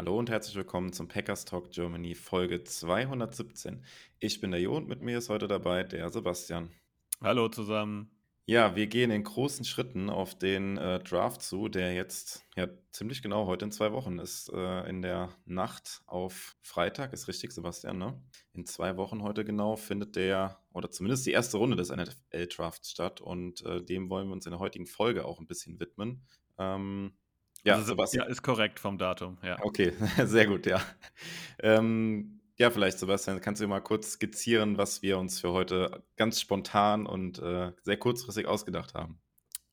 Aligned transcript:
Hallo 0.00 0.18
und 0.18 0.30
herzlich 0.30 0.56
willkommen 0.56 0.94
zum 0.94 1.08
Packers 1.08 1.44
Talk 1.44 1.72
Germany 1.72 2.14
Folge 2.14 2.64
217. 2.64 3.84
Ich 4.18 4.40
bin 4.40 4.50
der 4.50 4.58
Jo 4.58 4.74
und 4.74 4.88
mit 4.88 5.02
mir 5.02 5.18
ist 5.18 5.28
heute 5.28 5.46
dabei 5.46 5.82
der 5.84 6.08
Sebastian. 6.08 6.70
Hallo 7.20 7.50
zusammen. 7.50 8.10
Ja, 8.46 8.74
wir 8.76 8.86
gehen 8.86 9.10
in 9.10 9.24
großen 9.24 9.66
Schritten 9.66 10.08
auf 10.08 10.34
den 10.38 10.78
äh, 10.78 11.00
Draft 11.00 11.42
zu, 11.42 11.68
der 11.68 11.92
jetzt 11.92 12.46
ja 12.56 12.66
ziemlich 12.92 13.20
genau 13.20 13.44
heute 13.44 13.66
in 13.66 13.72
zwei 13.72 13.92
Wochen 13.92 14.18
ist. 14.18 14.50
Äh, 14.54 14.88
in 14.88 15.02
der 15.02 15.28
Nacht 15.44 16.00
auf 16.06 16.56
Freitag, 16.62 17.12
ist 17.12 17.28
richtig, 17.28 17.52
Sebastian, 17.52 17.98
ne? 17.98 18.18
In 18.54 18.64
zwei 18.64 18.96
Wochen 18.96 19.22
heute 19.22 19.44
genau 19.44 19.76
findet 19.76 20.16
der, 20.16 20.62
oder 20.72 20.90
zumindest 20.90 21.26
die 21.26 21.32
erste 21.32 21.58
Runde 21.58 21.76
des 21.76 21.94
NFL-Drafts 21.94 22.90
statt 22.90 23.20
und 23.20 23.66
äh, 23.66 23.84
dem 23.84 24.08
wollen 24.08 24.28
wir 24.28 24.32
uns 24.32 24.46
in 24.46 24.52
der 24.52 24.60
heutigen 24.60 24.86
Folge 24.86 25.26
auch 25.26 25.40
ein 25.40 25.46
bisschen 25.46 25.78
widmen. 25.78 26.22
Ähm, 26.56 27.12
ja, 27.64 27.74
also, 27.74 27.86
Sebastian. 27.86 28.28
Ist 28.28 28.42
korrekt 28.42 28.80
vom 28.80 28.98
Datum, 28.98 29.38
ja. 29.42 29.58
Okay, 29.62 29.92
sehr 30.24 30.46
gut, 30.46 30.66
ja. 30.66 30.80
Ähm, 31.62 32.40
ja, 32.58 32.70
vielleicht, 32.70 32.98
Sebastian, 32.98 33.40
kannst 33.40 33.62
du 33.62 33.68
mal 33.68 33.80
kurz 33.80 34.12
skizzieren, 34.12 34.76
was 34.76 35.02
wir 35.02 35.18
uns 35.18 35.40
für 35.40 35.52
heute 35.52 36.02
ganz 36.16 36.40
spontan 36.40 37.06
und 37.06 37.38
äh, 37.38 37.72
sehr 37.82 37.96
kurzfristig 37.96 38.46
ausgedacht 38.46 38.94
haben? 38.94 39.18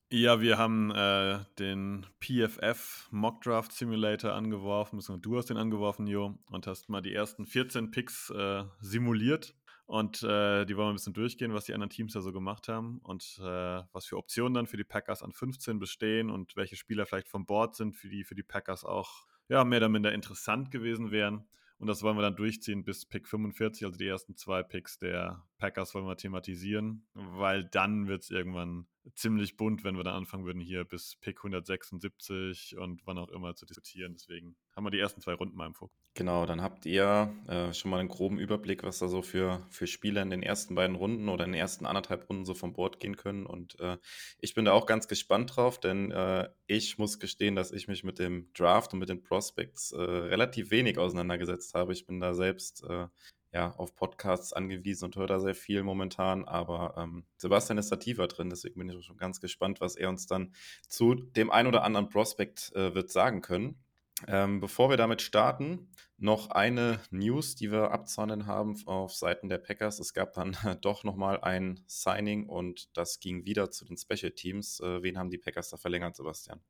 Ja, 0.09 0.39
wir 0.39 0.57
haben 0.57 0.91
äh, 0.91 1.39
den 1.59 2.05
PFF 2.21 3.09
Mock 3.11 3.41
Draft 3.41 3.73
Simulator 3.73 4.31
angeworfen, 4.31 5.01
du 5.21 5.37
hast 5.37 5.49
den 5.49 5.57
angeworfen, 5.57 6.07
Jo, 6.07 6.39
und 6.49 6.65
hast 6.65 6.87
mal 6.87 7.01
die 7.01 7.13
ersten 7.13 7.45
14 7.45 7.91
Picks 7.91 8.29
äh, 8.29 8.63
simuliert. 8.79 9.53
Und 9.87 10.21
äh, 10.21 10.65
die 10.65 10.75
wollen 10.75 10.87
wir 10.87 10.91
ein 10.91 10.95
bisschen 10.95 11.13
durchgehen, 11.13 11.53
was 11.53 11.63
die 11.63 11.73
anderen 11.73 11.89
Teams 11.89 12.11
da 12.11 12.19
so 12.21 12.33
gemacht 12.33 12.67
haben 12.67 12.99
und 13.03 13.39
äh, 13.39 13.81
was 13.93 14.05
für 14.05 14.17
Optionen 14.17 14.53
dann 14.53 14.67
für 14.67 14.75
die 14.75 14.83
Packers 14.83 15.23
an 15.23 15.31
15 15.31 15.79
bestehen 15.79 16.29
und 16.29 16.57
welche 16.57 16.75
Spieler 16.75 17.05
vielleicht 17.05 17.29
vom 17.29 17.45
Board 17.45 17.75
sind, 17.75 17.95
für 17.95 18.09
die 18.09 18.25
für 18.25 18.35
die 18.35 18.43
Packers 18.43 18.83
auch 18.83 19.25
ja, 19.47 19.63
mehr 19.63 19.79
oder 19.79 19.87
minder 19.87 20.11
interessant 20.11 20.71
gewesen 20.71 21.11
wären. 21.11 21.47
Und 21.79 21.87
das 21.87 22.03
wollen 22.03 22.17
wir 22.17 22.21
dann 22.21 22.35
durchziehen 22.35 22.83
bis 22.83 23.05
Pick 23.05 23.29
45, 23.29 23.85
also 23.85 23.97
die 23.97 24.07
ersten 24.07 24.35
zwei 24.35 24.61
Picks 24.61 24.99
der 24.99 25.45
Packers 25.57 25.93
wollen 25.93 26.07
wir 26.07 26.17
thematisieren, 26.17 27.07
weil 27.13 27.63
dann 27.63 28.07
wird 28.07 28.23
es 28.23 28.29
irgendwann 28.29 28.87
ziemlich 29.15 29.57
bunt, 29.57 29.83
wenn 29.83 29.97
wir 29.97 30.03
dann 30.03 30.15
anfangen 30.15 30.45
würden, 30.45 30.61
hier 30.61 30.83
bis 30.83 31.15
Pick 31.17 31.39
176 31.39 32.77
und 32.77 33.05
wann 33.05 33.17
auch 33.17 33.29
immer 33.29 33.55
zu 33.55 33.65
diskutieren. 33.65 34.13
Deswegen 34.13 34.55
haben 34.75 34.85
wir 34.85 34.91
die 34.91 34.99
ersten 34.99 35.21
zwei 35.21 35.33
Runden 35.33 35.55
mal 35.55 35.67
im 35.67 35.73
Fokus. 35.73 35.97
Genau, 36.13 36.45
dann 36.45 36.61
habt 36.61 36.85
ihr 36.85 37.33
äh, 37.47 37.73
schon 37.73 37.91
mal 37.91 37.99
einen 37.99 38.09
groben 38.09 38.39
Überblick, 38.39 38.83
was 38.83 38.99
da 38.99 39.07
so 39.07 39.21
für, 39.21 39.65
für 39.69 39.87
Spieler 39.87 40.21
in 40.21 40.29
den 40.29 40.43
ersten 40.43 40.75
beiden 40.75 40.95
Runden 40.95 41.29
oder 41.29 41.45
in 41.45 41.51
den 41.51 41.59
ersten 41.59 41.85
anderthalb 41.85 42.29
Runden 42.29 42.45
so 42.45 42.53
vom 42.53 42.73
Board 42.73 42.99
gehen 42.99 43.17
können. 43.17 43.45
Und 43.45 43.79
äh, 43.79 43.97
ich 44.39 44.53
bin 44.53 44.65
da 44.65 44.71
auch 44.71 44.85
ganz 44.85 45.07
gespannt 45.07 45.55
drauf, 45.55 45.79
denn 45.79 46.11
äh, 46.11 46.49
ich 46.65 46.97
muss 46.97 47.19
gestehen, 47.19 47.55
dass 47.55 47.71
ich 47.71 47.87
mich 47.87 48.03
mit 48.03 48.19
dem 48.19 48.51
Draft 48.53 48.93
und 48.93 48.99
mit 48.99 49.09
den 49.09 49.23
Prospects 49.23 49.91
äh, 49.91 50.01
relativ 50.01 50.71
wenig 50.71 50.97
auseinandergesetzt 50.97 51.73
habe. 51.73 51.93
Ich 51.93 52.05
bin 52.05 52.19
da 52.19 52.33
selbst 52.33 52.83
äh, 52.83 53.07
ja, 53.53 53.73
auf 53.77 53.95
Podcasts 53.95 54.53
angewiesen 54.53 55.05
und 55.05 55.15
höre 55.15 55.27
da 55.27 55.39
sehr 55.39 55.55
viel 55.55 55.83
momentan. 55.83 56.45
Aber 56.45 56.95
ähm, 56.97 57.25
Sebastian 57.37 57.77
ist 57.77 57.91
da 57.91 57.95
tiefer 57.95 58.27
drin, 58.27 58.49
deswegen 58.49 58.79
bin 58.79 58.89
ich 58.89 59.05
schon 59.05 59.17
ganz 59.17 59.39
gespannt, 59.39 59.81
was 59.81 59.95
er 59.95 60.09
uns 60.09 60.27
dann 60.27 60.53
zu 60.87 61.15
dem 61.15 61.51
ein 61.51 61.67
oder 61.67 61.83
anderen 61.83 62.09
Prospekt 62.09 62.71
äh, 62.75 62.93
wird 62.93 63.11
sagen 63.11 63.41
können. 63.41 63.83
Ähm, 64.27 64.59
bevor 64.59 64.89
wir 64.89 64.97
damit 64.97 65.21
starten, 65.21 65.89
noch 66.17 66.49
eine 66.49 66.99
News, 67.11 67.55
die 67.55 67.71
wir 67.71 67.91
abzahnen 67.91 68.47
haben 68.47 68.75
auf 68.87 69.13
Seiten 69.13 69.47
der 69.47 69.59
Packers. 69.59 69.99
Es 69.99 70.13
gab 70.13 70.33
dann 70.33 70.57
doch 70.81 71.03
nochmal 71.03 71.41
ein 71.41 71.83
Signing 71.85 72.47
und 72.47 72.97
das 72.97 73.19
ging 73.19 73.45
wieder 73.45 73.69
zu 73.69 73.85
den 73.85 73.97
Special 73.97 74.31
Teams. 74.31 74.79
Äh, 74.79 75.03
wen 75.03 75.17
haben 75.19 75.29
die 75.29 75.37
Packers 75.37 75.69
da 75.69 75.77
verlängert, 75.77 76.15
Sebastian? 76.15 76.61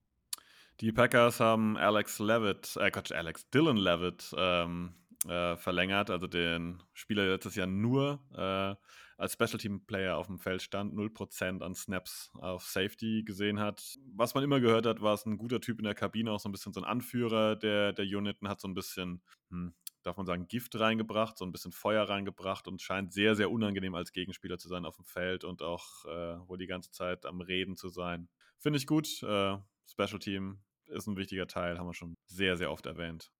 Die 0.82 0.92
Packers 0.92 1.40
haben 1.40 1.78
Alex 1.78 2.20
Levitt, 2.20 2.76
äh 2.76 2.92
Quatsch, 2.92 3.12
Alex 3.12 3.50
Dylan 3.50 3.78
Levitt 3.78 4.36
ähm, 4.38 4.94
äh, 5.26 5.58
verlängert, 5.58 6.10
also 6.10 6.28
den 6.28 6.84
Spieler, 6.94 7.24
der 7.24 7.34
letztes 7.34 7.56
Jahr 7.56 7.68
nur 7.68 8.20
äh, 8.34 8.76
als 9.18 9.34
Special 9.34 9.58
Team 9.58 9.86
Player 9.86 10.16
auf 10.16 10.28
dem 10.28 10.38
Feld 10.38 10.62
stand, 10.62 10.94
0% 10.94 11.64
an 11.64 11.74
Snaps 11.74 12.32
auf 12.36 12.64
Safety 12.64 13.24
gesehen 13.24 13.60
hat. 13.60 13.98
Was 14.16 14.36
man 14.36 14.44
immer 14.44 14.60
gehört 14.60 14.86
hat, 14.86 15.02
war 15.02 15.16
es 15.16 15.26
ein 15.26 15.38
guter 15.38 15.60
Typ 15.60 15.80
in 15.80 15.86
der 15.86 15.96
Kabine, 15.96 16.32
auch 16.32 16.40
so 16.40 16.48
ein 16.48 16.52
bisschen 16.52 16.72
so 16.72 16.82
ein 16.82 16.86
Anführer 16.86 17.56
der, 17.56 17.94
der 17.94 18.06
Uniten, 18.06 18.48
hat 18.48 18.62
so 18.62 18.68
ein 18.68 18.76
bisschen, 18.76 19.24
hm, 19.50 19.74
darf 20.04 20.18
man 20.18 20.28
sagen, 20.28 20.48
Gift 20.48 20.80
reingebracht, 20.80 21.38
so 21.38 21.46
ein 21.46 21.52
bisschen 21.52 21.72
Feuer 21.72 22.08
reingebracht 22.08 22.68
und 22.68 22.82
scheint 22.82 23.12
sehr, 23.12 23.36
sehr 23.36 23.50
unangenehm 23.50 23.96
als 23.96 24.12
Gegenspieler 24.12 24.60
zu 24.60 24.68
sein 24.68 24.86
auf 24.86 24.98
dem 24.98 25.06
Feld 25.06 25.44
und 25.44 25.64
auch 25.64 26.06
äh, 26.06 26.48
wohl 26.48 26.60
die 26.60 26.68
ganze 26.68 26.92
Zeit 26.92 27.26
am 27.26 27.42
Reden 27.42 27.76
zu 27.76 27.90
sein. 27.90 28.30
Finde 28.60 28.78
ich 28.78 28.86
gut. 28.86 29.24
Äh, 29.24 29.58
Special 29.90 30.20
Team 30.20 30.60
ist 30.86 31.08
ein 31.08 31.18
wichtiger 31.18 31.48
Teil, 31.48 31.80
haben 31.80 31.88
wir 31.88 31.94
schon 31.94 32.16
sehr, 32.28 32.56
sehr 32.56 32.72
oft 32.72 32.86
erwähnt. 32.86 33.32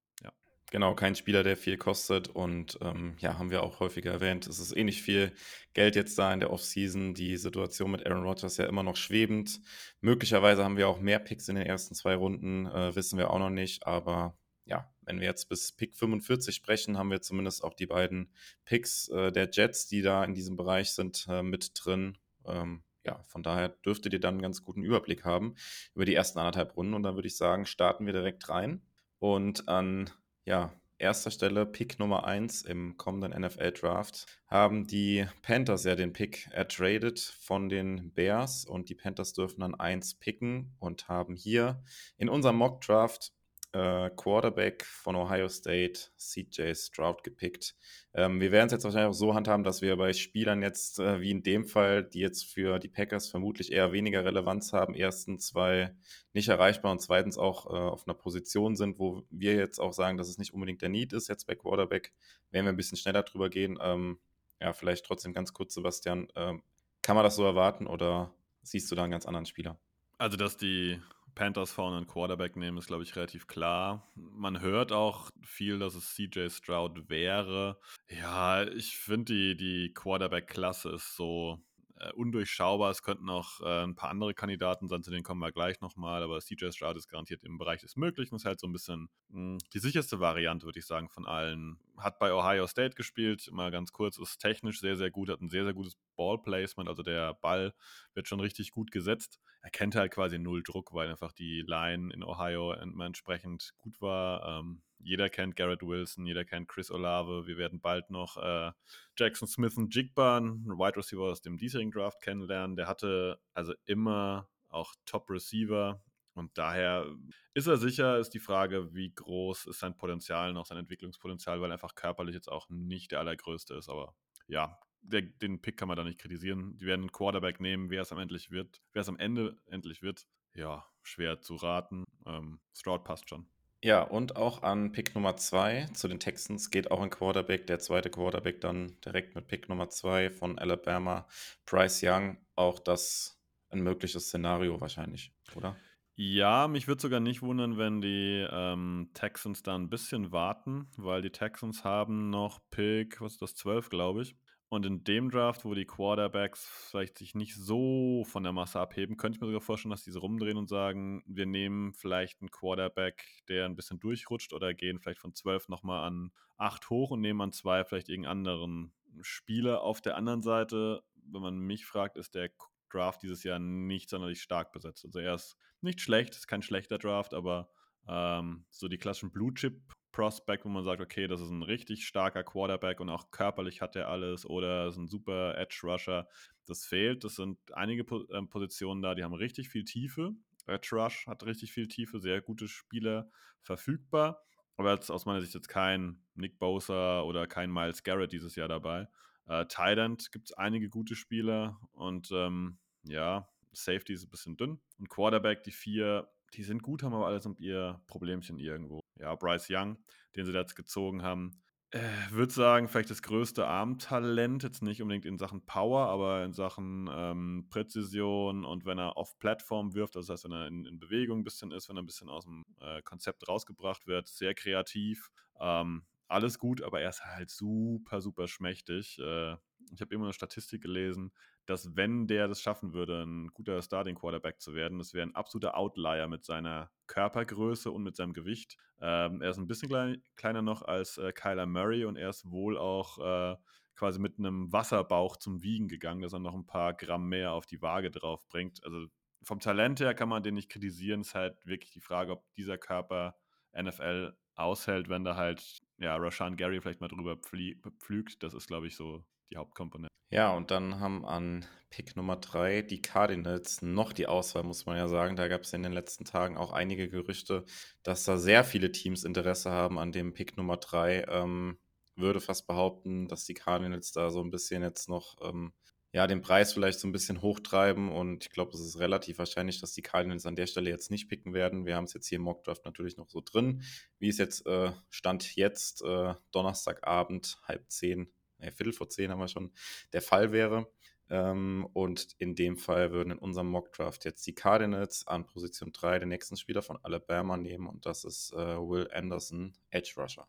Genau, 0.70 0.96
kein 0.96 1.16
Spieler, 1.16 1.44
der 1.44 1.56
viel 1.56 1.78
kostet. 1.78 2.28
Und 2.28 2.78
ähm, 2.82 3.16
ja, 3.20 3.38
haben 3.38 3.52
wir 3.52 3.64
auch 3.64 3.80
häufiger 3.80 4.12
erwähnt. 4.12 4.48
Es 4.48 4.60
ist 4.60 4.76
eh 4.76 4.84
nicht 4.84 5.02
viel 5.02 5.32
Geld 5.74 5.96
jetzt 5.96 6.20
da 6.20 6.34
in 6.34 6.42
der 6.42 6.52
Offseason. 6.52 7.14
Die 7.14 7.38
Situation 7.38 7.92
mit 7.92 8.06
Aaron 8.06 8.24
Rodgers 8.24 8.58
ja 8.58 8.66
immer 8.66 8.84
noch 8.84 8.98
schwebend. 8.98 9.62
Möglicherweise 10.02 10.66
haben 10.66 10.76
wir 10.76 10.90
auch 10.90 11.00
mehr 11.00 11.20
Picks 11.20 11.48
in 11.48 11.56
den 11.56 11.66
ersten 11.66 11.96
zwei 11.96 12.16
Runden, 12.16 12.66
äh, 12.66 12.94
wissen 12.96 13.18
wir 13.18 13.32
auch 13.32 13.40
noch 13.40 13.50
nicht. 13.50 13.88
Aber 13.88 14.38
ja, 14.66 14.92
wenn 15.04 15.22
wir 15.22 15.28
jetzt 15.28 15.48
bis 15.48 15.72
Pick 15.72 15.96
45 15.96 16.54
sprechen, 16.54 16.98
haben 16.98 17.12
wir 17.12 17.22
zumindest 17.22 17.64
auch 17.64 17.74
die 17.74 17.88
beiden 17.88 18.34
Picks 18.66 19.08
äh, 19.08 19.32
der 19.32 19.50
Jets, 19.50 19.88
die 19.88 20.02
da 20.02 20.26
in 20.26 20.34
diesem 20.34 20.58
Bereich 20.58 20.92
sind, 20.92 21.28
äh, 21.30 21.44
mit 21.44 21.72
drin. 21.76 22.18
Ähm, 22.46 22.84
ja, 23.06 23.24
von 23.24 23.42
daher 23.42 23.70
dürftet 23.70 24.12
ihr 24.12 24.20
dann 24.20 24.34
einen 24.34 24.42
ganz 24.42 24.64
guten 24.64 24.84
Überblick 24.84 25.24
haben 25.24 25.56
über 25.96 26.04
die 26.04 26.14
ersten 26.14 26.40
anderthalb 26.40 26.76
Runden. 26.76 26.94
Und 26.94 27.04
dann 27.04 27.16
würde 27.16 27.30
ich 27.30 27.38
sagen, 27.38 27.66
starten 27.66 28.06
wir 28.06 28.12
direkt 28.12 28.50
rein. 28.50 28.82
Und 29.20 29.70
an 29.70 30.10
ja, 30.48 30.72
erster 30.98 31.30
Stelle 31.30 31.66
Pick 31.66 32.00
Nummer 32.00 32.26
1 32.26 32.62
im 32.62 32.96
kommenden 32.96 33.40
NFL 33.42 33.74
Draft 33.74 34.26
haben 34.48 34.88
die 34.88 35.28
Panthers 35.42 35.84
ja 35.84 35.96
den 35.96 36.14
Pick 36.14 36.48
ertradet 36.52 37.20
von 37.20 37.68
den 37.68 38.14
Bears 38.14 38.64
und 38.64 38.88
die 38.88 38.96
Panthers 38.96 39.34
dürfen 39.34 39.60
dann 39.60 39.76
1 39.76 40.16
picken 40.16 40.74
und 40.80 41.10
haben 41.10 41.36
hier 41.36 41.84
in 42.18 42.30
unserem 42.30 42.56
Mock 42.56 42.80
Draft 42.80 43.34
äh, 43.74 44.10
Quarterback 44.16 44.86
von 44.86 45.16
Ohio 45.16 45.50
State, 45.50 46.00
CJ 46.18 46.74
Stroud, 46.74 47.24
gepickt. 47.24 47.76
Ähm, 48.14 48.40
wir 48.40 48.52
werden 48.52 48.68
es 48.68 48.72
jetzt 48.72 48.84
wahrscheinlich 48.84 49.10
auch 49.10 49.20
so 49.20 49.34
handhaben, 49.34 49.64
dass 49.64 49.82
wir 49.82 49.96
bei 49.98 50.14
Spielern 50.14 50.62
jetzt, 50.62 51.00
äh, 51.00 51.20
wie 51.22 51.32
in 51.32 51.44
dem 51.44 51.66
Fall, 51.66 52.04
die 52.04 52.20
jetzt 52.20 52.46
für 52.46 52.80
die 52.80 52.88
Packers 52.88 53.30
vermutlich 53.30 53.72
eher 53.72 53.92
weniger 53.92 54.24
Relevanz 54.26 54.74
haben, 54.74 54.94
erstens, 54.94 55.54
weil 55.54 55.96
nicht 56.34 56.48
erreichbar 56.48 56.92
und 56.92 57.02
zweitens 57.02 57.38
auch 57.38 57.66
äh, 57.68 57.78
auf 57.78 58.08
einer 58.08 58.16
Position 58.16 58.76
sind, 58.76 59.00
wo 59.00 59.24
wir 59.30 59.56
jetzt 59.56 59.80
auch 59.80 59.94
sagen, 59.94 60.18
dass 60.18 60.30
es 60.30 60.38
nicht 60.38 60.54
unbedingt 60.54 60.82
der 60.82 60.90
Need 60.90 61.14
ist, 61.14 61.28
jetzt 61.28 61.46
bei 61.46 61.56
Quarterback, 61.56 62.14
werden 62.52 62.66
wir 62.66 62.74
ein 62.74 62.78
bisschen 62.78 62.98
schneller 62.98 63.24
drüber 63.24 63.50
gehen. 63.50 63.78
Ähm, 63.82 64.20
ja, 64.62 64.74
vielleicht 64.74 65.06
trotzdem 65.06 65.34
ganz 65.34 65.54
kurz, 65.54 65.74
Sebastian, 65.74 66.28
ähm, 66.36 66.64
kann 67.02 67.16
man 67.16 67.24
das 67.24 67.36
so 67.36 67.44
erwarten 67.44 67.88
oder 67.88 68.34
siehst 68.64 68.92
du 68.92 68.96
da 68.96 69.04
einen 69.04 69.12
ganz 69.12 69.26
anderen 69.26 69.46
Spieler? 69.46 69.78
Also, 70.18 70.36
dass 70.36 70.58
die 70.58 71.00
Panthers 71.38 71.72
vorne 71.72 71.98
einen 71.98 72.08
Quarterback 72.08 72.56
nehmen, 72.56 72.80
ist, 72.80 72.88
glaube 72.88 73.04
ich, 73.04 73.16
relativ 73.16 73.46
klar. 73.46 74.12
Man 74.16 74.60
hört 74.60 74.92
auch 74.92 75.30
viel, 75.44 75.78
dass 75.78 75.94
es 75.94 76.16
CJ 76.16 76.50
Stroud 76.50 77.10
wäre. 77.10 77.80
Ja, 78.10 78.64
ich 78.64 78.98
finde, 78.98 79.34
die, 79.34 79.56
die 79.56 79.94
Quarterback-Klasse 79.94 80.90
ist 80.90 81.16
so 81.16 81.60
äh, 82.00 82.12
undurchschaubar. 82.14 82.90
Es 82.90 83.04
könnten 83.04 83.30
auch 83.30 83.62
äh, 83.62 83.84
ein 83.84 83.94
paar 83.94 84.10
andere 84.10 84.34
Kandidaten 84.34 84.88
sein, 84.88 85.04
zu 85.04 85.12
denen 85.12 85.24
kommen 85.24 85.40
wir 85.40 85.52
gleich 85.52 85.80
nochmal, 85.80 86.24
aber 86.24 86.40
CJ 86.40 86.72
Stroud 86.72 86.98
ist 86.98 87.08
garantiert 87.08 87.44
im 87.44 87.60
Bereich 87.60 87.82
des 87.82 87.98
Möglichen. 87.98 88.36
Ist 88.36 88.46
halt 88.46 88.60
so 88.60 88.66
ein 88.66 88.74
bisschen 88.74 89.08
mh, 89.30 89.38
hm, 89.38 89.58
die 89.74 89.80
sicherste 89.80 90.20
Variante, 90.20 90.66
würde 90.66 90.80
ich 90.80 90.88
sagen, 90.88 91.08
von 91.08 91.28
allen. 91.28 91.80
Hat 91.98 92.20
bei 92.20 92.34
Ohio 92.34 92.68
State 92.68 92.96
gespielt, 92.96 93.50
mal 93.52 93.72
ganz 93.72 93.92
kurz, 93.92 94.18
ist 94.18 94.38
technisch 94.38 94.80
sehr, 94.80 94.96
sehr 94.96 95.10
gut, 95.10 95.30
hat 95.30 95.42
ein 95.42 95.50
sehr, 95.50 95.64
sehr 95.64 95.74
gutes 95.74 95.98
Ballplacement, 96.16 96.90
also 96.90 97.04
der 97.04 97.34
Ball 97.36 97.74
wird 98.14 98.28
schon 98.28 98.40
richtig 98.40 98.72
gut 98.72 98.92
gesetzt. 98.92 99.40
Er 99.62 99.72
kennt 99.72 99.96
halt 99.96 100.12
quasi 100.12 100.38
null 100.40 100.64
Druck, 100.64 100.94
weil 100.94 101.10
einfach 101.10 101.34
die 101.34 101.64
Line 101.66 102.14
in 102.14 102.24
Ohio 102.24 102.72
entsprechend 102.72 103.74
gut 103.78 104.00
war. 104.02 104.60
Ähm, 104.60 104.82
jeder 105.00 105.30
kennt 105.30 105.56
Garrett 105.56 105.84
Wilson, 105.84 106.26
jeder 106.26 106.46
kennt 106.46 106.68
Chris 106.68 106.92
Olave. 106.92 107.48
Wir 107.48 107.58
werden 107.58 107.80
bald 107.82 108.10
noch 108.10 108.38
äh, 108.38 108.72
Jackson 109.18 109.48
Smith 109.48 109.78
und 109.78 109.94
Jigba, 109.94 110.38
ein 110.38 110.66
Wide 110.66 110.98
Receiver 110.98 111.24
aus 111.24 111.42
dem 111.42 111.58
diesjährigen 111.58 111.92
Draft 111.92 112.22
kennenlernen. 112.22 112.76
Der 112.76 112.88
hatte 112.88 113.40
also 113.54 113.74
immer 113.86 114.48
auch 114.70 114.94
Top 115.06 115.30
Receiver 115.30 116.02
Und 116.38 116.58
daher 116.58 117.06
ist 117.54 117.68
er 117.68 117.78
sicher, 117.78 118.20
ist 118.20 118.34
die 118.34 118.40
Frage, 118.40 118.94
wie 118.94 119.14
groß 119.14 119.68
ist 119.68 119.80
sein 119.80 119.98
Potenzial 119.98 120.54
noch, 120.54 120.66
sein 120.66 120.78
Entwicklungspotenzial, 120.78 121.62
weil 121.62 121.72
er 121.72 121.74
einfach 121.74 121.96
körperlich 121.96 122.36
jetzt 122.36 122.52
auch 122.52 122.70
nicht 122.70 123.12
der 123.12 123.20
allergrößte 123.20 123.76
ist. 123.76 123.90
Aber 123.90 124.16
ja, 124.48 124.80
der, 125.02 125.22
den 125.22 125.62
Pick 125.62 125.78
kann 125.78 125.88
man 125.88 125.98
da 125.98 126.04
nicht 126.04 126.20
kritisieren. 126.20 126.78
Die 126.78 126.86
werden 126.86 127.02
einen 127.02 127.12
Quarterback 127.12 127.60
nehmen, 127.60 127.90
wer 127.90 128.02
es 128.02 128.12
am 128.12 128.20
Ende 128.20 128.38
wird, 128.50 128.82
wer 128.94 129.02
es 129.02 129.10
am 129.10 129.18
Ende 129.18 129.58
endlich 129.68 130.02
wird. 130.02 130.28
Ja, 130.54 130.86
schwer 131.04 131.42
zu 131.42 131.56
raten. 131.56 132.04
Ähm, 132.26 132.60
Stroud 132.74 133.04
passt 133.04 133.30
schon. 133.30 133.48
Ja, 133.84 134.02
und 134.02 134.36
auch 134.36 134.64
an 134.64 134.92
Pick 134.92 135.14
Nummer 135.14 135.38
2 135.38 135.90
zu 135.94 136.08
den 136.08 136.20
Texans 136.20 136.72
geht 136.72 136.90
auch 136.90 137.00
ein 137.00 137.12
Quarterback, 137.12 137.68
der 137.68 137.80
zweite 137.80 138.10
Quarterback 138.10 138.60
dann 138.60 139.00
direkt 139.02 139.36
mit 139.36 139.48
Pick 139.48 139.70
Nummer 139.70 139.90
2 139.90 140.32
von 140.32 140.58
Alabama, 140.58 141.28
Bryce 141.66 142.02
Young. 142.04 142.38
Auch 142.56 142.80
das 142.80 143.40
ein 143.70 143.82
mögliches 143.82 144.28
Szenario 144.28 144.82
wahrscheinlich, 144.82 145.32
oder? 145.56 145.76
Ja, 146.20 146.68
mich 146.68 146.88
würde 146.88 147.00
sogar 147.00 147.20
nicht 147.20 147.44
wundern, 147.44 147.78
wenn 147.78 148.02
die 148.02 148.44
ähm, 148.50 149.12
Texans 149.14 149.62
da 149.62 149.76
ein 149.76 149.88
bisschen 149.88 150.32
warten, 150.32 150.90
weil 150.98 151.22
die 151.22 151.30
Texans 151.30 151.84
haben 151.84 152.32
noch 152.32 152.60
Pick, 152.72 153.22
was 153.22 153.34
ist 153.34 153.42
das, 153.44 153.56
12, 153.56 153.90
glaube 153.90 154.24
ich. 154.24 154.36
Und 154.70 154.88
in 154.88 155.04
dem 155.04 155.30
Draft, 155.30 155.64
wo 155.64 155.76
die 155.76 155.86
Quarterbacks 155.86 156.68
vielleicht 156.90 157.20
sich 157.20 157.36
nicht 157.36 157.54
so 157.54 158.24
von 158.26 158.42
der 158.42 158.52
Masse 158.52 158.80
abheben, 158.80 159.16
könnte 159.16 159.36
ich 159.38 159.42
mir 159.42 159.46
sogar 159.46 159.62
vorstellen, 159.62 159.92
dass 159.92 160.04
diese 160.04 160.18
rumdrehen 160.18 160.58
und 160.58 160.68
sagen, 160.68 161.22
wir 161.28 161.46
nehmen 161.46 161.94
vielleicht 161.94 162.42
einen 162.42 162.50
Quarterback, 162.50 163.24
der 163.48 163.66
ein 163.66 163.76
bisschen 163.76 164.00
durchrutscht 164.00 164.54
oder 164.54 164.74
gehen 164.74 165.00
vielleicht 165.00 165.22
von 165.22 165.36
12 165.36 165.70
nochmal 165.70 166.04
an 166.04 166.32
8 166.58 166.90
hoch 166.90 167.12
und 167.12 167.22
nehmen 167.22 167.42
an 167.42 167.52
2 167.52 167.86
vielleicht 167.86 168.10
irgendeinen 168.10 168.48
anderen 168.48 168.94
Spieler. 169.22 169.84
Auf 169.84 170.02
der 170.02 170.18
anderen 170.18 170.42
Seite, 170.42 171.04
wenn 171.32 171.44
man 171.44 171.60
mich 171.60 171.86
fragt, 171.86 172.18
ist 172.18 172.34
der 172.34 172.50
Draft 172.90 173.22
dieses 173.24 173.44
Jahr 173.44 173.60
nicht 173.60 174.10
sonderlich 174.10 174.42
stark 174.42 174.72
besetzt. 174.72 175.06
Also 175.06 175.20
er 175.20 175.36
ist 175.36 175.58
nicht 175.82 176.02
schlecht, 176.02 176.36
ist 176.36 176.48
kein 176.48 176.62
schlechter 176.62 176.98
Draft, 176.98 177.34
aber 177.34 177.70
ähm, 178.08 178.66
so 178.70 178.88
die 178.88 178.98
klassischen 178.98 179.32
Blue 179.32 179.54
Chip 179.54 179.82
Prospect, 180.12 180.66
wo 180.66 180.70
man 180.70 180.84
sagt, 180.84 181.02
okay, 181.02 181.28
das 181.28 181.42
ist 181.42 181.52
ein 181.52 181.62
richtig 181.62 182.08
starker 182.08 182.44
Quarterback 182.44 183.00
und 183.00 183.10
auch 183.10 183.30
körperlich 183.30 183.82
hat 183.82 183.96
er 183.96 184.08
alles 184.08 184.46
oder 184.46 184.88
ist 184.88 184.98
ein 184.98 185.08
super 185.08 185.56
Edge 185.58 185.82
Rusher. 185.84 186.28
Das 186.66 186.86
fehlt. 186.86 187.24
Das 187.24 187.36
sind 187.36 187.60
einige 187.74 188.02
äh, 188.02 188.42
Positionen 188.44 189.02
da, 189.02 189.14
die 189.14 189.24
haben 189.24 189.34
richtig 189.34 189.70
viel 189.70 189.84
Tiefe. 189.84 190.34
Edge 190.68 190.90
Rush 190.96 191.28
hat 191.28 191.46
richtig 191.46 191.72
viel 191.72 191.88
Tiefe, 191.88 192.20
sehr 192.20 192.42
gute 192.42 192.68
Spieler 192.68 193.30
verfügbar. 193.62 194.44
Aber 194.76 194.94
jetzt 194.94 195.10
aus 195.10 195.26
meiner 195.26 195.42
Sicht 195.42 195.56
jetzt 195.56 195.70
kein 195.70 196.24
Nick 196.36 196.60
Bosa 196.60 197.22
oder 197.22 197.48
kein 197.48 197.72
Miles 197.72 198.04
Garrett 198.04 198.32
dieses 198.32 198.56
Jahr 198.56 198.68
dabei. 198.68 199.08
Äh, 199.48 199.66
Thailand 199.68 200.32
gibt 200.32 200.50
es 200.50 200.58
einige 200.58 200.90
gute 200.90 201.16
Spieler 201.16 201.80
und 201.94 202.30
ähm, 202.32 202.78
ja, 203.04 203.48
Safety 203.74 204.14
ist 204.14 204.24
ein 204.24 204.30
bisschen 204.30 204.58
dünn. 204.58 204.80
Und 204.98 205.10
Quarterback, 205.10 205.64
die 205.64 205.72
vier, 205.72 206.30
die 206.54 206.64
sind 206.64 206.84
gut, 206.84 207.04
haben 207.04 207.14
aber 207.14 207.28
alles 207.28 207.46
um 207.46 207.56
ihr 207.58 208.02
Problemchen 208.08 208.60
irgendwo. 208.60 209.02
Ja, 209.16 209.36
Bryce 209.36 209.68
Young, 209.70 209.98
den 210.36 210.46
sie 210.46 210.52
da 210.52 210.60
jetzt 210.60 210.76
gezogen 210.76 211.22
haben. 211.22 211.62
Äh, 211.92 212.02
würde 212.32 212.52
sagen, 212.52 212.90
vielleicht 212.90 213.12
das 213.12 213.22
größte 213.22 213.66
Armtalent, 213.66 214.62
jetzt 214.62 214.84
nicht 214.84 215.02
unbedingt 215.02 215.26
in 215.26 215.38
Sachen 215.38 215.66
Power, 215.66 216.08
aber 216.08 216.44
in 216.44 216.52
Sachen 216.52 217.10
ähm, 217.10 217.68
Präzision 217.70 218.66
und 218.66 218.86
wenn 218.86 218.98
er 218.98 219.16
auf 219.16 219.40
Plattform 219.40 219.94
wirft, 219.94 220.18
also 220.18 220.28
das 220.28 220.44
heißt, 220.44 220.44
wenn 220.46 220.52
er 220.52 220.68
in, 220.68 220.86
in, 220.86 221.00
Bewegung 221.00 221.40
ein 221.40 221.44
bisschen 221.46 221.72
ist, 221.72 221.88
wenn 221.88 221.96
er 221.96 222.04
ein 222.04 222.06
bisschen 222.06 222.28
aus 222.28 222.44
dem 222.44 222.66
äh, 222.82 223.02
Konzept 223.04 223.48
rausgebracht 223.48 224.06
wird, 224.06 224.28
sehr 224.28 224.54
kreativ. 224.54 225.30
Ähm, 225.62 226.04
alles 226.28 226.60
gut, 226.60 226.82
aber 226.82 227.02
er 227.02 227.10
ist 227.10 227.26
halt 227.26 227.50
super, 227.50 228.22
super 228.22 228.48
schmächtig. 228.48 229.20
Äh, 229.20 229.56
ich 229.92 230.02
habe 230.02 230.14
immer 230.14 230.26
eine 230.26 230.34
Statistik 230.34 230.82
gelesen, 230.82 231.32
dass 231.66 231.96
wenn 231.96 232.28
der 232.28 232.48
das 232.48 232.62
schaffen 232.62 232.94
würde, 232.94 233.24
ein 233.24 233.48
guter 233.48 233.82
Starting 233.82 234.16
Quarterback 234.16 234.60
zu 234.60 234.74
werden, 234.74 234.98
das 234.98 235.14
wäre 235.14 235.28
ein 235.28 235.36
absoluter 235.36 235.78
Outlier 235.78 236.28
mit 236.28 236.44
seiner 236.44 236.90
Körpergröße 237.08 237.92
und 237.92 238.04
mit 238.04 238.16
seinem 238.16 238.34
Gewicht. 238.34 238.78
Ähm, 239.00 239.42
er 239.42 239.52
ist 239.52 239.58
ein 239.58 239.68
bisschen 239.68 239.90
klein, 239.90 240.22
kleiner 240.36 240.62
noch 240.62 240.82
als 240.82 241.18
äh, 241.18 241.32
Kyler 241.32 241.66
Murray 241.66 242.06
und 242.06 242.18
er 242.18 242.30
ist 242.30 242.50
wohl 242.50 242.78
auch 242.78 243.20
äh, 243.20 243.56
quasi 243.96 244.20
mit 244.20 244.38
einem 244.38 244.72
Wasserbauch 244.72 245.38
zum 245.38 245.64
Wiegen 245.64 245.88
gegangen, 245.88 246.22
dass 246.22 246.34
er 246.34 246.40
noch 246.40 246.54
ein 246.54 246.68
paar 246.68 246.94
Gramm 246.94 247.28
mehr 247.28 247.54
auf 247.54 247.66
die 247.66 247.82
Waage 247.82 248.12
drauf 248.12 248.48
bringt. 248.48 248.84
Also 248.84 249.08
vom 249.44 249.60
Talent 249.60 250.00
her 250.00 250.14
kann 250.14 250.30
man 250.30 250.44
den 250.44 250.56
nicht 250.56 250.70
kritisieren. 250.70 251.22
Es 251.22 251.30
ist 251.30 251.36
halt 251.36 251.66
wirklich 251.66 251.92
die 251.92 252.02
Frage, 252.02 252.34
ob 252.34 252.46
dieser 252.56 252.78
Körper 252.78 253.36
NFL 253.74 254.36
aushält, 254.58 255.10
wenn 255.10 255.24
da 255.24 255.36
halt 255.36 255.80
ja, 256.00 256.16
Rashan 256.16 256.58
Gary 256.58 256.82
vielleicht 256.82 257.02
mal 257.02 257.08
drüber 257.08 257.38
pflügt. 257.38 258.44
Das 258.44 258.54
ist, 258.54 258.68
glaube 258.68 258.88
ich, 258.88 258.96
so 258.96 259.24
die 259.52 259.58
Hauptkomponente. 259.58 260.10
Ja, 260.30 260.52
und 260.52 260.72
dann 260.72 261.00
haben 261.00 261.26
an 261.26 261.66
Pick 261.90 262.18
Nummer 262.18 262.36
3 262.36 262.82
die 262.82 263.02
Cardinals 263.02 263.82
noch 263.82 264.12
die 264.12 264.28
Auswahl, 264.28 264.64
muss 264.64 264.86
man 264.86 264.98
ja 264.98 265.08
sagen. 265.08 265.38
Da 265.38 265.48
gab 265.48 265.62
es 265.62 265.72
in 265.72 265.84
den 265.84 265.94
letzten 265.94 266.26
Tagen 266.26 266.58
auch 266.58 266.74
einige 266.74 267.08
Gerüchte, 267.08 267.64
dass 268.04 268.26
da 268.26 268.38
sehr 268.38 268.66
viele 268.66 268.92
Teams 268.92 269.24
Interesse 269.24 269.72
haben 269.72 269.98
an 269.98 270.12
dem 270.12 270.34
Pick 270.34 270.58
Nummer 270.58 270.78
3. 270.78 271.26
Ähm, 271.30 271.78
würde 272.16 272.42
fast 272.42 272.68
behaupten, 272.68 273.28
dass 273.28 273.46
die 273.46 273.54
Cardinals 273.54 274.12
da 274.12 274.30
so 274.30 274.42
ein 274.42 274.50
bisschen 274.50 274.82
jetzt 274.84 275.08
noch 275.08 275.38
ähm, 275.42 275.72
ja, 276.18 276.26
den 276.26 276.42
Preis 276.42 276.74
vielleicht 276.74 277.00
so 277.00 277.08
ein 277.08 277.12
bisschen 277.12 277.44
hochtreiben 277.44 278.12
und 278.12 278.46
ich 278.46 278.50
glaube, 278.50 278.72
es 278.74 278.80
ist 278.80 278.98
relativ 278.98 279.38
wahrscheinlich, 279.38 279.80
dass 279.82 279.94
die 279.94 280.02
Cardinals 280.02 280.48
an 280.48 280.56
der 280.56 280.66
Stelle 280.66 280.90
jetzt 280.90 281.12
nicht 281.12 281.30
picken 281.30 281.54
werden. 281.54 281.86
Wir 281.86 281.96
haben 281.96 282.06
es 282.06 282.14
jetzt 282.14 282.26
hier 282.26 282.38
im 282.38 282.42
Mockdraft 282.42 282.86
natürlich 282.86 283.18
noch 283.18 283.30
so 283.30 283.40
drin, 283.40 283.84
wie 284.18 284.30
es 284.30 284.40
jetzt 284.40 284.66
äh, 284.66 284.94
stand 285.12 285.56
jetzt 285.56 286.02
äh, 286.02 286.34
Donnerstagabend 286.52 287.60
halb 287.68 287.84
zehn 287.92 288.34
nee, 288.58 288.72
Viertel 288.72 288.94
vor 288.94 289.10
zehn 289.10 289.30
haben 289.30 289.38
wir 289.38 289.48
schon, 289.48 289.72
der 290.12 290.24
Fall 290.24 290.52
wäre. 290.52 290.92
Ähm, 291.30 291.88
und 291.94 292.34
in 292.40 292.56
dem 292.56 292.78
Fall 292.78 293.12
würden 293.12 293.34
in 293.34 293.38
unserem 293.38 293.68
Mockdraft 293.68 294.26
jetzt 294.26 294.48
die 294.48 294.56
Cardinals 294.56 295.28
an 295.28 295.46
Position 295.46 295.92
3 295.92 296.18
den 296.18 296.30
nächsten 296.30 296.58
Spieler 296.58 296.82
von 296.82 296.98
Alabama 297.04 297.58
nehmen 297.58 297.86
und 297.86 298.08
das 298.08 298.24
ist 298.24 298.54
äh, 298.54 298.58
Will 298.58 299.08
Anderson, 299.14 299.78
Edge 299.92 300.14
Rusher. 300.18 300.48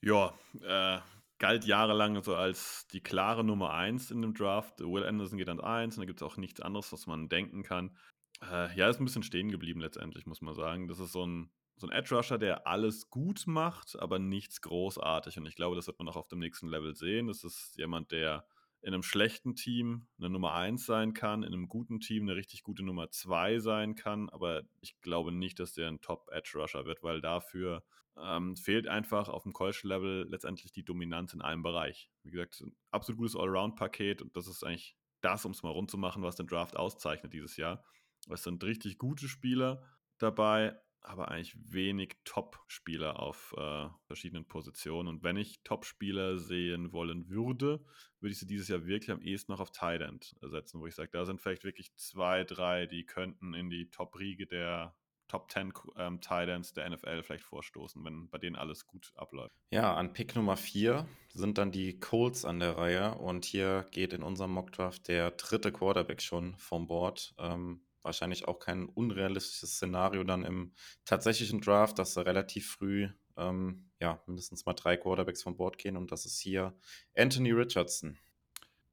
Ja, 0.00 0.32
äh, 0.62 1.00
galt 1.38 1.64
jahrelang 1.64 2.22
so 2.22 2.34
als 2.34 2.86
die 2.88 3.00
klare 3.00 3.44
Nummer 3.44 3.72
1 3.74 4.10
in 4.10 4.22
dem 4.22 4.34
Draft. 4.34 4.80
Will 4.80 5.04
Anderson 5.04 5.38
geht 5.38 5.48
an 5.48 5.60
1 5.60 5.96
und 5.96 6.02
da 6.02 6.06
gibt 6.06 6.20
es 6.20 6.26
auch 6.26 6.36
nichts 6.36 6.60
anderes, 6.60 6.92
was 6.92 7.06
man 7.06 7.28
denken 7.28 7.62
kann. 7.62 7.96
Äh, 8.42 8.74
ja, 8.76 8.88
ist 8.88 9.00
ein 9.00 9.04
bisschen 9.04 9.22
stehen 9.22 9.50
geblieben 9.50 9.80
letztendlich, 9.80 10.26
muss 10.26 10.40
man 10.40 10.54
sagen. 10.54 10.88
Das 10.88 10.98
ist 10.98 11.12
so 11.12 11.26
ein 11.26 11.50
so 11.78 11.86
ein 11.86 11.92
Edge 11.92 12.14
Rusher, 12.14 12.38
der 12.38 12.66
alles 12.66 13.10
gut 13.10 13.46
macht, 13.46 13.98
aber 13.98 14.18
nichts 14.18 14.62
großartig. 14.62 15.36
Und 15.36 15.46
ich 15.46 15.56
glaube, 15.56 15.76
das 15.76 15.86
wird 15.86 15.98
man 15.98 16.08
auch 16.08 16.16
auf 16.16 16.28
dem 16.28 16.38
nächsten 16.38 16.68
Level 16.68 16.94
sehen. 16.96 17.26
Das 17.26 17.44
ist 17.44 17.76
jemand, 17.76 18.12
der 18.12 18.46
in 18.80 18.94
einem 18.94 19.02
schlechten 19.02 19.54
Team 19.54 20.06
eine 20.18 20.30
Nummer 20.30 20.54
1 20.54 20.86
sein 20.86 21.12
kann, 21.12 21.42
in 21.42 21.52
einem 21.52 21.68
guten 21.68 22.00
Team 22.00 22.22
eine 22.22 22.36
richtig 22.36 22.62
gute 22.62 22.82
Nummer 22.82 23.10
2 23.10 23.58
sein 23.58 23.94
kann, 23.94 24.30
aber 24.30 24.62
ich 24.80 25.00
glaube 25.00 25.32
nicht, 25.32 25.58
dass 25.58 25.74
der 25.74 25.88
ein 25.88 26.00
Top-Edge-Rusher 26.00 26.84
wird, 26.86 27.02
weil 27.02 27.20
dafür 27.20 27.82
ähm, 28.22 28.56
fehlt 28.56 28.88
einfach 28.88 29.28
auf 29.28 29.42
dem 29.42 29.52
College-Level 29.52 30.26
letztendlich 30.28 30.72
die 30.72 30.84
Dominanz 30.84 31.34
in 31.34 31.42
einem 31.42 31.62
Bereich. 31.62 32.10
Wie 32.22 32.30
gesagt, 32.30 32.60
ein 32.60 32.76
absolut 32.90 33.18
gutes 33.18 33.36
Allround-Paket 33.36 34.22
und 34.22 34.36
das 34.36 34.46
ist 34.46 34.64
eigentlich 34.64 34.96
das, 35.20 35.44
um 35.44 35.52
es 35.52 35.62
mal 35.62 35.70
rund 35.70 35.90
zu 35.90 35.98
machen, 35.98 36.22
was 36.22 36.36
den 36.36 36.46
Draft 36.46 36.76
auszeichnet 36.76 37.32
dieses 37.32 37.56
Jahr. 37.56 37.84
Es 38.30 38.42
sind 38.42 38.62
richtig 38.64 38.98
gute 38.98 39.28
Spieler 39.28 39.82
dabei, 40.18 40.76
aber 41.00 41.28
eigentlich 41.28 41.56
wenig 41.72 42.16
Top-Spieler 42.24 43.20
auf 43.20 43.54
äh, 43.56 43.88
verschiedenen 44.06 44.46
Positionen. 44.46 45.08
Und 45.08 45.22
wenn 45.22 45.36
ich 45.36 45.62
Top-Spieler 45.62 46.38
sehen 46.38 46.92
wollen 46.92 47.28
würde, 47.28 47.84
würde 48.20 48.32
ich 48.32 48.38
sie 48.38 48.46
dieses 48.46 48.68
Jahr 48.68 48.86
wirklich 48.86 49.10
am 49.10 49.20
ehesten 49.20 49.52
noch 49.52 49.60
auf 49.60 49.70
Tight 49.70 50.00
End 50.00 50.34
setzen, 50.40 50.80
wo 50.80 50.86
ich 50.86 50.94
sage, 50.94 51.10
da 51.12 51.24
sind 51.24 51.40
vielleicht 51.40 51.64
wirklich 51.64 51.94
zwei, 51.94 52.44
drei, 52.44 52.86
die 52.86 53.06
könnten 53.06 53.54
in 53.54 53.70
die 53.70 53.88
Top-Riege 53.90 54.46
der 54.46 54.96
Top 55.28 55.50
10 55.50 55.72
ähm, 55.96 56.20
Titans 56.20 56.72
der 56.72 56.88
NFL 56.88 57.22
vielleicht 57.22 57.44
vorstoßen, 57.44 58.04
wenn 58.04 58.28
bei 58.28 58.38
denen 58.38 58.56
alles 58.56 58.86
gut 58.86 59.12
abläuft. 59.16 59.54
Ja, 59.70 59.94
an 59.94 60.12
Pick 60.12 60.36
Nummer 60.36 60.56
4 60.56 61.06
sind 61.32 61.58
dann 61.58 61.72
die 61.72 61.98
Colts 61.98 62.44
an 62.44 62.60
der 62.60 62.76
Reihe 62.76 63.14
und 63.16 63.44
hier 63.44 63.86
geht 63.90 64.12
in 64.12 64.22
unserem 64.22 64.52
Mockdraft 64.52 65.08
der 65.08 65.32
dritte 65.32 65.72
Quarterback 65.72 66.22
schon 66.22 66.56
vom 66.56 66.86
Board. 66.86 67.34
Ähm, 67.38 67.82
wahrscheinlich 68.02 68.46
auch 68.48 68.58
kein 68.58 68.86
unrealistisches 68.86 69.74
Szenario 69.74 70.24
dann 70.24 70.44
im 70.44 70.72
tatsächlichen 71.04 71.60
Draft, 71.60 71.98
dass 71.98 72.14
da 72.14 72.22
relativ 72.22 72.70
früh 72.70 73.08
ähm, 73.36 73.90
ja, 74.00 74.22
mindestens 74.26 74.64
mal 74.64 74.74
drei 74.74 74.96
Quarterbacks 74.96 75.42
von 75.42 75.56
Bord 75.56 75.78
gehen 75.78 75.96
und 75.96 76.12
das 76.12 76.24
ist 76.24 76.40
hier 76.40 76.74
Anthony 77.14 77.52
Richardson. 77.52 78.18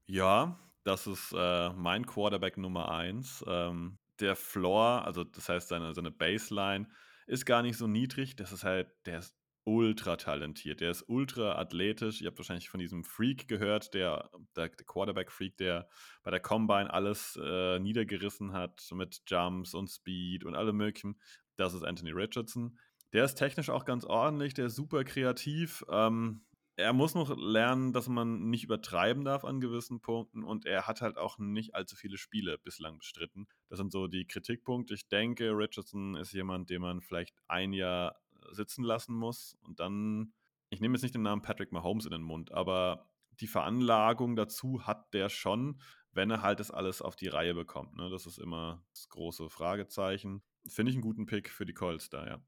Ja, 0.06 0.60
das 0.84 1.08
ist 1.08 1.34
äh, 1.36 1.70
mein 1.72 2.06
Quarterback 2.06 2.58
Nummer 2.58 2.92
eins. 2.92 3.44
Ähm, 3.48 3.98
der 4.20 4.36
Floor, 4.36 5.06
also 5.06 5.24
das 5.24 5.50
heißt 5.50 5.68
seine, 5.68 5.94
seine 5.94 6.12
Baseline, 6.12 6.88
ist 7.28 7.46
gar 7.46 7.62
nicht 7.62 7.78
so 7.78 7.88
niedrig. 7.88 8.36
Das 8.36 8.52
ist 8.52 8.64
halt, 8.64 8.88
der 9.06 9.20
ist 9.20 9.36
ultra 9.66 10.18
talentiert. 10.18 10.82
Der 10.82 10.92
ist 10.92 11.06
ultra 11.08 11.58
athletisch. 11.58 12.22
Ihr 12.22 12.28
habt 12.28 12.38
wahrscheinlich 12.38 12.70
von 12.70 12.80
diesem 12.80 13.04
Freak 13.04 13.48
gehört, 13.48 13.94
der, 13.94 14.30
der, 14.56 14.70
Quarterback-Freak, 14.70 15.58
der 15.58 15.88
bei 16.22 16.32
der 16.32 16.40
Combine 16.40 16.94
alles 16.94 17.40
äh, 17.42 17.80
niedergerissen 17.80 18.54
hat 18.54 18.86
mit 18.92 19.22
Jumps 19.28 19.74
und 19.74 19.90
Speed 19.90 20.44
und 20.44 20.56
allem 20.56 20.78
möglichen. 20.78 21.20
Das 21.56 21.74
ist 21.74 21.84
Anthony 21.84 22.12
Richardson. 22.12 22.78
Der 23.14 23.26
ist 23.26 23.36
technisch 23.36 23.70
auch 23.70 23.86
ganz 23.86 24.06
ordentlich, 24.06 24.54
der 24.54 24.66
ist 24.66 24.76
super 24.76 25.04
kreativ. 25.04 25.86
Ähm, 25.90 26.42
er 26.76 26.94
muss 26.94 27.14
noch 27.14 27.36
lernen, 27.38 27.94
dass 27.94 28.08
man 28.08 28.50
nicht 28.50 28.64
übertreiben 28.64 29.24
darf 29.24 29.46
an 29.46 29.62
gewissen 29.62 30.02
Punkten 30.02 30.44
und 30.44 30.66
er 30.66 30.88
hat 30.88 31.02
halt 31.02 31.18
auch 31.18 31.38
nicht 31.38 31.76
allzu 31.76 31.96
viele 31.96 32.18
Spiele 32.18 32.58
bislang 32.58 32.98
bestritten. 32.98 33.48
Das 33.70 33.78
sind 33.78 33.92
so 33.92 34.08
die 34.08 34.26
Kritikpunkte. 34.26 34.94
Ich 34.94 35.08
denke, 35.08 35.52
Richardson 35.52 36.16
ist 36.16 36.34
jemand, 36.34 36.70
den 36.70 36.82
man 36.82 37.02
vielleicht 37.02 37.36
ein 37.48 37.74
Jahr 37.74 38.20
sitzen 38.52 38.84
lassen 38.84 39.16
muss 39.16 39.56
und 39.62 39.80
dann, 39.80 40.34
ich 40.70 40.82
nehme 40.82 40.96
jetzt 40.96 41.04
nicht 41.04 41.16
den 41.16 41.22
Namen 41.22 41.42
Patrick 41.44 41.72
Mahomes 41.72 42.06
in 42.06 42.12
den 42.12 42.24
Mund, 42.24 42.52
aber 42.52 43.08
die 43.40 43.48
Veranlagung 43.48 44.36
dazu 44.36 44.86
hat 44.86 45.14
der 45.14 45.30
schon, 45.30 45.80
wenn 46.12 46.32
er 46.32 46.42
halt 46.42 46.60
das 46.60 46.72
alles 46.72 47.02
auf 47.02 47.16
die 47.16 47.28
Reihe 47.28 47.54
bekommt. 47.54 47.96
Ne? 47.96 48.10
Das 48.10 48.26
ist 48.26 48.38
immer 48.38 48.84
das 48.94 49.10
große 49.10 49.50
Fragezeichen. 49.50 50.44
Finde 50.68 50.92
ich 50.92 50.96
einen 50.96 51.02
guten 51.02 51.26
Pick 51.26 51.50
für 51.50 51.66
die 51.66 51.74
Colts 51.74 52.10
da, 52.10 52.26
ja. 52.26 52.42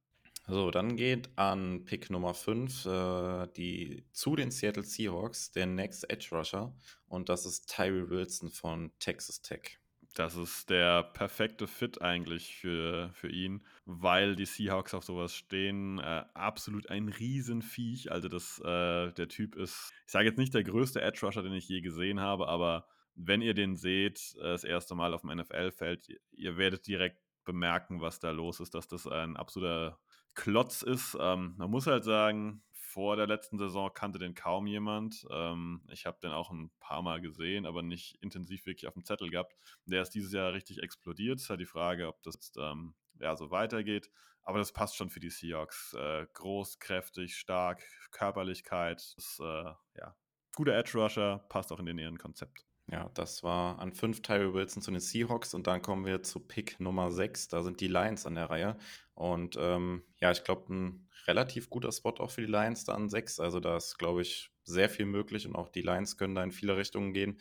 So, 0.48 0.70
dann 0.70 0.96
geht 0.96 1.30
an 1.38 1.86
Pick 1.86 2.12
Nummer 2.12 2.36
5 2.36 2.86
äh, 2.86 4.04
zu 4.12 4.36
den 4.36 4.52
Seattle 4.52 4.84
Seahawks 4.84 5.52
der 5.52 5.66
Next 5.66 6.08
Edge 6.10 6.28
Rusher 6.32 6.72
und 7.08 7.30
das 7.30 7.48
ist 7.48 7.74
Tyree 7.74 8.10
Wilson 8.10 8.52
von 8.52 8.92
Texas 9.00 9.42
Tech. 9.42 9.80
Das 10.14 10.36
ist 10.38 10.70
der 10.70 11.04
perfekte 11.04 11.68
Fit 11.68 12.02
eigentlich 12.02 12.56
für, 12.56 13.10
für 13.14 13.30
ihn, 13.30 13.66
weil 13.86 14.36
die 14.36 14.46
Seahawks 14.46 14.94
auf 14.94 15.04
sowas 15.04 15.36
stehen. 15.36 15.98
Äh, 15.98 16.24
absolut 16.36 16.90
ein 16.90 17.10
Riesenviech. 17.10 18.12
Also 18.12 18.30
das, 18.30 18.60
äh, 18.60 19.12
der 19.14 19.28
Typ 19.28 19.56
ist, 19.56 19.92
ich 20.06 20.12
sage 20.12 20.28
jetzt 20.28 20.38
nicht 20.38 20.54
der 20.54 20.64
größte 20.64 21.02
Edge 21.02 21.25
Rusher, 21.25 21.42
den 21.42 21.54
ich 21.54 21.68
je 21.68 21.82
gesehen 21.82 22.20
habe, 22.20 22.48
aber 22.48 22.88
wenn 23.16 23.42
ihr 23.42 23.56
den 23.56 23.75
seht, 23.75 24.36
äh, 24.38 24.44
das 24.44 24.64
erste 24.64 24.94
Mal 24.94 25.14
auf 25.14 25.22
dem 25.22 25.36
NFL-Feld, 25.36 26.08
ihr 26.32 26.56
werdet 26.56 26.86
direkt 26.86 27.18
bemerken, 27.46 28.00
was 28.00 28.20
da 28.20 28.32
los 28.32 28.60
ist, 28.60 28.75
dass 28.75 28.88
das 28.88 29.08
ein 29.08 29.36
absoluter 29.38 30.00
Klotz 30.36 30.82
ist. 30.82 31.18
Ähm, 31.20 31.56
man 31.58 31.72
muss 31.72 31.88
halt 31.88 32.04
sagen, 32.04 32.63
vor 32.72 33.15
der 33.18 33.27
letzten 33.27 33.58
Saison 33.58 33.92
kannte 33.94 34.20
den 34.20 34.36
kaum 34.36 34.68
jemand. 34.68 35.25
Ähm, 35.32 35.82
ich 35.92 36.06
habe 36.06 36.18
den 36.22 36.32
auch 36.32 36.51
ein 36.51 36.72
paar 36.80 37.01
Mal 37.01 37.20
gesehen, 37.20 37.65
aber 37.65 37.82
nicht 37.82 38.18
intensiv 38.22 38.65
wirklich 38.65 38.88
auf 38.88 38.94
dem 38.94 39.04
Zettel 39.04 39.30
gehabt. 39.30 39.54
Der 39.86 40.01
ist 40.01 40.12
dieses 40.12 40.32
Jahr 40.32 40.54
richtig 40.54 40.82
explodiert. 40.82 41.39
Ist 41.39 41.50
halt 41.50 41.60
die 41.60 41.65
Frage, 41.65 42.08
ob 42.08 42.22
das 42.24 42.54
ähm, 42.58 42.96
ja, 43.20 43.36
so 43.36 43.51
weitergeht. 43.51 44.10
Aber 44.44 44.60
das 44.60 44.72
passt 44.72 44.96
schon 44.96 45.10
für 45.10 45.20
die 45.20 45.30
Seahawks. 45.30 45.94
Äh, 45.94 46.27
groß, 46.34 46.80
kräftig, 46.80 47.36
stark, 47.36 47.84
Körperlichkeit. 48.12 49.01
Ist, 49.18 49.39
äh, 49.42 49.74
ja, 49.98 50.15
guter 50.56 50.74
Edge 50.74 50.98
Rusher, 50.98 51.46
passt 51.50 51.72
auch 51.72 51.80
in 51.80 51.88
den 51.88 51.98
ihren 51.98 52.18
Konzept. 52.18 52.65
Ja, 52.92 53.10
das 53.15 53.42
war 53.42 53.80
an 53.80 53.94
5 53.94 54.22
Tyree 54.22 54.54
Wilson 54.54 54.82
zu 54.82 54.92
den 54.92 55.00
Seahawks 55.00 55.56
und 55.56 55.65
dann 55.65 55.82
kommen 55.82 56.06
wir 56.06 56.22
zu 56.22 56.39
Pick 56.39 56.80
Nummer 56.80 57.12
6. 57.12 57.48
Da 57.48 57.63
sind 57.63 57.82
die 57.82 57.88
Lions 57.88 58.27
an 58.27 58.36
der 58.36 58.50
Reihe. 58.50 58.77
Und 59.15 59.58
ähm, 59.60 60.04
ja, 60.20 60.32
ich 60.32 60.44
glaube, 60.44 60.72
ein 60.72 61.10
relativ 61.25 61.70
guter 61.72 61.92
Spot 61.92 62.13
auch 62.20 62.30
für 62.30 62.42
die 62.42 62.51
Lions 62.51 62.84
da 62.84 62.94
an 62.94 63.10
6. 63.10 63.39
Also 63.39 63.60
da 63.60 63.77
ist, 63.77 63.98
glaube 63.98 64.22
ich, 64.22 64.51
sehr 64.63 64.89
viel 64.89 65.06
möglich 65.06 65.48
und 65.48 65.56
auch 65.56 65.70
die 65.70 65.82
Lions 65.82 66.18
können 66.18 66.36
da 66.36 66.44
in 66.44 66.51
viele 66.51 66.77
Richtungen 66.77 67.13
gehen. 67.13 67.39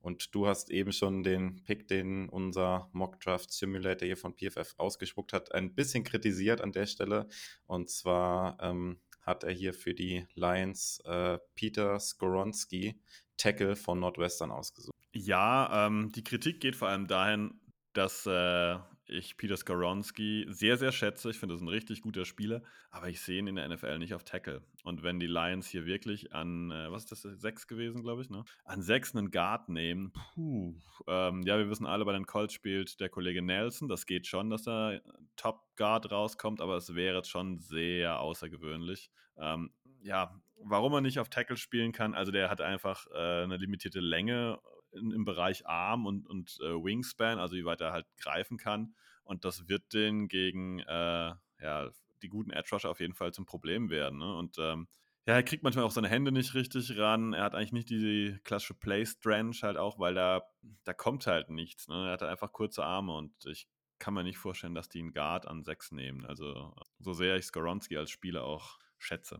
Und 0.00 0.34
du 0.34 0.46
hast 0.46 0.70
eben 0.70 0.92
schon 0.92 1.22
den 1.22 1.62
Pick, 1.64 1.88
den 1.88 2.28
unser 2.28 2.90
Mock 2.92 3.20
Draft 3.20 3.50
Simulator 3.52 4.06
hier 4.06 4.16
von 4.16 4.34
PFF 4.34 4.74
ausgespuckt 4.76 5.32
hat, 5.32 5.52
ein 5.52 5.74
bisschen 5.74 6.04
kritisiert 6.04 6.60
an 6.60 6.72
der 6.72 6.86
Stelle. 6.86 7.28
Und 7.66 7.88
zwar 7.88 8.58
ähm, 8.60 9.00
hat 9.22 9.44
er 9.44 9.52
hier 9.52 9.72
für 9.72 9.94
die 9.94 10.26
Lions 10.34 11.00
äh, 11.04 11.38
Peter 11.54 11.98
Skoronski 12.00 13.00
Tackle 13.36 13.76
von 13.76 14.00
Nordwestern 14.00 14.50
ausgesucht. 14.50 14.94
Ja, 15.12 15.86
ähm, 15.86 16.10
die 16.12 16.24
Kritik 16.24 16.60
geht 16.60 16.76
vor 16.76 16.88
allem 16.88 17.06
dahin, 17.06 17.60
dass 17.92 18.26
äh, 18.26 18.78
ich 19.06 19.36
Peter 19.36 19.56
Skoronski 19.56 20.46
sehr, 20.48 20.76
sehr 20.76 20.92
schätze. 20.92 21.30
Ich 21.30 21.38
finde, 21.38 21.54
das 21.54 21.60
ist 21.60 21.66
ein 21.66 21.68
richtig 21.68 22.02
guter 22.02 22.24
Spieler, 22.24 22.62
aber 22.90 23.08
ich 23.08 23.20
sehe 23.20 23.38
ihn 23.38 23.46
in 23.46 23.56
der 23.56 23.68
NFL 23.68 23.98
nicht 23.98 24.14
auf 24.14 24.24
Tackle. 24.24 24.62
Und 24.84 25.02
wenn 25.02 25.20
die 25.20 25.26
Lions 25.26 25.68
hier 25.68 25.86
wirklich 25.86 26.32
an, 26.32 26.70
äh, 26.70 26.90
was 26.90 27.04
ist 27.04 27.24
das, 27.24 27.40
sechs 27.40 27.66
gewesen, 27.66 28.02
glaube 28.02 28.22
ich, 28.22 28.30
ne? 28.30 28.44
An 28.64 28.82
sechs 28.82 29.14
einen 29.14 29.30
Guard 29.30 29.68
nehmen, 29.68 30.12
puh. 30.34 30.80
Ähm, 31.06 31.42
ja, 31.42 31.58
wir 31.58 31.68
wissen 31.68 31.86
alle, 31.86 32.04
bei 32.04 32.12
den 32.12 32.26
Colts 32.26 32.54
spielt 32.54 33.00
der 33.00 33.08
Kollege 33.08 33.42
Nelson. 33.42 33.88
Das 33.88 34.06
geht 34.06 34.26
schon, 34.26 34.50
dass 34.50 34.66
er 34.66 35.02
Top 35.36 35.62
Guard 35.76 36.10
rauskommt, 36.10 36.60
aber 36.60 36.76
es 36.76 36.94
wäre 36.94 37.24
schon 37.24 37.58
sehr 37.58 38.20
außergewöhnlich. 38.20 39.10
Ähm, 39.36 39.70
ja, 40.02 40.40
warum 40.64 40.92
er 40.94 41.00
nicht 41.00 41.18
auf 41.18 41.28
Tackle 41.28 41.56
spielen 41.56 41.92
kann, 41.92 42.14
also 42.14 42.32
der 42.32 42.50
hat 42.50 42.60
einfach 42.60 43.06
äh, 43.12 43.42
eine 43.42 43.56
limitierte 43.56 44.00
Länge 44.00 44.58
in, 44.92 45.10
im 45.10 45.24
Bereich 45.24 45.66
Arm 45.66 46.06
und, 46.06 46.26
und 46.26 46.58
äh, 46.62 46.72
Wingspan, 46.72 47.38
also 47.38 47.56
wie 47.56 47.64
weit 47.64 47.80
er 47.80 47.92
halt 47.92 48.06
greifen 48.18 48.58
kann. 48.58 48.94
Und 49.24 49.44
das 49.44 49.68
wird 49.68 49.92
den 49.92 50.28
gegen 50.28 50.80
äh, 50.80 51.34
ja, 51.60 51.90
die 52.22 52.28
guten 52.28 52.50
Edge 52.50 52.70
Rusher 52.72 52.90
auf 52.90 53.00
jeden 53.00 53.14
Fall 53.14 53.32
zum 53.32 53.46
Problem 53.46 53.90
werden. 53.90 54.18
Ne? 54.18 54.34
Und 54.34 54.56
ähm, 54.58 54.88
ja, 55.26 55.34
er 55.34 55.42
kriegt 55.44 55.62
manchmal 55.62 55.84
auch 55.84 55.92
seine 55.92 56.08
Hände 56.08 56.32
nicht 56.32 56.54
richtig 56.54 56.98
ran. 56.98 57.32
Er 57.32 57.44
hat 57.44 57.54
eigentlich 57.54 57.72
nicht 57.72 57.90
die 57.90 58.38
klassische 58.42 58.74
Play-Strange 58.74 59.56
halt 59.62 59.76
auch, 59.76 59.98
weil 59.98 60.14
da, 60.14 60.42
da 60.84 60.92
kommt 60.92 61.26
halt 61.26 61.48
nichts. 61.48 61.86
Ne? 61.88 62.06
Er 62.06 62.12
hat 62.12 62.22
einfach 62.24 62.52
kurze 62.52 62.84
Arme 62.84 63.14
und 63.14 63.32
ich 63.46 63.68
kann 64.00 64.14
mir 64.14 64.24
nicht 64.24 64.38
vorstellen, 64.38 64.74
dass 64.74 64.88
die 64.88 64.98
einen 64.98 65.12
Guard 65.12 65.46
an 65.46 65.62
6 65.62 65.92
nehmen. 65.92 66.26
Also 66.26 66.74
so 66.98 67.12
sehr 67.12 67.36
ich 67.36 67.44
Skoronski 67.44 67.96
als 67.96 68.10
Spieler 68.10 68.42
auch 68.42 68.78
schätze. 68.98 69.38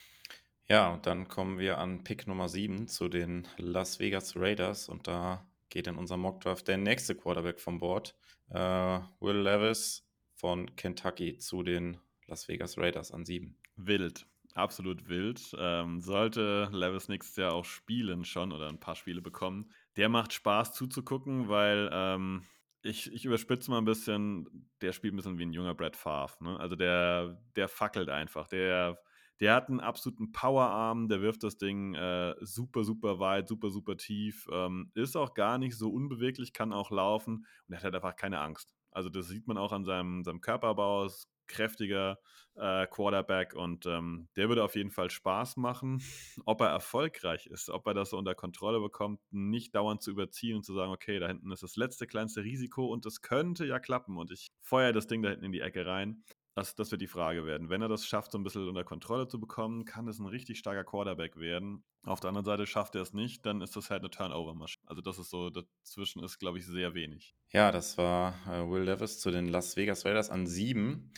Ja, 0.68 0.92
und 0.92 1.06
dann 1.06 1.28
kommen 1.28 1.58
wir 1.58 1.78
an 1.78 2.04
Pick 2.04 2.26
Nummer 2.26 2.48
7 2.48 2.86
zu 2.88 3.08
den 3.08 3.48
Las 3.58 3.98
Vegas 3.98 4.36
Raiders 4.36 4.88
und 4.88 5.06
da 5.06 5.46
geht 5.68 5.86
in 5.86 5.96
unserem 5.96 6.20
Mockdraft 6.20 6.68
der 6.68 6.78
nächste 6.78 7.14
Quarterback 7.14 7.60
vom 7.60 7.78
Board, 7.78 8.14
äh, 8.50 9.00
Will 9.20 9.38
Levis 9.38 10.06
von 10.34 10.74
Kentucky 10.76 11.38
zu 11.38 11.62
den 11.62 11.98
Las 12.26 12.48
Vegas 12.48 12.78
Raiders 12.78 13.10
an 13.10 13.24
7. 13.24 13.56
Wild, 13.76 14.26
absolut 14.54 15.08
wild. 15.08 15.54
Ähm, 15.58 16.00
sollte 16.00 16.68
Levis 16.72 17.08
nächstes 17.08 17.36
Jahr 17.36 17.54
auch 17.54 17.64
spielen 17.64 18.24
schon 18.24 18.52
oder 18.52 18.68
ein 18.68 18.80
paar 18.80 18.96
Spiele 18.96 19.20
bekommen. 19.20 19.70
Der 19.96 20.08
macht 20.08 20.32
Spaß 20.32 20.74
zuzugucken, 20.74 21.48
weil 21.48 21.90
ähm, 21.92 22.44
ich, 22.82 23.12
ich 23.12 23.24
überspitze 23.24 23.70
mal 23.70 23.78
ein 23.78 23.84
bisschen, 23.84 24.68
der 24.80 24.92
spielt 24.92 25.14
ein 25.14 25.16
bisschen 25.16 25.38
wie 25.38 25.46
ein 25.46 25.52
junger 25.52 25.74
Brad 25.74 25.96
Favre. 25.96 26.42
Ne? 26.44 26.58
Also 26.58 26.76
der, 26.76 27.40
der 27.56 27.68
fackelt 27.68 28.08
einfach, 28.08 28.48
der 28.48 28.98
der 29.42 29.56
hat 29.56 29.68
einen 29.68 29.80
absoluten 29.80 30.30
Powerarm, 30.30 31.08
der 31.08 31.20
wirft 31.20 31.42
das 31.42 31.58
Ding 31.58 31.94
äh, 31.94 32.34
super, 32.40 32.84
super 32.84 33.18
weit, 33.18 33.48
super, 33.48 33.70
super 33.70 33.96
tief, 33.96 34.46
ähm, 34.52 34.92
ist 34.94 35.16
auch 35.16 35.34
gar 35.34 35.58
nicht 35.58 35.76
so 35.76 35.90
unbeweglich, 35.90 36.52
kann 36.52 36.72
auch 36.72 36.92
laufen 36.92 37.44
und 37.66 37.74
er 37.74 37.78
hat 37.78 37.84
halt 37.84 37.96
einfach 37.96 38.14
keine 38.14 38.38
Angst. 38.40 38.72
Also 38.92 39.08
das 39.08 39.26
sieht 39.26 39.48
man 39.48 39.58
auch 39.58 39.72
an 39.72 39.84
seinem, 39.84 40.22
seinem 40.22 40.40
Körperbau, 40.40 41.06
ist 41.06 41.28
kräftiger 41.48 42.18
äh, 42.54 42.86
Quarterback 42.86 43.54
und 43.54 43.84
ähm, 43.86 44.28
der 44.36 44.48
würde 44.48 44.62
auf 44.62 44.76
jeden 44.76 44.92
Fall 44.92 45.10
Spaß 45.10 45.56
machen. 45.56 46.00
Ob 46.46 46.60
er 46.60 46.68
erfolgreich 46.68 47.46
ist, 47.46 47.68
ob 47.68 47.84
er 47.88 47.94
das 47.94 48.10
so 48.10 48.18
unter 48.18 48.36
Kontrolle 48.36 48.80
bekommt, 48.80 49.20
nicht 49.32 49.74
dauernd 49.74 50.02
zu 50.02 50.12
überziehen 50.12 50.56
und 50.56 50.62
zu 50.64 50.72
sagen, 50.72 50.92
okay, 50.92 51.18
da 51.18 51.26
hinten 51.26 51.50
ist 51.50 51.64
das 51.64 51.74
letzte 51.74 52.06
kleinste 52.06 52.44
Risiko 52.44 52.86
und 52.86 53.06
es 53.06 53.22
könnte 53.22 53.66
ja 53.66 53.80
klappen 53.80 54.18
und 54.18 54.30
ich 54.30 54.52
feuer 54.60 54.92
das 54.92 55.08
Ding 55.08 55.20
da 55.22 55.30
hinten 55.30 55.46
in 55.46 55.52
die 55.52 55.60
Ecke 55.60 55.84
rein. 55.84 56.22
Das, 56.54 56.74
das 56.74 56.90
wird 56.90 57.00
die 57.00 57.06
Frage 57.06 57.46
werden. 57.46 57.70
Wenn 57.70 57.80
er 57.80 57.88
das 57.88 58.06
schafft, 58.06 58.32
so 58.32 58.38
ein 58.38 58.44
bisschen 58.44 58.68
unter 58.68 58.84
Kontrolle 58.84 59.26
zu 59.26 59.40
bekommen, 59.40 59.84
kann 59.84 60.06
es 60.06 60.18
ein 60.18 60.26
richtig 60.26 60.58
starker 60.58 60.84
Quarterback 60.84 61.36
werden. 61.38 61.82
Auf 62.04 62.20
der 62.20 62.28
anderen 62.28 62.44
Seite 62.44 62.66
schafft 62.66 62.94
er 62.94 63.02
es 63.02 63.14
nicht, 63.14 63.46
dann 63.46 63.62
ist 63.62 63.74
das 63.74 63.88
halt 63.88 64.02
eine 64.02 64.10
Turnover-Maschine. 64.10 64.84
Also 64.86 65.00
das 65.00 65.18
ist 65.18 65.30
so, 65.30 65.48
dazwischen 65.48 66.22
ist, 66.22 66.38
glaube 66.38 66.58
ich, 66.58 66.66
sehr 66.66 66.94
wenig. 66.94 67.34
Ja, 67.52 67.72
das 67.72 67.96
war 67.96 68.34
äh, 68.46 68.68
Will 68.70 68.82
Levis 68.82 69.18
zu 69.18 69.30
den 69.30 69.48
Las 69.48 69.76
Vegas 69.76 70.04
Raiders 70.04 70.28
an 70.28 70.46
sieben. 70.46 71.12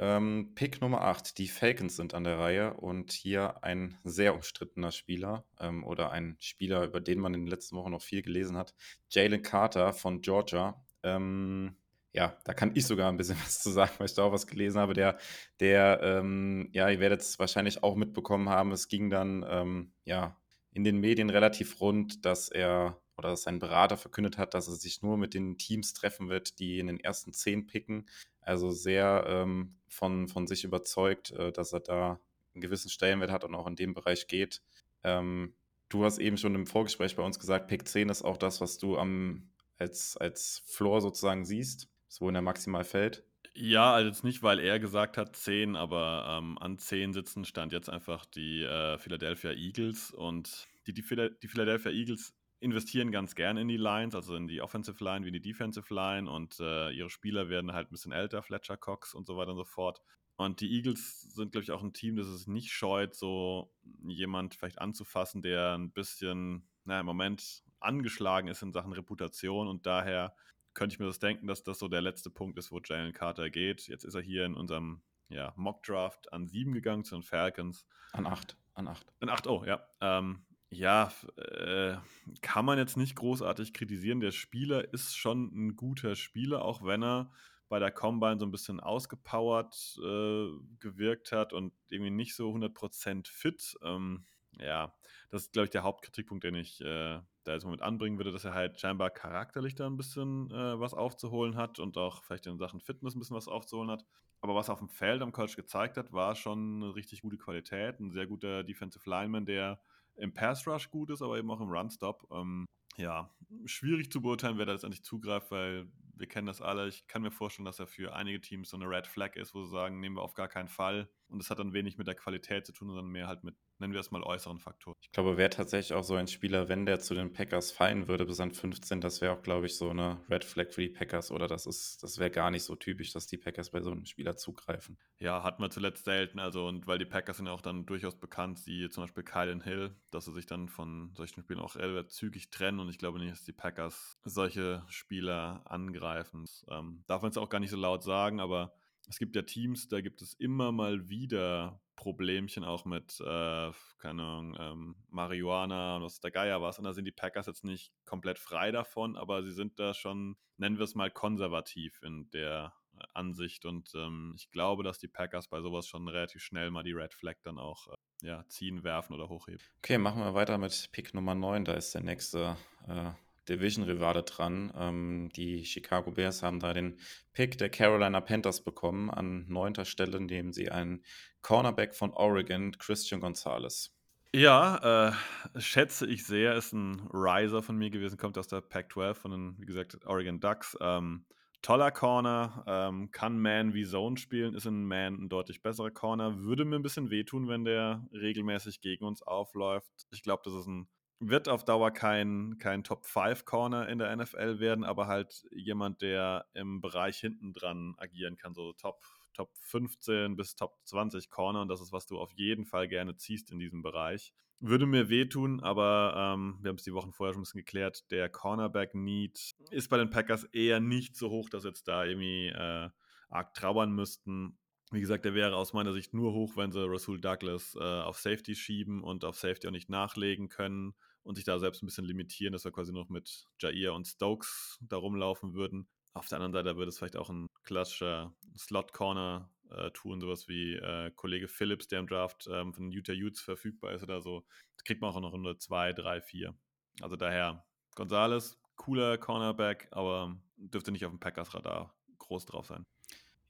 Ähm, 0.00 0.52
Pick 0.54 0.80
Nummer 0.80 1.02
8, 1.02 1.36
die 1.38 1.48
Falcons 1.48 1.96
sind 1.96 2.14
an 2.14 2.22
der 2.22 2.38
Reihe 2.38 2.74
und 2.74 3.10
hier 3.10 3.64
ein 3.64 3.98
sehr 4.04 4.34
umstrittener 4.34 4.92
Spieler 4.92 5.44
ähm, 5.58 5.82
oder 5.84 6.12
ein 6.12 6.36
Spieler, 6.38 6.84
über 6.84 7.00
den 7.00 7.18
man 7.18 7.34
in 7.34 7.40
den 7.42 7.50
letzten 7.50 7.76
Wochen 7.76 7.90
noch 7.90 8.02
viel 8.02 8.22
gelesen 8.22 8.56
hat, 8.56 8.74
Jalen 9.10 9.42
Carter 9.42 9.92
von 9.92 10.20
Georgia. 10.20 10.80
Ähm, 11.02 11.76
ja, 12.18 12.36
da 12.42 12.52
kann 12.52 12.72
ich 12.74 12.84
sogar 12.84 13.08
ein 13.12 13.16
bisschen 13.16 13.38
was 13.44 13.60
zu 13.60 13.70
sagen, 13.70 13.92
weil 13.98 14.06
ich 14.06 14.14
da 14.14 14.24
auch 14.24 14.32
was 14.32 14.48
gelesen 14.48 14.80
habe. 14.80 14.92
Der, 14.92 15.18
der, 15.60 16.00
ähm, 16.02 16.68
ja, 16.72 16.90
ihr 16.90 16.98
werdet 16.98 17.20
es 17.20 17.38
wahrscheinlich 17.38 17.84
auch 17.84 17.94
mitbekommen 17.94 18.48
haben, 18.48 18.72
es 18.72 18.88
ging 18.88 19.08
dann, 19.08 19.46
ähm, 19.48 19.92
ja, 20.04 20.36
in 20.72 20.82
den 20.82 20.98
Medien 20.98 21.30
relativ 21.30 21.80
rund, 21.80 22.24
dass 22.24 22.48
er 22.48 23.00
oder 23.16 23.30
dass 23.30 23.42
sein 23.42 23.58
Berater 23.58 23.96
verkündet 23.96 24.36
hat, 24.36 24.54
dass 24.54 24.68
er 24.68 24.74
sich 24.74 25.02
nur 25.02 25.16
mit 25.16 25.34
den 25.34 25.58
Teams 25.58 25.92
treffen 25.92 26.28
wird, 26.28 26.58
die 26.58 26.78
in 26.78 26.88
den 26.88 27.00
ersten 27.00 27.32
zehn 27.32 27.66
picken. 27.66 28.08
Also 28.40 28.70
sehr 28.70 29.24
ähm, 29.26 29.76
von, 29.88 30.28
von 30.28 30.46
sich 30.46 30.64
überzeugt, 30.64 31.32
äh, 31.32 31.50
dass 31.52 31.72
er 31.72 31.80
da 31.80 32.20
einen 32.54 32.62
gewissen 32.62 32.90
Stellenwert 32.90 33.32
hat 33.32 33.44
und 33.44 33.54
auch 33.54 33.66
in 33.66 33.74
dem 33.76 33.94
Bereich 33.94 34.28
geht. 34.28 34.62
Ähm, 35.02 35.54
du 35.88 36.04
hast 36.04 36.18
eben 36.18 36.36
schon 36.36 36.54
im 36.54 36.66
Vorgespräch 36.66 37.16
bei 37.16 37.22
uns 37.24 37.40
gesagt, 37.40 37.66
Pick 37.68 37.88
10 37.88 38.08
ist 38.08 38.22
auch 38.22 38.36
das, 38.36 38.60
was 38.60 38.78
du 38.78 38.98
am, 38.98 39.50
als, 39.78 40.16
als 40.16 40.62
Floor 40.66 41.00
sozusagen 41.00 41.44
siehst 41.44 41.88
so 42.08 42.28
in 42.28 42.34
der 42.34 42.42
maximal 42.42 42.84
fällt? 42.84 43.24
Ja, 43.54 43.92
also 43.92 44.08
jetzt 44.08 44.24
nicht, 44.24 44.42
weil 44.42 44.60
er 44.60 44.78
gesagt 44.78 45.16
hat 45.16 45.34
10, 45.34 45.76
aber 45.76 46.38
ähm, 46.38 46.58
an 46.58 46.78
10 46.78 47.12
sitzen 47.12 47.44
stand 47.44 47.72
jetzt 47.72 47.90
einfach 47.90 48.24
die 48.24 48.62
äh, 48.62 48.98
Philadelphia 48.98 49.52
Eagles 49.52 50.10
und 50.10 50.68
die, 50.86 50.94
die, 50.94 51.02
die 51.02 51.48
Philadelphia 51.48 51.90
Eagles 51.90 52.34
investieren 52.60 53.12
ganz 53.12 53.34
gerne 53.34 53.60
in 53.60 53.68
die 53.68 53.76
Lines, 53.76 54.14
also 54.14 54.34
in 54.34 54.48
die 54.48 54.60
Offensive 54.60 55.02
Line 55.02 55.24
wie 55.24 55.28
in 55.28 55.34
die 55.34 55.40
Defensive 55.40 55.92
Line 55.92 56.30
und 56.30 56.58
äh, 56.60 56.90
ihre 56.90 57.10
Spieler 57.10 57.48
werden 57.48 57.72
halt 57.72 57.88
ein 57.88 57.92
bisschen 57.92 58.12
älter, 58.12 58.42
Fletcher 58.42 58.76
Cox 58.76 59.14
und 59.14 59.26
so 59.26 59.36
weiter 59.36 59.50
und 59.50 59.58
so 59.58 59.64
fort. 59.64 60.00
Und 60.36 60.60
die 60.60 60.72
Eagles 60.76 61.22
sind, 61.34 61.52
glaube 61.52 61.64
ich, 61.64 61.72
auch 61.72 61.82
ein 61.82 61.92
Team, 61.92 62.16
das 62.16 62.28
es 62.28 62.46
nicht 62.46 62.70
scheut, 62.70 63.14
so 63.14 63.72
jemand 64.06 64.54
vielleicht 64.54 64.80
anzufassen, 64.80 65.42
der 65.42 65.74
ein 65.76 65.90
bisschen, 65.90 66.68
naja, 66.84 67.00
im 67.00 67.06
Moment 67.06 67.64
angeschlagen 67.80 68.48
ist 68.48 68.62
in 68.62 68.72
Sachen 68.72 68.92
Reputation 68.92 69.66
und 69.66 69.86
daher 69.86 70.34
könnte 70.74 70.94
ich 70.94 70.98
mir 70.98 71.06
das 71.06 71.18
denken, 71.18 71.46
dass 71.46 71.62
das 71.62 71.78
so 71.78 71.88
der 71.88 72.02
letzte 72.02 72.30
Punkt 72.30 72.58
ist, 72.58 72.70
wo 72.70 72.80
Jalen 72.84 73.12
Carter 73.12 73.50
geht. 73.50 73.88
Jetzt 73.88 74.04
ist 74.04 74.14
er 74.14 74.22
hier 74.22 74.44
in 74.44 74.54
unserem 74.54 75.02
ja, 75.28 75.52
Mock-Draft 75.56 76.32
an 76.32 76.46
sieben 76.46 76.72
gegangen 76.72 77.04
zu 77.04 77.16
den 77.16 77.22
Falcons. 77.22 77.86
An 78.12 78.26
acht. 78.26 78.56
An 78.74 78.88
acht. 78.88 79.06
An 79.20 79.28
acht, 79.28 79.46
oh, 79.46 79.64
ja. 79.64 79.86
Ähm, 80.00 80.44
ja, 80.70 81.12
äh, 81.36 81.96
kann 82.42 82.64
man 82.64 82.78
jetzt 82.78 82.96
nicht 82.96 83.16
großartig 83.16 83.72
kritisieren. 83.72 84.20
Der 84.20 84.32
Spieler 84.32 84.92
ist 84.92 85.16
schon 85.16 85.50
ein 85.54 85.76
guter 85.76 86.14
Spieler, 86.14 86.62
auch 86.64 86.84
wenn 86.84 87.02
er 87.02 87.32
bei 87.68 87.78
der 87.78 87.90
Combine 87.90 88.38
so 88.38 88.46
ein 88.46 88.50
bisschen 88.50 88.80
ausgepowert 88.80 89.98
äh, 89.98 90.48
gewirkt 90.78 91.32
hat 91.32 91.52
und 91.52 91.72
irgendwie 91.88 92.10
nicht 92.10 92.34
so 92.34 92.50
100% 92.50 93.28
fit. 93.28 93.76
Ähm, 93.82 94.24
ja, 94.58 94.94
das 95.30 95.42
ist, 95.42 95.52
glaube 95.52 95.64
ich, 95.64 95.70
der 95.70 95.82
Hauptkritikpunkt, 95.82 96.44
den 96.44 96.54
ich 96.54 96.80
äh, 96.80 97.20
da 97.48 97.54
jetzt 97.54 97.64
Moment 97.64 97.82
anbringen 97.82 98.18
würde, 98.18 98.32
dass 98.32 98.44
er 98.44 98.54
halt 98.54 98.78
scheinbar 98.78 99.10
charakterlich 99.10 99.74
da 99.74 99.86
ein 99.86 99.96
bisschen 99.96 100.50
äh, 100.50 100.78
was 100.78 100.94
aufzuholen 100.94 101.56
hat 101.56 101.78
und 101.78 101.96
auch 101.96 102.22
vielleicht 102.22 102.46
in 102.46 102.58
Sachen 102.58 102.80
Fitness 102.80 103.14
ein 103.14 103.18
bisschen 103.18 103.36
was 103.36 103.48
aufzuholen 103.48 103.90
hat. 103.90 104.04
Aber 104.40 104.54
was 104.54 104.68
er 104.68 104.74
auf 104.74 104.78
dem 104.78 104.88
Feld 104.88 105.22
am 105.22 105.32
College 105.32 105.56
gezeigt 105.56 105.96
hat, 105.96 106.12
war 106.12 106.34
schon 106.36 106.82
eine 106.82 106.94
richtig 106.94 107.22
gute 107.22 107.38
Qualität. 107.38 107.98
Ein 107.98 108.12
sehr 108.12 108.26
guter 108.26 108.62
Defensive 108.62 109.08
Lineman, 109.08 109.46
der 109.46 109.80
im 110.16 110.32
Pass 110.32 110.66
Rush 110.66 110.90
gut 110.90 111.10
ist, 111.10 111.22
aber 111.22 111.38
eben 111.38 111.50
auch 111.50 111.60
im 111.60 111.70
Run 111.70 111.90
Stop. 111.90 112.28
Ähm, 112.30 112.66
ja, 112.96 113.30
schwierig 113.64 114.10
zu 114.12 114.20
beurteilen, 114.20 114.58
wer 114.58 114.66
da 114.66 114.72
letztendlich 114.72 115.04
zugreift, 115.04 115.50
weil 115.50 115.88
wir 116.14 116.26
kennen 116.26 116.46
das 116.46 116.60
alle. 116.60 116.88
Ich 116.88 117.06
kann 117.06 117.22
mir 117.22 117.30
vorstellen, 117.30 117.64
dass 117.64 117.78
er 117.78 117.86
für 117.86 118.14
einige 118.14 118.40
Teams 118.40 118.70
so 118.70 118.76
eine 118.76 118.88
Red 118.88 119.06
Flag 119.06 119.36
ist, 119.36 119.54
wo 119.54 119.62
sie 119.62 119.70
sagen, 119.70 120.00
nehmen 120.00 120.16
wir 120.16 120.22
auf 120.22 120.34
gar 120.34 120.48
keinen 120.48 120.68
Fall. 120.68 121.08
Und 121.28 121.38
das 121.38 121.50
hat 121.50 121.60
dann 121.60 121.72
wenig 121.72 121.96
mit 121.96 122.08
der 122.08 122.16
Qualität 122.16 122.66
zu 122.66 122.72
tun, 122.72 122.88
sondern 122.88 123.06
mehr 123.06 123.28
halt 123.28 123.44
mit, 123.44 123.54
nennen 123.78 123.92
wir 123.92 124.00
es 124.00 124.10
mal, 124.10 124.22
äußeren 124.22 124.58
Faktoren. 124.58 124.96
Ich 125.00 125.12
glaube, 125.12 125.36
wäre 125.36 125.50
tatsächlich 125.50 125.96
auch 125.96 126.02
so 126.02 126.14
ein 126.14 126.28
Spieler, 126.28 126.68
wenn 126.68 126.86
der 126.86 127.00
zu 127.00 127.14
den 127.14 127.32
Packers 127.32 127.70
fallen 127.70 128.08
würde 128.08 128.26
bis 128.26 128.40
an 128.40 128.52
15, 128.52 129.00
das 129.00 129.20
wäre 129.20 129.32
auch, 129.32 129.42
glaube 129.42 129.66
ich, 129.66 129.76
so 129.76 129.90
eine 129.90 130.20
Red 130.30 130.44
Flag 130.44 130.70
für 130.70 130.82
die 130.82 130.88
Packers 130.88 131.30
oder 131.30 131.46
das 131.46 131.66
ist, 131.66 132.02
das 132.02 132.18
wäre 132.18 132.30
gar 132.30 132.50
nicht 132.50 132.64
so 132.64 132.76
typisch, 132.76 133.12
dass 133.12 133.26
die 133.26 133.36
Packers 133.36 133.70
bei 133.70 133.80
so 133.80 133.90
einem 133.90 134.04
Spieler 134.04 134.36
zugreifen. 134.36 134.98
Ja, 135.18 135.42
hatten 135.42 135.62
wir 135.62 135.70
zuletzt 135.70 136.04
selten, 136.04 136.38
also 136.38 136.66
und 136.66 136.86
weil 136.86 136.98
die 136.98 137.04
Packers 137.04 137.38
sind 137.38 137.46
ja 137.46 137.52
auch 137.52 137.60
dann 137.60 137.86
durchaus 137.86 138.16
bekannt, 138.16 138.66
wie 138.66 138.88
zum 138.88 139.04
Beispiel 139.04 139.24
Kylan 139.24 139.60
Hill, 139.60 139.94
dass 140.10 140.24
sie 140.24 140.32
sich 140.32 140.46
dann 140.46 140.68
von 140.68 141.12
solchen 141.14 141.42
Spielen 141.42 141.60
auch 141.60 141.76
relativ 141.76 142.12
zügig 142.12 142.50
trennen 142.50 142.80
und 142.80 142.88
ich 142.88 142.98
glaube 142.98 143.18
nicht, 143.18 143.32
dass 143.32 143.44
die 143.44 143.52
Packers 143.52 144.18
solche 144.24 144.84
Spieler 144.88 145.62
angreifen. 145.66 146.46
Ähm, 146.68 147.04
darf 147.06 147.22
man 147.22 147.30
es 147.30 147.38
auch 147.38 147.48
gar 147.48 147.60
nicht 147.60 147.70
so 147.70 147.76
laut 147.76 148.02
sagen, 148.02 148.40
aber 148.40 148.72
es 149.08 149.18
gibt 149.18 149.34
ja 149.36 149.42
Teams, 149.42 149.88
da 149.88 150.00
gibt 150.00 150.22
es 150.22 150.34
immer 150.34 150.70
mal 150.70 151.08
wieder 151.08 151.80
Problemchen 151.98 152.62
auch 152.62 152.84
mit, 152.84 153.18
äh, 153.20 153.72
keine 153.98 154.22
Ahnung, 154.22 154.56
ähm, 154.56 154.96
Marihuana 155.10 155.96
und 155.96 156.04
was 156.04 156.20
der 156.20 156.30
Geier 156.30 156.62
was. 156.62 156.78
Und 156.78 156.84
da 156.84 156.92
sind 156.92 157.06
die 157.06 157.12
Packers 157.12 157.46
jetzt 157.46 157.64
nicht 157.64 157.92
komplett 158.04 158.38
frei 158.38 158.70
davon, 158.70 159.16
aber 159.16 159.42
sie 159.42 159.50
sind 159.50 159.80
da 159.80 159.94
schon, 159.94 160.36
nennen 160.58 160.78
wir 160.78 160.84
es 160.84 160.94
mal, 160.94 161.10
konservativ 161.10 162.00
in 162.04 162.30
der 162.30 162.72
äh, 162.94 163.04
Ansicht. 163.14 163.64
Und 163.64 163.90
ähm, 163.96 164.34
ich 164.38 164.48
glaube, 164.52 164.84
dass 164.84 165.00
die 165.00 165.08
Packers 165.08 165.48
bei 165.48 165.60
sowas 165.60 165.88
schon 165.88 166.06
relativ 166.06 166.40
schnell 166.40 166.70
mal 166.70 166.84
die 166.84 166.92
Red 166.92 167.14
Flag 167.14 167.34
dann 167.42 167.58
auch 167.58 167.88
äh, 167.88 168.26
ja, 168.28 168.44
ziehen, 168.46 168.84
werfen 168.84 169.12
oder 169.14 169.28
hochheben. 169.28 169.66
Okay, 169.78 169.98
machen 169.98 170.22
wir 170.22 170.34
weiter 170.34 170.56
mit 170.56 170.90
Pick 170.92 171.14
Nummer 171.14 171.34
9. 171.34 171.64
Da 171.64 171.72
ist 171.72 171.96
der 171.96 172.04
nächste 172.04 172.56
äh, 172.86 173.10
Division-Rivale 173.48 174.22
dran. 174.22 174.72
Ähm, 174.76 175.28
die 175.34 175.64
Chicago 175.64 176.10
Bears 176.10 176.42
haben 176.42 176.60
da 176.60 176.72
den 176.72 176.98
Pick 177.32 177.58
der 177.58 177.70
Carolina 177.70 178.20
Panthers 178.20 178.62
bekommen 178.62 179.10
an 179.10 179.46
neunter 179.48 179.84
Stelle, 179.84 180.16
indem 180.16 180.52
sie 180.52 180.70
einen 180.70 181.02
Cornerback 181.42 181.94
von 181.94 182.12
Oregon, 182.12 182.72
Christian 182.78 183.20
Gonzalez. 183.20 183.94
Ja, 184.34 185.08
äh, 185.08 185.60
schätze 185.60 186.06
ich 186.06 186.26
sehr, 186.26 186.54
ist 186.54 186.72
ein 186.72 187.08
Riser 187.12 187.62
von 187.62 187.76
mir 187.76 187.88
gewesen, 187.88 188.18
kommt 188.18 188.36
aus 188.36 188.46
der 188.46 188.60
Pac-12 188.60 189.14
von 189.14 189.30
den, 189.30 189.56
wie 189.58 189.66
gesagt, 189.66 190.04
Oregon 190.04 190.38
Ducks. 190.38 190.76
Ähm, 190.80 191.24
toller 191.62 191.90
Corner, 191.90 192.62
ähm, 192.66 193.10
kann 193.10 193.40
Man 193.40 193.72
wie 193.72 193.84
Zone 193.84 194.18
spielen, 194.18 194.54
ist 194.54 194.66
in 194.66 194.86
Man 194.86 195.14
ein 195.14 195.28
deutlich 195.28 195.62
besserer 195.62 195.90
Corner. 195.90 196.40
Würde 196.40 196.64
mir 196.64 196.76
ein 196.76 196.82
bisschen 196.82 197.10
wehtun, 197.10 197.48
wenn 197.48 197.64
der 197.64 198.06
regelmäßig 198.12 198.80
gegen 198.80 199.04
uns 199.04 199.22
aufläuft. 199.22 199.90
Ich 200.10 200.22
glaube, 200.22 200.42
das 200.44 200.54
ist 200.54 200.66
ein 200.66 200.88
wird 201.20 201.48
auf 201.48 201.64
Dauer 201.64 201.90
kein, 201.90 202.58
kein 202.58 202.84
Top-5-Corner 202.84 203.88
in 203.88 203.98
der 203.98 204.14
NFL 204.14 204.60
werden, 204.60 204.84
aber 204.84 205.06
halt 205.06 205.46
jemand, 205.50 206.00
der 206.00 206.46
im 206.54 206.80
Bereich 206.80 207.18
hinten 207.18 207.52
dran 207.52 207.94
agieren 207.98 208.36
kann, 208.36 208.54
so 208.54 208.72
Top, 208.74 209.02
Top 209.34 209.50
15 209.62 210.36
bis 210.36 210.54
Top 210.54 210.76
20 210.84 211.28
Corner 211.30 211.62
und 211.62 211.68
das 211.68 211.80
ist, 211.80 211.92
was 211.92 212.06
du 212.06 212.18
auf 212.18 212.32
jeden 212.32 212.64
Fall 212.64 212.88
gerne 212.88 213.16
ziehst 213.16 213.50
in 213.50 213.58
diesem 213.58 213.82
Bereich. 213.82 214.32
Würde 214.60 214.86
mir 214.86 215.08
wehtun, 215.08 215.60
aber 215.60 216.14
ähm, 216.16 216.58
wir 216.60 216.70
haben 216.70 216.76
es 216.76 216.84
die 216.84 216.94
Wochen 216.94 217.12
vorher 217.12 217.32
schon 217.32 217.42
ein 217.42 217.44
bisschen 217.44 217.60
geklärt, 217.60 218.10
der 218.10 218.28
Cornerback-Need 218.28 219.54
ist 219.70 219.88
bei 219.88 219.98
den 219.98 220.10
Packers 220.10 220.44
eher 220.44 220.80
nicht 220.80 221.16
so 221.16 221.30
hoch, 221.30 221.48
dass 221.48 221.64
jetzt 221.64 221.86
da 221.88 222.04
irgendwie 222.04 222.48
äh, 222.48 222.90
arg 223.28 223.54
trauern 223.54 223.92
müssten. 223.92 224.58
Wie 224.90 225.00
gesagt, 225.00 225.24
der 225.24 225.34
wäre 225.34 225.54
aus 225.54 225.74
meiner 225.74 225.92
Sicht 225.92 226.14
nur 226.14 226.32
hoch, 226.32 226.56
wenn 226.56 226.72
sie 226.72 226.88
Rasul 226.88 227.20
Douglas 227.20 227.76
äh, 227.78 227.82
auf 227.82 228.18
Safety 228.18 228.54
schieben 228.54 229.02
und 229.02 229.24
auf 229.24 229.36
Safety 229.36 229.68
auch 229.68 229.72
nicht 229.72 229.90
nachlegen 229.90 230.48
können 230.48 230.94
und 231.28 231.34
sich 231.34 231.44
da 231.44 231.58
selbst 231.58 231.82
ein 231.82 231.86
bisschen 231.86 232.06
limitieren, 232.06 232.54
dass 232.54 232.64
wir 232.64 232.72
quasi 232.72 232.90
noch 232.90 233.10
mit 233.10 233.44
Jair 233.60 233.92
und 233.92 234.06
Stokes 234.06 234.78
da 234.80 234.96
rumlaufen 234.96 235.52
würden. 235.52 235.86
Auf 236.14 236.26
der 236.26 236.36
anderen 236.36 236.54
Seite 236.54 236.78
würde 236.78 236.88
es 236.88 236.96
vielleicht 236.96 237.18
auch 237.18 237.28
ein 237.28 237.48
klassischer 237.64 238.34
Slot-Corner 238.56 239.52
äh, 239.70 239.90
tun, 239.90 240.22
sowas 240.22 240.48
wie 240.48 240.76
äh, 240.76 241.10
Kollege 241.14 241.46
Phillips, 241.46 241.86
der 241.86 242.00
im 242.00 242.06
Draft 242.06 242.48
ähm, 242.50 242.72
von 242.72 242.90
Utah 242.90 243.12
Utes 243.12 243.42
verfügbar 243.42 243.92
ist 243.92 244.02
oder 244.02 244.22
so. 244.22 244.46
Das 244.76 244.84
kriegt 244.84 245.02
man 245.02 245.10
auch 245.10 245.20
noch 245.20 245.34
Runde 245.34 245.58
2, 245.58 245.92
3, 245.92 246.22
4. 246.22 246.54
Also 247.02 247.16
daher, 247.16 247.62
Gonzales, 247.94 248.58
cooler 248.76 249.18
Cornerback, 249.18 249.88
aber 249.90 250.34
dürfte 250.56 250.92
nicht 250.92 251.04
auf 251.04 251.12
dem 251.12 251.20
Packers-Radar 251.20 251.94
groß 252.16 252.46
drauf 252.46 252.64
sein. 252.64 252.86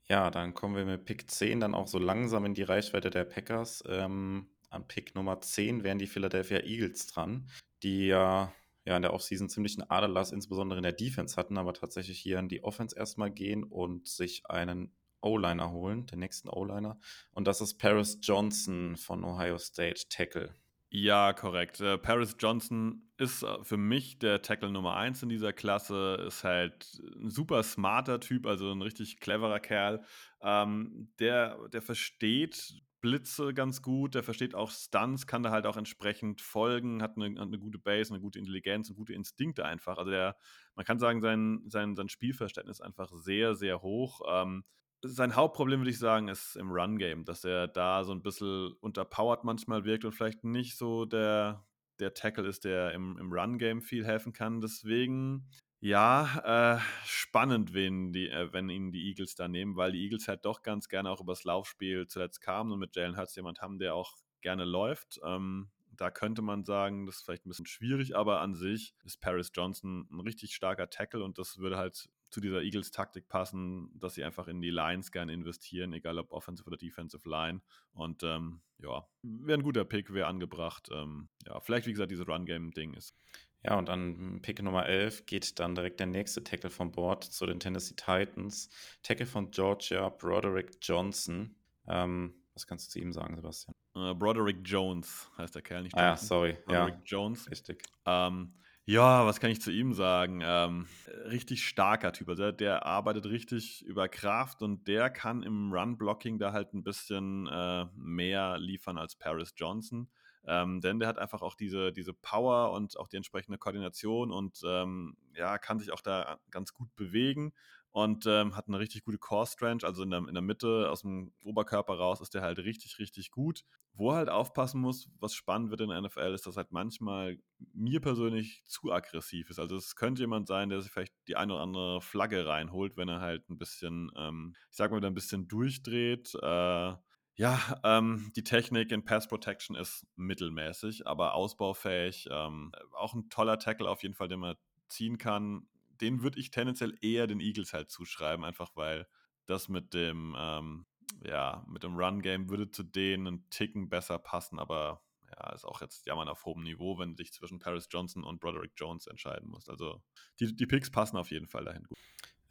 Ja, 0.09 0.29
dann 0.31 0.53
kommen 0.53 0.75
wir 0.75 0.83
mit 0.83 1.05
Pick 1.05 1.31
10 1.31 1.61
dann 1.61 1.73
auch 1.73 1.87
so 1.87 1.97
langsam 1.97 2.43
in 2.43 2.55
die 2.55 2.63
Reichweite 2.63 3.09
der 3.09 3.23
Packers. 3.23 3.81
Ähm, 3.87 4.49
an 4.69 4.85
Pick 4.85 5.15
Nummer 5.15 5.39
10 5.39 5.85
wären 5.85 5.97
die 5.97 6.07
Philadelphia 6.07 6.59
Eagles 6.59 7.07
dran 7.07 7.49
die 7.83 8.07
ja, 8.07 8.53
ja 8.85 8.95
in 8.95 9.01
der 9.01 9.13
Offseason 9.13 9.49
ziemlich 9.49 9.77
einen 9.77 9.89
Aderlass, 9.89 10.31
insbesondere 10.31 10.79
in 10.79 10.83
der 10.83 10.93
Defense 10.93 11.35
hatten, 11.35 11.57
aber 11.57 11.73
tatsächlich 11.73 12.19
hier 12.19 12.39
in 12.39 12.49
die 12.49 12.63
Offense 12.63 12.95
erstmal 12.97 13.31
gehen 13.31 13.63
und 13.63 14.07
sich 14.07 14.49
einen 14.49 14.91
O-Liner 15.21 15.71
holen, 15.71 16.05
den 16.05 16.19
nächsten 16.19 16.49
O-Liner. 16.49 16.99
Und 17.31 17.47
das 17.47 17.61
ist 17.61 17.77
Paris 17.77 18.19
Johnson 18.21 18.95
von 18.95 19.23
Ohio 19.23 19.57
State 19.57 20.07
Tackle. 20.09 20.55
Ja, 20.91 21.33
korrekt. 21.33 21.81
Äh, 21.81 21.99
Paris 21.99 22.35
Johnson 22.39 23.03
ist 23.17 23.43
äh, 23.43 23.63
für 23.63 23.77
mich 23.77 24.17
der 24.17 24.41
Tackle 24.41 24.71
Nummer 24.71 24.95
1 24.95 25.21
in 25.21 25.29
dieser 25.29 25.53
Klasse, 25.53 26.23
ist 26.27 26.43
halt 26.43 26.99
ein 27.15 27.29
super 27.29 27.61
smarter 27.61 28.19
Typ, 28.19 28.47
also 28.47 28.71
ein 28.71 28.81
richtig 28.81 29.19
cleverer 29.19 29.59
Kerl. 29.59 30.03
Ähm, 30.41 31.13
der, 31.19 31.59
der 31.69 31.83
versteht 31.83 32.81
Blitze 33.01 33.53
ganz 33.53 33.81
gut, 33.81 34.15
der 34.15 34.23
versteht 34.23 34.55
auch 34.55 34.71
Stunts, 34.71 35.27
kann 35.27 35.43
da 35.43 35.51
halt 35.51 35.65
auch 35.65 35.77
entsprechend 35.77 36.41
folgen, 36.41 37.01
hat 37.01 37.15
eine, 37.15 37.39
hat 37.39 37.47
eine 37.47 37.59
gute 37.59 37.79
Base, 37.79 38.13
eine 38.13 38.21
gute 38.21 38.39
Intelligenz 38.39 38.89
und 38.89 38.95
gute 38.95 39.13
Instinkte 39.13 39.65
einfach. 39.65 39.97
Also 39.97 40.11
der, 40.11 40.35
man 40.75 40.85
kann 40.85 40.99
sagen, 40.99 41.21
sein, 41.21 41.61
sein, 41.67 41.95
sein 41.95 42.09
Spielverständnis 42.09 42.79
ist 42.79 42.85
einfach 42.85 43.11
sehr, 43.13 43.55
sehr 43.55 43.81
hoch. 43.81 44.21
Ähm, 44.29 44.63
sein 45.01 45.35
Hauptproblem, 45.35 45.79
würde 45.79 45.91
ich 45.91 45.99
sagen, 45.99 46.27
ist 46.27 46.55
im 46.55 46.71
Run-Game, 46.71 47.23
dass 47.23 47.45
er 47.45 47.67
da 47.67 48.03
so 48.03 48.11
ein 48.11 48.21
bisschen 48.21 48.73
unterpowered 48.81 49.43
manchmal 49.43 49.85
wirkt 49.85 50.03
und 50.03 50.11
vielleicht 50.11 50.43
nicht 50.43 50.77
so 50.77 51.05
der, 51.05 51.65
der 51.99 52.13
Tackle 52.13 52.47
ist, 52.47 52.65
der 52.65 52.91
im, 52.93 53.17
im 53.17 53.31
Run-Game 53.31 53.81
viel 53.81 54.05
helfen 54.05 54.33
kann. 54.33 54.59
Deswegen 54.59 55.49
ja, 55.81 56.75
äh, 56.75 56.79
spannend, 57.05 57.73
wen 57.73 58.11
die, 58.11 58.29
äh, 58.29 58.51
wenn 58.51 58.69
ihn 58.69 58.91
die 58.91 59.07
Eagles 59.07 59.35
da 59.35 59.47
nehmen, 59.47 59.75
weil 59.75 59.91
die 59.91 60.03
Eagles 60.03 60.27
halt 60.27 60.45
doch 60.45 60.61
ganz 60.61 60.89
gerne 60.89 61.09
auch 61.09 61.21
übers 61.21 61.43
Laufspiel 61.43 62.07
zuletzt 62.07 62.41
kamen 62.41 62.71
und 62.71 62.79
mit 62.79 62.95
Jalen 62.95 63.17
Hurts 63.17 63.35
jemand 63.35 63.61
haben, 63.61 63.79
der 63.79 63.95
auch 63.95 64.17
gerne 64.41 64.65
läuft. 64.65 65.19
Ähm, 65.23 65.69
da 65.99 66.09
könnte 66.09 66.41
man 66.41 66.63
sagen, 66.63 67.05
das 67.05 67.17
ist 67.17 67.25
vielleicht 67.25 67.45
ein 67.45 67.49
bisschen 67.49 67.65
schwierig, 67.65 68.15
aber 68.15 68.39
an 68.39 68.55
sich 68.55 68.93
ist 69.03 69.19
Paris 69.19 69.51
Johnson 69.53 70.07
ein 70.11 70.21
richtig 70.21 70.55
starker 70.55 70.89
Tackle 70.89 71.23
und 71.23 71.37
das 71.37 71.57
würde 71.57 71.77
halt 71.77 72.09
zu 72.29 72.39
dieser 72.39 72.61
Eagles-Taktik 72.61 73.27
passen, 73.27 73.89
dass 73.99 74.13
sie 74.13 74.23
einfach 74.23 74.47
in 74.47 74.61
die 74.61 74.69
Lines 74.69 75.11
gerne 75.11 75.33
investieren, 75.33 75.93
egal 75.93 76.19
ob 76.19 76.31
Offensive 76.31 76.67
oder 76.67 76.77
Defensive 76.77 77.27
Line. 77.27 77.61
Und 77.91 78.23
ähm, 78.23 78.61
ja, 78.77 79.07
wäre 79.23 79.57
ein 79.57 79.63
guter 79.63 79.83
Pick, 79.83 80.13
wäre 80.13 80.27
angebracht. 80.27 80.89
Ähm, 80.91 81.29
ja, 81.45 81.59
vielleicht, 81.59 81.87
wie 81.87 81.91
gesagt, 81.91 82.11
dieses 82.11 82.27
Run-Game-Ding 82.27 82.93
ist. 82.93 83.15
Ja, 83.63 83.77
und 83.77 83.89
an 83.89 84.39
Pick 84.41 84.61
Nummer 84.61 84.85
11 84.85 85.25
geht 85.25 85.59
dann 85.59 85.75
direkt 85.75 85.99
der 85.99 86.07
nächste 86.07 86.43
Tackle 86.43 86.69
vom 86.69 86.91
Board 86.91 87.25
zu 87.25 87.45
den 87.45 87.59
Tennessee 87.59 87.95
Titans. 87.95 88.69
Tackle 89.03 89.25
von 89.25 89.51
Georgia, 89.51 90.07
Broderick 90.09 90.77
Johnson. 90.81 91.55
Ähm, 91.87 92.33
was 92.53 92.67
kannst 92.67 92.87
du 92.87 92.91
zu 92.91 92.99
ihm 92.99 93.11
sagen, 93.11 93.35
Sebastian? 93.35 93.73
Uh, 93.95 94.13
Broderick 94.15 94.59
Jones 94.63 95.29
heißt 95.37 95.55
der 95.55 95.61
Kerl, 95.61 95.83
nicht 95.83 95.95
Ah 95.95 96.01
ja, 96.01 96.15
sorry. 96.17 96.57
Broderick 96.65 96.95
ja. 96.95 97.01
Jones. 97.05 97.49
Richtig. 97.49 97.83
Ähm, 98.05 98.53
Ja, 98.85 99.25
was 99.25 99.39
kann 99.39 99.51
ich 99.51 99.61
zu 99.61 99.71
ihm 99.71 99.93
sagen? 99.93 100.41
Ähm, 100.43 100.87
richtig 101.25 101.63
starker 101.63 102.11
Typ. 102.11 102.29
Also, 102.29 102.51
der 102.51 102.85
arbeitet 102.85 103.25
richtig 103.27 103.85
über 103.85 104.07
Kraft 104.07 104.61
und 104.61 104.87
der 104.87 105.09
kann 105.09 105.43
im 105.43 105.71
Run-Blocking 105.71 106.39
da 106.39 106.53
halt 106.53 106.73
ein 106.73 106.83
bisschen 106.83 107.47
äh, 107.47 107.85
mehr 107.95 108.57
liefern 108.57 108.97
als 108.97 109.15
Paris 109.15 109.53
Johnson. 109.55 110.09
Ähm, 110.49 110.81
denn 110.81 110.97
der 110.97 111.07
hat 111.07 111.19
einfach 111.19 111.43
auch 111.43 111.53
diese, 111.53 111.93
diese 111.93 112.11
Power 112.11 112.71
und 112.71 112.97
auch 112.97 113.07
die 113.07 113.17
entsprechende 113.17 113.59
Koordination 113.59 114.31
und 114.31 114.59
ähm, 114.65 115.15
ja, 115.35 115.59
kann 115.59 115.77
sich 115.77 115.91
auch 115.91 116.01
da 116.01 116.39
ganz 116.49 116.73
gut 116.73 116.95
bewegen 116.95 117.53
und 117.91 118.25
ähm, 118.25 118.55
hat 118.55 118.67
eine 118.67 118.79
richtig 118.79 119.03
gute 119.03 119.19
Core 119.19 119.45
Strength, 119.45 119.83
also 119.83 120.01
in 120.01 120.09
der, 120.09 120.27
in 120.27 120.33
der 120.33 120.41
Mitte 120.41 120.89
aus 120.89 121.01
dem 121.01 121.33
Oberkörper 121.43 121.93
raus 121.93 122.19
ist 122.19 122.33
der 122.33 122.41
halt 122.41 122.57
richtig, 122.59 122.97
richtig 122.97 123.29
gut. 123.29 123.63
Wo 123.93 124.13
halt 124.13 124.29
aufpassen 124.29 124.79
muss, 124.79 125.09
was 125.19 125.33
spannend 125.33 125.71
wird 125.71 125.81
in 125.81 125.89
der 125.89 126.01
NFL, 126.01 126.33
ist, 126.33 126.47
dass 126.47 126.57
halt 126.57 126.71
manchmal 126.71 127.37
mir 127.73 127.99
persönlich 127.99 128.63
zu 128.65 128.91
aggressiv 128.91 129.49
ist. 129.49 129.59
Also 129.59 129.75
es 129.75 129.95
könnte 129.95 130.21
jemand 130.21 130.47
sein, 130.47 130.69
der 130.69 130.81
sich 130.81 130.91
vielleicht 130.91 131.13
die 131.27 131.35
eine 131.35 131.53
oder 131.53 131.63
andere 131.63 132.01
Flagge 132.01 132.45
reinholt, 132.45 132.97
wenn 132.97 133.09
er 133.09 133.21
halt 133.21 133.49
ein 133.49 133.57
bisschen, 133.57 134.11
ähm, 134.15 134.55
ich 134.69 134.77
sag 134.77 134.89
mal, 134.89 134.97
wieder 134.97 135.09
ein 135.09 135.15
bisschen 135.15 135.47
durchdreht. 135.47 136.33
Äh, 136.41 136.93
ja, 137.39 137.79
ähm, 137.83 138.31
die 138.35 138.43
Technik 138.43 138.91
in 138.91 139.03
Pass 139.03 139.27
Protection 139.27 139.75
ist 139.75 140.05
mittelmäßig, 140.15 141.07
aber 141.07 141.33
ausbaufähig. 141.33 142.27
Ähm, 142.31 142.71
auch 142.93 143.13
ein 143.13 143.29
toller 143.29 143.57
Tackle 143.57 143.89
auf 143.89 144.03
jeden 144.03 144.15
Fall, 144.15 144.27
den 144.27 144.39
man 144.39 144.55
ziehen 144.89 145.17
kann 145.17 145.67
den 146.01 146.23
würde 146.23 146.39
ich 146.39 146.51
tendenziell 146.51 146.97
eher 147.01 147.27
den 147.27 147.39
Eagles 147.39 147.73
halt 147.73 147.89
zuschreiben, 147.89 148.45
einfach 148.45 148.71
weil 148.75 149.07
das 149.45 149.69
mit 149.69 149.93
dem, 149.93 150.35
ähm, 150.37 150.85
ja, 151.25 151.65
mit 151.67 151.83
dem 151.83 151.95
Run-Game 151.95 152.49
würde 152.49 152.71
zu 152.71 152.83
denen 152.83 153.27
einen 153.27 153.49
Ticken 153.49 153.89
besser 153.89 154.19
passen, 154.19 154.59
aber 154.59 155.01
ja, 155.31 155.53
ist 155.53 155.65
auch 155.65 155.81
jetzt 155.81 156.05
jammern 156.05 156.27
auf 156.27 156.45
hohem 156.45 156.63
Niveau, 156.63 156.97
wenn 156.97 157.09
du 157.09 157.15
dich 157.15 157.33
zwischen 157.33 157.59
Paris 157.59 157.87
Johnson 157.91 158.23
und 158.23 158.39
Broderick 158.39 158.71
Jones 158.75 159.07
entscheiden 159.07 159.49
musst. 159.49 159.69
Also 159.69 160.01
die, 160.39 160.55
die 160.55 160.65
Picks 160.65 160.89
passen 160.89 161.17
auf 161.17 161.31
jeden 161.31 161.47
Fall 161.47 161.65
dahin 161.65 161.83
gut. 161.83 161.97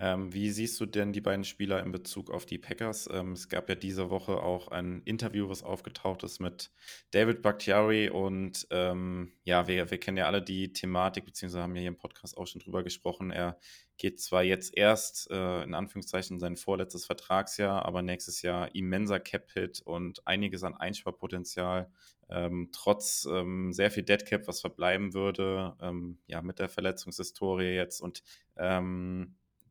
Ähm, 0.01 0.33
wie 0.33 0.51
siehst 0.51 0.79
du 0.81 0.87
denn 0.87 1.13
die 1.13 1.21
beiden 1.21 1.45
Spieler 1.45 1.83
in 1.83 1.91
Bezug 1.91 2.31
auf 2.31 2.47
die 2.47 2.59
Packers? 2.59 3.09
Ähm, 3.13 3.33
es 3.33 3.49
gab 3.49 3.69
ja 3.69 3.75
diese 3.75 4.11
Woche 4.11 4.41
auch 4.41 4.69
ein 4.69 5.03
Interview, 5.03 5.49
was 5.49 5.65
aufgetaucht 5.65 6.23
ist 6.23 6.39
mit 6.39 6.71
David 7.11 7.43
Bakhtiari 7.43 8.09
und 8.09 8.69
ähm, 8.71 9.33
ja, 9.43 9.67
wir, 9.67 9.91
wir 9.91 9.99
kennen 9.99 10.17
ja 10.17 10.27
alle 10.27 10.41
die 10.41 10.73
Thematik, 10.73 11.25
beziehungsweise 11.25 11.63
haben 11.63 11.75
ja 11.75 11.81
hier 11.81 11.89
im 11.89 11.97
Podcast 11.97 12.39
auch 12.39 12.47
schon 12.47 12.61
drüber 12.61 12.85
gesprochen. 12.85 13.33
Er 13.33 13.59
geht 13.97 14.21
zwar 14.21 14.45
jetzt 14.45 14.77
erst 14.77 15.29
äh, 15.33 15.65
in 15.65 15.75
Anführungszeichen 15.75 16.39
sein 16.39 16.57
vorletztes 16.57 17.05
Vertragsjahr, 17.05 17.85
aber 17.85 18.03
nächstes 18.03 18.43
Jahr 18.43 18.73
immenser 18.77 19.19
Cap-Hit 19.19 19.81
und 19.81 20.25
einiges 20.29 20.63
an 20.63 20.77
Einsparpotenzial. 20.77 21.91
Ähm, 22.31 22.69
trotz 22.73 23.27
ähm, 23.29 23.73
sehr 23.73 23.91
viel 23.91 24.05
Deadcap, 24.05 24.47
was 24.47 24.61
verbleiben 24.61 25.13
würde, 25.13 25.77
ähm, 25.81 26.19
ja, 26.27 26.41
mit 26.43 26.61
der 26.61 26.69
Verletzungshistorie 26.69 27.75
jetzt 27.75 28.01
und 28.01 28.23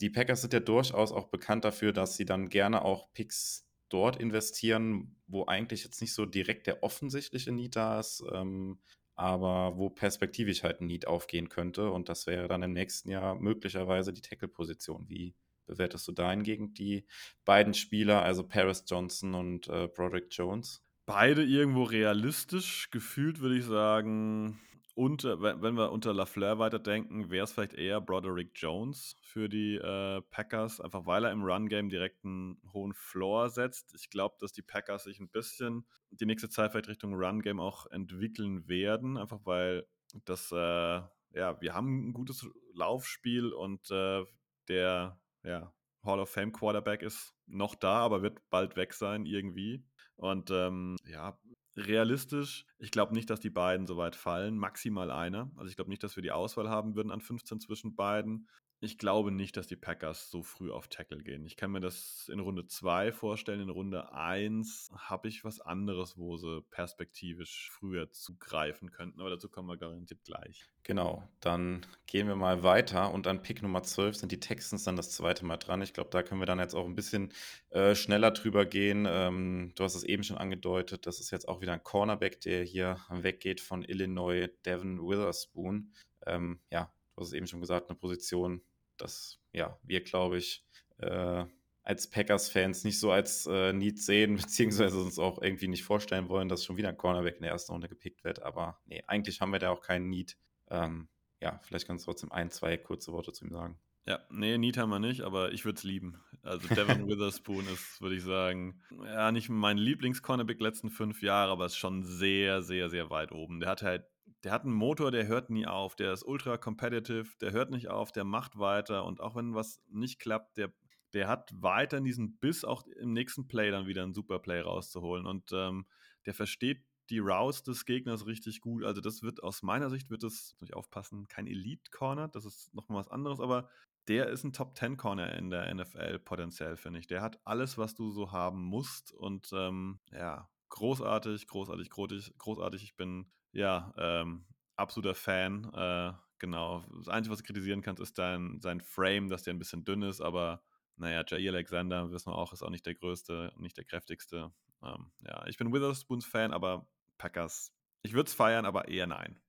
die 0.01 0.09
Packers 0.09 0.41
sind 0.41 0.53
ja 0.53 0.59
durchaus 0.59 1.11
auch 1.11 1.27
bekannt 1.27 1.65
dafür, 1.65 1.93
dass 1.93 2.17
sie 2.17 2.25
dann 2.25 2.49
gerne 2.49 2.83
auch 2.83 3.11
Picks 3.13 3.67
dort 3.89 4.17
investieren, 4.17 5.15
wo 5.27 5.45
eigentlich 5.45 5.83
jetzt 5.83 6.01
nicht 6.01 6.13
so 6.13 6.25
direkt 6.25 6.67
der 6.67 6.83
offensichtliche 6.83 7.51
Need 7.51 7.75
da 7.75 7.99
ist, 7.99 8.23
ähm, 8.33 8.79
aber 9.15 9.77
wo 9.77 9.89
perspektivisch 9.89 10.63
halt 10.63 10.81
ein 10.81 10.87
Need 10.87 11.07
aufgehen 11.07 11.49
könnte. 11.49 11.91
Und 11.91 12.09
das 12.09 12.27
wäre 12.27 12.47
dann 12.47 12.63
im 12.63 12.73
nächsten 12.73 13.09
Jahr 13.09 13.35
möglicherweise 13.35 14.13
die 14.13 14.21
Tackle-Position. 14.21 15.09
Wie 15.09 15.35
bewertest 15.65 16.07
du 16.07 16.11
da 16.11 16.29
hingegen 16.31 16.73
die 16.73 17.05
beiden 17.45 17.73
Spieler, 17.73 18.21
also 18.21 18.43
Paris 18.43 18.83
Johnson 18.87 19.33
und 19.33 19.67
äh, 19.67 19.87
Broderick 19.87 20.27
Jones? 20.31 20.83
Beide 21.05 21.43
irgendwo 21.43 21.83
realistisch. 21.83 22.89
Gefühlt 22.91 23.39
würde 23.39 23.57
ich 23.57 23.65
sagen, 23.65 24.59
und 24.97 25.25
äh, 25.25 25.39
wenn 25.39 25.75
wir 25.75 25.91
unter 25.91 26.11
LaFleur 26.11 26.57
weiterdenken, 26.57 27.29
wäre 27.29 27.43
es 27.43 27.51
vielleicht 27.51 27.75
eher 27.75 28.01
Broderick 28.01 28.49
Jones 28.55 29.15
für 29.21 29.47
die 29.47 29.75
äh, 29.75 30.23
Packers, 30.31 30.81
einfach 30.81 31.05
weil 31.05 31.23
er 31.23 31.31
im 31.31 31.43
Run-Game 31.43 31.89
direkt 31.89 32.25
einen 32.25 32.59
hohen 32.73 32.95
Floor 32.95 33.51
setzt. 33.51 33.93
Ich 33.93 34.09
glaube, 34.09 34.37
dass 34.39 34.53
die 34.53 34.63
Packers 34.63 35.03
sich 35.03 35.19
ein 35.19 35.29
bisschen 35.29 35.85
die 36.09 36.25
nächste 36.25 36.49
Zeit 36.49 36.71
vielleicht 36.71 36.89
Richtung 36.89 37.13
Run-Game 37.13 37.59
auch 37.59 37.85
entwickeln 37.91 38.67
werden, 38.67 39.17
einfach 39.17 39.41
weil 39.43 39.85
das, 40.25 40.51
äh, 40.51 40.55
ja, 40.55 41.61
wir 41.61 41.75
haben 41.75 42.09
ein 42.09 42.13
gutes 42.13 42.47
Laufspiel 42.73 43.53
und 43.53 43.91
äh, 43.91 44.25
der 44.67 45.21
ja, 45.43 45.71
Hall 46.03 46.19
of 46.19 46.31
Fame 46.31 46.51
Quarterback 46.51 47.03
ist 47.03 47.35
noch 47.45 47.75
da, 47.75 47.99
aber 47.99 48.23
wird 48.23 48.39
bald 48.49 48.75
weg 48.75 48.95
sein 48.95 49.27
irgendwie. 49.27 49.85
Und 50.15 50.49
ähm, 50.49 50.95
ja, 51.05 51.37
realistisch. 51.77 52.65
Ich 52.79 52.91
glaube 52.91 53.13
nicht, 53.13 53.29
dass 53.29 53.39
die 53.39 53.49
beiden 53.49 53.87
so 53.87 53.97
weit 53.97 54.15
fallen. 54.15 54.57
Maximal 54.57 55.11
einer. 55.11 55.51
Also 55.55 55.69
ich 55.69 55.75
glaube 55.75 55.89
nicht, 55.89 56.03
dass 56.03 56.15
wir 56.15 56.23
die 56.23 56.31
Auswahl 56.31 56.69
haben 56.69 56.95
würden 56.95 57.11
an 57.11 57.21
15 57.21 57.59
zwischen 57.59 57.95
beiden. 57.95 58.47
Ich 58.79 58.99
glaube 58.99 59.31
nicht, 59.31 59.57
dass 59.57 59.65
die 59.65 59.75
Packers 59.75 60.29
so 60.29 60.43
früh 60.43 60.69
auf 60.71 60.87
Tackle 60.87 61.23
gehen. 61.23 61.47
Ich 61.47 61.57
kann 61.57 61.71
mir 61.71 61.79
das 61.79 62.29
in 62.31 62.39
Runde 62.39 62.67
2 62.67 63.11
vorstellen. 63.11 63.59
In 63.59 63.71
Runde 63.71 64.13
1 64.13 64.91
habe 64.95 65.27
ich 65.29 65.43
was 65.43 65.59
anderes, 65.61 66.15
wo 66.15 66.37
sie 66.37 66.61
perspektivisch 66.69 67.71
früher 67.71 68.11
zugreifen 68.11 68.91
könnten. 68.91 69.19
Aber 69.19 69.31
dazu 69.31 69.49
kommen 69.49 69.67
wir 69.67 69.77
garantiert 69.77 70.23
gleich. 70.25 70.63
Genau, 70.83 71.27
dann 71.39 71.87
gehen 72.05 72.27
wir 72.27 72.35
mal 72.35 72.61
weiter. 72.61 73.11
Und 73.11 73.25
an 73.25 73.41
Pick 73.41 73.63
Nummer 73.63 73.81
12 73.81 74.15
sind 74.15 74.31
die 74.31 74.39
Texans 74.39 74.83
dann 74.83 74.95
das 74.95 75.09
zweite 75.09 75.43
Mal 75.43 75.57
dran. 75.57 75.81
Ich 75.81 75.93
glaube, 75.93 76.11
da 76.11 76.21
können 76.21 76.39
wir 76.39 76.45
dann 76.45 76.59
jetzt 76.59 76.75
auch 76.75 76.85
ein 76.85 76.95
bisschen 76.95 77.33
äh, 77.69 77.95
schneller 77.95 78.29
drüber 78.29 78.67
gehen. 78.67 79.07
Ähm, 79.09 79.71
du 79.73 79.85
hast 79.85 79.95
es 79.95 80.03
eben 80.03 80.21
schon 80.21 80.37
angedeutet. 80.37 81.07
Das 81.07 81.19
ist 81.19 81.31
jetzt 81.31 81.47
auch 81.47 81.61
wieder 81.61 81.73
ein 81.73 81.83
Cornerback, 81.83 82.41
der 82.41 82.63
hier 82.63 82.99
weggeht 83.09 83.59
von 83.59 83.83
Illinois, 83.83 84.49
Devin 84.67 84.99
Witherspoon. 84.99 85.93
Ähm, 86.27 86.59
ja, 86.71 86.91
du 87.17 87.21
hast 87.21 87.29
es 87.29 87.33
eben 87.33 87.47
schon 87.47 87.61
gesagt, 87.61 87.89
eine 87.89 87.97
Position, 87.97 88.61
dass 88.97 89.39
ja, 89.51 89.77
wir, 89.83 90.03
glaube 90.03 90.37
ich, 90.37 90.63
äh, 90.99 91.45
als 91.83 92.09
Packers-Fans 92.09 92.83
nicht 92.83 92.99
so 92.99 93.11
als 93.11 93.47
äh, 93.47 93.73
Need 93.73 93.99
sehen, 93.99 94.35
beziehungsweise 94.37 94.99
uns 94.99 95.17
auch 95.17 95.41
irgendwie 95.41 95.67
nicht 95.67 95.83
vorstellen 95.83 96.29
wollen, 96.29 96.47
dass 96.47 96.63
schon 96.63 96.77
wieder 96.77 96.89
ein 96.89 96.97
Cornerback 96.97 97.37
in 97.37 97.41
der 97.41 97.51
ersten 97.51 97.71
Runde 97.71 97.89
gepickt 97.89 98.23
wird. 98.23 98.43
Aber 98.43 98.79
nee, 98.85 99.03
eigentlich 99.07 99.41
haben 99.41 99.51
wir 99.51 99.59
da 99.59 99.71
auch 99.71 99.81
keinen 99.81 100.09
Need. 100.09 100.37
Ähm, 100.69 101.09
ja, 101.41 101.59
vielleicht 101.63 101.87
kannst 101.87 102.05
du 102.05 102.11
trotzdem 102.11 102.31
ein, 102.31 102.51
zwei 102.51 102.77
kurze 102.77 103.11
Worte 103.11 103.31
zu 103.31 103.45
ihm 103.45 103.51
sagen. 103.51 103.79
Ja, 104.05 104.19
nee, 104.29 104.57
Need 104.57 104.77
haben 104.77 104.89
wir 104.89 104.99
nicht, 104.99 105.21
aber 105.21 105.51
ich 105.51 105.65
würde 105.65 105.77
es 105.77 105.83
lieben. 105.83 106.21
Also 106.43 106.67
Devin 106.67 107.07
Witherspoon 107.07 107.67
ist, 107.67 107.99
würde 107.99 108.15
ich 108.15 108.23
sagen, 108.23 108.81
ja, 109.03 109.31
nicht 109.31 109.49
mein 109.49 109.77
Lieblings-Cornerback 109.77 110.61
letzten 110.61 110.89
fünf 110.89 111.21
Jahre, 111.21 111.51
aber 111.51 111.65
ist 111.65 111.77
schon 111.77 112.03
sehr, 112.03 112.61
sehr, 112.61 112.89
sehr 112.89 113.09
weit 113.09 113.31
oben. 113.31 113.59
Der 113.59 113.69
hat 113.69 113.81
halt 113.81 114.05
der 114.47 114.53
hat 114.53 114.63
einen 114.63 114.75
Motor, 114.75 115.11
der 115.11 115.27
hört 115.27 115.49
nie 115.49 115.67
auf, 115.67 115.97
der 115.97 116.13
ist 116.13 116.23
ultra 116.23 116.55
competitive, 116.55 117.35
der 117.41 117.51
hört 117.51 117.69
nicht 117.69 117.89
auf, 117.89 118.13
der 118.13 118.23
macht 118.23 118.57
weiter 118.57 119.03
und 119.03 119.19
auch 119.19 119.35
wenn 119.35 119.53
was 119.53 119.81
nicht 119.89 120.19
klappt, 120.19 120.55
der, 120.55 120.73
der 121.11 121.27
hat 121.27 121.51
weiter 121.53 121.99
diesen 121.99 122.37
Biss, 122.37 122.63
auch 122.63 122.87
im 122.87 123.11
nächsten 123.11 123.49
Play 123.49 123.71
dann 123.71 123.87
wieder 123.87 124.03
einen 124.03 124.13
super 124.13 124.39
Play 124.39 124.61
rauszuholen 124.61 125.25
und 125.25 125.51
ähm, 125.51 125.85
der 126.25 126.33
versteht 126.33 126.85
die 127.09 127.19
Routes 127.19 127.63
des 127.63 127.83
Gegners 127.83 128.25
richtig 128.25 128.61
gut. 128.61 128.85
Also 128.85 129.01
das 129.01 129.21
wird 129.21 129.43
aus 129.43 129.63
meiner 129.63 129.89
Sicht, 129.89 130.09
wird 130.09 130.23
das, 130.23 130.55
muss 130.61 130.69
ich 130.69 130.75
aufpassen, 130.77 131.27
kein 131.27 131.45
Elite-Corner, 131.45 132.29
das 132.29 132.45
ist 132.45 132.73
nochmal 132.73 132.99
was 132.99 133.09
anderes, 133.09 133.41
aber 133.41 133.67
der 134.07 134.29
ist 134.29 134.45
ein 134.45 134.53
Top-10-Corner 134.53 135.33
in 135.33 135.49
der 135.49 135.75
NFL 135.75 136.19
potenziell, 136.19 136.77
finde 136.77 136.99
ich. 136.99 137.07
Der 137.07 137.21
hat 137.21 137.37
alles, 137.43 137.77
was 137.77 137.95
du 137.95 138.11
so 138.11 138.31
haben 138.31 138.63
musst 138.63 139.11
und 139.11 139.49
ähm, 139.51 139.99
ja, 140.13 140.49
großartig, 140.69 141.47
großartig, 141.47 141.89
großartig. 141.89 142.83
Ich 142.83 142.95
bin 142.95 143.29
ja, 143.51 143.93
ähm, 143.97 144.45
absoluter 144.75 145.15
Fan. 145.15 145.71
Äh, 145.73 146.13
genau. 146.39 146.83
Das 146.97 147.07
Einzige, 147.07 147.33
was 147.33 147.39
du 147.39 147.45
kritisieren 147.45 147.81
kannst, 147.81 148.01
ist 148.01 148.17
dein, 148.17 148.59
sein 148.61 148.81
Frame, 148.81 149.29
dass 149.29 149.43
der 149.43 149.53
ein 149.53 149.59
bisschen 149.59 149.85
dünn 149.85 150.01
ist, 150.01 150.21
aber 150.21 150.61
naja, 150.97 151.23
Jair 151.27 151.53
Alexander, 151.53 152.11
wissen 152.11 152.31
wir 152.31 152.35
auch, 152.35 152.53
ist 152.53 152.63
auch 152.63 152.69
nicht 152.69 152.85
der 152.85 152.95
größte, 152.95 153.53
nicht 153.57 153.77
der 153.77 153.85
kräftigste. 153.85 154.51
Ähm, 154.83 155.11
ja, 155.25 155.45
ich 155.47 155.57
bin 155.57 155.71
Witherspoons 155.71 156.25
Fan, 156.25 156.51
aber 156.51 156.87
Packers, 157.17 157.71
ich 158.01 158.13
würde 158.13 158.27
es 158.27 158.33
feiern, 158.33 158.65
aber 158.65 158.87
eher 158.87 159.07
nein. 159.07 159.39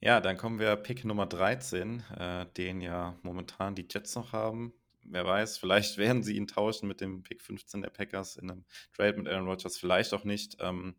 Ja, 0.00 0.20
dann 0.20 0.36
kommen 0.36 0.58
wir 0.58 0.76
Pick 0.76 1.04
Nummer 1.04 1.26
13, 1.26 2.00
äh, 2.18 2.46
den 2.56 2.80
ja 2.80 3.16
momentan 3.22 3.74
die 3.74 3.86
Jets 3.88 4.14
noch 4.16 4.32
haben. 4.32 4.74
Wer 5.04 5.24
weiß, 5.24 5.58
vielleicht 5.58 5.96
werden 5.98 6.22
sie 6.22 6.36
ihn 6.36 6.46
tauschen 6.46 6.88
mit 6.88 7.00
dem 7.00 7.22
Pick 7.22 7.40
15 7.40 7.82
der 7.82 7.90
Packers 7.90 8.36
in 8.36 8.50
einem 8.50 8.64
Trade 8.92 9.16
mit 9.18 9.28
Aaron 9.28 9.46
Rodgers, 9.46 9.78
vielleicht 9.78 10.12
auch 10.12 10.24
nicht. 10.24 10.56
Ähm, 10.60 10.96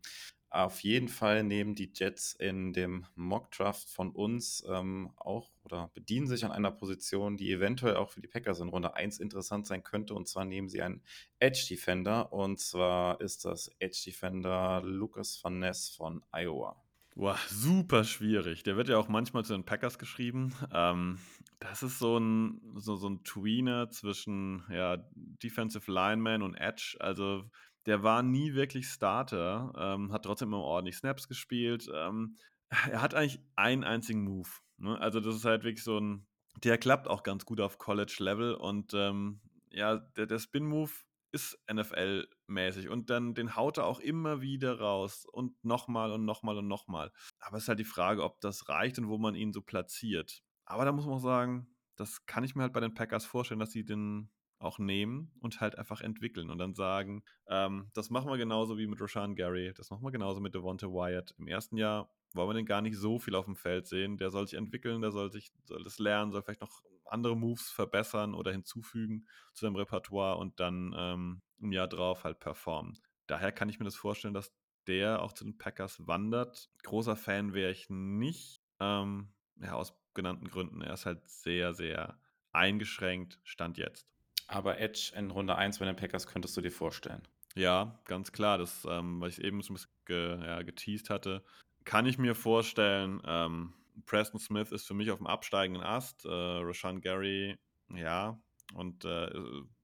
auf 0.64 0.80
jeden 0.80 1.08
Fall 1.08 1.42
nehmen 1.42 1.74
die 1.74 1.90
Jets 1.92 2.32
in 2.32 2.72
dem 2.72 3.06
Mock-Draft 3.14 3.88
von 3.88 4.10
uns 4.10 4.64
ähm, 4.68 5.10
auch 5.16 5.50
oder 5.64 5.90
bedienen 5.94 6.26
sich 6.26 6.44
an 6.44 6.52
einer 6.52 6.70
Position, 6.70 7.36
die 7.36 7.52
eventuell 7.52 7.96
auch 7.96 8.10
für 8.10 8.20
die 8.20 8.28
Packers 8.28 8.60
in 8.60 8.68
Runde 8.68 8.94
1 8.94 9.18
interessant 9.18 9.66
sein 9.66 9.82
könnte. 9.82 10.14
Und 10.14 10.28
zwar 10.28 10.44
nehmen 10.44 10.68
sie 10.68 10.82
einen 10.82 11.02
Edge-Defender. 11.40 12.32
Und 12.32 12.60
zwar 12.60 13.20
ist 13.20 13.44
das 13.44 13.70
Edge-Defender 13.80 14.82
Lucas 14.84 15.42
Van 15.42 15.58
Ness 15.58 15.88
von 15.88 16.22
Iowa. 16.32 16.76
Boah, 17.16 17.38
super 17.48 18.04
schwierig. 18.04 18.62
Der 18.62 18.76
wird 18.76 18.88
ja 18.88 18.98
auch 18.98 19.08
manchmal 19.08 19.44
zu 19.44 19.54
den 19.54 19.64
Packers 19.64 19.98
geschrieben. 19.98 20.54
Ähm, 20.72 21.18
das 21.58 21.82
ist 21.82 21.98
so 21.98 22.18
ein, 22.18 22.60
so, 22.76 22.96
so 22.96 23.08
ein 23.08 23.24
Tweener 23.24 23.90
zwischen 23.90 24.64
ja, 24.70 24.98
Defensive 25.14 25.90
Lineman 25.90 26.42
und 26.42 26.54
Edge. 26.54 26.96
Also 27.00 27.44
der 27.86 28.02
war 28.02 28.22
nie 28.22 28.54
wirklich 28.54 28.88
Starter, 28.88 29.72
ähm, 29.76 30.12
hat 30.12 30.24
trotzdem 30.24 30.48
immer 30.48 30.62
ordentlich 30.62 30.96
Snaps 30.96 31.28
gespielt. 31.28 31.88
Ähm, 31.92 32.36
er 32.68 33.00
hat 33.00 33.14
eigentlich 33.14 33.40
einen 33.54 33.84
einzigen 33.84 34.22
Move. 34.22 34.48
Ne? 34.78 34.98
Also, 35.00 35.20
das 35.20 35.36
ist 35.36 35.44
halt 35.44 35.64
wirklich 35.64 35.84
so 35.84 35.98
ein, 35.98 36.26
der 36.62 36.78
klappt 36.78 37.08
auch 37.08 37.22
ganz 37.22 37.44
gut 37.44 37.60
auf 37.60 37.78
College-Level 37.78 38.54
und 38.54 38.92
ähm, 38.94 39.40
ja, 39.70 39.96
der, 39.96 40.26
der 40.26 40.38
Spin-Move 40.38 40.90
ist 41.32 41.58
NFL-mäßig 41.68 42.88
und 42.88 43.10
dann 43.10 43.34
den 43.34 43.56
haut 43.56 43.78
er 43.78 43.84
auch 43.84 44.00
immer 44.00 44.40
wieder 44.40 44.78
raus 44.78 45.26
und 45.30 45.62
nochmal 45.64 46.12
und 46.12 46.24
nochmal 46.24 46.56
und 46.58 46.66
nochmal. 46.66 47.12
Aber 47.40 47.58
es 47.58 47.64
ist 47.64 47.68
halt 47.68 47.78
die 47.78 47.84
Frage, 47.84 48.24
ob 48.24 48.40
das 48.40 48.68
reicht 48.68 48.98
und 48.98 49.08
wo 49.08 49.18
man 49.18 49.34
ihn 49.34 49.52
so 49.52 49.60
platziert. 49.60 50.42
Aber 50.64 50.84
da 50.84 50.92
muss 50.92 51.04
man 51.04 51.16
auch 51.16 51.20
sagen, 51.20 51.68
das 51.96 52.24
kann 52.26 52.44
ich 52.44 52.54
mir 52.54 52.62
halt 52.62 52.72
bei 52.72 52.80
den 52.80 52.94
Packers 52.94 53.26
vorstellen, 53.26 53.60
dass 53.60 53.72
sie 53.72 53.84
den 53.84 54.30
auch 54.58 54.78
nehmen 54.78 55.32
und 55.40 55.60
halt 55.60 55.76
einfach 55.78 56.00
entwickeln 56.00 56.50
und 56.50 56.58
dann 56.58 56.74
sagen, 56.74 57.22
ähm, 57.48 57.90
das 57.94 58.10
machen 58.10 58.30
wir 58.30 58.38
genauso 58.38 58.78
wie 58.78 58.86
mit 58.86 59.00
Roshan 59.00 59.34
Gary, 59.34 59.72
das 59.74 59.90
machen 59.90 60.02
wir 60.02 60.10
genauso 60.10 60.40
mit 60.40 60.54
Devonta 60.54 60.86
Wyatt. 60.86 61.34
Im 61.38 61.46
ersten 61.46 61.76
Jahr 61.76 62.10
wollen 62.34 62.48
wir 62.50 62.54
den 62.54 62.66
gar 62.66 62.82
nicht 62.82 62.96
so 62.96 63.18
viel 63.18 63.34
auf 63.34 63.46
dem 63.46 63.56
Feld 63.56 63.86
sehen. 63.86 64.16
Der 64.16 64.30
soll 64.30 64.46
sich 64.46 64.58
entwickeln, 64.58 65.00
der 65.00 65.10
soll 65.10 65.30
sich, 65.30 65.52
soll 65.64 65.82
das 65.82 65.98
lernen, 65.98 66.32
soll 66.32 66.42
vielleicht 66.42 66.60
noch 66.60 66.82
andere 67.04 67.36
Moves 67.36 67.70
verbessern 67.70 68.34
oder 68.34 68.52
hinzufügen 68.52 69.26
zu 69.54 69.64
seinem 69.64 69.76
Repertoire 69.76 70.36
und 70.36 70.60
dann 70.60 70.94
ähm, 70.96 71.42
im 71.58 71.72
Jahr 71.72 71.88
drauf 71.88 72.24
halt 72.24 72.40
performen. 72.40 72.98
Daher 73.26 73.52
kann 73.52 73.68
ich 73.68 73.78
mir 73.78 73.84
das 73.84 73.96
vorstellen, 73.96 74.34
dass 74.34 74.52
der 74.86 75.22
auch 75.22 75.32
zu 75.32 75.44
den 75.44 75.58
Packers 75.58 76.06
wandert. 76.06 76.70
Großer 76.82 77.16
Fan 77.16 77.54
wäre 77.54 77.72
ich 77.72 77.90
nicht, 77.90 78.62
ähm, 78.80 79.32
ja, 79.60 79.72
aus 79.72 79.98
genannten 80.14 80.48
Gründen. 80.48 80.80
Er 80.80 80.94
ist 80.94 81.06
halt 81.06 81.28
sehr, 81.28 81.74
sehr 81.74 82.18
eingeschränkt, 82.52 83.40
stand 83.44 83.78
jetzt. 83.78 84.08
Aber 84.46 84.78
Edge 84.78 85.12
in 85.16 85.30
Runde 85.30 85.56
1 85.56 85.78
bei 85.78 85.86
den 85.86 85.96
Packers 85.96 86.26
könntest 86.26 86.56
du 86.56 86.60
dir 86.60 86.70
vorstellen. 86.70 87.22
Ja, 87.54 87.98
ganz 88.04 88.32
klar. 88.32 88.58
Das, 88.58 88.86
ähm, 88.88 89.20
was 89.20 89.38
ich 89.38 89.44
eben 89.44 89.60
so 89.62 89.72
ein 89.72 89.74
bisschen 89.74 89.90
ge, 90.04 90.38
ja, 90.44 90.62
geteased 90.62 91.10
hatte, 91.10 91.42
kann 91.84 92.06
ich 92.06 92.18
mir 92.18 92.34
vorstellen. 92.34 93.20
Ähm, 93.24 93.72
Preston 94.04 94.38
Smith 94.38 94.72
ist 94.72 94.86
für 94.86 94.94
mich 94.94 95.10
auf 95.10 95.18
dem 95.18 95.26
absteigenden 95.26 95.82
Ast. 95.82 96.26
Äh, 96.26 96.28
Rashan 96.30 97.00
Gary, 97.00 97.58
ja. 97.94 98.38
Und 98.74 99.04
äh, 99.04 99.30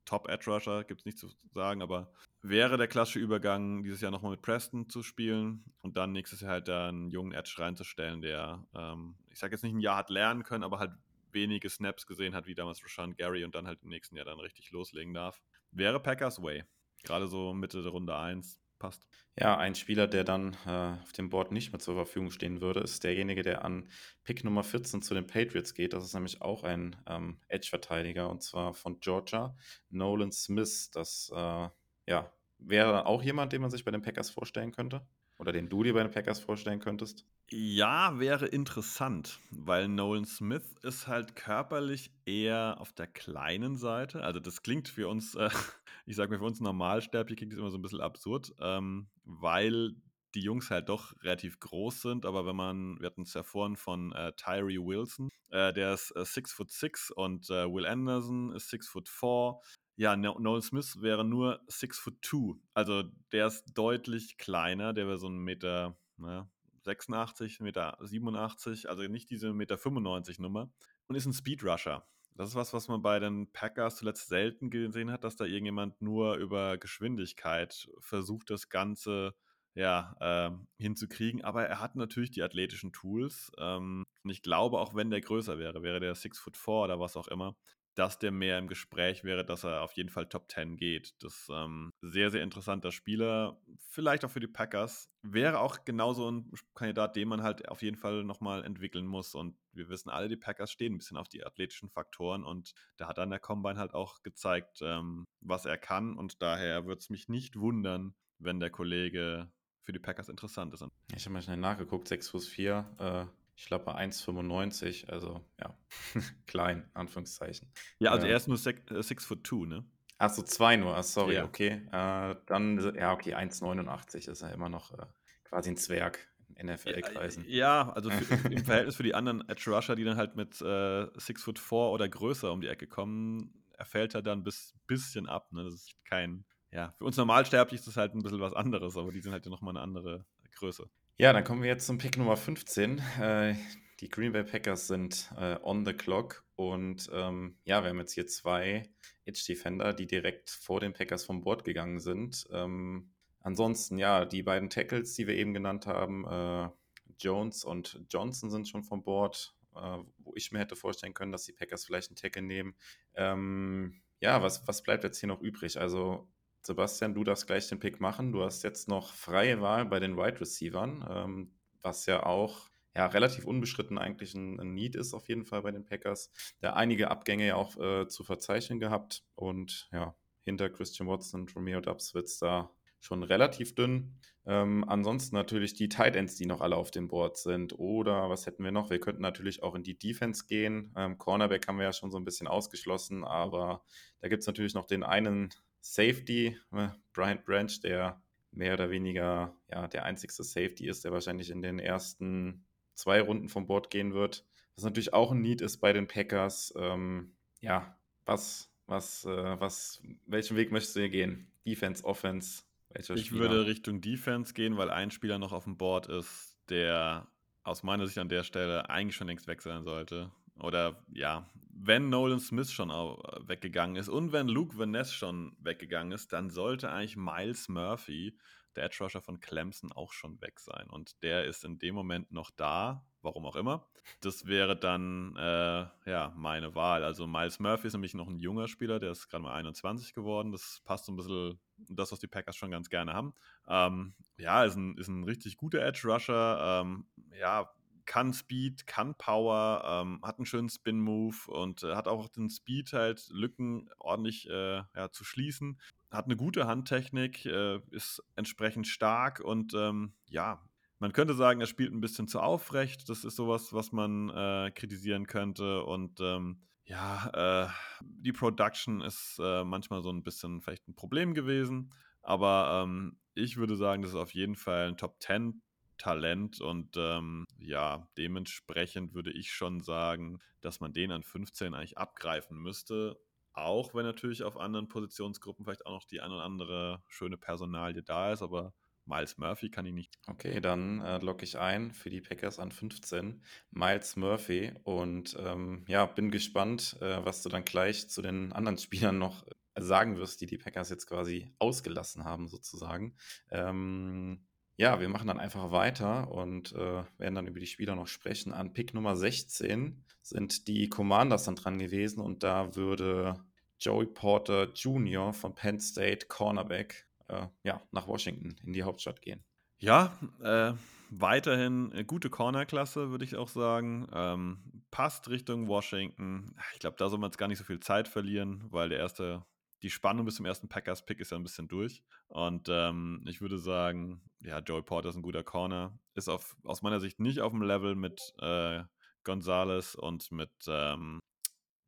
Top 0.04 0.28
Edge 0.28 0.50
Rusher, 0.50 0.84
gibt 0.84 1.00
es 1.00 1.06
nicht 1.06 1.18
zu 1.18 1.28
sagen, 1.54 1.80
aber 1.80 2.12
wäre 2.42 2.76
der 2.76 2.88
klassische 2.88 3.20
Übergang, 3.20 3.84
dieses 3.84 4.00
Jahr 4.00 4.10
nochmal 4.10 4.32
mit 4.32 4.42
Preston 4.42 4.88
zu 4.88 5.02
spielen 5.02 5.64
und 5.80 5.96
dann 5.96 6.12
nächstes 6.12 6.40
Jahr 6.40 6.50
halt 6.50 6.68
da 6.68 6.88
einen 6.88 7.08
jungen 7.10 7.32
Edge 7.32 7.54
reinzustellen, 7.58 8.20
der, 8.20 8.66
ähm, 8.74 9.14
ich 9.30 9.38
sage 9.38 9.54
jetzt 9.54 9.62
nicht 9.62 9.74
ein 9.74 9.80
Jahr 9.80 9.96
hat 9.96 10.10
lernen 10.10 10.42
können, 10.42 10.64
aber 10.64 10.80
halt 10.80 10.90
wenige 11.32 11.68
Snaps 11.70 12.06
gesehen 12.06 12.34
hat, 12.34 12.46
wie 12.46 12.54
damals 12.54 12.84
Rashan 12.84 13.14
Gary 13.16 13.44
und 13.44 13.54
dann 13.54 13.66
halt 13.66 13.82
im 13.82 13.88
nächsten 13.88 14.16
Jahr 14.16 14.24
dann 14.24 14.40
richtig 14.40 14.70
loslegen 14.70 15.14
darf. 15.14 15.42
Wäre 15.70 16.00
Packers 16.00 16.42
Way. 16.42 16.64
Gerade 17.02 17.26
so 17.26 17.52
Mitte 17.52 17.82
der 17.82 17.92
Runde 17.92 18.16
1 18.16 18.60
passt. 18.78 19.06
Ja, 19.38 19.56
ein 19.56 19.74
Spieler, 19.74 20.06
der 20.06 20.24
dann 20.24 20.56
äh, 20.66 21.00
auf 21.02 21.12
dem 21.12 21.30
Board 21.30 21.52
nicht 21.52 21.72
mehr 21.72 21.78
zur 21.78 21.94
Verfügung 21.94 22.30
stehen 22.30 22.60
würde, 22.60 22.80
ist 22.80 23.02
derjenige, 23.02 23.42
der 23.42 23.64
an 23.64 23.88
Pick 24.24 24.44
Nummer 24.44 24.62
14 24.62 25.00
zu 25.00 25.14
den 25.14 25.26
Patriots 25.26 25.72
geht. 25.72 25.94
Das 25.94 26.04
ist 26.04 26.14
nämlich 26.14 26.42
auch 26.42 26.64
ein 26.64 26.96
ähm, 27.06 27.38
Edge-Verteidiger 27.48 28.28
und 28.28 28.42
zwar 28.42 28.74
von 28.74 29.00
Georgia, 29.00 29.56
Nolan 29.88 30.32
Smith. 30.32 30.90
Das 30.90 31.32
äh, 31.34 31.68
ja, 32.06 32.32
wäre 32.58 33.06
auch 33.06 33.22
jemand, 33.22 33.52
den 33.52 33.62
man 33.62 33.70
sich 33.70 33.84
bei 33.84 33.90
den 33.90 34.02
Packers 34.02 34.30
vorstellen 34.30 34.72
könnte. 34.72 35.06
Oder 35.42 35.50
den 35.50 35.68
du 35.68 35.82
dir 35.82 35.92
bei 35.92 36.04
den 36.04 36.12
Packers 36.12 36.38
vorstellen 36.38 36.78
könntest? 36.78 37.26
Ja, 37.50 38.20
wäre 38.20 38.46
interessant, 38.46 39.40
weil 39.50 39.88
Nolan 39.88 40.24
Smith 40.24 40.76
ist 40.84 41.08
halt 41.08 41.34
körperlich 41.34 42.12
eher 42.24 42.76
auf 42.78 42.92
der 42.92 43.08
kleinen 43.08 43.76
Seite. 43.76 44.22
Also 44.22 44.38
das 44.38 44.62
klingt 44.62 44.86
für 44.86 45.08
uns, 45.08 45.34
äh, 45.34 45.50
ich 46.06 46.14
sage 46.14 46.30
mir 46.30 46.38
für 46.38 46.44
uns 46.44 46.60
Normalsterbliche 46.60 47.38
klingt 47.38 47.54
das 47.54 47.58
immer 47.58 47.72
so 47.72 47.78
ein 47.78 47.82
bisschen 47.82 48.00
absurd, 48.00 48.54
ähm, 48.60 49.08
weil 49.24 49.96
die 50.36 50.42
Jungs 50.42 50.70
halt 50.70 50.88
doch 50.88 51.12
relativ 51.22 51.58
groß 51.58 52.02
sind, 52.02 52.24
aber 52.24 52.46
wenn 52.46 52.56
man, 52.56 53.00
wir 53.00 53.06
hatten 53.06 53.22
es 53.22 53.34
ja 53.34 53.42
vorhin 53.42 53.76
von 53.76 54.12
äh, 54.12 54.32
Tyree 54.36 54.78
Wilson, 54.78 55.28
äh, 55.50 55.72
der 55.72 55.94
ist 55.94 56.14
äh, 56.14 56.24
6 56.24 56.52
foot 56.52 56.70
6 56.70 57.10
und 57.10 57.50
äh, 57.50 57.66
Will 57.66 57.84
Anderson 57.84 58.54
ist 58.54 58.70
6 58.70 58.88
foot 58.88 59.08
4. 59.08 59.58
Ja, 59.96 60.16
Nolan 60.16 60.62
Smith 60.62 61.02
wäre 61.02 61.24
nur 61.24 61.60
6 61.66 61.98
foot 61.98 62.24
2. 62.24 62.58
Also 62.74 63.04
der 63.30 63.46
ist 63.46 63.76
deutlich 63.76 64.38
kleiner, 64.38 64.92
der 64.92 65.06
wäre 65.06 65.18
so 65.18 65.28
ein 65.28 65.38
Meter, 65.38 65.98
naja, 66.16 66.48
86, 66.84 67.60
Meter 67.60 67.98
87, 68.00 68.88
also 68.88 69.02
nicht 69.02 69.30
diese 69.30 69.52
Meter 69.52 69.78
95 69.78 70.38
Nummer 70.38 70.72
und 71.06 71.16
ist 71.16 71.26
ein 71.26 71.32
Speedrusher. 71.32 72.06
Das 72.34 72.48
ist 72.48 72.54
was, 72.54 72.72
was 72.72 72.88
man 72.88 73.02
bei 73.02 73.18
den 73.18 73.52
Packers 73.52 73.96
zuletzt 73.96 74.28
selten 74.28 74.70
gesehen 74.70 75.10
hat, 75.10 75.22
dass 75.22 75.36
da 75.36 75.44
irgendjemand 75.44 76.00
nur 76.00 76.36
über 76.36 76.78
Geschwindigkeit 76.78 77.90
versucht, 78.00 78.50
das 78.50 78.70
Ganze 78.70 79.34
ja, 79.74 80.16
äh, 80.20 80.50
hinzukriegen. 80.82 81.42
Aber 81.42 81.66
er 81.66 81.80
hat 81.80 81.96
natürlich 81.96 82.30
die 82.30 82.42
athletischen 82.42 82.92
Tools. 82.92 83.52
Ähm, 83.58 84.04
und 84.22 84.30
ich 84.30 84.42
glaube, 84.42 84.78
auch 84.78 84.94
wenn 84.94 85.10
der 85.10 85.20
größer 85.20 85.58
wäre, 85.58 85.82
wäre 85.82 86.00
der 86.00 86.14
6 86.14 86.38
foot 86.38 86.56
4 86.56 86.74
oder 86.74 87.00
was 87.00 87.16
auch 87.16 87.28
immer, 87.28 87.54
dass 87.94 88.18
der 88.18 88.30
mehr 88.30 88.58
im 88.58 88.68
Gespräch 88.68 89.24
wäre, 89.24 89.44
dass 89.44 89.64
er 89.64 89.82
auf 89.82 89.92
jeden 89.92 90.08
Fall 90.08 90.28
Top 90.28 90.50
10 90.50 90.76
geht. 90.76 91.14
Das 91.22 91.34
ist 91.34 91.50
ähm, 91.52 91.92
sehr, 92.00 92.30
sehr 92.30 92.42
interessanter 92.42 92.90
Spieler. 92.90 93.60
Vielleicht 93.90 94.24
auch 94.24 94.30
für 94.30 94.40
die 94.40 94.46
Packers. 94.46 95.10
Wäre 95.22 95.58
auch 95.58 95.84
genauso 95.84 96.30
ein 96.30 96.50
Kandidat, 96.74 97.16
den 97.16 97.28
man 97.28 97.42
halt 97.42 97.68
auf 97.68 97.82
jeden 97.82 97.96
Fall 97.96 98.24
nochmal 98.24 98.64
entwickeln 98.64 99.06
muss. 99.06 99.34
Und 99.34 99.56
wir 99.72 99.88
wissen 99.88 100.10
alle, 100.10 100.28
die 100.28 100.36
Packers 100.36 100.72
stehen 100.72 100.94
ein 100.94 100.98
bisschen 100.98 101.18
auf 101.18 101.28
die 101.28 101.44
athletischen 101.44 101.90
Faktoren. 101.90 102.44
Und 102.44 102.72
da 102.96 103.08
hat 103.08 103.18
dann 103.18 103.30
der 103.30 103.40
Combine 103.40 103.78
halt 103.78 103.94
auch 103.94 104.22
gezeigt, 104.22 104.80
ähm, 104.82 105.26
was 105.40 105.66
er 105.66 105.76
kann. 105.76 106.16
Und 106.16 106.40
daher 106.40 106.86
würde 106.86 107.00
es 107.00 107.10
mich 107.10 107.28
nicht 107.28 107.58
wundern, 107.58 108.14
wenn 108.38 108.58
der 108.58 108.70
Kollege 108.70 109.50
für 109.82 109.92
die 109.92 109.98
Packers 109.98 110.28
interessant 110.28 110.72
ist. 110.72 110.84
Ich 111.14 111.24
habe 111.24 111.34
mal 111.34 111.42
schnell 111.42 111.56
nachgeguckt, 111.56 112.08
6 112.08 112.28
Fuß 112.30 112.48
4, 112.48 112.94
äh, 112.98 113.26
ich 113.62 113.68
glaube 113.68 113.96
1,95, 113.96 115.08
also 115.08 115.40
ja, 115.60 115.72
klein, 116.48 116.90
Anführungszeichen. 116.94 117.70
Ja, 118.00 118.10
also 118.10 118.26
äh, 118.26 118.30
er 118.30 118.36
ist 118.36 118.48
nur 118.48 118.56
6 118.56 118.90
äh, 118.90 119.20
foot 119.20 119.46
2, 119.46 119.66
ne? 119.66 119.84
Achso, 120.18 120.42
2 120.42 120.78
nur, 120.78 120.96
ah, 120.96 121.02
sorry, 121.04 121.34
ja. 121.34 121.44
okay. 121.44 121.80
Äh, 121.92 122.34
dann, 122.46 122.94
ja, 122.96 123.12
okay, 123.12 123.36
1,89 123.36 124.28
ist 124.28 124.42
er 124.42 124.52
immer 124.52 124.68
noch 124.68 124.92
äh, 124.98 125.06
quasi 125.44 125.70
ein 125.70 125.76
Zwerg 125.76 126.28
in 126.56 126.66
NFL-Kreisen. 126.66 127.44
Ja, 127.46 127.92
also 127.92 128.10
für, 128.10 128.34
im 128.52 128.64
Verhältnis 128.64 128.96
für 128.96 129.04
die 129.04 129.14
anderen 129.14 129.48
Edge 129.48 129.70
Rusher, 129.70 129.94
die 129.94 130.02
dann 130.02 130.16
halt 130.16 130.34
mit 130.34 130.60
äh, 130.60 131.06
6 131.14 131.44
foot 131.44 131.58
4 131.60 131.78
oder 131.78 132.08
größer 132.08 132.52
um 132.52 132.62
die 132.62 132.68
Ecke 132.68 132.88
kommen, 132.88 133.62
er 133.78 133.86
fällt 133.86 134.16
er 134.16 134.22
dann 134.22 134.40
ein 134.40 134.44
bis, 134.44 134.74
bisschen 134.88 135.28
ab. 135.28 135.52
Ne? 135.52 135.62
Das 135.62 135.74
ist 135.74 135.94
kein, 136.04 136.44
ja, 136.72 136.94
für 136.98 137.04
uns 137.04 137.16
Normalsterblich 137.16 137.78
ist 137.78 137.86
das 137.86 137.96
halt 137.96 138.12
ein 138.16 138.22
bisschen 138.22 138.40
was 138.40 138.54
anderes, 138.54 138.96
aber 138.96 139.12
die 139.12 139.20
sind 139.20 139.30
halt 139.30 139.46
ja 139.46 139.50
nochmal 139.52 139.76
eine 139.76 139.84
andere 139.84 140.26
Größe. 140.50 140.90
Ja, 141.18 141.32
dann 141.32 141.44
kommen 141.44 141.62
wir 141.62 141.68
jetzt 141.68 141.86
zum 141.86 141.98
Pick 141.98 142.16
Nummer 142.16 142.36
15. 142.36 142.98
Äh, 143.20 143.54
die 144.00 144.08
Green 144.08 144.32
Bay 144.32 144.44
Packers 144.44 144.88
sind 144.88 145.30
äh, 145.36 145.58
on 145.62 145.84
the 145.84 145.92
clock 145.92 146.44
und 146.56 147.08
ähm, 147.12 147.58
ja, 147.64 147.82
wir 147.82 147.90
haben 147.90 147.98
jetzt 147.98 148.14
hier 148.14 148.26
zwei 148.26 148.88
Edge 149.26 149.44
Defender, 149.46 149.92
die 149.92 150.06
direkt 150.06 150.48
vor 150.50 150.80
den 150.80 150.94
Packers 150.94 151.24
vom 151.24 151.42
Board 151.42 151.64
gegangen 151.64 152.00
sind. 152.00 152.48
Ähm, 152.50 153.12
ansonsten, 153.40 153.98
ja, 153.98 154.24
die 154.24 154.42
beiden 154.42 154.70
Tackles, 154.70 155.14
die 155.14 155.26
wir 155.26 155.34
eben 155.34 155.52
genannt 155.52 155.86
haben, 155.86 156.24
äh, 156.26 156.70
Jones 157.18 157.62
und 157.62 158.00
Johnson 158.08 158.50
sind 158.50 158.66
schon 158.66 158.82
vom 158.82 159.04
Board, 159.04 159.54
äh, 159.76 159.98
wo 160.18 160.32
ich 160.34 160.50
mir 160.50 160.60
hätte 160.60 160.76
vorstellen 160.76 161.14
können, 161.14 161.30
dass 161.30 161.44
die 161.44 161.52
Packers 161.52 161.84
vielleicht 161.84 162.08
einen 162.08 162.16
Tackle 162.16 162.42
nehmen. 162.42 162.74
Ähm, 163.14 164.00
ja, 164.20 164.42
was, 164.42 164.66
was 164.66 164.82
bleibt 164.82 165.04
jetzt 165.04 165.20
hier 165.20 165.28
noch 165.28 165.42
übrig? 165.42 165.78
Also 165.78 166.26
Sebastian, 166.62 167.14
du 167.14 167.24
darfst 167.24 167.46
gleich 167.46 167.68
den 167.68 167.80
Pick 167.80 168.00
machen. 168.00 168.32
Du 168.32 168.42
hast 168.42 168.62
jetzt 168.62 168.88
noch 168.88 169.12
freie 169.12 169.60
Wahl 169.60 169.84
bei 169.86 170.00
den 170.00 170.16
Wide 170.16 170.40
Receivern, 170.40 171.04
ähm, 171.10 171.54
was 171.82 172.06
ja 172.06 172.24
auch 172.24 172.70
ja, 172.94 173.06
relativ 173.06 173.46
unbeschritten 173.46 173.98
eigentlich 173.98 174.34
ein, 174.34 174.60
ein, 174.60 174.74
Need 174.74 174.94
ist 174.96 175.14
auf 175.14 175.28
jeden 175.28 175.44
Fall 175.44 175.62
bei 175.62 175.70
den 175.70 175.84
Packers. 175.84 176.30
Da 176.60 176.74
einige 176.74 177.10
Abgänge 177.10 177.46
ja 177.46 177.56
auch 177.56 177.76
äh, 177.78 178.06
zu 178.06 178.22
verzeichnen 178.22 178.80
gehabt 178.80 179.24
und 179.34 179.88
ja, 179.92 180.14
hinter 180.42 180.68
Christian 180.68 181.08
Watson 181.08 181.42
und 181.42 181.56
Romeo 181.56 181.80
Dubs 181.80 182.14
wird 182.14 182.26
es 182.26 182.38
da 182.38 182.70
schon 183.00 183.22
relativ 183.22 183.74
dünn. 183.74 184.16
Ähm, 184.44 184.84
ansonsten 184.86 185.34
natürlich 185.34 185.74
die 185.74 185.88
Tight 185.88 186.14
Ends, 186.14 186.36
die 186.36 186.46
noch 186.46 186.60
alle 186.60 186.76
auf 186.76 186.90
dem 186.90 187.08
Board 187.08 187.36
sind. 187.36 187.76
Oder 187.78 188.28
was 188.30 188.46
hätten 188.46 188.62
wir 188.62 188.70
noch? 188.70 188.90
Wir 188.90 189.00
könnten 189.00 189.22
natürlich 189.22 189.62
auch 189.62 189.74
in 189.74 189.82
die 189.82 189.98
Defense 189.98 190.46
gehen. 190.46 190.92
Ähm, 190.96 191.18
Cornerback 191.18 191.66
haben 191.66 191.78
wir 191.78 191.84
ja 191.84 191.92
schon 191.92 192.12
so 192.12 192.18
ein 192.18 192.24
bisschen 192.24 192.46
ausgeschlossen, 192.46 193.24
aber 193.24 193.82
da 194.20 194.28
gibt 194.28 194.42
es 194.42 194.46
natürlich 194.46 194.74
noch 194.74 194.86
den 194.86 195.02
einen 195.02 195.50
Safety, 195.82 196.56
äh, 196.72 196.88
Bryant 197.12 197.44
Branch, 197.44 197.80
der 197.82 198.22
mehr 198.52 198.74
oder 198.74 198.90
weniger 198.90 199.54
ja, 199.70 199.88
der 199.88 200.04
einzigste 200.04 200.44
Safety 200.44 200.86
ist, 200.86 201.04
der 201.04 201.12
wahrscheinlich 201.12 201.50
in 201.50 201.60
den 201.60 201.78
ersten 201.78 202.64
zwei 202.94 203.20
Runden 203.20 203.48
vom 203.48 203.66
Board 203.66 203.90
gehen 203.90 204.14
wird. 204.14 204.46
Was 204.76 204.84
natürlich 204.84 205.12
auch 205.12 205.32
ein 205.32 205.42
Need 205.42 205.60
ist 205.60 205.78
bei 205.78 205.92
den 205.92 206.06
Packers. 206.06 206.72
Ähm, 206.76 207.32
ja, 207.60 207.98
was, 208.24 208.70
was, 208.86 209.24
äh, 209.24 209.60
was, 209.60 210.00
welchen 210.26 210.56
Weg 210.56 210.70
möchtest 210.72 210.96
du 210.96 211.00
hier 211.00 211.10
gehen? 211.10 211.50
Defense, 211.66 212.04
Offense? 212.04 212.62
Welcher 212.90 213.14
ich 213.14 213.26
Spieler? 213.26 213.40
würde 213.50 213.66
Richtung 213.66 214.00
Defense 214.00 214.54
gehen, 214.54 214.76
weil 214.76 214.90
ein 214.90 215.10
Spieler 215.10 215.38
noch 215.38 215.52
auf 215.52 215.64
dem 215.64 215.76
Board 215.76 216.06
ist, 216.08 216.56
der 216.68 217.26
aus 217.64 217.82
meiner 217.82 218.06
Sicht 218.06 218.18
an 218.18 218.28
der 218.28 218.44
Stelle 218.44 218.88
eigentlich 218.90 219.16
schon 219.16 219.26
längst 219.26 219.46
weg 219.46 219.62
sein 219.62 219.84
sollte. 219.84 220.30
Oder 220.58 221.04
ja, 221.12 221.50
wenn 221.70 222.08
Nolan 222.08 222.40
Smith 222.40 222.70
schon 222.70 222.90
weggegangen 222.90 223.96
ist 223.96 224.08
und 224.08 224.32
wenn 224.32 224.48
Luke 224.48 224.78
Van 224.78 224.90
Ness 224.90 225.12
schon 225.12 225.56
weggegangen 225.58 226.12
ist, 226.12 226.32
dann 226.32 226.50
sollte 226.50 226.90
eigentlich 226.90 227.16
Miles 227.16 227.68
Murphy, 227.68 228.36
der 228.76 228.84
Edge 228.84 228.98
Rusher 229.00 229.20
von 229.20 229.40
Clemson, 229.40 229.92
auch 229.92 230.12
schon 230.12 230.40
weg 230.40 230.60
sein. 230.60 230.88
Und 230.88 231.22
der 231.22 231.44
ist 231.44 231.64
in 231.64 231.78
dem 231.78 231.94
Moment 231.94 232.32
noch 232.32 232.50
da. 232.50 233.04
warum 233.22 233.46
auch 233.46 233.56
immer. 233.56 233.86
Das 234.20 234.46
wäre 234.46 234.76
dann 234.76 235.36
äh, 235.36 235.86
ja 236.10 236.32
meine 236.36 236.74
Wahl. 236.74 237.04
Also 237.04 237.26
Miles 237.26 237.60
Murphy 237.60 237.86
ist 237.86 237.92
nämlich 237.92 238.14
noch 238.14 238.28
ein 238.28 238.38
junger 238.38 238.66
Spieler, 238.68 238.98
der 238.98 239.12
ist 239.12 239.28
gerade 239.28 239.44
mal 239.44 239.54
21 239.54 240.12
geworden. 240.14 240.50
Das 240.52 240.82
passt 240.84 241.04
so 241.04 241.12
ein 241.12 241.16
bisschen 241.16 241.60
das, 241.88 242.10
was 242.12 242.18
die 242.18 242.26
Packers 242.26 242.56
schon 242.56 242.70
ganz 242.70 242.88
gerne 242.88 243.12
haben. 243.12 243.34
Ähm, 243.68 244.14
ja, 244.38 244.64
ist 244.64 244.76
ein, 244.76 244.96
ist 244.98 245.08
ein 245.08 245.24
richtig 245.24 245.56
guter 245.56 245.80
Edge 245.80 246.08
Rusher. 246.08 246.82
Ähm, 246.82 247.06
ja, 247.38 247.70
kann 248.06 248.32
Speed, 248.32 248.86
kann 248.86 249.14
Power, 249.16 249.82
ähm, 249.84 250.20
hat 250.22 250.38
einen 250.38 250.46
schönen 250.46 250.68
Spin-Move 250.68 251.36
und 251.48 251.82
äh, 251.82 251.94
hat 251.94 252.08
auch 252.08 252.28
den 252.28 252.50
Speed 252.50 252.92
halt, 252.92 253.28
Lücken 253.30 253.88
ordentlich 253.98 254.48
äh, 254.48 254.82
ja, 254.94 255.10
zu 255.10 255.24
schließen. 255.24 255.80
Hat 256.10 256.26
eine 256.26 256.36
gute 256.36 256.66
Handtechnik, 256.66 257.46
äh, 257.46 257.80
ist 257.90 258.22
entsprechend 258.36 258.86
stark 258.86 259.40
und 259.40 259.74
ähm, 259.74 260.14
ja, 260.28 260.62
man 260.98 261.12
könnte 261.12 261.34
sagen, 261.34 261.60
er 261.60 261.66
spielt 261.66 261.92
ein 261.92 262.00
bisschen 262.00 262.28
zu 262.28 262.40
aufrecht. 262.40 263.08
Das 263.08 263.24
ist 263.24 263.34
sowas, 263.34 263.72
was 263.72 263.90
man 263.90 264.30
äh, 264.30 264.70
kritisieren 264.72 265.26
könnte 265.26 265.82
und 265.84 266.20
ähm, 266.20 266.62
ja, 266.84 267.66
äh, 267.66 267.68
die 268.00 268.32
Production 268.32 269.00
ist 269.00 269.38
äh, 269.42 269.64
manchmal 269.64 270.02
so 270.02 270.10
ein 270.10 270.22
bisschen 270.22 270.60
vielleicht 270.60 270.86
ein 270.88 270.94
Problem 270.94 271.34
gewesen. 271.34 271.94
Aber 272.22 272.82
ähm, 272.84 273.18
ich 273.34 273.56
würde 273.56 273.76
sagen, 273.76 274.02
das 274.02 274.12
ist 274.12 274.16
auf 274.16 274.34
jeden 274.34 274.54
Fall 274.56 274.88
ein 274.88 274.96
Top 274.96 275.20
10 275.20 275.62
Talent 276.02 276.60
und 276.60 276.96
ähm, 276.96 277.46
ja, 277.58 278.08
dementsprechend 278.18 279.14
würde 279.14 279.30
ich 279.30 279.52
schon 279.52 279.80
sagen, 279.80 280.40
dass 280.60 280.80
man 280.80 280.92
den 280.92 281.12
an 281.12 281.22
15 281.22 281.74
eigentlich 281.74 281.96
abgreifen 281.96 282.58
müsste. 282.58 283.20
Auch 283.52 283.94
wenn 283.94 284.04
natürlich 284.04 284.42
auf 284.42 284.56
anderen 284.56 284.88
Positionsgruppen 284.88 285.64
vielleicht 285.64 285.86
auch 285.86 285.92
noch 285.92 286.04
die 286.04 286.20
eine 286.20 286.34
oder 286.34 286.42
andere 286.42 287.04
schöne 287.06 287.36
Personalie 287.36 288.02
da 288.02 288.32
ist, 288.32 288.42
aber 288.42 288.74
Miles 289.04 289.38
Murphy 289.38 289.70
kann 289.70 289.86
ich 289.86 289.92
nicht. 289.92 290.18
Okay, 290.26 290.60
dann 290.60 291.00
äh, 291.02 291.18
logge 291.18 291.44
ich 291.44 291.56
ein 291.58 291.92
für 291.92 292.10
die 292.10 292.20
Packers 292.20 292.58
an 292.58 292.72
15. 292.72 293.44
Miles 293.70 294.16
Murphy. 294.16 294.72
Und 294.82 295.36
ähm, 295.38 295.84
ja, 295.86 296.06
bin 296.06 296.32
gespannt, 296.32 296.96
äh, 297.00 297.24
was 297.24 297.42
du 297.42 297.48
dann 297.48 297.64
gleich 297.64 298.08
zu 298.08 298.22
den 298.22 298.52
anderen 298.52 298.78
Spielern 298.78 299.18
noch 299.18 299.44
sagen 299.76 300.16
wirst, 300.16 300.40
die 300.40 300.46
die 300.46 300.58
Packers 300.58 300.90
jetzt 300.90 301.06
quasi 301.06 301.54
ausgelassen 301.58 302.24
haben, 302.24 302.48
sozusagen. 302.48 303.16
Ähm, 303.50 304.46
ja, 304.82 304.98
wir 304.98 305.08
machen 305.08 305.28
dann 305.28 305.38
einfach 305.38 305.70
weiter 305.70 306.32
und 306.32 306.72
äh, 306.72 307.04
werden 307.16 307.36
dann 307.36 307.46
über 307.46 307.60
die 307.60 307.68
Spieler 307.68 307.94
noch 307.94 308.08
sprechen. 308.08 308.52
An 308.52 308.72
Pick 308.72 308.94
Nummer 308.94 309.14
16 309.14 310.04
sind 310.22 310.66
die 310.66 310.88
Commanders 310.88 311.44
dann 311.44 311.54
dran 311.54 311.78
gewesen 311.78 312.20
und 312.20 312.42
da 312.42 312.74
würde 312.74 313.36
Joey 313.78 314.06
Porter 314.06 314.72
Jr. 314.74 315.32
von 315.32 315.54
Penn 315.54 315.78
State 315.78 316.26
Cornerback 316.26 317.06
äh, 317.28 317.46
ja, 317.62 317.80
nach 317.92 318.08
Washington 318.08 318.56
in 318.66 318.72
die 318.72 318.82
Hauptstadt 318.82 319.22
gehen. 319.22 319.44
Ja, 319.78 320.18
äh, 320.42 320.72
weiterhin 321.10 322.04
gute 322.08 322.28
Cornerklasse, 322.28 323.10
würde 323.10 323.24
ich 323.24 323.36
auch 323.36 323.48
sagen. 323.48 324.08
Ähm, 324.12 324.82
passt 324.90 325.28
Richtung 325.30 325.68
Washington. 325.68 326.56
Ich 326.74 326.80
glaube, 326.80 326.96
da 326.98 327.08
soll 327.08 327.20
man 327.20 327.30
jetzt 327.30 327.38
gar 327.38 327.46
nicht 327.46 327.58
so 327.58 327.64
viel 327.64 327.78
Zeit 327.78 328.08
verlieren, 328.08 328.64
weil 328.70 328.88
der 328.88 328.98
erste 328.98 329.44
die 329.82 329.90
Spannung 329.90 330.24
bis 330.24 330.36
zum 330.36 330.46
ersten 330.46 330.68
Packers-Pick 330.68 331.20
ist 331.20 331.32
ja 331.32 331.36
ein 331.36 331.42
bisschen 331.42 331.68
durch. 331.68 332.02
Und 332.28 332.68
ähm, 332.70 333.24
ich 333.26 333.40
würde 333.40 333.58
sagen, 333.58 334.22
ja, 334.40 334.60
Joey 334.60 334.82
Porter 334.82 335.08
ist 335.08 335.16
ein 335.16 335.22
guter 335.22 335.42
Corner. 335.42 335.98
Ist 336.14 336.28
auf, 336.28 336.56
aus 336.64 336.82
meiner 336.82 337.00
Sicht 337.00 337.18
nicht 337.18 337.40
auf 337.40 337.52
dem 337.52 337.62
Level 337.62 337.94
mit 337.94 338.32
äh, 338.38 338.82
Gonzalez 339.24 339.94
und 339.94 340.30
mit 340.30 340.52
ähm, 340.68 341.20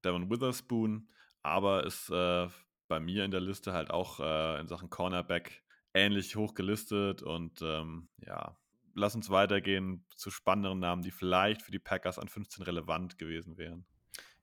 Devon 0.05 0.31
Witherspoon, 0.31 1.09
aber 1.43 1.85
ist 1.85 2.11
äh, 2.11 2.49
bei 2.89 3.01
mir 3.01 3.25
in 3.25 3.31
der 3.31 3.41
Liste 3.41 3.73
halt 3.73 3.91
auch 3.91 4.21
äh, 4.21 4.61
in 4.61 4.67
Sachen 4.67 4.91
Cornerback 4.91 5.63
ähnlich 5.95 6.37
hoch 6.37 6.55
gelistet. 6.55 7.23
Und 7.23 7.63
ähm, 7.63 8.09
ja, 8.19 8.57
lass 8.95 9.15
uns 9.15 9.31
weitergehen 9.31 10.05
zu 10.17 10.31
spannenderen 10.31 10.81
Namen, 10.81 11.03
die 11.03 11.11
vielleicht 11.11 11.63
für 11.63 11.73
die 11.73 11.79
Packers 11.79 12.19
an 12.19 12.29
15 12.29 12.65
relevant 12.65 13.19
gewesen 13.19 13.57
wären. 13.57 13.87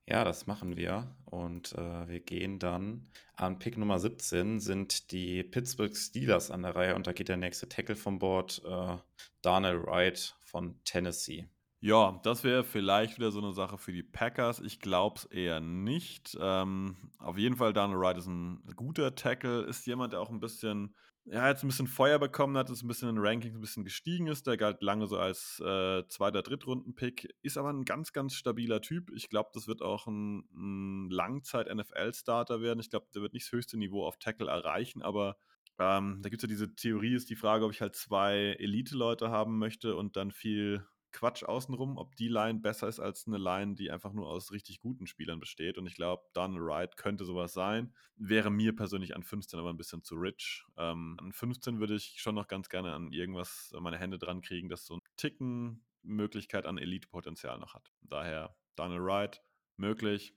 Ja, 0.07 0.23
das 0.23 0.47
machen 0.47 0.77
wir. 0.77 1.15
Und 1.25 1.73
äh, 1.73 2.07
wir 2.07 2.19
gehen 2.19 2.59
dann 2.59 3.07
an 3.35 3.59
Pick 3.59 3.77
Nummer 3.77 3.99
17 3.99 4.59
sind 4.59 5.11
die 5.11 5.43
Pittsburgh 5.43 5.95
Steelers 5.95 6.51
an 6.51 6.63
der 6.63 6.75
Reihe 6.75 6.95
und 6.95 7.07
da 7.07 7.13
geht 7.13 7.29
der 7.29 7.37
nächste 7.37 7.67
Tackle 7.69 7.95
vom 7.95 8.19
Board, 8.19 8.61
äh, 8.65 8.97
Darnell 9.41 9.83
Wright 9.83 10.35
von 10.41 10.79
Tennessee. 10.83 11.47
Ja, 11.79 12.19
das 12.23 12.43
wäre 12.43 12.63
vielleicht 12.63 13.17
wieder 13.17 13.31
so 13.31 13.41
eine 13.41 13.53
Sache 13.53 13.79
für 13.79 13.91
die 13.91 14.03
Packers. 14.03 14.59
Ich 14.59 14.79
glaube 14.79 15.17
es 15.17 15.25
eher 15.25 15.59
nicht. 15.59 16.37
Ähm, 16.39 16.95
auf 17.17 17.39
jeden 17.39 17.55
Fall, 17.55 17.73
Darnell 17.73 17.99
Wright 17.99 18.17
ist 18.17 18.27
ein 18.27 18.61
guter 18.75 19.15
Tackle, 19.15 19.63
ist 19.63 19.87
jemand, 19.87 20.13
der 20.13 20.21
auch 20.21 20.29
ein 20.29 20.39
bisschen 20.39 20.93
ja, 21.25 21.47
jetzt 21.47 21.63
ein 21.63 21.67
bisschen 21.67 21.87
Feuer 21.87 22.17
bekommen 22.17 22.57
hat, 22.57 22.69
ist 22.69 22.83
ein 22.83 22.87
bisschen 22.87 23.09
in 23.09 23.15
den 23.15 23.23
Rankings 23.23 23.55
ein 23.55 23.61
bisschen 23.61 23.83
gestiegen 23.83 24.27
ist. 24.27 24.47
Der 24.47 24.57
galt 24.57 24.81
lange 24.81 25.07
so 25.07 25.17
als 25.17 25.59
äh, 25.59 26.03
zweiter, 26.07 26.41
Drittrunden-Pick, 26.41 27.35
ist 27.41 27.57
aber 27.57 27.71
ein 27.71 27.85
ganz, 27.85 28.11
ganz 28.11 28.33
stabiler 28.33 28.81
Typ. 28.81 29.11
Ich 29.11 29.29
glaube, 29.29 29.51
das 29.53 29.67
wird 29.67 29.81
auch 29.81 30.07
ein, 30.07 30.45
ein 30.53 31.09
Langzeit-NFL-Starter 31.11 32.61
werden. 32.61 32.79
Ich 32.79 32.89
glaube, 32.89 33.07
der 33.13 33.21
wird 33.21 33.33
nicht 33.33 33.45
das 33.45 33.51
höchste 33.51 33.77
Niveau 33.77 34.05
auf 34.05 34.17
Tackle 34.17 34.49
erreichen, 34.49 35.03
aber 35.03 35.37
ähm, 35.77 36.19
da 36.21 36.29
gibt 36.29 36.41
es 36.41 36.49
ja 36.49 36.53
diese 36.53 36.75
Theorie, 36.75 37.15
ist 37.15 37.29
die 37.29 37.35
Frage, 37.35 37.65
ob 37.65 37.71
ich 37.71 37.81
halt 37.81 37.95
zwei 37.95 38.55
Elite-Leute 38.59 39.29
haben 39.29 39.57
möchte 39.59 39.95
und 39.95 40.15
dann 40.15 40.31
viel 40.31 40.85
Quatsch 41.11 41.43
außenrum, 41.43 41.97
ob 41.97 42.15
die 42.15 42.27
Line 42.27 42.59
besser 42.59 42.87
ist 42.87 42.99
als 42.99 43.27
eine 43.27 43.37
Line, 43.37 43.75
die 43.75 43.91
einfach 43.91 44.13
nur 44.13 44.27
aus 44.27 44.51
richtig 44.51 44.79
guten 44.79 45.07
Spielern 45.07 45.39
besteht. 45.39 45.77
Und 45.77 45.87
ich 45.87 45.95
glaube, 45.95 46.23
Donald 46.33 46.63
Wright 46.63 46.97
könnte 46.97 47.25
sowas 47.25 47.53
sein. 47.53 47.93
Wäre 48.15 48.49
mir 48.49 48.75
persönlich 48.75 49.15
an 49.15 49.23
15 49.23 49.59
aber 49.59 49.69
ein 49.69 49.77
bisschen 49.77 50.03
zu 50.03 50.15
rich. 50.15 50.63
Ähm, 50.77 51.17
an 51.19 51.31
15 51.31 51.79
würde 51.79 51.95
ich 51.95 52.15
schon 52.17 52.35
noch 52.35 52.47
ganz 52.47 52.69
gerne 52.69 52.93
an 52.93 53.11
irgendwas 53.11 53.73
meine 53.79 53.97
Hände 53.97 54.17
dran 54.17 54.41
kriegen, 54.41 54.69
das 54.69 54.85
so 54.85 54.95
ein 54.95 55.01
Ticken 55.17 55.83
Möglichkeit 56.03 56.65
an 56.65 56.77
Elite-Potenzial 56.77 57.59
noch 57.59 57.73
hat. 57.73 57.91
Daher 58.01 58.55
Donald 58.75 59.03
Wright 59.03 59.41
möglich. 59.77 60.33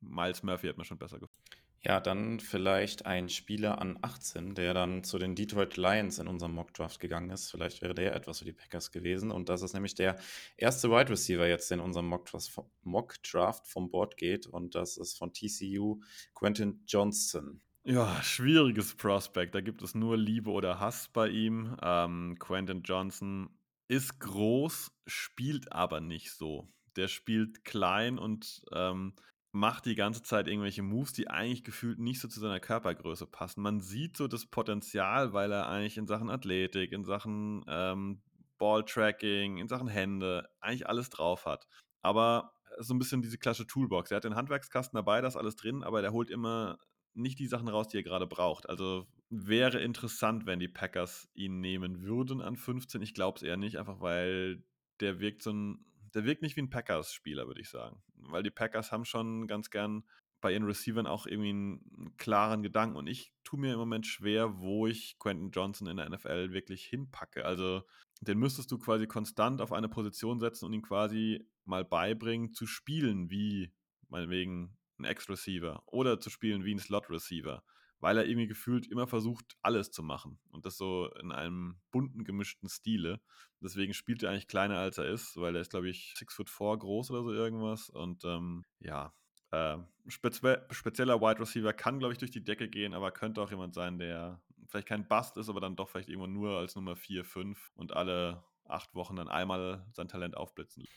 Miles 0.00 0.42
Murphy 0.42 0.68
hat 0.68 0.78
mir 0.78 0.84
schon 0.84 0.98
besser 0.98 1.18
gefallen. 1.18 1.61
Ja, 1.84 1.98
dann 1.98 2.38
vielleicht 2.38 3.06
ein 3.06 3.28
Spieler 3.28 3.80
an 3.80 3.98
18, 4.02 4.54
der 4.54 4.72
dann 4.72 5.02
zu 5.02 5.18
den 5.18 5.34
Detroit 5.34 5.76
Lions 5.76 6.20
in 6.20 6.28
unserem 6.28 6.52
Mockdraft 6.54 7.00
gegangen 7.00 7.30
ist. 7.30 7.50
Vielleicht 7.50 7.82
wäre 7.82 7.92
der 7.92 8.14
etwas 8.14 8.38
für 8.38 8.44
die 8.44 8.52
Packers 8.52 8.92
gewesen. 8.92 9.32
Und 9.32 9.48
das 9.48 9.62
ist 9.62 9.72
nämlich 9.74 9.96
der 9.96 10.16
erste 10.56 10.90
Wide 10.90 11.10
Receiver 11.10 11.46
jetzt, 11.48 11.70
der 11.70 11.78
in 11.78 11.84
unserem 11.84 12.06
Mockdraft 12.06 13.66
vom 13.66 13.90
Board 13.90 14.16
geht. 14.16 14.46
Und 14.46 14.76
das 14.76 14.96
ist 14.96 15.18
von 15.18 15.32
TCU 15.32 16.00
Quentin 16.34 16.84
Johnston. 16.86 17.60
Ja, 17.82 18.22
schwieriges 18.22 18.94
Prospect. 18.94 19.56
Da 19.56 19.60
gibt 19.60 19.82
es 19.82 19.96
nur 19.96 20.16
Liebe 20.16 20.50
oder 20.50 20.78
Hass 20.78 21.08
bei 21.08 21.28
ihm. 21.28 21.76
Ähm, 21.82 22.36
Quentin 22.38 22.82
Johnson 22.82 23.50
ist 23.88 24.20
groß, 24.20 24.92
spielt 25.08 25.72
aber 25.72 26.00
nicht 26.00 26.30
so. 26.30 26.68
Der 26.94 27.08
spielt 27.08 27.64
klein 27.64 28.18
und 28.18 28.62
ähm, 28.72 29.14
macht 29.52 29.84
die 29.84 29.94
ganze 29.94 30.22
Zeit 30.22 30.48
irgendwelche 30.48 30.82
Moves, 30.82 31.12
die 31.12 31.28
eigentlich 31.28 31.62
gefühlt 31.62 31.98
nicht 31.98 32.20
so 32.20 32.28
zu 32.28 32.40
seiner 32.40 32.58
Körpergröße 32.58 33.26
passen. 33.26 33.60
Man 33.60 33.80
sieht 33.80 34.16
so 34.16 34.26
das 34.26 34.46
Potenzial, 34.46 35.34
weil 35.34 35.52
er 35.52 35.68
eigentlich 35.68 35.98
in 35.98 36.06
Sachen 36.06 36.30
Athletik, 36.30 36.92
in 36.92 37.04
Sachen 37.04 37.62
ähm, 37.68 38.22
Balltracking, 38.58 39.58
in 39.58 39.68
Sachen 39.68 39.88
Hände 39.88 40.48
eigentlich 40.60 40.88
alles 40.88 41.10
drauf 41.10 41.44
hat. 41.44 41.68
Aber 42.00 42.54
so 42.78 42.94
ein 42.94 42.98
bisschen 42.98 43.20
diese 43.20 43.36
klassische 43.36 43.66
Toolbox. 43.66 44.10
Er 44.10 44.16
hat 44.16 44.24
den 44.24 44.34
Handwerkskasten 44.34 44.96
dabei, 44.96 45.20
das 45.20 45.36
alles 45.36 45.56
drin, 45.56 45.82
aber 45.82 46.00
der 46.00 46.12
holt 46.12 46.30
immer 46.30 46.78
nicht 47.14 47.38
die 47.38 47.46
Sachen 47.46 47.68
raus, 47.68 47.88
die 47.88 47.98
er 47.98 48.02
gerade 48.02 48.26
braucht. 48.26 48.68
Also 48.70 49.06
wäre 49.28 49.80
interessant, 49.80 50.46
wenn 50.46 50.60
die 50.60 50.68
Packers 50.68 51.28
ihn 51.34 51.60
nehmen 51.60 52.02
würden 52.02 52.40
an 52.40 52.56
15. 52.56 53.02
Ich 53.02 53.12
glaube 53.12 53.36
es 53.36 53.42
eher 53.42 53.58
nicht, 53.58 53.78
einfach 53.78 54.00
weil 54.00 54.64
der 55.00 55.20
wirkt 55.20 55.42
so 55.42 55.52
ein 55.52 55.84
der 56.14 56.24
wirkt 56.24 56.42
nicht 56.42 56.56
wie 56.56 56.62
ein 56.62 56.70
Packers-Spieler, 56.70 57.46
würde 57.46 57.60
ich 57.60 57.68
sagen. 57.68 58.02
Weil 58.16 58.42
die 58.42 58.50
Packers 58.50 58.92
haben 58.92 59.04
schon 59.04 59.46
ganz 59.46 59.70
gern 59.70 60.04
bei 60.40 60.52
ihren 60.52 60.64
Receivern 60.64 61.06
auch 61.06 61.26
irgendwie 61.26 61.50
einen 61.50 62.14
klaren 62.18 62.62
Gedanken. 62.62 62.96
Und 62.96 63.06
ich 63.06 63.32
tue 63.44 63.58
mir 63.58 63.72
im 63.72 63.78
Moment 63.78 64.06
schwer, 64.06 64.58
wo 64.58 64.86
ich 64.86 65.18
Quentin 65.18 65.50
Johnson 65.50 65.86
in 65.86 65.96
der 65.96 66.10
NFL 66.10 66.52
wirklich 66.52 66.84
hinpacke. 66.84 67.44
Also 67.44 67.82
den 68.20 68.38
müsstest 68.38 68.70
du 68.70 68.78
quasi 68.78 69.06
konstant 69.06 69.60
auf 69.60 69.72
eine 69.72 69.88
Position 69.88 70.40
setzen 70.40 70.66
und 70.66 70.72
ihn 70.72 70.82
quasi 70.82 71.48
mal 71.64 71.84
beibringen, 71.84 72.52
zu 72.52 72.66
spielen 72.66 73.30
wie 73.30 73.72
meinetwegen 74.08 74.76
ein 74.98 75.04
Ex-Receiver 75.04 75.82
oder 75.86 76.20
zu 76.20 76.28
spielen 76.28 76.64
wie 76.64 76.74
ein 76.74 76.78
Slot-Receiver 76.78 77.62
weil 78.02 78.18
er 78.18 78.26
irgendwie 78.26 78.48
gefühlt 78.48 78.88
immer 78.88 79.06
versucht, 79.06 79.56
alles 79.62 79.92
zu 79.92 80.02
machen. 80.02 80.40
Und 80.50 80.66
das 80.66 80.76
so 80.76 81.08
in 81.20 81.30
einem 81.30 81.80
bunten, 81.92 82.24
gemischten 82.24 82.68
Stile. 82.68 83.20
Deswegen 83.60 83.94
spielt 83.94 84.24
er 84.24 84.30
eigentlich 84.30 84.48
kleiner, 84.48 84.78
als 84.78 84.98
er 84.98 85.06
ist, 85.06 85.36
weil 85.36 85.54
er 85.54 85.62
ist, 85.62 85.70
glaube 85.70 85.88
ich, 85.88 86.12
6 86.16 86.34
foot 86.34 86.50
4 86.50 86.78
groß 86.78 87.12
oder 87.12 87.22
so 87.22 87.32
irgendwas. 87.32 87.88
Und 87.88 88.24
ähm, 88.24 88.64
ja, 88.80 89.14
äh, 89.52 89.78
spezie 90.08 90.58
spezieller 90.70 91.20
Wide 91.20 91.40
Receiver 91.40 91.72
kann, 91.72 92.00
glaube 92.00 92.12
ich, 92.12 92.18
durch 92.18 92.32
die 92.32 92.42
Decke 92.42 92.68
gehen, 92.68 92.92
aber 92.92 93.12
könnte 93.12 93.40
auch 93.40 93.50
jemand 93.50 93.72
sein, 93.72 94.00
der 94.00 94.42
vielleicht 94.68 94.88
kein 94.88 95.06
Bust 95.06 95.36
ist, 95.36 95.48
aber 95.48 95.60
dann 95.60 95.76
doch 95.76 95.88
vielleicht 95.88 96.08
irgendwo 96.08 96.26
nur 96.26 96.58
als 96.58 96.74
Nummer 96.74 96.96
4, 96.96 97.24
5 97.24 97.70
und 97.76 97.92
alle 97.92 98.42
acht 98.64 98.96
Wochen 98.96 99.14
dann 99.14 99.28
einmal 99.28 99.86
sein 99.92 100.08
Talent 100.08 100.36
aufblitzen. 100.36 100.88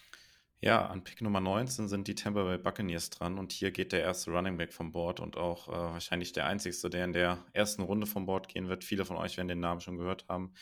Ja, 0.61 0.87
an 0.87 1.03
Pick 1.03 1.21
Nummer 1.21 1.41
19 1.41 1.87
sind 1.87 2.07
die 2.07 2.15
Tampa 2.15 2.43
Bay 2.43 2.57
Buccaneers 2.57 3.09
dran 3.09 3.37
und 3.37 3.51
hier 3.51 3.71
geht 3.71 3.91
der 3.91 4.01
erste 4.01 4.31
Running 4.31 4.57
Back 4.57 4.73
vom 4.73 4.91
Board 4.91 5.19
und 5.19 5.37
auch 5.37 5.67
äh, 5.67 5.71
wahrscheinlich 5.71 6.31
der 6.31 6.47
einzigste, 6.47 6.89
der 6.89 7.05
in 7.05 7.13
der 7.13 7.45
ersten 7.53 7.83
Runde 7.83 8.07
vom 8.07 8.25
Board 8.25 8.47
gehen 8.47 8.67
wird. 8.67 8.83
Viele 8.83 9.05
von 9.05 9.17
euch 9.17 9.37
werden 9.37 9.47
den 9.47 9.59
Namen 9.59 9.81
schon 9.81 9.97
gehört 9.97 10.25
haben. 10.27 10.53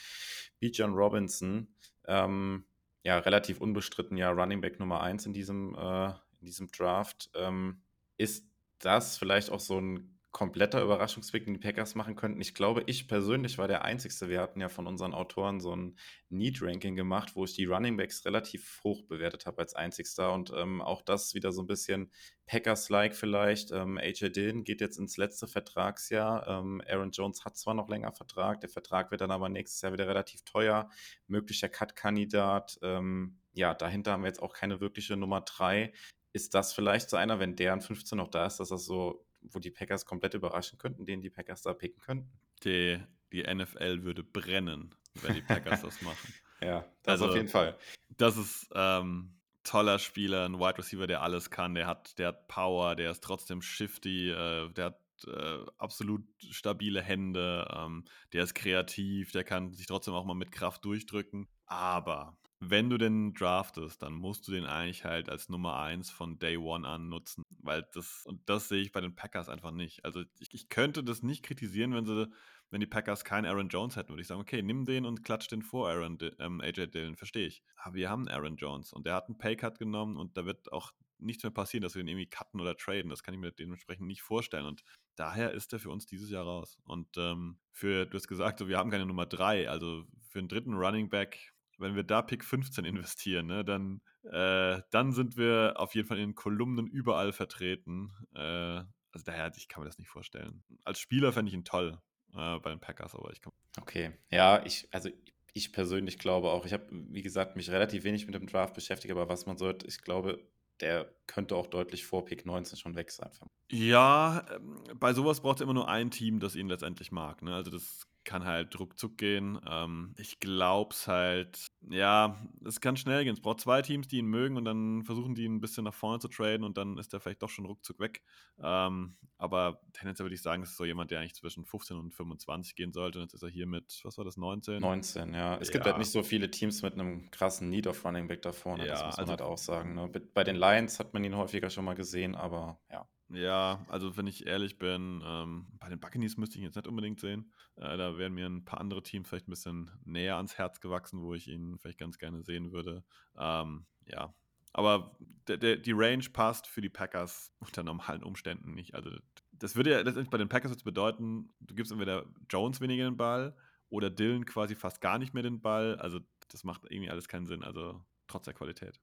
B. 0.59 0.67
John 0.67 0.93
Robinson. 0.93 1.73
Ähm, 2.05 2.65
ja 3.03 3.19
relativ 3.19 3.61
unbestritten 3.61 4.17
ja 4.17 4.31
Running 4.31 4.61
Back 4.61 4.79
Nummer 4.79 5.01
1 5.01 5.25
in 5.25 5.33
diesem, 5.33 5.75
äh, 5.75 6.07
in 6.07 6.45
diesem 6.45 6.71
Draft. 6.71 7.29
Ähm, 7.35 7.81
ist 8.17 8.47
das 8.79 9.17
vielleicht 9.17 9.49
auch 9.49 9.59
so 9.59 9.79
ein 9.79 10.12
kompletter 10.33 10.81
Überraschungsweg, 10.81 11.45
den 11.45 11.53
die 11.53 11.59
Packers 11.59 11.93
machen 11.93 12.15
könnten. 12.15 12.41
Ich 12.41 12.55
glaube, 12.55 12.83
ich 12.87 13.07
persönlich 13.07 13.59
war 13.59 13.67
der 13.67 13.85
Einzige. 13.85 14.27
Wir 14.27 14.41
hatten 14.41 14.59
ja 14.59 14.67
von 14.67 14.87
unseren 14.87 15.13
Autoren 15.13 15.59
so 15.61 15.75
ein 15.75 15.95
Need-Ranking 16.29 16.95
gemacht, 16.95 17.35
wo 17.35 17.45
ich 17.45 17.53
die 17.53 17.65
Running 17.65 17.95
Backs 17.97 18.25
relativ 18.25 18.81
hoch 18.83 19.03
bewertet 19.03 19.45
habe 19.45 19.59
als 19.59 19.75
Einzigster. 19.75 20.33
Und 20.33 20.51
ähm, 20.57 20.81
auch 20.81 21.03
das 21.03 21.35
wieder 21.35 21.51
so 21.51 21.61
ein 21.61 21.67
bisschen 21.67 22.11
Packers-like 22.47 23.15
vielleicht. 23.15 23.71
Ähm, 23.71 23.99
AJ 23.99 24.31
Dillon 24.31 24.63
geht 24.63 24.81
jetzt 24.81 24.97
ins 24.97 25.17
letzte 25.17 25.47
Vertragsjahr. 25.47 26.47
Ähm, 26.47 26.81
Aaron 26.87 27.11
Jones 27.11 27.45
hat 27.45 27.55
zwar 27.55 27.75
noch 27.75 27.87
länger 27.87 28.11
Vertrag, 28.11 28.59
der 28.59 28.69
Vertrag 28.69 29.11
wird 29.11 29.21
dann 29.21 29.31
aber 29.31 29.49
nächstes 29.49 29.81
Jahr 29.81 29.93
wieder 29.93 30.07
relativ 30.07 30.41
teuer. 30.45 30.89
Möglicher 31.27 31.69
Cut-Kandidat. 31.69 32.79
Ähm, 32.81 33.37
ja, 33.53 33.75
dahinter 33.75 34.13
haben 34.13 34.23
wir 34.23 34.29
jetzt 34.29 34.41
auch 34.41 34.53
keine 34.53 34.81
wirkliche 34.81 35.15
Nummer 35.15 35.41
3. 35.41 35.93
Ist 36.33 36.55
das 36.55 36.73
vielleicht 36.73 37.11
so 37.11 37.17
einer, 37.17 37.39
wenn 37.39 37.55
der 37.55 37.73
an 37.73 37.81
15 37.81 38.17
noch 38.17 38.29
da 38.29 38.47
ist, 38.47 38.59
dass 38.59 38.69
das 38.69 38.85
so 38.85 39.23
wo 39.49 39.59
die 39.59 39.71
Packers 39.71 40.05
komplett 40.05 40.33
überraschen 40.33 40.77
könnten, 40.77 41.05
den 41.05 41.21
die 41.21 41.29
Packers 41.29 41.61
da 41.61 41.73
picken 41.73 42.01
könnten. 42.01 42.31
Die, 42.63 43.01
die 43.31 43.43
NFL 43.43 44.03
würde 44.03 44.23
brennen, 44.23 44.95
wenn 45.21 45.35
die 45.35 45.41
Packers 45.41 45.81
das 45.81 46.01
machen. 46.01 46.33
Ja, 46.61 46.85
das 47.01 47.13
also, 47.19 47.27
auf 47.27 47.35
jeden 47.35 47.49
Fall. 47.49 47.77
Das 48.15 48.37
ist 48.37 48.69
ähm, 48.73 49.33
toller 49.63 49.99
Spieler, 49.99 50.45
ein 50.45 50.59
Wide 50.59 50.77
Receiver, 50.77 51.07
der 51.07 51.21
alles 51.21 51.49
kann. 51.49 51.75
Der 51.75 51.87
hat, 51.87 52.17
der 52.19 52.29
hat 52.29 52.47
Power, 52.47 52.95
der 52.95 53.11
ist 53.11 53.21
trotzdem 53.21 53.61
shifty, 53.61 54.29
äh, 54.29 54.69
der 54.71 54.85
hat 54.85 54.99
äh, 55.27 55.65
absolut 55.77 56.23
stabile 56.39 57.01
Hände, 57.01 57.67
ähm, 57.75 58.05
der 58.33 58.43
ist 58.43 58.53
kreativ, 58.53 59.31
der 59.31 59.43
kann 59.43 59.73
sich 59.73 59.87
trotzdem 59.87 60.13
auch 60.13 60.25
mal 60.25 60.33
mit 60.35 60.51
Kraft 60.51 60.85
durchdrücken. 60.85 61.47
Aber 61.73 62.37
wenn 62.59 62.91
du 62.91 62.99
den 62.99 63.33
draftest, 63.33 64.03
dann 64.03 64.13
musst 64.13 64.47
du 64.47 64.51
den 64.51 64.63
eigentlich 64.63 65.05
halt 65.05 65.27
als 65.27 65.49
Nummer 65.49 65.79
1 65.79 66.11
von 66.11 66.37
Day 66.37 66.55
One 66.55 66.87
an 66.87 67.09
nutzen. 67.09 67.41
Weil 67.63 67.87
das, 67.93 68.25
und 68.27 68.47
das 68.47 68.69
sehe 68.69 68.81
ich 68.81 68.91
bei 68.91 69.01
den 69.01 69.15
Packers 69.15 69.49
einfach 69.49 69.71
nicht. 69.71 70.05
Also 70.05 70.21
ich, 70.39 70.53
ich 70.53 70.69
könnte 70.69 71.03
das 71.03 71.23
nicht 71.23 71.43
kritisieren, 71.43 71.95
wenn 71.95 72.05
sie, 72.05 72.31
wenn 72.69 72.79
die 72.79 72.85
Packers 72.85 73.25
keinen 73.25 73.47
Aaron 73.47 73.69
Jones 73.69 73.95
hätten, 73.95 74.09
würde 74.09 74.21
ich 74.21 74.27
sagen, 74.27 74.39
okay, 74.39 74.61
nimm 74.61 74.85
den 74.85 75.05
und 75.05 75.23
klatsch 75.23 75.49
den 75.49 75.63
vor 75.63 75.89
Aaron, 75.89 76.19
ähm, 76.39 76.61
AJ 76.61 76.87
Dillon, 76.91 77.15
verstehe 77.15 77.47
ich. 77.47 77.63
Aber 77.75 77.95
wir 77.95 78.09
haben 78.09 78.27
Aaron 78.27 78.55
Jones 78.55 78.93
und 78.93 79.07
der 79.07 79.15
hat 79.15 79.25
einen 79.25 79.39
Paycut 79.39 79.79
genommen 79.79 80.15
und 80.15 80.37
da 80.37 80.45
wird 80.45 80.71
auch 80.71 80.91
nichts 81.17 81.43
mehr 81.43 81.51
passieren, 81.51 81.81
dass 81.81 81.95
wir 81.95 82.03
den 82.03 82.07
irgendwie 82.07 82.29
cutten 82.29 82.61
oder 82.61 82.77
traden. 82.77 83.09
Das 83.09 83.23
kann 83.23 83.33
ich 83.33 83.39
mir 83.39 83.51
dementsprechend 83.51 84.05
nicht 84.05 84.21
vorstellen. 84.21 84.67
Und 84.67 84.83
daher 85.15 85.51
ist 85.51 85.73
er 85.73 85.79
für 85.79 85.89
uns 85.89 86.05
dieses 86.05 86.29
Jahr 86.29 86.45
raus. 86.45 86.77
Und 86.83 87.17
ähm, 87.17 87.57
für, 87.71 88.05
du 88.05 88.15
hast 88.15 88.27
gesagt, 88.27 88.59
so, 88.59 88.67
wir 88.67 88.77
haben 88.77 88.91
keine 88.91 89.05
Nummer 89.05 89.25
3, 89.25 89.69
also 89.69 90.05
für 90.29 90.39
einen 90.39 90.49
dritten 90.49 90.73
Running 90.73 91.09
Back 91.09 91.52
wenn 91.77 91.95
wir 91.95 92.03
da 92.03 92.21
Pick 92.21 92.43
15 92.43 92.85
investieren, 92.85 93.47
ne, 93.47 93.63
dann, 93.63 94.01
äh, 94.31 94.81
dann 94.91 95.11
sind 95.11 95.37
wir 95.37 95.73
auf 95.77 95.95
jeden 95.95 96.07
Fall 96.07 96.17
in 96.17 96.29
den 96.29 96.35
Kolumnen 96.35 96.87
überall 96.87 97.33
vertreten. 97.33 98.11
Äh, 98.35 98.83
also 99.13 99.25
daher, 99.25 99.51
ich 99.55 99.67
kann 99.67 99.83
mir 99.83 99.89
das 99.89 99.99
nicht 99.99 100.09
vorstellen. 100.09 100.63
Als 100.83 100.99
Spieler 100.99 101.31
fände 101.31 101.49
ich 101.49 101.55
ihn 101.55 101.65
toll 101.65 101.99
äh, 102.33 102.59
bei 102.59 102.69
den 102.69 102.79
Packers, 102.79 103.15
aber 103.15 103.31
ich 103.31 103.41
kann. 103.41 103.53
Okay, 103.79 104.11
ja, 104.31 104.65
ich, 104.65 104.87
also 104.91 105.09
ich 105.53 105.71
persönlich 105.71 106.17
glaube 106.17 106.49
auch, 106.49 106.65
ich 106.65 106.73
habe, 106.73 106.85
wie 106.89 107.21
gesagt, 107.21 107.55
mich 107.55 107.69
relativ 107.69 108.03
wenig 108.03 108.25
mit 108.25 108.35
dem 108.35 108.47
Draft 108.47 108.73
beschäftigt, 108.73 109.11
aber 109.11 109.29
was 109.29 109.45
man 109.45 109.57
sollte, 109.57 109.87
ich 109.87 110.01
glaube, 110.01 110.39
der 110.79 111.13
könnte 111.27 111.55
auch 111.55 111.67
deutlich 111.67 112.05
vor 112.05 112.25
Pick 112.25 112.45
19 112.45 112.77
schon 112.77 112.95
weg 112.95 113.11
sein. 113.11 113.29
Ja, 113.71 114.45
ähm, 114.53 114.83
bei 114.95 115.13
sowas 115.13 115.41
braucht 115.41 115.57
es 115.57 115.61
immer 115.61 115.73
nur 115.73 115.87
ein 115.87 116.11
Team, 116.11 116.39
das 116.39 116.55
ihn 116.55 116.67
letztendlich 116.67 117.11
mag. 117.11 117.41
Ne? 117.41 117.53
Also 117.53 117.71
das 117.71 118.07
kann 118.23 118.45
halt 118.45 118.79
ruckzuck 118.79 119.17
gehen. 119.17 119.59
Ähm, 119.67 120.13
ich 120.17 120.39
glaube 120.39 120.93
es 120.93 121.07
halt, 121.07 121.65
ja, 121.89 122.37
es 122.65 122.81
kann 122.81 122.97
schnell 122.97 123.23
gehen. 123.23 123.33
Es 123.33 123.41
braucht 123.41 123.61
zwei 123.61 123.81
Teams, 123.81 124.07
die 124.07 124.17
ihn 124.17 124.25
mögen 124.25 124.57
und 124.57 124.65
dann 124.65 125.03
versuchen 125.03 125.35
die 125.35 125.43
ihn 125.43 125.55
ein 125.55 125.61
bisschen 125.61 125.83
nach 125.83 125.93
vorne 125.93 126.19
zu 126.19 126.27
traden 126.27 126.63
und 126.63 126.77
dann 126.77 126.97
ist 126.97 127.13
er 127.13 127.19
vielleicht 127.19 127.41
doch 127.41 127.49
schon 127.49 127.65
ruckzuck 127.65 127.99
weg. 127.99 128.21
Ähm, 128.61 129.17
aber 129.37 129.81
tendenziell 129.93 130.25
würde 130.25 130.35
ich 130.35 130.41
sagen, 130.41 130.63
es 130.63 130.71
ist 130.71 130.77
so 130.77 130.85
jemand, 130.85 131.11
der 131.11 131.19
eigentlich 131.19 131.35
zwischen 131.35 131.65
15 131.65 131.97
und 131.97 132.13
25 132.13 132.75
gehen 132.75 132.93
sollte. 132.93 133.19
Und 133.19 133.25
jetzt 133.25 133.33
ist 133.33 133.43
er 133.43 133.49
hier 133.49 133.67
mit, 133.67 133.99
was 134.03 134.17
war 134.17 134.25
das, 134.25 134.37
19? 134.37 134.79
19, 134.79 135.33
ja. 135.33 135.57
Es 135.57 135.67
ja. 135.67 135.73
gibt 135.73 135.85
halt 135.85 135.97
nicht 135.97 136.11
so 136.11 136.23
viele 136.23 136.49
Teams 136.49 136.81
mit 136.81 136.93
einem 136.93 137.29
krassen 137.31 137.69
Need 137.69 137.87
of 137.87 138.03
Running 138.05 138.27
Back 138.27 138.41
da 138.41 138.51
vorne, 138.51 138.87
ja, 138.87 138.93
das 138.93 139.05
muss 139.05 139.17
man 139.17 139.19
also, 139.21 139.31
halt 139.31 139.41
auch 139.41 139.57
sagen. 139.57 139.95
Ne? 139.95 140.09
Bei 140.33 140.43
den 140.43 140.55
Lions 140.55 140.99
hat 140.99 141.13
man 141.13 141.23
ihn 141.23 141.35
häufiger 141.35 141.69
schon 141.69 141.85
mal 141.85 141.95
gesehen, 141.95 142.35
aber 142.35 142.79
ja. 142.91 143.07
Ja, 143.33 143.83
also 143.87 144.15
wenn 144.15 144.27
ich 144.27 144.45
ehrlich 144.45 144.77
bin, 144.77 145.23
ähm, 145.25 145.65
bei 145.79 145.89
den 145.89 145.99
Buccaneers 145.99 146.37
müsste 146.37 146.55
ich 146.55 146.61
ihn 146.61 146.65
jetzt 146.65 146.75
nicht 146.75 146.87
unbedingt 146.87 147.19
sehen. 147.19 147.51
Äh, 147.75 147.97
da 147.97 148.17
wären 148.17 148.33
mir 148.33 148.45
ein 148.45 148.63
paar 148.63 148.79
andere 148.79 149.01
Teams 149.01 149.27
vielleicht 149.27 149.47
ein 149.47 149.51
bisschen 149.51 149.89
näher 150.05 150.35
ans 150.37 150.57
Herz 150.57 150.81
gewachsen, 150.81 151.21
wo 151.21 151.33
ich 151.33 151.47
ihn 151.47 151.79
vielleicht 151.79 151.97
ganz 151.97 152.19
gerne 152.19 152.43
sehen 152.43 152.71
würde. 152.71 153.03
Ähm, 153.35 153.85
ja, 154.05 154.33
aber 154.71 155.15
der, 155.47 155.57
der, 155.57 155.77
die 155.77 155.93
Range 155.93 156.25
passt 156.31 156.67
für 156.67 156.81
die 156.81 156.89
Packers 156.89 157.51
unter 157.59 157.83
normalen 157.83 158.23
Umständen 158.23 158.73
nicht. 158.73 158.93
Also 158.93 159.09
das 159.51 159.75
würde 159.75 159.91
ja 159.91 159.97
letztendlich 159.97 160.29
bei 160.29 160.37
den 160.37 160.49
Packers 160.49 160.71
jetzt 160.71 160.83
bedeuten, 160.83 161.53
du 161.59 161.73
gibst 161.73 161.91
entweder 161.91 162.25
Jones 162.49 162.81
weniger 162.81 163.05
den 163.05 163.17
Ball 163.17 163.55
oder 163.89 164.09
Dylan 164.09 164.45
quasi 164.45 164.75
fast 164.75 165.01
gar 165.01 165.17
nicht 165.17 165.33
mehr 165.33 165.43
den 165.43 165.61
Ball. 165.61 165.95
Also 165.97 166.19
das 166.49 166.63
macht 166.63 166.83
irgendwie 166.89 167.09
alles 167.09 167.27
keinen 167.27 167.47
Sinn, 167.47 167.63
also 167.63 168.03
trotz 168.27 168.45
der 168.45 168.53
Qualität. 168.53 168.99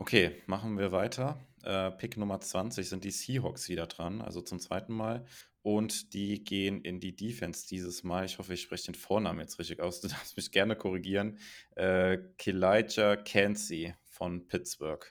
Okay, 0.00 0.40
machen 0.46 0.78
wir 0.78 0.92
weiter. 0.92 1.38
Äh, 1.62 1.90
Pick 1.90 2.16
Nummer 2.16 2.40
20 2.40 2.88
sind 2.88 3.04
die 3.04 3.10
Seahawks 3.10 3.68
wieder 3.68 3.86
dran, 3.86 4.22
also 4.22 4.40
zum 4.40 4.58
zweiten 4.58 4.94
Mal. 4.94 5.26
Und 5.60 6.14
die 6.14 6.42
gehen 6.42 6.80
in 6.80 7.00
die 7.00 7.14
Defense 7.14 7.68
dieses 7.68 8.02
Mal. 8.02 8.24
Ich 8.24 8.38
hoffe, 8.38 8.54
ich 8.54 8.62
spreche 8.62 8.86
den 8.86 8.94
Vornamen 8.94 9.40
jetzt 9.40 9.58
richtig 9.58 9.78
aus. 9.80 10.00
Du 10.00 10.08
darfst 10.08 10.38
mich 10.38 10.52
gerne 10.52 10.74
korrigieren. 10.74 11.36
Äh, 11.76 12.16
Kalijah 12.38 13.16
Cansey 13.16 13.94
von 14.06 14.46
Pittsburgh. 14.48 15.04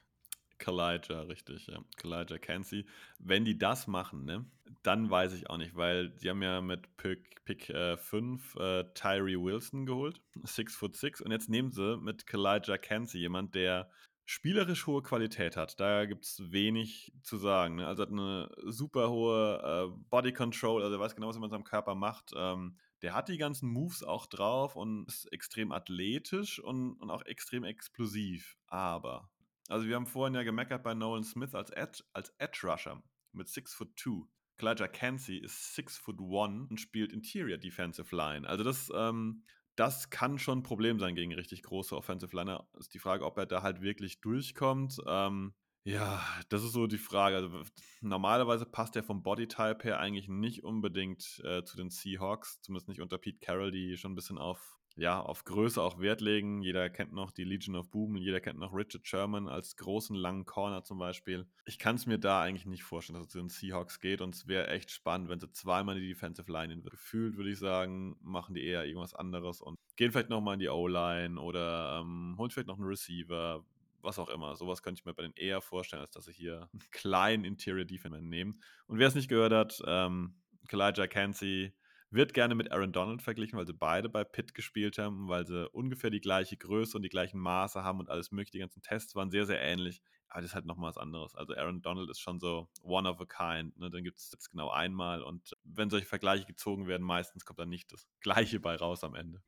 Kalijah, 0.58 1.22
richtig, 1.22 1.68
ja. 1.68 1.84
Kalijah 1.98 2.40
Cansey. 2.40 2.88
Wenn 3.20 3.46
die 3.46 3.60
das 3.60 3.86
machen, 3.86 4.26
ne, 4.26 4.44
dann 4.82 5.12
weiß 5.12 5.34
ich 5.34 5.52
auch 5.52 5.58
nicht, 5.58 5.76
weil 5.76 6.10
die 6.10 6.32
haben 6.32 6.42
ja 6.42 6.62
mit 6.62 6.98
Pick, 6.98 7.46
Pick 7.46 7.70
äh, 7.70 7.96
5 7.96 8.56
äh, 8.56 8.86
Tyree 8.96 9.38
Wilson 9.38 9.86
geholt, 9.86 10.20
6 10.44 10.76
foot 10.76 10.98
6, 10.98 11.22
und 11.22 11.32
jetzt 11.32 11.48
nehmen 11.48 11.72
sie 11.72 11.98
mit 11.98 12.26
Kalijah 12.26 12.80
Cansey 12.80 13.20
jemand, 13.22 13.54
der 13.54 13.92
spielerisch 14.30 14.86
hohe 14.86 15.02
Qualität 15.02 15.58
hat. 15.58 15.80
Da 15.80 16.06
gibt 16.06 16.24
es 16.24 16.52
wenig 16.52 17.12
zu 17.24 17.38
sagen. 17.38 17.78
Ne? 17.78 17.88
Also 17.88 18.04
hat 18.04 18.12
eine 18.12 18.52
super 18.66 19.10
hohe 19.10 19.90
äh, 19.90 20.04
Body 20.12 20.34
Control, 20.34 20.84
also 20.84 20.96
er 20.96 21.00
weiß 21.00 21.16
genau, 21.16 21.30
was 21.30 21.38
er 21.38 21.42
mit 21.42 21.50
seinem 21.50 21.64
Körper 21.64 21.96
macht. 21.96 22.32
Ähm, 22.36 22.78
der 23.02 23.16
hat 23.16 23.28
die 23.28 23.40
ganzen 23.40 23.72
Moves 23.72 24.04
auch 24.04 24.28
drauf 24.28 24.76
und 24.76 25.08
ist 25.08 25.26
extrem 25.34 25.72
athletisch 25.72 26.60
und, 26.60 26.94
und 26.98 27.10
auch 27.10 27.26
extrem 27.26 27.64
explosiv. 27.64 28.56
Aber, 28.68 29.32
also 29.68 29.88
wir 29.88 29.96
haben 29.96 30.06
vorhin 30.06 30.36
ja 30.36 30.44
gemeckert 30.44 30.84
bei 30.84 30.94
Nolan 30.94 31.24
Smith 31.24 31.56
als 31.56 31.72
Edge, 31.72 32.04
als 32.14 32.32
Edge 32.38 32.60
Rusher 32.64 33.02
mit 33.32 33.48
6 33.48 33.74
foot 33.74 34.00
2. 34.00 34.28
Elijah 34.60 34.88
Cansey 34.88 35.38
ist 35.38 35.74
6 35.74 35.98
foot 35.98 36.20
1 36.20 36.70
und 36.70 36.80
spielt 36.80 37.14
Interior 37.14 37.58
Defensive 37.58 38.16
Line. 38.16 38.48
Also 38.48 38.64
das 38.64 38.92
ähm, 38.94 39.44
das 39.80 40.10
kann 40.10 40.38
schon 40.40 40.60
ein 40.60 40.64
Problem 40.64 41.00
sein 41.00 41.16
gegen 41.16 41.34
richtig 41.34 41.64
große 41.64 41.96
Offensive 41.96 42.36
Liner. 42.36 42.68
Ist 42.78 42.94
die 42.94 43.00
Frage, 43.00 43.26
ob 43.26 43.38
er 43.38 43.46
da 43.46 43.64
halt 43.64 43.82
wirklich 43.82 44.20
durchkommt. 44.20 44.98
Ähm, 45.08 45.54
ja, 45.86 46.22
das 46.50 46.64
ist 46.64 46.74
so 46.74 46.86
die 46.86 46.98
Frage. 46.98 47.38
Also, 47.38 47.64
normalerweise 48.02 48.66
passt 48.66 48.98
er 48.98 49.04
vom 49.04 49.24
Bodytype 49.24 49.84
her 49.84 50.00
eigentlich 50.00 50.28
nicht 50.28 50.66
unbedingt 50.66 51.42
äh, 51.46 51.64
zu 51.64 51.78
den 51.78 51.90
Seahawks, 51.90 52.60
zumindest 52.62 52.90
nicht 52.90 53.00
unter 53.00 53.18
Pete 53.18 53.40
Carroll, 53.40 53.72
die 53.72 53.96
schon 53.96 54.12
ein 54.12 54.16
bisschen 54.16 54.38
auf 54.38 54.79
ja, 55.00 55.20
auf 55.20 55.46
Größe 55.46 55.82
auch 55.82 56.00
Wert 56.00 56.22
legen. 56.22 56.62
Jeder 56.62 56.90
kennt 56.90 57.14
noch 57.14 57.32
die 57.32 57.44
Legion 57.44 57.76
of 57.76 57.90
Boom, 57.90 58.16
jeder 58.16 58.40
kennt 58.42 58.60
noch 58.60 58.74
Richard 58.74 59.08
Sherman 59.08 59.48
als 59.48 59.78
großen, 59.78 60.16
langen 60.16 60.46
Corner 60.46 60.84
zum 60.84 61.00
Beispiel. 61.00 61.48
Ich 61.66 61.80
kann 61.80 61.96
es 61.96 62.06
mir 62.06 62.18
da 62.18 62.42
eigentlich 62.42 62.66
nicht 62.66 62.84
vorstellen, 62.84 63.18
dass 63.18 63.28
es 63.28 63.32
zu 63.32 63.40
den 63.40 63.50
Seahawks 63.50 64.00
geht 64.00 64.22
und 64.22 64.36
es 64.36 64.48
wäre 64.48 64.68
echt 64.68 64.92
spannend, 64.92 65.30
wenn 65.30 65.40
sie 65.40 65.52
zweimal 65.52 65.96
in 65.96 66.04
die 66.04 66.10
Defensive 66.10 66.52
Line 66.52 66.74
in 66.74 66.84
Gefühlt 66.84 67.38
würde 67.38 67.52
ich 67.52 67.60
sagen, 67.60 68.18
machen 68.22 68.56
die 68.56 68.66
eher 68.66 68.86
irgendwas 68.86 69.14
anderes 69.14 69.62
und 69.62 69.78
gehen 69.96 70.12
vielleicht 70.12 70.30
nochmal 70.30 70.56
in 70.56 70.60
die 70.60 70.70
O-Line 70.70 71.40
oder 71.40 72.00
ähm, 72.02 72.36
holen 72.38 72.52
vielleicht 72.52 72.68
noch 72.68 72.78
einen 72.78 72.88
Receiver, 72.88 73.64
was 74.02 74.20
auch 74.20 74.30
immer. 74.30 74.56
Sowas 74.56 74.82
könnte 74.84 75.00
ich 75.00 75.06
mir 75.06 75.14
bei 75.14 75.24
den 75.24 75.34
eher 75.34 75.62
vorstellen, 75.62 76.02
als 76.02 76.12
dass 76.12 76.26
sie 76.26 76.34
hier 76.34 76.70
einen 76.74 76.84
kleinen 76.92 77.44
Interior 77.46 77.86
Defense 77.86 78.22
nehmen. 78.22 78.62
Und 78.88 79.00
wer 79.00 79.08
es 79.08 79.16
nicht 79.16 79.30
gehört 79.30 79.54
hat, 79.54 79.82
ähm, 79.86 80.36
Kalijah 80.68 81.08
Cansey 81.08 81.74
wird 82.12 82.34
gerne 82.34 82.56
mit 82.56 82.72
Aaron 82.72 82.92
Donald 82.92 83.22
verglichen, 83.22 83.58
weil 83.58 83.68
sie 83.68 83.74
beide 83.74 84.10
bei 84.10 84.24
Pitt 84.24 84.54
gespielt 84.54 84.98
haben, 84.98 85.28
weil 85.28 85.46
sie 85.46 85.70
ungefähr 85.70 86.10
die 86.10 86.22
gleiche 86.22 86.58
Größe 86.58 86.98
und 86.98 87.04
die 87.04 87.10
gleichen 87.10 87.40
Maße 87.40 87.84
haben 87.84 88.00
und 88.00 88.10
alles 88.10 88.32
mögliche. 88.32 88.54
Die 88.54 88.60
ganzen 88.60 88.82
Tests 88.82 89.16
waren 89.16 89.30
sehr, 89.30 89.46
sehr 89.46 89.62
ähnlich. 89.62 90.02
Aber 90.28 90.42
das 90.42 90.52
ist 90.52 90.56
halt 90.56 90.66
nochmal 90.66 90.90
was 90.90 90.98
anderes. 90.98 91.36
Also 91.36 91.56
Aaron 91.56 91.82
Donald 91.82 92.10
ist 92.10 92.20
schon 92.20 92.40
so 92.40 92.70
one 92.84 93.10
of 93.10 93.20
a 93.20 93.26
kind. 93.26 93.78
Ne? 93.78 93.90
Dann 93.90 94.04
gibt 94.04 94.20
es 94.20 94.32
jetzt 94.32 94.50
genau 94.52 94.70
einmal. 94.70 95.24
Und 95.24 95.56
wenn 95.64 95.90
solche 95.90 96.06
Vergleiche 96.06 96.46
gezogen 96.46 96.88
werden, 96.88 97.04
meistens 97.04 97.46
kommt 97.46 97.60
dann 97.60 97.70
nicht 97.70 97.92
das 97.92 98.08
Gleiche 98.22 98.60
bei 98.60 98.76
raus 98.76 99.04
am 99.04 99.16
Ende. 99.16 99.42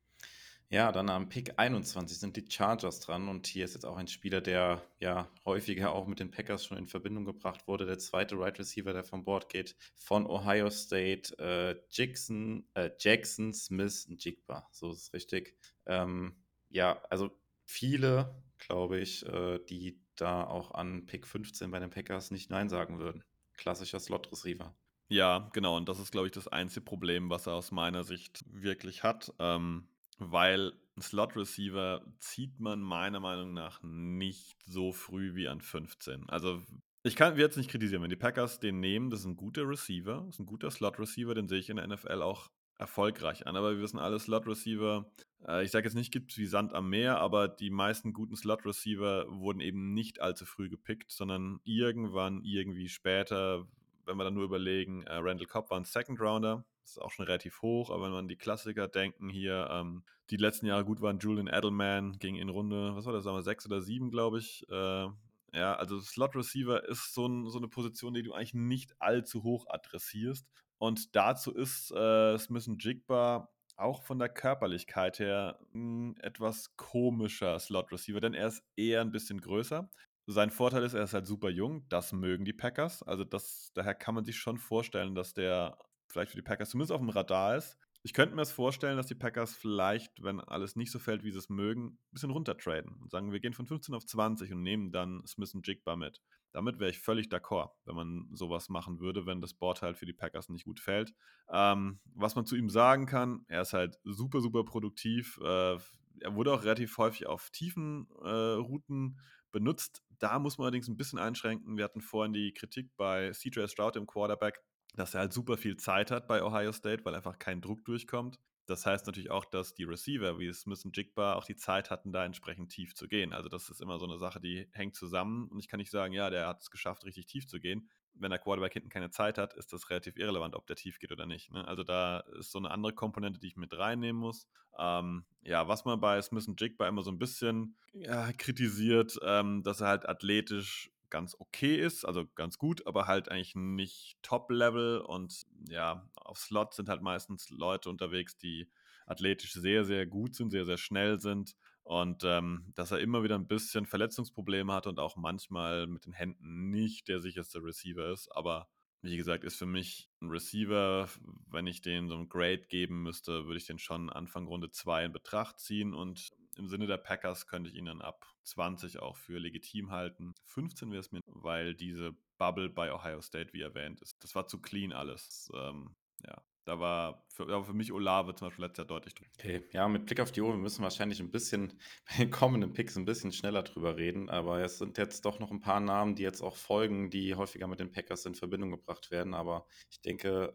Ja, 0.72 0.90
dann 0.90 1.10
am 1.10 1.28
Pick 1.28 1.58
21 1.58 2.18
sind 2.18 2.34
die 2.34 2.50
Chargers 2.50 3.00
dran 3.00 3.28
und 3.28 3.46
hier 3.46 3.66
ist 3.66 3.74
jetzt 3.74 3.84
auch 3.84 3.98
ein 3.98 4.08
Spieler, 4.08 4.40
der 4.40 4.80
ja 5.00 5.28
häufiger 5.44 5.92
auch 5.92 6.06
mit 6.06 6.18
den 6.18 6.30
Packers 6.30 6.64
schon 6.64 6.78
in 6.78 6.86
Verbindung 6.86 7.26
gebracht 7.26 7.68
wurde. 7.68 7.84
Der 7.84 7.98
zweite 7.98 8.38
Right 8.38 8.58
Receiver, 8.58 8.94
der 8.94 9.04
vom 9.04 9.22
Board 9.22 9.50
geht, 9.50 9.76
von 9.96 10.26
Ohio 10.26 10.70
State, 10.70 11.38
äh, 11.38 11.78
Jackson, 11.90 12.64
äh, 12.72 12.88
Jackson 12.98 13.52
Smith 13.52 14.08
Jigba, 14.16 14.66
so 14.72 14.92
ist 14.92 15.02
es 15.02 15.12
richtig. 15.12 15.54
Ähm, 15.84 16.36
ja, 16.70 17.02
also 17.10 17.30
viele 17.66 18.34
glaube 18.56 18.98
ich, 18.98 19.26
äh, 19.26 19.58
die 19.68 20.00
da 20.16 20.44
auch 20.44 20.72
an 20.72 21.04
Pick 21.04 21.26
15 21.26 21.70
bei 21.70 21.80
den 21.80 21.90
Packers 21.90 22.30
nicht 22.30 22.48
Nein 22.48 22.70
sagen 22.70 22.98
würden. 22.98 23.24
Klassischer 23.58 24.00
Slot-Receiver. 24.00 24.74
Ja, 25.08 25.50
genau. 25.52 25.76
Und 25.76 25.90
das 25.90 25.98
ist, 25.98 26.12
glaube 26.12 26.28
ich, 26.28 26.32
das 26.32 26.48
einzige 26.48 26.80
Problem, 26.80 27.28
was 27.28 27.46
er 27.46 27.52
aus 27.52 27.72
meiner 27.72 28.04
Sicht 28.04 28.42
wirklich 28.46 29.02
hat. 29.02 29.34
Ähm, 29.38 29.86
weil 30.30 30.72
ein 30.96 31.02
Slot-Receiver 31.02 32.04
zieht 32.18 32.60
man 32.60 32.80
meiner 32.80 33.20
Meinung 33.20 33.52
nach 33.54 33.82
nicht 33.82 34.56
so 34.66 34.92
früh 34.92 35.34
wie 35.34 35.48
an 35.48 35.60
15. 35.60 36.28
Also 36.28 36.62
ich 37.02 37.16
kann 37.16 37.36
jetzt 37.36 37.56
nicht 37.56 37.70
kritisieren, 37.70 38.02
wenn 38.02 38.10
die 38.10 38.16
Packers 38.16 38.60
den 38.60 38.78
nehmen, 38.78 39.10
das 39.10 39.20
ist 39.20 39.26
ein 39.26 39.36
guter 39.36 39.68
Receiver, 39.68 40.22
das 40.26 40.36
ist 40.36 40.40
ein 40.40 40.46
guter 40.46 40.70
Slot-Receiver, 40.70 41.34
den 41.34 41.48
sehe 41.48 41.58
ich 41.58 41.70
in 41.70 41.76
der 41.76 41.86
NFL 41.86 42.22
auch 42.22 42.50
erfolgreich 42.78 43.46
an. 43.46 43.56
Aber 43.56 43.72
wir 43.72 43.82
wissen 43.82 43.98
alle, 43.98 44.18
Slot-Receiver, 44.18 45.10
äh, 45.48 45.64
ich 45.64 45.70
sage 45.70 45.86
jetzt 45.86 45.94
nicht, 45.94 46.12
gibt 46.12 46.30
es 46.30 46.38
wie 46.38 46.46
Sand 46.46 46.74
am 46.74 46.90
Meer, 46.90 47.18
aber 47.18 47.48
die 47.48 47.70
meisten 47.70 48.12
guten 48.12 48.36
Slot-Receiver 48.36 49.26
wurden 49.28 49.60
eben 49.60 49.94
nicht 49.94 50.20
allzu 50.20 50.44
früh 50.44 50.68
gepickt, 50.68 51.10
sondern 51.10 51.60
irgendwann, 51.64 52.42
irgendwie 52.44 52.88
später, 52.88 53.66
wenn 54.04 54.16
wir 54.16 54.24
dann 54.24 54.34
nur 54.34 54.44
überlegen, 54.44 55.02
äh, 55.04 55.14
Randall 55.14 55.46
Cobb 55.46 55.70
war 55.70 55.80
ein 55.80 55.84
Second 55.84 56.20
Rounder, 56.20 56.56
das 56.56 56.71
ist 56.84 57.00
auch 57.00 57.10
schon 57.10 57.26
relativ 57.26 57.62
hoch, 57.62 57.90
aber 57.90 58.04
wenn 58.04 58.12
man 58.12 58.28
die 58.28 58.36
Klassiker 58.36 58.88
denken 58.88 59.28
hier, 59.28 59.68
ähm, 59.70 60.04
die 60.30 60.36
letzten 60.36 60.66
Jahre 60.66 60.84
gut 60.84 61.00
waren, 61.00 61.18
Julian 61.18 61.46
Edelman 61.46 62.18
ging 62.18 62.36
in 62.36 62.48
Runde, 62.48 62.94
was 62.94 63.06
war 63.06 63.12
das, 63.12 63.24
sagen 63.24 63.36
wir, 63.36 63.42
sechs 63.42 63.66
oder 63.66 63.80
sieben, 63.80 64.10
glaube 64.10 64.38
ich. 64.38 64.66
Äh, 64.70 65.08
ja, 65.54 65.74
also 65.74 66.00
Slot 66.00 66.34
Receiver 66.34 66.88
ist 66.88 67.12
so, 67.12 67.26
ein, 67.26 67.48
so, 67.48 67.58
eine 67.58 67.68
Position, 67.68 68.14
die 68.14 68.22
du 68.22 68.32
eigentlich 68.32 68.54
nicht 68.54 68.94
allzu 69.00 69.42
hoch 69.42 69.66
adressierst. 69.68 70.48
Und 70.78 71.14
dazu 71.14 71.52
ist 71.54 71.92
äh, 71.92 72.38
Smith 72.38 72.70
Jigba 72.78 73.48
auch 73.76 74.02
von 74.02 74.18
der 74.18 74.28
Körperlichkeit 74.28 75.18
her 75.18 75.58
ein 75.74 76.16
etwas 76.18 76.76
komischer 76.76 77.58
Slot 77.58 77.92
Receiver, 77.92 78.20
denn 78.20 78.34
er 78.34 78.48
ist 78.48 78.62
eher 78.76 79.00
ein 79.00 79.12
bisschen 79.12 79.40
größer. 79.40 79.90
Sein 80.26 80.50
Vorteil 80.50 80.84
ist, 80.84 80.94
er 80.94 81.04
ist 81.04 81.14
halt 81.14 81.26
super 81.26 81.50
jung. 81.50 81.86
Das 81.88 82.12
mögen 82.12 82.44
die 82.44 82.52
Packers. 82.52 83.02
Also 83.02 83.24
das, 83.24 83.72
daher 83.74 83.94
kann 83.94 84.14
man 84.14 84.24
sich 84.24 84.36
schon 84.38 84.56
vorstellen, 84.56 85.14
dass 85.14 85.34
der 85.34 85.76
vielleicht 86.12 86.30
für 86.30 86.36
die 86.36 86.42
Packers 86.42 86.70
zumindest 86.70 86.92
auf 86.92 87.00
dem 87.00 87.10
Radar 87.10 87.56
ist. 87.56 87.76
Ich 88.04 88.12
könnte 88.12 88.34
mir 88.34 88.42
das 88.42 88.50
vorstellen, 88.50 88.96
dass 88.96 89.06
die 89.06 89.14
Packers 89.14 89.54
vielleicht, 89.54 90.22
wenn 90.22 90.40
alles 90.40 90.74
nicht 90.74 90.90
so 90.90 90.98
fällt, 90.98 91.22
wie 91.22 91.30
sie 91.30 91.38
es 91.38 91.48
mögen, 91.48 91.86
ein 91.86 91.98
bisschen 92.10 92.30
runtertraden 92.30 92.96
und 93.00 93.10
sagen, 93.10 93.30
wir 93.30 93.38
gehen 93.38 93.52
von 93.52 93.66
15 93.66 93.94
auf 93.94 94.04
20 94.04 94.52
und 94.52 94.62
nehmen 94.62 94.90
dann 94.90 95.24
Smith 95.24 95.54
und 95.54 95.66
Jigba 95.66 95.94
mit. 95.94 96.20
Damit 96.50 96.80
wäre 96.80 96.90
ich 96.90 96.98
völlig 96.98 97.28
d'accord, 97.28 97.70
wenn 97.84 97.94
man 97.94 98.28
sowas 98.32 98.68
machen 98.68 98.98
würde, 98.98 99.24
wenn 99.24 99.40
das 99.40 99.54
Board 99.54 99.82
halt 99.82 99.96
für 99.96 100.04
die 100.04 100.12
Packers 100.12 100.48
nicht 100.48 100.64
gut 100.64 100.80
fällt. 100.80 101.14
Ähm, 101.48 102.00
was 102.14 102.34
man 102.34 102.44
zu 102.44 102.56
ihm 102.56 102.68
sagen 102.68 103.06
kann, 103.06 103.44
er 103.46 103.62
ist 103.62 103.72
halt 103.72 103.98
super, 104.02 104.40
super 104.40 104.64
produktiv. 104.64 105.38
Äh, 105.40 105.78
er 106.20 106.34
wurde 106.34 106.52
auch 106.52 106.64
relativ 106.64 106.98
häufig 106.98 107.26
auf 107.26 107.50
tiefen 107.50 108.08
äh, 108.22 108.28
Routen 108.28 109.20
benutzt. 109.52 110.02
Da 110.18 110.38
muss 110.40 110.58
man 110.58 110.66
allerdings 110.66 110.88
ein 110.88 110.96
bisschen 110.96 111.18
einschränken. 111.18 111.76
Wir 111.76 111.84
hatten 111.84 112.00
vorhin 112.00 112.32
die 112.32 112.52
Kritik 112.52 112.90
bei 112.96 113.30
CJ 113.30 113.66
Stroud 113.68 113.96
im 113.96 114.06
Quarterback 114.06 114.60
dass 114.94 115.14
er 115.14 115.20
halt 115.20 115.32
super 115.32 115.56
viel 115.56 115.76
Zeit 115.76 116.10
hat 116.10 116.26
bei 116.26 116.42
Ohio 116.42 116.72
State, 116.72 117.04
weil 117.04 117.14
einfach 117.14 117.38
kein 117.38 117.60
Druck 117.60 117.84
durchkommt. 117.84 118.38
Das 118.66 118.86
heißt 118.86 119.06
natürlich 119.06 119.30
auch, 119.30 119.44
dass 119.44 119.74
die 119.74 119.84
Receiver 119.84 120.38
wie 120.38 120.52
Smith 120.52 120.84
und 120.84 120.96
Jigba 120.96 121.34
auch 121.34 121.44
die 121.44 121.56
Zeit 121.56 121.90
hatten, 121.90 122.12
da 122.12 122.24
entsprechend 122.24 122.70
tief 122.70 122.94
zu 122.94 123.08
gehen. 123.08 123.32
Also 123.32 123.48
das 123.48 123.68
ist 123.68 123.80
immer 123.80 123.98
so 123.98 124.06
eine 124.06 124.18
Sache, 124.18 124.40
die 124.40 124.68
hängt 124.72 124.94
zusammen. 124.94 125.48
Und 125.48 125.58
ich 125.58 125.68
kann 125.68 125.78
nicht 125.78 125.90
sagen, 125.90 126.12
ja, 126.12 126.30
der 126.30 126.46
hat 126.46 126.62
es 126.62 126.70
geschafft, 126.70 127.04
richtig 127.04 127.26
tief 127.26 127.48
zu 127.48 127.58
gehen. 127.58 127.90
Wenn 128.14 128.30
der 128.30 128.38
Quarterback 128.38 128.74
hinten 128.74 128.90
keine 128.90 129.10
Zeit 129.10 129.36
hat, 129.36 129.54
ist 129.54 129.72
das 129.72 129.90
relativ 129.90 130.16
irrelevant, 130.16 130.54
ob 130.54 130.66
der 130.66 130.76
tief 130.76 131.00
geht 131.00 131.10
oder 131.10 131.26
nicht. 131.26 131.50
Ne? 131.50 131.66
Also 131.66 131.82
da 131.82 132.20
ist 132.38 132.52
so 132.52 132.58
eine 132.58 132.70
andere 132.70 132.92
Komponente, 132.92 133.40
die 133.40 133.48
ich 133.48 133.56
mit 133.56 133.76
reinnehmen 133.76 134.20
muss. 134.20 134.46
Ähm, 134.78 135.24
ja, 135.42 135.66
was 135.66 135.84
man 135.84 136.00
bei 136.00 136.20
Smith 136.22 136.46
und 136.46 136.60
Jigba 136.60 136.86
immer 136.86 137.02
so 137.02 137.10
ein 137.10 137.18
bisschen 137.18 137.76
ja, 137.92 138.32
kritisiert, 138.32 139.18
ähm, 139.24 139.62
dass 139.64 139.80
er 139.80 139.88
halt 139.88 140.08
athletisch 140.08 140.90
ganz 141.12 141.36
okay 141.38 141.76
ist, 141.76 142.04
also 142.04 142.26
ganz 142.34 142.56
gut, 142.58 142.86
aber 142.86 143.06
halt 143.06 143.28
eigentlich 143.28 143.54
nicht 143.54 144.16
Top-Level. 144.22 144.98
Und 145.00 145.42
ja, 145.68 146.08
auf 146.16 146.38
Slot 146.38 146.74
sind 146.74 146.88
halt 146.88 147.02
meistens 147.02 147.50
Leute 147.50 147.90
unterwegs, 147.90 148.36
die 148.38 148.68
athletisch 149.06 149.52
sehr, 149.52 149.84
sehr 149.84 150.06
gut 150.06 150.34
sind, 150.34 150.50
sehr, 150.50 150.64
sehr 150.64 150.78
schnell 150.78 151.20
sind. 151.20 151.54
Und 151.84 152.22
ähm, 152.24 152.72
dass 152.74 152.92
er 152.92 153.00
immer 153.00 153.22
wieder 153.22 153.34
ein 153.34 153.46
bisschen 153.46 153.86
Verletzungsprobleme 153.86 154.72
hat 154.72 154.86
und 154.86 154.98
auch 154.98 155.16
manchmal 155.16 155.86
mit 155.86 156.06
den 156.06 156.14
Händen 156.14 156.70
nicht 156.70 157.08
der 157.08 157.20
sicherste 157.20 157.62
Receiver 157.62 158.10
ist. 158.10 158.28
Aber 158.34 158.68
wie 159.02 159.16
gesagt, 159.16 159.44
ist 159.44 159.56
für 159.56 159.66
mich 159.66 160.08
ein 160.22 160.30
Receiver, 160.30 161.08
wenn 161.50 161.66
ich 161.66 161.82
den 161.82 162.08
so 162.08 162.14
ein 162.14 162.28
Grade 162.28 162.64
geben 162.68 163.02
müsste, 163.02 163.44
würde 163.44 163.58
ich 163.58 163.66
den 163.66 163.78
schon 163.78 164.08
Anfang 164.08 164.46
Runde 164.46 164.70
2 164.70 165.06
in 165.06 165.12
Betracht 165.12 165.58
ziehen. 165.58 165.92
Und 165.92 166.30
im 166.56 166.68
Sinne 166.68 166.86
der 166.86 166.98
Packers 166.98 167.46
könnte 167.46 167.70
ich 167.70 167.76
ihn 167.76 167.86
dann 167.86 168.02
ab 168.02 168.26
20 168.44 169.00
auch 169.00 169.16
für 169.16 169.38
legitim 169.38 169.90
halten. 169.90 170.34
15 170.44 170.90
wäre 170.90 171.00
es 171.00 171.12
mir, 171.12 171.20
weil 171.26 171.74
diese 171.74 172.14
Bubble 172.38 172.68
bei 172.68 172.92
Ohio 172.92 173.20
State, 173.20 173.52
wie 173.52 173.62
erwähnt, 173.62 174.00
ist. 174.00 174.22
Das 174.22 174.34
war 174.34 174.46
zu 174.46 174.60
clean 174.60 174.92
alles. 174.92 175.50
Ähm, 175.54 175.94
ja, 176.26 176.42
da 176.64 176.78
war 176.78 177.24
für, 177.28 177.48
ja, 177.48 177.62
für, 177.62 177.72
mich 177.72 177.92
Olave 177.92 178.34
zum 178.34 178.48
Beispiel 178.48 178.64
letztes 178.64 178.78
Jahr 178.78 178.86
deutlich 178.86 179.14
drüber. 179.14 179.30
Okay, 179.38 179.62
ja, 179.72 179.88
mit 179.88 180.06
Blick 180.06 180.20
auf 180.20 180.32
die 180.32 180.40
Uhr, 180.40 180.50
wir 180.50 180.58
müssen 180.58 180.82
wahrscheinlich 180.82 181.20
ein 181.20 181.30
bisschen 181.30 181.78
bei 182.08 182.18
den 182.18 182.30
kommenden 182.30 182.72
Picks 182.72 182.96
ein 182.96 183.04
bisschen 183.04 183.32
schneller 183.32 183.62
drüber 183.62 183.96
reden, 183.96 184.28
aber 184.28 184.60
es 184.60 184.78
sind 184.78 184.98
jetzt 184.98 185.24
doch 185.24 185.40
noch 185.40 185.50
ein 185.50 185.60
paar 185.60 185.80
Namen, 185.80 186.14
die 186.14 186.22
jetzt 186.22 186.42
auch 186.42 186.56
folgen, 186.56 187.10
die 187.10 187.34
häufiger 187.34 187.66
mit 187.66 187.80
den 187.80 187.90
Packers 187.90 188.26
in 188.26 188.34
Verbindung 188.34 188.70
gebracht 188.70 189.10
werden, 189.10 189.34
aber 189.34 189.66
ich 189.90 190.00
denke, 190.02 190.52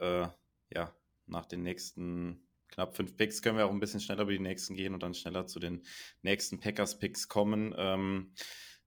äh, 0.72 0.76
ja, 0.76 0.95
nach 1.26 1.45
den 1.45 1.64
nächsten 1.64 2.47
knapp 2.70 2.95
fünf 2.95 3.15
Picks 3.15 3.41
können 3.41 3.57
wir 3.57 3.65
auch 3.65 3.72
ein 3.72 3.80
bisschen 3.80 3.99
schneller 3.99 4.24
über 4.24 4.32
die 4.32 4.39
nächsten 4.39 4.76
gehen 4.76 4.93
und 4.93 5.03
dann 5.03 5.13
schneller 5.13 5.47
zu 5.47 5.59
den 5.59 5.84
nächsten 6.22 6.59
Packers-Picks 6.59 7.28
kommen. 7.28 7.74
Ähm, 7.78 8.34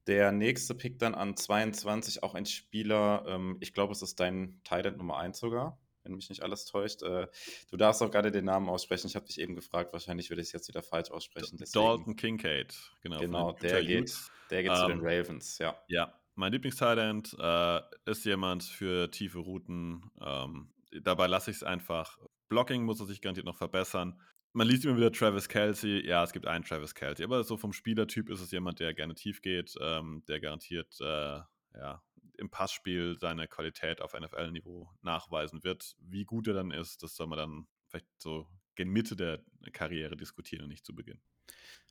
der 0.06 0.32
nächste 0.32 0.74
Pick 0.74 0.98
dann 0.98 1.14
an 1.14 1.36
22, 1.36 2.22
auch 2.22 2.34
ein 2.34 2.46
Spieler, 2.46 3.24
ähm, 3.28 3.56
ich 3.60 3.74
glaube, 3.74 3.92
es 3.92 4.02
ist 4.02 4.18
dein 4.18 4.60
Titan 4.64 4.96
Nummer 4.96 5.18
1 5.18 5.38
sogar, 5.38 5.78
wenn 6.02 6.14
mich 6.14 6.30
nicht 6.30 6.42
alles 6.42 6.64
täuscht. 6.64 7.02
Äh, 7.02 7.28
du 7.70 7.76
darfst 7.76 8.02
auch 8.02 8.10
gerade 8.10 8.30
den 8.30 8.46
Namen 8.46 8.68
aussprechen. 8.68 9.06
Ich 9.06 9.14
habe 9.14 9.26
dich 9.26 9.38
eben 9.40 9.54
gefragt, 9.54 9.92
wahrscheinlich 9.92 10.30
würde 10.30 10.42
ich 10.42 10.48
es 10.48 10.52
jetzt 10.52 10.68
wieder 10.68 10.82
falsch 10.82 11.10
aussprechen. 11.10 11.58
Deswegen. 11.60 11.84
Dalton 11.84 12.16
Kincaid, 12.16 12.74
genau. 13.02 13.20
Genau, 13.20 13.52
der 13.52 13.84
geht, 13.84 14.12
der 14.50 14.62
geht 14.62 14.72
ähm, 14.72 14.78
zu 14.78 14.86
den 14.88 14.98
ähm, 14.98 15.04
Ravens, 15.04 15.58
ja. 15.58 15.78
Ja, 15.88 16.20
mein 16.34 16.52
Lieblings-Tight 16.52 17.36
äh, 17.38 18.10
ist 18.10 18.24
jemand 18.24 18.64
für 18.64 19.10
tiefe 19.10 19.38
Routen. 19.38 20.10
Ähm, 20.20 20.72
dabei 21.02 21.26
lasse 21.26 21.50
ich 21.50 21.58
es 21.58 21.62
einfach 21.62 22.18
Blocking 22.50 22.82
muss 22.82 23.00
er 23.00 23.06
sich 23.06 23.22
garantiert 23.22 23.46
noch 23.46 23.56
verbessern. 23.56 24.20
Man 24.52 24.66
liest 24.66 24.84
immer 24.84 24.96
wieder 24.96 25.12
Travis 25.12 25.48
Kelsey. 25.48 26.04
Ja, 26.04 26.24
es 26.24 26.32
gibt 26.32 26.46
einen 26.46 26.64
Travis 26.64 26.94
Kelsey, 26.94 27.24
aber 27.24 27.44
so 27.44 27.56
vom 27.56 27.72
Spielertyp 27.72 28.28
ist 28.28 28.40
es 28.40 28.50
jemand, 28.50 28.80
der 28.80 28.92
gerne 28.92 29.14
tief 29.14 29.40
geht, 29.40 29.74
ähm, 29.80 30.24
der 30.26 30.40
garantiert 30.40 31.00
äh, 31.00 31.38
ja, 31.74 32.02
im 32.36 32.50
Passspiel 32.50 33.16
seine 33.20 33.46
Qualität 33.46 34.02
auf 34.02 34.18
NFL-Niveau 34.18 34.90
nachweisen 35.02 35.62
wird. 35.62 35.94
Wie 36.00 36.24
gut 36.24 36.48
er 36.48 36.54
dann 36.54 36.72
ist, 36.72 37.04
das 37.04 37.14
soll 37.14 37.28
man 37.28 37.38
dann 37.38 37.68
vielleicht 37.86 38.06
so 38.18 38.48
gegen 38.74 38.90
Mitte 38.90 39.14
der 39.14 39.40
Karriere 39.72 40.16
diskutieren 40.16 40.64
und 40.64 40.70
nicht 40.70 40.84
zu 40.84 40.94
Beginn. 40.94 41.20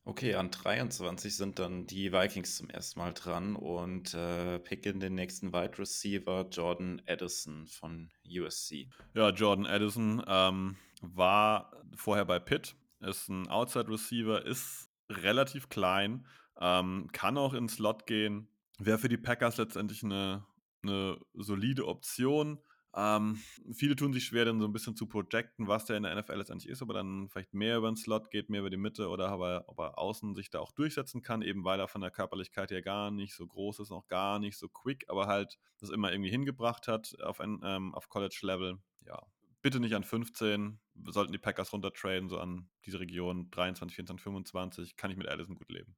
Okay, 0.10 0.34
an 0.34 0.50
23 0.50 1.36
sind 1.36 1.60
dann 1.60 1.86
die 1.86 2.12
Vikings 2.12 2.56
zum 2.56 2.68
ersten 2.68 3.00
Mal 3.00 3.14
dran 3.14 3.56
und 3.56 4.16
äh, 4.16 4.58
picken 4.58 5.00
den 5.00 5.14
nächsten 5.14 5.54
Wide 5.54 5.78
Receiver 5.78 6.48
Jordan 6.50 7.00
Addison 7.08 7.68
von 7.68 8.10
USC. 8.28 8.90
Ja, 9.14 9.30
Jordan 9.30 9.68
Addison 9.68 10.24
ähm, 10.26 10.78
war 11.02 11.72
vorher 11.96 12.26
bei 12.26 12.40
Pitt, 12.40 12.76
ist 13.02 13.30
ein 13.30 13.48
Outside 13.50 13.88
Receiver, 13.88 14.44
ist 14.44 14.90
relativ 15.12 15.70
klein, 15.70 16.26
ähm, 16.60 17.08
kann 17.12 17.38
auch 17.38 17.54
ins 17.54 17.76
Slot 17.76 18.08
gehen, 18.08 18.48
wäre 18.80 18.98
für 18.98 19.10
die 19.10 19.18
Packers 19.18 19.58
letztendlich 19.58 20.04
eine, 20.04 20.44
eine 20.82 21.20
solide 21.36 21.88
Option. 21.88 22.58
Ähm, 22.96 23.40
viele 23.72 23.96
tun 23.96 24.14
sich 24.14 24.26
schwer, 24.26 24.46
dann 24.46 24.60
so 24.60 24.66
ein 24.66 24.74
bisschen 24.74 24.96
zu 24.96 25.06
projecten, 25.06 25.68
was 25.68 25.86
der 25.86 25.98
in 25.98 26.04
der 26.04 26.16
NFL 26.16 26.36
letztendlich 26.36 26.72
ist, 26.72 26.82
aber 26.82 26.94
dann 26.94 27.30
vielleicht 27.30 27.54
mehr 27.54 27.78
über 27.78 27.92
den 27.92 27.96
Slot 27.96 28.32
geht, 28.32 28.50
mehr 28.50 28.62
über 28.62 28.72
die 28.72 28.78
Mitte 28.78 29.10
oder 29.10 29.30
aber, 29.30 29.66
ob 29.68 29.80
er 29.80 30.00
außen 30.00 30.34
sich 30.34 30.50
da 30.50 30.60
auch 30.60 30.72
durchsetzen 30.72 31.22
kann, 31.22 31.44
eben 31.44 31.64
weil 31.64 31.80
er 31.80 31.88
von 31.88 32.02
der 32.02 32.10
Körperlichkeit 32.10 32.72
her 32.72 32.82
gar 32.82 33.12
nicht 33.12 33.36
so 33.36 33.46
groß 33.46 33.80
ist, 33.80 33.92
auch 33.92 34.08
gar 34.08 34.40
nicht 34.40 34.58
so 34.58 34.68
quick, 34.70 35.06
aber 35.08 35.28
halt 35.28 35.60
das 35.80 35.92
immer 35.92 36.12
irgendwie 36.12 36.32
hingebracht 36.32 36.88
hat 36.88 37.16
auf, 37.22 37.40
ähm, 37.40 37.94
auf 37.94 38.10
College-Level. 38.10 38.80
Ja, 39.06 39.22
bitte 39.62 39.80
nicht 39.80 39.96
an 39.96 40.04
15, 40.04 40.80
sollten 41.06 41.32
die 41.32 41.38
Packers 41.38 41.72
runtertraden, 41.72 42.28
so 42.28 42.40
an 42.40 42.70
diese 42.86 43.00
Region 43.00 43.52
23, 43.52 43.96
24, 43.96 44.24
25, 44.24 44.96
kann 44.96 45.12
ich 45.12 45.18
mit 45.18 45.28
Allison 45.28 45.56
gut 45.56 45.70
leben. 45.70 45.96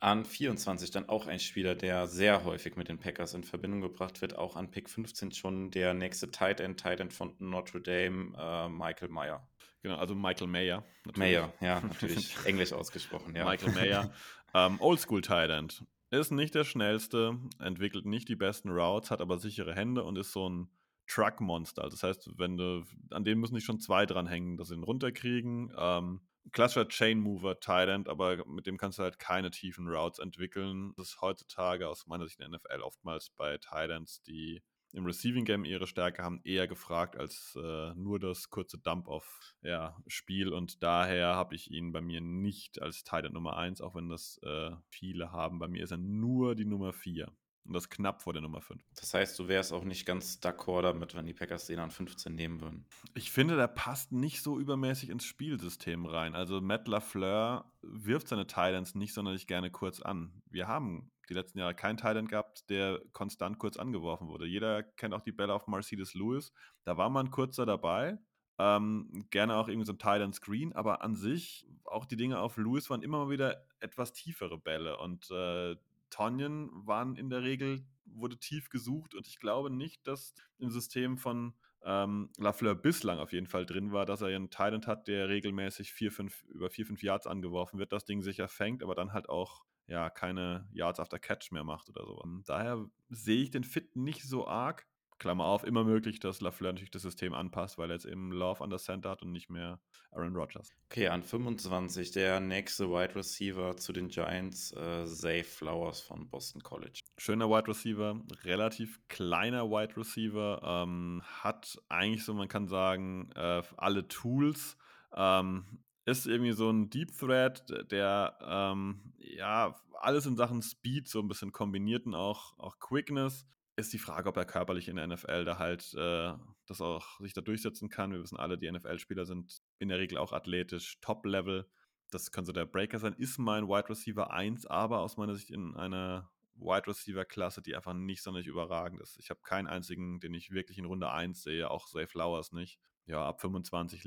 An 0.00 0.24
24 0.24 0.90
dann 0.90 1.08
auch 1.08 1.26
ein 1.26 1.38
Spieler, 1.38 1.74
der 1.74 2.06
sehr 2.06 2.44
häufig 2.44 2.76
mit 2.76 2.88
den 2.88 2.98
Packers 2.98 3.32
in 3.32 3.42
Verbindung 3.42 3.80
gebracht 3.80 4.20
wird. 4.20 4.36
Auch 4.36 4.56
an 4.56 4.70
Pick 4.70 4.90
15 4.90 5.32
schon 5.32 5.70
der 5.70 5.94
nächste 5.94 6.30
Tight 6.30 6.60
End, 6.60 6.78
Tight 6.78 7.00
End 7.00 7.12
von 7.12 7.34
Notre 7.38 7.80
Dame, 7.80 8.34
äh, 8.36 8.68
Michael 8.68 9.08
Meyer. 9.08 9.48
Genau, 9.82 9.96
also 9.96 10.14
Michael 10.14 10.48
Mayer. 10.48 10.84
Natürlich. 11.04 11.18
Mayer, 11.18 11.52
ja, 11.60 11.80
natürlich 11.88 12.36
englisch 12.44 12.72
ausgesprochen. 12.72 13.34
Ja. 13.34 13.44
Michael 13.44 13.72
Mayer. 13.72 14.12
ähm, 14.54 14.80
Oldschool 14.80 15.22
Tight 15.22 15.50
End. 15.50 15.84
Ist 16.10 16.30
nicht 16.30 16.54
der 16.54 16.64
schnellste, 16.64 17.38
entwickelt 17.58 18.06
nicht 18.06 18.28
die 18.28 18.36
besten 18.36 18.70
Routes, 18.70 19.10
hat 19.10 19.20
aber 19.20 19.38
sichere 19.38 19.74
Hände 19.74 20.04
und 20.04 20.16
ist 20.16 20.32
so 20.32 20.48
ein 20.48 20.68
Truck-Monster. 21.06 21.88
Das 21.90 22.02
heißt, 22.02 22.30
wenn 22.38 22.56
du, 22.56 22.84
an 23.10 23.24
dem 23.24 23.40
müssen 23.40 23.54
nicht 23.54 23.64
schon 23.64 23.80
zwei 23.80 24.06
dranhängen, 24.06 24.56
dass 24.56 24.68
sie 24.68 24.74
ihn 24.74 24.82
runterkriegen. 24.82 25.72
Ähm, 25.76 26.20
klassischer 26.52 26.88
Chain 26.88 27.20
Mover 27.20 27.60
Thailand, 27.60 28.08
aber 28.08 28.44
mit 28.46 28.66
dem 28.66 28.76
kannst 28.76 28.98
du 28.98 29.02
halt 29.02 29.18
keine 29.18 29.50
tiefen 29.50 29.88
Routes 29.88 30.18
entwickeln. 30.18 30.92
Das 30.96 31.08
ist 31.08 31.20
heutzutage 31.20 31.88
aus 31.88 32.06
meiner 32.06 32.26
Sicht 32.26 32.40
in 32.40 32.50
der 32.50 32.60
NFL 32.60 32.82
oftmals 32.82 33.30
bei 33.30 33.58
Thailands, 33.58 34.22
die 34.22 34.62
im 34.94 35.06
Receiving 35.06 35.44
Game 35.44 35.64
ihre 35.64 35.88
Stärke 35.88 36.22
haben, 36.22 36.40
eher 36.44 36.68
gefragt 36.68 37.16
als 37.16 37.58
äh, 37.60 37.92
nur 37.94 38.20
das 38.20 38.48
kurze 38.48 38.78
Dump-Off-Spiel. 38.78 40.50
Ja, 40.50 40.56
und 40.56 40.82
daher 40.82 41.34
habe 41.34 41.56
ich 41.56 41.70
ihn 41.70 41.90
bei 41.92 42.00
mir 42.00 42.20
nicht 42.20 42.80
als 42.80 43.02
Titan 43.02 43.32
Nummer 43.32 43.56
1, 43.56 43.80
auch 43.80 43.96
wenn 43.96 44.08
das 44.08 44.38
äh, 44.44 44.70
viele 44.88 45.32
haben. 45.32 45.58
Bei 45.58 45.66
mir 45.66 45.82
ist 45.82 45.90
er 45.90 45.98
nur 45.98 46.54
die 46.54 46.64
Nummer 46.64 46.92
4. 46.92 47.32
Und 47.66 47.72
das 47.72 47.88
knapp 47.88 48.22
vor 48.22 48.32
der 48.32 48.42
Nummer 48.42 48.60
5. 48.60 48.82
Das 48.94 49.14
heißt, 49.14 49.38
du 49.38 49.48
wärst 49.48 49.72
auch 49.72 49.84
nicht 49.84 50.04
ganz 50.04 50.38
d'accord 50.42 50.82
damit, 50.82 51.14
wenn 51.14 51.24
die 51.24 51.32
Packers 51.32 51.66
den 51.66 51.78
an 51.78 51.90
15 51.90 52.34
nehmen 52.34 52.60
würden. 52.60 52.86
Ich 53.14 53.30
finde, 53.30 53.56
der 53.56 53.68
passt 53.68 54.12
nicht 54.12 54.42
so 54.42 54.58
übermäßig 54.58 55.08
ins 55.08 55.24
Spielsystem 55.24 56.04
rein. 56.04 56.34
Also 56.34 56.60
Matt 56.60 56.88
LaFleur 56.88 57.72
wirft 57.80 58.28
seine 58.28 58.46
Titans 58.46 58.94
nicht 58.94 59.14
sonderlich 59.14 59.46
gerne 59.46 59.70
kurz 59.70 60.00
an. 60.02 60.42
Wir 60.50 60.68
haben 60.68 61.10
die 61.28 61.34
letzten 61.34 61.58
Jahre 61.58 61.74
keinen 61.74 61.96
Titan 61.96 62.28
gehabt, 62.28 62.68
der 62.68 63.00
konstant 63.12 63.58
kurz 63.58 63.78
angeworfen 63.78 64.28
wurde. 64.28 64.46
Jeder 64.46 64.82
kennt 64.82 65.14
auch 65.14 65.22
die 65.22 65.32
Bälle 65.32 65.54
auf 65.54 65.66
Mercedes 65.66 66.14
Lewis. 66.14 66.52
Da 66.84 66.98
war 66.98 67.08
man 67.08 67.30
kurzer 67.30 67.64
dabei. 67.64 68.18
Ähm, 68.58 69.26
gerne 69.30 69.56
auch 69.56 69.68
irgendwie 69.68 69.86
so 69.86 69.92
ein 69.92 69.98
Titan 69.98 70.32
Screen, 70.32 70.72
aber 70.74 71.02
an 71.02 71.16
sich 71.16 71.66
auch 71.86 72.04
die 72.04 72.16
Dinge 72.16 72.38
auf 72.38 72.56
Lewis 72.56 72.88
waren 72.88 73.02
immer 73.02 73.24
mal 73.24 73.30
wieder 73.30 73.66
etwas 73.80 74.12
tiefere 74.12 74.58
Bälle 74.58 74.96
und 74.98 75.28
äh, 75.30 75.74
Tonjen 76.14 76.70
waren 76.86 77.16
in 77.16 77.28
der 77.28 77.42
Regel, 77.42 77.84
wurde 78.04 78.38
tief 78.38 78.70
gesucht 78.70 79.16
und 79.16 79.26
ich 79.26 79.40
glaube 79.40 79.68
nicht, 79.68 80.06
dass 80.06 80.32
im 80.58 80.70
System 80.70 81.18
von 81.18 81.54
ähm, 81.82 82.30
Lafleur 82.38 82.76
bislang 82.76 83.18
auf 83.18 83.32
jeden 83.32 83.48
Fall 83.48 83.66
drin 83.66 83.90
war, 83.90 84.06
dass 84.06 84.20
er 84.20 84.28
einen 84.28 84.48
Talent 84.48 84.86
hat, 84.86 85.08
der 85.08 85.28
regelmäßig 85.28 85.92
vier, 85.92 86.12
fünf, 86.12 86.44
über 86.44 86.70
4, 86.70 86.86
5 86.86 87.02
Yards 87.02 87.26
angeworfen 87.26 87.80
wird, 87.80 87.92
das 87.92 88.04
Ding 88.04 88.22
sicher 88.22 88.46
fängt, 88.46 88.84
aber 88.84 88.94
dann 88.94 89.12
halt 89.12 89.28
auch 89.28 89.64
ja 89.88 90.08
keine 90.08 90.68
Yards 90.72 91.00
after 91.00 91.18
Catch 91.18 91.50
mehr 91.50 91.64
macht 91.64 91.88
oder 91.88 92.06
so. 92.06 92.22
Daher 92.46 92.86
sehe 93.08 93.42
ich 93.42 93.50
den 93.50 93.64
Fit 93.64 93.96
nicht 93.96 94.22
so 94.22 94.46
arg. 94.46 94.86
Klammer 95.18 95.44
auf, 95.44 95.64
immer 95.64 95.84
möglich, 95.84 96.20
dass 96.20 96.40
LaFleur 96.40 96.72
natürlich 96.72 96.90
das 96.90 97.02
System 97.02 97.34
anpasst, 97.34 97.78
weil 97.78 97.90
er 97.90 97.94
jetzt 97.94 98.06
eben 98.06 98.32
Love 98.32 98.62
an 98.62 98.70
der 98.70 98.78
Center 98.78 99.10
hat 99.10 99.22
und 99.22 99.32
nicht 99.32 99.50
mehr 99.50 99.80
Aaron 100.10 100.36
Rodgers. 100.36 100.70
Okay, 100.86 101.08
an 101.08 101.22
25 101.22 102.12
der 102.12 102.40
nächste 102.40 102.90
Wide 102.90 103.14
Receiver 103.14 103.76
zu 103.76 103.92
den 103.92 104.08
Giants, 104.08 104.72
äh, 104.72 105.06
Zay 105.06 105.42
Flowers 105.42 106.00
von 106.00 106.28
Boston 106.28 106.62
College. 106.62 107.00
Schöner 107.18 107.48
Wide 107.48 107.68
Receiver, 107.68 108.20
relativ 108.42 109.00
kleiner 109.08 109.70
Wide 109.70 109.96
Receiver, 109.96 110.60
ähm, 110.64 111.22
hat 111.24 111.78
eigentlich 111.88 112.24
so, 112.24 112.34
man 112.34 112.48
kann 112.48 112.68
sagen, 112.68 113.30
äh, 113.34 113.62
alle 113.76 114.06
Tools. 114.08 114.76
Ähm, 115.14 115.64
ist 116.06 116.26
irgendwie 116.26 116.52
so 116.52 116.70
ein 116.70 116.90
Deep 116.90 117.16
Thread, 117.16 117.64
der 117.90 118.36
ähm, 118.46 119.14
ja 119.16 119.74
alles 120.00 120.26
in 120.26 120.36
Sachen 120.36 120.60
Speed 120.62 121.08
so 121.08 121.20
ein 121.20 121.28
bisschen 121.28 121.52
kombiniert 121.52 122.06
und 122.06 122.14
auch, 122.14 122.58
auch 122.58 122.78
Quickness 122.78 123.46
ist 123.76 123.92
die 123.92 123.98
Frage, 123.98 124.28
ob 124.28 124.36
er 124.36 124.44
körperlich 124.44 124.88
in 124.88 124.96
der 124.96 125.06
NFL 125.06 125.44
da 125.44 125.58
halt 125.58 125.94
äh, 125.94 126.32
das 126.66 126.80
auch 126.80 127.18
sich 127.20 127.32
da 127.32 127.40
durchsetzen 127.40 127.88
kann. 127.88 128.12
Wir 128.12 128.20
wissen 128.20 128.38
alle, 128.38 128.56
die 128.56 128.70
NFL-Spieler 128.70 129.26
sind 129.26 129.60
in 129.78 129.88
der 129.88 129.98
Regel 129.98 130.18
auch 130.18 130.32
athletisch, 130.32 131.00
Top-Level. 131.00 131.68
Das 132.10 132.30
könnte 132.30 132.52
der 132.52 132.66
Breaker 132.66 132.98
sein. 132.98 133.14
Ist 133.14 133.38
mein 133.38 133.66
Wide 133.66 133.88
Receiver 133.88 134.30
1, 134.30 134.66
aber 134.66 135.00
aus 135.00 135.16
meiner 135.16 135.34
Sicht 135.34 135.50
in 135.50 135.74
einer 135.74 136.30
Wide 136.56 136.86
Receiver-Klasse, 136.86 137.62
die 137.62 137.74
einfach 137.74 137.94
nicht 137.94 138.22
sonderlich 138.22 138.46
überragend 138.46 139.00
ist. 139.00 139.18
Ich 139.18 139.30
habe 139.30 139.40
keinen 139.42 139.66
einzigen, 139.66 140.20
den 140.20 140.34
ich 140.34 140.52
wirklich 140.52 140.78
in 140.78 140.84
Runde 140.84 141.10
1 141.10 141.42
sehe, 141.42 141.70
auch 141.70 141.88
Zay 141.88 142.06
Flowers 142.06 142.52
nicht. 142.52 142.78
Ja, 143.06 143.26
ab 143.26 143.40
25. 143.40 144.06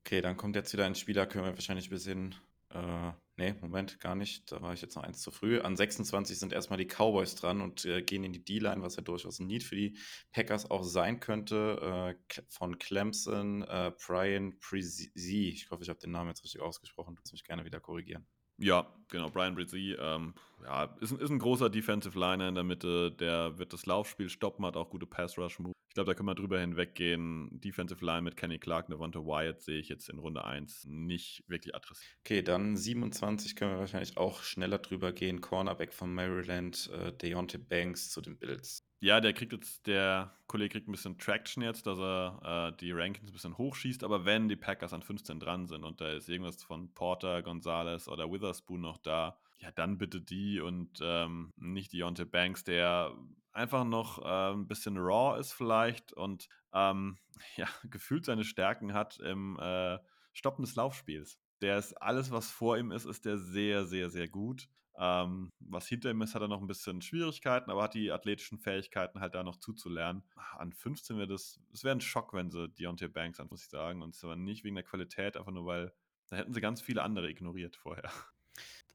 Okay, 0.00 0.20
dann 0.20 0.36
kommt 0.36 0.56
jetzt 0.56 0.72
wieder 0.72 0.86
ein 0.86 0.94
Spieler, 0.94 1.26
können 1.26 1.44
wir 1.44 1.54
wahrscheinlich 1.54 1.86
ein 1.86 1.90
bisschen 1.90 2.34
äh, 2.70 3.12
nee, 3.36 3.54
Moment, 3.60 4.00
gar 4.00 4.14
nicht. 4.14 4.50
Da 4.52 4.60
war 4.60 4.72
ich 4.74 4.82
jetzt 4.82 4.96
noch 4.96 5.02
eins 5.02 5.20
zu 5.22 5.30
früh. 5.30 5.60
An 5.60 5.76
26 5.76 6.38
sind 6.38 6.52
erstmal 6.52 6.78
die 6.78 6.86
Cowboys 6.86 7.34
dran 7.34 7.60
und 7.60 7.84
äh, 7.84 8.02
gehen 8.02 8.24
in 8.24 8.32
die 8.32 8.44
D-Line, 8.44 8.82
was 8.82 8.96
ja 8.96 9.02
durchaus 9.02 9.38
ein 9.38 9.46
Need 9.46 9.64
für 9.64 9.76
die 9.76 9.96
Packers 10.32 10.70
auch 10.70 10.82
sein 10.84 11.20
könnte. 11.20 12.16
Äh, 12.30 12.42
von 12.48 12.78
Clemson, 12.78 13.62
äh, 13.62 13.92
Brian 14.04 14.58
Prezi. 14.58 15.10
Ich 15.14 15.70
hoffe, 15.70 15.82
ich 15.82 15.88
habe 15.88 16.00
den 16.00 16.10
Namen 16.10 16.28
jetzt 16.28 16.44
richtig 16.44 16.60
ausgesprochen. 16.60 17.14
Du 17.14 17.20
kannst 17.20 17.32
mich 17.32 17.44
gerne 17.44 17.64
wieder 17.64 17.80
korrigieren. 17.80 18.26
Ja, 18.58 18.86
genau, 19.08 19.30
Brian 19.30 19.54
Brizzi, 19.54 19.96
ähm, 19.98 20.34
ja, 20.64 20.84
ist, 21.00 21.12
ist, 21.12 21.30
ein 21.30 21.38
großer 21.38 21.70
Defensive 21.70 22.18
Liner 22.18 22.48
in 22.48 22.54
der 22.54 22.64
Mitte, 22.64 23.12
der 23.12 23.58
wird 23.58 23.72
das 23.72 23.86
Laufspiel 23.86 24.28
stoppen, 24.28 24.66
hat 24.66 24.76
auch 24.76 24.90
gute 24.90 25.06
Pass-Rush-Moves. 25.06 25.74
Ich 25.88 25.94
glaube, 25.94 26.10
da 26.10 26.14
können 26.14 26.28
wir 26.28 26.34
drüber 26.34 26.60
hinweggehen. 26.60 27.48
Defensive 27.60 28.04
Line 28.04 28.22
mit 28.22 28.36
Kenny 28.36 28.58
Clark, 28.58 28.88
Devonta 28.88 29.20
Wyatt 29.20 29.62
sehe 29.62 29.78
ich 29.78 29.88
jetzt 29.88 30.08
in 30.08 30.18
Runde 30.18 30.44
1 30.44 30.84
nicht 30.86 31.42
wirklich 31.48 31.74
adressiert. 31.74 32.14
Okay, 32.20 32.42
dann 32.42 32.76
27 32.76 33.56
können 33.56 33.72
wir 33.72 33.78
wahrscheinlich 33.78 34.16
auch 34.16 34.42
schneller 34.42 34.78
drüber 34.78 35.12
gehen. 35.12 35.40
Cornerback 35.40 35.92
von 35.92 36.12
Maryland, 36.12 36.90
äh, 36.92 37.12
Deontay 37.12 37.58
Banks 37.58 38.10
zu 38.10 38.20
den 38.20 38.38
Bills. 38.38 38.87
Ja, 39.00 39.20
der 39.20 39.32
kriegt 39.32 39.52
jetzt, 39.52 39.86
der 39.86 40.36
Kollege 40.48 40.72
kriegt 40.72 40.88
ein 40.88 40.92
bisschen 40.92 41.18
Traction 41.18 41.62
jetzt, 41.62 41.86
dass 41.86 41.98
er 42.00 42.72
äh, 42.72 42.76
die 42.78 42.90
Rankings 42.90 43.30
ein 43.30 43.32
bisschen 43.32 43.56
hochschießt, 43.56 44.02
aber 44.02 44.24
wenn 44.24 44.48
die 44.48 44.56
Packers 44.56 44.92
an 44.92 45.02
15 45.02 45.38
dran 45.38 45.66
sind 45.66 45.84
und 45.84 46.00
da 46.00 46.10
ist 46.10 46.28
irgendwas 46.28 46.64
von 46.64 46.92
Porter, 46.94 47.42
Gonzalez 47.42 48.08
oder 48.08 48.30
Witherspoon 48.30 48.80
noch 48.80 48.98
da, 48.98 49.38
ja, 49.60 49.70
dann 49.70 49.98
bitte 49.98 50.20
die 50.20 50.60
und 50.60 50.98
ähm, 51.00 51.52
nicht 51.56 51.92
Deontay 51.92 52.24
Banks, 52.24 52.64
der 52.64 53.14
einfach 53.52 53.84
noch 53.84 54.24
äh, 54.24 54.52
ein 54.52 54.66
bisschen 54.66 54.96
raw 54.98 55.38
ist 55.38 55.52
vielleicht 55.52 56.12
und 56.12 56.48
ähm, 56.72 57.18
ja, 57.56 57.68
gefühlt 57.84 58.24
seine 58.24 58.44
Stärken 58.44 58.94
hat 58.94 59.18
im 59.20 59.58
äh, 59.60 59.98
Stoppen 60.32 60.64
des 60.64 60.74
Laufspiels. 60.74 61.38
Der 61.60 61.78
ist 61.78 61.94
alles, 61.94 62.30
was 62.30 62.50
vor 62.50 62.78
ihm 62.78 62.90
ist, 62.90 63.04
ist 63.04 63.24
der 63.24 63.38
sehr, 63.38 63.84
sehr, 63.84 64.10
sehr 64.10 64.28
gut. 64.28 64.68
Ähm, 64.98 65.52
was 65.60 65.86
hinter 65.86 66.10
ihm 66.10 66.20
ist, 66.22 66.34
hat 66.34 66.42
er 66.42 66.48
noch 66.48 66.60
ein 66.60 66.66
bisschen 66.66 67.00
Schwierigkeiten, 67.00 67.70
aber 67.70 67.84
hat 67.84 67.94
die 67.94 68.10
athletischen 68.10 68.58
Fähigkeiten 68.58 69.20
halt 69.20 69.34
da 69.34 69.44
noch 69.44 69.56
zuzulernen. 69.56 70.24
An 70.56 70.72
15 70.72 71.16
wäre 71.16 71.28
das, 71.28 71.60
es 71.72 71.84
wäre 71.84 71.94
ein 71.94 72.00
Schock, 72.00 72.34
wenn 72.34 72.50
sie 72.50 72.68
Deontay 72.68 73.08
Banks 73.08 73.38
an, 73.38 73.48
muss 73.48 73.62
ich 73.62 73.70
sagen. 73.70 74.02
Und 74.02 74.16
zwar 74.16 74.34
nicht 74.34 74.64
wegen 74.64 74.74
der 74.74 74.84
Qualität, 74.84 75.36
einfach 75.36 75.52
nur 75.52 75.66
weil 75.66 75.92
da 76.28 76.36
hätten 76.36 76.52
sie 76.52 76.60
ganz 76.60 76.80
viele 76.80 77.02
andere 77.02 77.30
ignoriert 77.30 77.76
vorher. 77.76 78.10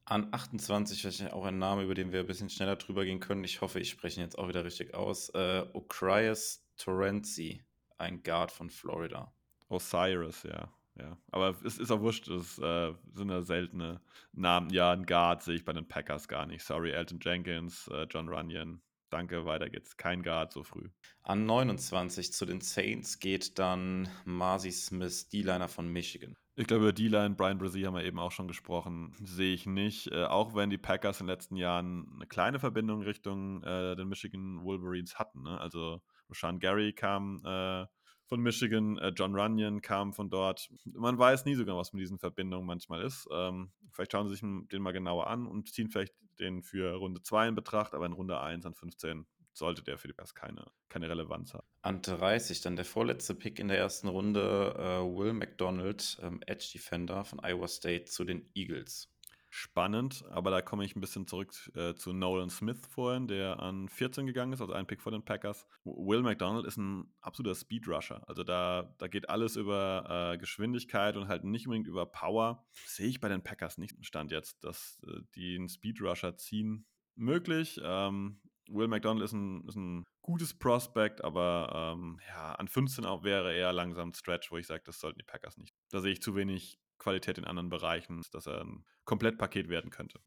An 0.05 0.27
28 0.33 1.05
ist 1.05 1.33
auch 1.33 1.45
ein 1.45 1.57
Name, 1.57 1.83
über 1.83 1.95
den 1.95 2.11
wir 2.11 2.19
ein 2.19 2.27
bisschen 2.27 2.49
schneller 2.49 2.75
drüber 2.75 3.05
gehen 3.05 3.19
können. 3.19 3.43
Ich 3.43 3.61
hoffe, 3.61 3.79
ich 3.79 3.89
spreche 3.89 4.19
ihn 4.19 4.23
jetzt 4.23 4.37
auch 4.37 4.49
wieder 4.49 4.65
richtig 4.65 4.93
aus. 4.93 5.29
Äh, 5.29 5.65
Okrayas 5.73 6.67
Torrenzi, 6.77 7.63
ein 7.97 8.21
Guard 8.21 8.51
von 8.51 8.69
Florida. 8.69 9.33
Osiris, 9.69 10.43
ja. 10.43 10.71
Ja, 10.95 11.17
aber 11.31 11.55
es 11.63 11.79
ist 11.79 11.91
auch 11.91 12.01
wurscht, 12.01 12.27
es 12.27 12.59
äh, 12.59 12.93
sind 13.13 13.29
ja 13.29 13.41
seltene 13.41 14.01
Namen. 14.31 14.69
Ja, 14.69 14.91
ein 14.91 15.05
Guard 15.05 15.41
sehe 15.41 15.55
ich 15.55 15.65
bei 15.65 15.73
den 15.73 15.87
Packers 15.87 16.27
gar 16.27 16.45
nicht. 16.45 16.63
Sorry, 16.63 16.91
Elton 16.91 17.19
Jenkins, 17.21 17.87
äh, 17.87 18.05
John 18.09 18.29
Runyon. 18.29 18.81
Danke, 19.09 19.45
weiter 19.45 19.69
geht's. 19.69 19.97
Kein 19.97 20.23
Guard 20.23 20.51
so 20.51 20.63
früh. 20.63 20.89
An 21.21 21.45
29 21.45 22.33
zu 22.33 22.45
den 22.45 22.61
Saints 22.61 23.19
geht 23.19 23.59
dann 23.59 24.07
Marcy 24.25 24.71
Smith, 24.71 25.29
D-Liner 25.29 25.67
von 25.67 25.87
Michigan. 25.87 26.35
Ich 26.55 26.67
glaube, 26.67 26.83
über 26.83 26.93
D-Line, 26.93 27.35
Brian 27.35 27.57
Brazil 27.57 27.87
haben 27.87 27.95
wir 27.95 28.03
eben 28.03 28.19
auch 28.19 28.31
schon 28.31 28.47
gesprochen, 28.47 29.15
sehe 29.23 29.53
ich 29.53 29.65
nicht. 29.65 30.11
Äh, 30.11 30.25
auch 30.25 30.53
wenn 30.53 30.69
die 30.69 30.77
Packers 30.77 31.19
in 31.19 31.25
den 31.25 31.33
letzten 31.33 31.55
Jahren 31.55 32.07
eine 32.15 32.27
kleine 32.27 32.59
Verbindung 32.59 33.01
Richtung 33.01 33.63
äh, 33.63 33.95
den 33.95 34.09
Michigan 34.09 34.63
Wolverines 34.63 35.17
hatten. 35.17 35.43
Ne? 35.43 35.59
Also 35.59 36.01
Rashan 36.29 36.59
Gary 36.59 36.93
kam 36.93 37.41
äh, 37.45 37.85
von 38.33 38.41
Michigan, 38.41 38.97
äh, 38.97 39.09
John 39.15 39.35
Runyon 39.35 39.83
kam 39.83 40.11
von 40.11 40.27
dort. 40.31 40.67
Man 40.85 41.19
weiß 41.19 41.45
nie 41.45 41.53
so 41.53 41.65
genau, 41.65 41.77
was 41.77 41.93
mit 41.93 42.01
diesen 42.01 42.17
Verbindungen 42.17 42.65
manchmal 42.65 43.03
ist. 43.03 43.27
Ähm, 43.31 43.71
vielleicht 43.91 44.11
schauen 44.11 44.27
Sie 44.27 44.33
sich 44.33 44.41
den 44.41 44.81
mal 44.81 44.91
genauer 44.91 45.27
an 45.27 45.45
und 45.45 45.71
ziehen 45.71 45.91
vielleicht 45.91 46.15
den 46.39 46.63
für 46.63 46.95
Runde 46.95 47.21
2 47.21 47.49
in 47.49 47.55
Betracht, 47.55 47.93
aber 47.93 48.07
in 48.07 48.13
Runde 48.13 48.41
1 48.41 48.65
an 48.65 48.73
15 48.73 49.27
sollte 49.53 49.83
der 49.83 49.99
für 49.99 50.07
die 50.07 50.15
Bears 50.15 50.33
keine, 50.33 50.65
keine 50.89 51.07
Relevanz 51.09 51.53
haben. 51.53 51.67
An 51.83 52.01
30 52.01 52.61
dann 52.61 52.75
der 52.75 52.85
vorletzte 52.85 53.35
Pick 53.35 53.59
in 53.59 53.67
der 53.67 53.77
ersten 53.77 54.07
Runde, 54.07 54.73
äh, 54.79 55.15
Will 55.15 55.33
McDonald, 55.33 56.17
ähm, 56.23 56.41
Edge 56.47 56.71
Defender 56.73 57.25
von 57.25 57.39
Iowa 57.43 57.67
State 57.67 58.05
zu 58.05 58.23
den 58.23 58.49
Eagles. 58.55 59.12
Spannend, 59.55 60.25
aber 60.31 60.49
da 60.49 60.63
komme 60.63 60.83
ich 60.83 60.95
ein 60.95 60.99
bisschen 60.99 61.27
zurück 61.27 61.53
äh, 61.75 61.93
zu 61.93 62.11
Nolan 62.11 62.49
Smith 62.49 62.87
vorhin, 62.89 63.27
der 63.27 63.59
an 63.59 63.87
14 63.87 64.25
gegangen 64.25 64.51
ist, 64.51 64.61
also 64.61 64.73
ein 64.73 64.87
Pick 64.87 64.99
vor 64.99 65.11
den 65.11 65.23
Packers. 65.23 65.67
Will 65.83 66.23
McDonald 66.23 66.65
ist 66.65 66.77
ein 66.77 67.13
absoluter 67.21 67.53
Speedrusher. 67.53 68.27
Also 68.27 68.43
da, 68.43 68.95
da 68.97 69.07
geht 69.07 69.29
alles 69.29 69.55
über 69.55 70.31
äh, 70.33 70.39
Geschwindigkeit 70.39 71.17
und 71.17 71.27
halt 71.27 71.43
nicht 71.43 71.67
unbedingt 71.67 71.87
über 71.87 72.07
Power. 72.07 72.65
Sehe 72.87 73.07
ich 73.07 73.19
bei 73.19 73.29
den 73.29 73.43
Packers 73.43 73.77
nicht 73.77 73.95
Stand 74.03 74.31
jetzt, 74.31 74.63
dass 74.63 74.99
äh, 75.07 75.21
die 75.35 75.55
einen 75.55 75.69
Speedrusher 75.69 76.35
ziehen. 76.35 76.87
Möglich. 77.13 77.79
Ähm, 77.83 78.41
Will 78.69 78.87
McDonald 78.87 79.23
ist 79.23 79.33
ein, 79.33 79.67
ist 79.67 79.75
ein 79.75 80.03
gutes 80.23 80.57
Prospect, 80.57 81.23
aber 81.23 81.93
ähm, 81.95 82.19
ja, 82.27 82.55
an 82.55 82.67
15 82.67 83.05
auch 83.05 83.23
wäre 83.23 83.53
eher 83.53 83.71
langsam 83.71 84.15
Stretch, 84.15 84.51
wo 84.51 84.57
ich 84.57 84.65
sage, 84.65 84.81
das 84.83 84.99
sollten 84.99 85.19
die 85.19 85.25
Packers 85.25 85.57
nicht. 85.57 85.75
Da 85.91 85.99
sehe 85.99 86.13
ich 86.13 86.23
zu 86.23 86.35
wenig 86.35 86.79
Qualität 87.03 87.37
in 87.37 87.45
anderen 87.45 87.69
Bereichen, 87.69 88.21
dass 88.31 88.47
er 88.47 88.61
ein 88.61 88.85
Komplettpaket 89.03 89.69
werden 89.69 89.91
könnte. 89.91 90.19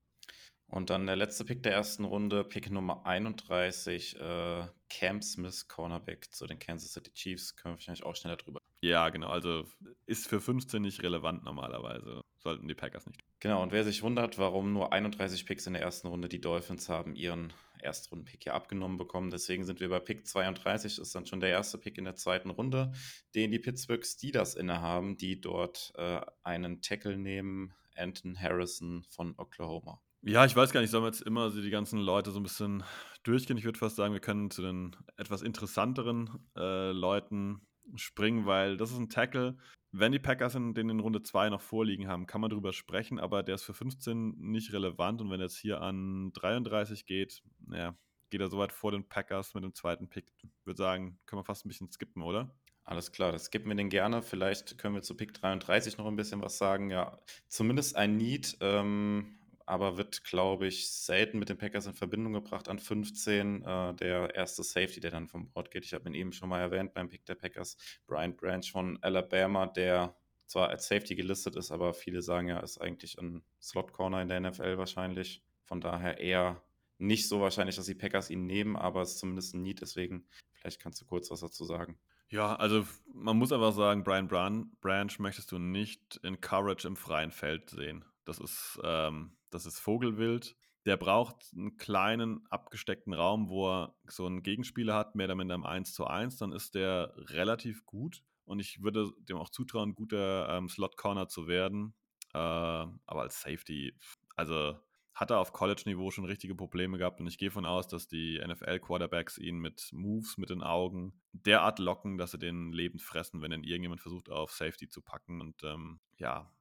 Und 0.68 0.90
dann 0.90 1.06
der 1.06 1.16
letzte 1.16 1.44
Pick 1.44 1.62
der 1.62 1.72
ersten 1.72 2.04
Runde, 2.04 2.42
Pick 2.42 2.70
Nummer 2.70 3.06
31, 3.06 4.18
äh, 4.18 4.66
Cam 4.90 5.22
Smith, 5.22 5.68
Cornerback 5.68 6.32
zu 6.32 6.46
den 6.46 6.58
Kansas 6.58 6.92
City 6.92 7.12
Chiefs. 7.12 7.54
Können 7.54 7.74
wir 7.74 7.78
wahrscheinlich 7.78 8.04
auch 8.04 8.16
schneller 8.16 8.36
drüber. 8.36 8.60
Ja, 8.80 9.08
genau. 9.10 9.28
Also 9.28 9.64
ist 10.06 10.26
für 10.26 10.40
15 10.40 10.82
nicht 10.82 11.02
relevant 11.02 11.44
normalerweise 11.44 12.22
sollten 12.38 12.68
die 12.68 12.74
Packers 12.74 13.06
nicht. 13.06 13.20
Genau, 13.40 13.62
und 13.62 13.72
wer 13.72 13.84
sich 13.84 14.02
wundert, 14.02 14.38
warum 14.38 14.72
nur 14.72 14.92
31 14.92 15.46
Picks 15.46 15.66
in 15.66 15.72
der 15.72 15.82
ersten 15.82 16.08
Runde, 16.08 16.28
die 16.28 16.40
Dolphins 16.40 16.88
haben 16.88 17.14
ihren 17.14 17.52
Erstrunden-Pick 17.80 18.44
hier 18.44 18.54
abgenommen 18.54 18.96
bekommen. 18.96 19.30
Deswegen 19.30 19.64
sind 19.64 19.80
wir 19.80 19.88
bei 19.88 20.00
Pick 20.00 20.26
32, 20.26 20.98
ist 20.98 21.14
dann 21.14 21.26
schon 21.26 21.40
der 21.40 21.50
erste 21.50 21.78
Pick 21.78 21.98
in 21.98 22.04
der 22.04 22.16
zweiten 22.16 22.50
Runde, 22.50 22.92
den 23.34 23.50
die 23.50 23.58
Pittsburgh 23.58 24.04
Steelers 24.04 24.54
innehaben, 24.54 25.16
die 25.16 25.40
dort 25.40 25.92
äh, 25.96 26.20
einen 26.42 26.82
Tackle 26.82 27.16
nehmen, 27.16 27.74
Anton 27.96 28.40
Harrison 28.40 29.04
von 29.08 29.34
Oklahoma. 29.38 30.00
Ja, 30.22 30.44
ich 30.44 30.56
weiß 30.56 30.72
gar 30.72 30.80
nicht, 30.80 30.90
sollen 30.90 31.04
wir 31.04 31.08
jetzt 31.08 31.22
immer 31.22 31.50
die 31.50 31.70
ganzen 31.70 32.00
Leute 32.00 32.32
so 32.32 32.40
ein 32.40 32.42
bisschen 32.42 32.82
durchgehen? 33.22 33.58
Ich 33.58 33.64
würde 33.64 33.78
fast 33.78 33.96
sagen, 33.96 34.12
wir 34.12 34.20
können 34.20 34.50
zu 34.50 34.62
den 34.62 34.96
etwas 35.16 35.42
interessanteren 35.42 36.30
äh, 36.56 36.90
Leuten 36.90 37.60
springen, 37.94 38.46
weil 38.46 38.76
das 38.76 38.90
ist 38.90 38.98
ein 38.98 39.08
Tackle. 39.08 39.56
Wenn 39.98 40.12
die 40.12 40.18
Packers 40.18 40.54
in, 40.54 40.74
den 40.74 40.90
in 40.90 41.00
Runde 41.00 41.22
2 41.22 41.48
noch 41.48 41.62
vorliegen 41.62 42.06
haben, 42.06 42.26
kann 42.26 42.42
man 42.42 42.50
darüber 42.50 42.74
sprechen, 42.74 43.18
aber 43.18 43.42
der 43.42 43.54
ist 43.54 43.62
für 43.62 43.72
15 43.72 44.36
nicht 44.38 44.74
relevant 44.74 45.22
und 45.22 45.30
wenn 45.30 45.40
er 45.40 45.46
jetzt 45.46 45.56
hier 45.56 45.80
an 45.80 46.32
33 46.34 47.06
geht, 47.06 47.42
naja, 47.66 47.96
geht 48.28 48.42
er 48.42 48.48
so 48.48 48.58
weit 48.58 48.72
vor 48.72 48.92
den 48.92 49.08
Packers 49.08 49.54
mit 49.54 49.64
dem 49.64 49.74
zweiten 49.74 50.10
Pick. 50.10 50.26
Ich 50.42 50.66
würde 50.66 50.76
sagen, 50.76 51.18
können 51.24 51.40
wir 51.40 51.44
fast 51.44 51.64
ein 51.64 51.68
bisschen 51.68 51.90
skippen, 51.90 52.20
oder? 52.20 52.54
Alles 52.84 53.10
klar, 53.10 53.32
das 53.32 53.46
skippen 53.46 53.68
wir 53.68 53.74
den 53.74 53.88
gerne. 53.88 54.20
Vielleicht 54.20 54.76
können 54.76 54.94
wir 54.94 55.02
zu 55.02 55.16
Pick 55.16 55.32
33 55.32 55.96
noch 55.96 56.06
ein 56.06 56.16
bisschen 56.16 56.42
was 56.42 56.58
sagen. 56.58 56.90
Ja, 56.90 57.18
zumindest 57.48 57.96
ein 57.96 58.16
Need. 58.16 58.58
Ähm, 58.60 59.35
aber 59.66 59.96
wird, 59.96 60.22
glaube 60.24 60.68
ich, 60.68 60.88
selten 60.88 61.38
mit 61.38 61.48
den 61.48 61.58
Packers 61.58 61.86
in 61.86 61.94
Verbindung 61.94 62.32
gebracht 62.32 62.68
an 62.68 62.78
15. 62.78 63.62
Äh, 63.64 63.94
der 63.94 64.34
erste 64.34 64.62
Safety, 64.62 65.00
der 65.00 65.10
dann 65.10 65.26
vom 65.26 65.50
Board 65.50 65.70
geht. 65.70 65.84
Ich 65.84 65.92
habe 65.92 66.08
ihn 66.08 66.14
eben 66.14 66.32
schon 66.32 66.48
mal 66.48 66.60
erwähnt 66.60 66.94
beim 66.94 67.08
Pick 67.08 67.26
der 67.26 67.34
Packers. 67.34 67.76
Brian 68.06 68.36
Branch 68.36 68.64
von 68.70 68.98
Alabama, 69.02 69.66
der 69.66 70.16
zwar 70.46 70.68
als 70.68 70.86
Safety 70.86 71.16
gelistet 71.16 71.56
ist, 71.56 71.72
aber 71.72 71.92
viele 71.92 72.22
sagen 72.22 72.48
ja, 72.48 72.60
ist 72.60 72.80
eigentlich 72.80 73.18
ein 73.18 73.42
Slot-Corner 73.60 74.22
in 74.22 74.28
der 74.28 74.40
NFL 74.40 74.78
wahrscheinlich. 74.78 75.42
Von 75.64 75.80
daher 75.80 76.18
eher 76.20 76.62
nicht 76.98 77.28
so 77.28 77.40
wahrscheinlich, 77.40 77.74
dass 77.74 77.86
die 77.86 77.94
Packers 77.94 78.30
ihn 78.30 78.46
nehmen, 78.46 78.76
aber 78.76 79.02
es 79.02 79.12
ist 79.12 79.18
zumindest 79.18 79.54
ein 79.54 79.62
Need. 79.62 79.80
Deswegen, 79.80 80.28
vielleicht 80.54 80.80
kannst 80.80 81.00
du 81.00 81.04
kurz 81.04 81.30
was 81.30 81.40
dazu 81.40 81.64
sagen. 81.64 81.98
Ja, 82.28 82.56
also 82.56 82.86
man 83.12 83.36
muss 83.36 83.52
einfach 83.52 83.72
sagen, 83.72 84.04
Brian 84.04 84.28
Branch 84.28 85.18
möchtest 85.18 85.52
du 85.52 85.58
nicht 85.58 86.20
in 86.22 86.40
Courage 86.40 86.86
im 86.86 86.96
freien 86.96 87.30
Feld 87.30 87.70
sehen. 87.70 88.04
Das 88.26 88.38
ist 88.38 88.78
ähm, 88.84 89.36
das 89.50 89.64
ist 89.64 89.78
Vogelwild. 89.78 90.54
Der 90.84 90.96
braucht 90.96 91.36
einen 91.54 91.78
kleinen, 91.78 92.46
abgesteckten 92.50 93.14
Raum, 93.14 93.48
wo 93.48 93.70
er 93.70 93.96
so 94.06 94.26
einen 94.26 94.42
Gegenspieler 94.42 94.94
hat, 94.94 95.14
mehr 95.14 95.26
oder 95.26 95.34
minder 95.34 95.54
im 95.54 95.64
1 95.64 95.94
zu 95.94 96.06
1. 96.06 96.36
Dann 96.36 96.52
ist 96.52 96.74
der 96.74 97.12
relativ 97.16 97.84
gut. 97.86 98.22
Und 98.44 98.60
ich 98.60 98.82
würde 98.82 99.10
dem 99.18 99.36
auch 99.36 99.48
zutrauen, 99.48 99.94
guter 99.94 100.48
ähm, 100.50 100.68
Slot-Corner 100.68 101.26
zu 101.26 101.48
werden. 101.48 101.94
Äh, 102.34 102.38
aber 102.38 103.22
als 103.22 103.40
Safety, 103.40 103.94
also 104.36 104.78
hat 105.16 105.30
er 105.30 105.38
auf 105.38 105.52
College-Niveau 105.52 106.10
schon 106.10 106.26
richtige 106.26 106.54
Probleme 106.54 106.98
gehabt 106.98 107.20
und 107.20 107.26
ich 107.26 107.38
gehe 107.38 107.50
von 107.50 107.64
aus, 107.64 107.88
dass 107.88 108.06
die 108.06 108.38
NFL-Quarterbacks 108.46 109.38
ihn 109.38 109.58
mit 109.58 109.88
Moves 109.92 110.36
mit 110.36 110.50
den 110.50 110.62
Augen 110.62 111.22
derart 111.32 111.78
locken, 111.78 112.18
dass 112.18 112.32
sie 112.32 112.38
den 112.38 112.70
lebend 112.70 113.00
fressen, 113.00 113.40
wenn 113.40 113.50
ihn 113.50 113.64
irgendjemand 113.64 114.02
versucht, 114.02 114.28
auf 114.30 114.52
Safety 114.52 114.88
zu 114.88 115.00
packen. 115.00 115.40
Und 115.40 115.64
ähm, 115.64 116.00
ja, 116.18 116.54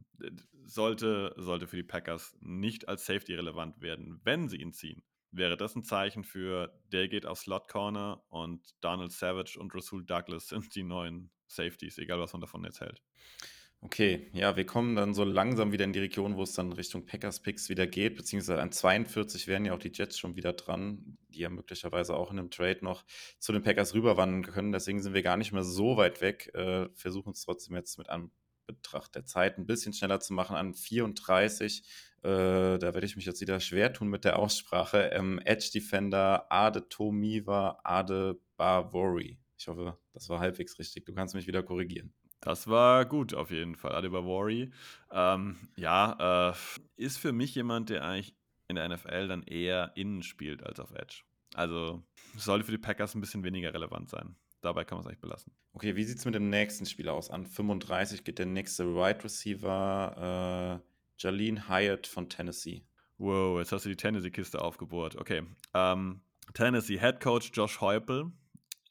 sollte, 0.66 1.34
sollte 1.38 1.68
für 1.68 1.76
die 1.76 1.84
Packers 1.84 2.36
nicht 2.42 2.88
als 2.88 3.06
Safety 3.06 3.36
relevant 3.36 3.82
werden, 3.82 4.20
wenn 4.24 4.50
sie 4.50 4.58
ihn 4.58 4.74
ziehen. 4.74 5.04
Wäre 5.32 5.58
das 5.58 5.76
ein 5.76 5.84
Zeichen 5.84 6.24
für, 6.24 6.74
der 6.92 7.08
geht 7.08 7.26
auf 7.26 7.40
Slot 7.40 7.68
Corner 7.68 8.24
und 8.30 8.62
Donald 8.82 9.12
Savage 9.12 9.60
und 9.60 9.74
Rasul 9.76 10.06
Douglas 10.06 10.48
sind 10.50 10.76
die 10.76 10.84
neuen 10.84 11.32
Safeties, 11.48 11.98
egal 11.98 12.20
was 12.20 12.34
man 12.34 12.42
davon 12.42 12.64
jetzt 12.64 12.82
hält. 12.82 13.02
Okay, 13.82 14.32
ja, 14.34 14.56
wir 14.56 14.66
kommen 14.66 14.96
dann 14.96 15.14
so 15.14 15.24
langsam 15.24 15.72
wieder 15.72 15.86
in 15.86 15.94
die 15.94 16.00
Region, 16.00 16.38
wo 16.38 16.44
es 16.44 16.54
dann 16.54 16.72
Richtung 16.72 17.06
Packers 17.06 17.42
Picks 17.42 17.70
wieder 17.70 17.86
geht, 17.86 18.16
beziehungsweise 18.16 18.60
an 18.60 18.72
42 18.72 19.46
wären 19.46 19.64
ja 19.64 19.76
auch 19.76 19.80
die 19.80 19.92
Jets 19.94 20.18
schon 20.18 20.36
wieder 20.36 20.54
dran, 20.54 21.18
die 21.30 21.42
ja 21.42 21.50
möglicherweise 21.50 22.16
auch 22.16 22.32
in 22.32 22.40
einem 22.40 22.50
Trade 22.50 22.80
noch 22.82 23.06
zu 23.38 23.52
den 23.52 23.62
Packers 23.62 23.94
rüberwandern 23.94 24.52
können. 24.52 24.72
Deswegen 24.72 25.04
sind 25.04 25.14
wir 25.14 25.22
gar 25.22 25.38
nicht 25.38 25.52
mehr 25.52 25.64
so 25.64 25.98
weit 25.98 26.22
weg. 26.22 26.50
Äh, 26.56 26.90
versuchen 26.96 27.34
es 27.34 27.44
trotzdem 27.44 27.76
jetzt 27.76 28.00
mit 28.00 28.10
einem 28.10 28.32
Betracht 28.66 29.16
der 29.16 29.26
Zeit 29.26 29.58
ein 29.58 29.66
bisschen 29.66 29.94
schneller 29.94 30.20
zu 30.20 30.34
machen. 30.34 30.56
An 30.56 30.74
34, 30.74 31.84
äh, 32.24 32.78
da 32.78 32.80
werde 32.82 33.06
ich 33.06 33.16
mich 33.16 33.26
jetzt 33.26 33.42
wieder 33.42 33.60
schwer 33.60 33.94
tun 33.94 34.08
mit 34.08 34.26
der 34.26 34.40
Aussprache. 34.40 35.10
Ähm, 35.14 35.40
Edge 35.46 35.70
Defender 35.74 36.52
Ade 36.52 36.88
Tomiva 36.90 37.80
Ade 37.84 38.40
Bavori. 38.58 39.40
Ich 39.58 39.68
hoffe, 39.68 39.98
das 40.14 40.30
war 40.30 40.40
halbwegs 40.40 40.78
richtig. 40.80 41.06
Du 41.06 41.14
kannst 41.14 41.36
mich 41.36 41.48
wieder 41.48 41.64
korrigieren. 41.64 42.14
Das 42.42 42.68
war 42.68 43.06
gut 43.06 43.34
auf 43.34 43.50
jeden 43.50 43.76
Fall. 43.76 43.96
Adibawari. 43.96 44.72
Ähm, 45.12 45.58
ja, 45.76 46.52
äh, 46.52 46.54
ist 46.96 47.18
für 47.18 47.32
mich 47.32 47.56
jemand, 47.56 47.90
der 47.90 48.04
eigentlich 48.04 48.36
in 48.68 48.76
der 48.76 48.88
NFL 48.88 49.28
dann 49.28 49.44
eher 49.44 49.92
innen 49.96 50.22
spielt 50.24 50.64
als 50.64 50.80
auf 50.80 50.92
Edge. 50.92 51.24
Also 51.54 52.04
sollte 52.36 52.66
für 52.66 52.72
die 52.72 52.78
Packers 52.78 53.16
ein 53.16 53.22
bisschen 53.22 53.44
weniger 53.44 53.74
relevant 53.74 54.10
sein. 54.10 54.36
Dabei 54.66 54.84
kann 54.84 54.98
man 54.98 55.04
es 55.04 55.08
eigentlich 55.08 55.22
belassen. 55.22 55.54
Okay, 55.74 55.96
wie 55.96 56.04
sieht 56.04 56.18
es 56.18 56.26
mit 56.26 56.34
dem 56.34 56.50
nächsten 56.50 56.88
Spieler 56.88 57.14
aus? 57.14 57.30
An 57.30 57.46
35 57.46 58.24
geht 58.24 58.40
der 58.40 58.48
nächste 58.48 58.96
Wide 58.96 59.24
Receiver 59.24 60.82
äh, 60.82 61.22
Jalene 61.22 61.70
Hyatt 61.70 62.08
von 62.08 62.30
Tennessee. 62.30 62.84
Wow, 63.20 63.60
jetzt 63.60 63.72
hast 63.72 63.86
du 63.86 63.90
die 63.90 63.96
Tennessee-Kiste 63.96 64.60
aufgebohrt. 64.60 65.18
Okay. 65.18 65.44
Ähm, 65.76 66.22
Tennessee 66.56 67.00
Head 67.00 67.20
Coach 67.20 67.52
Josh 67.54 67.80
Heupel 67.80 68.32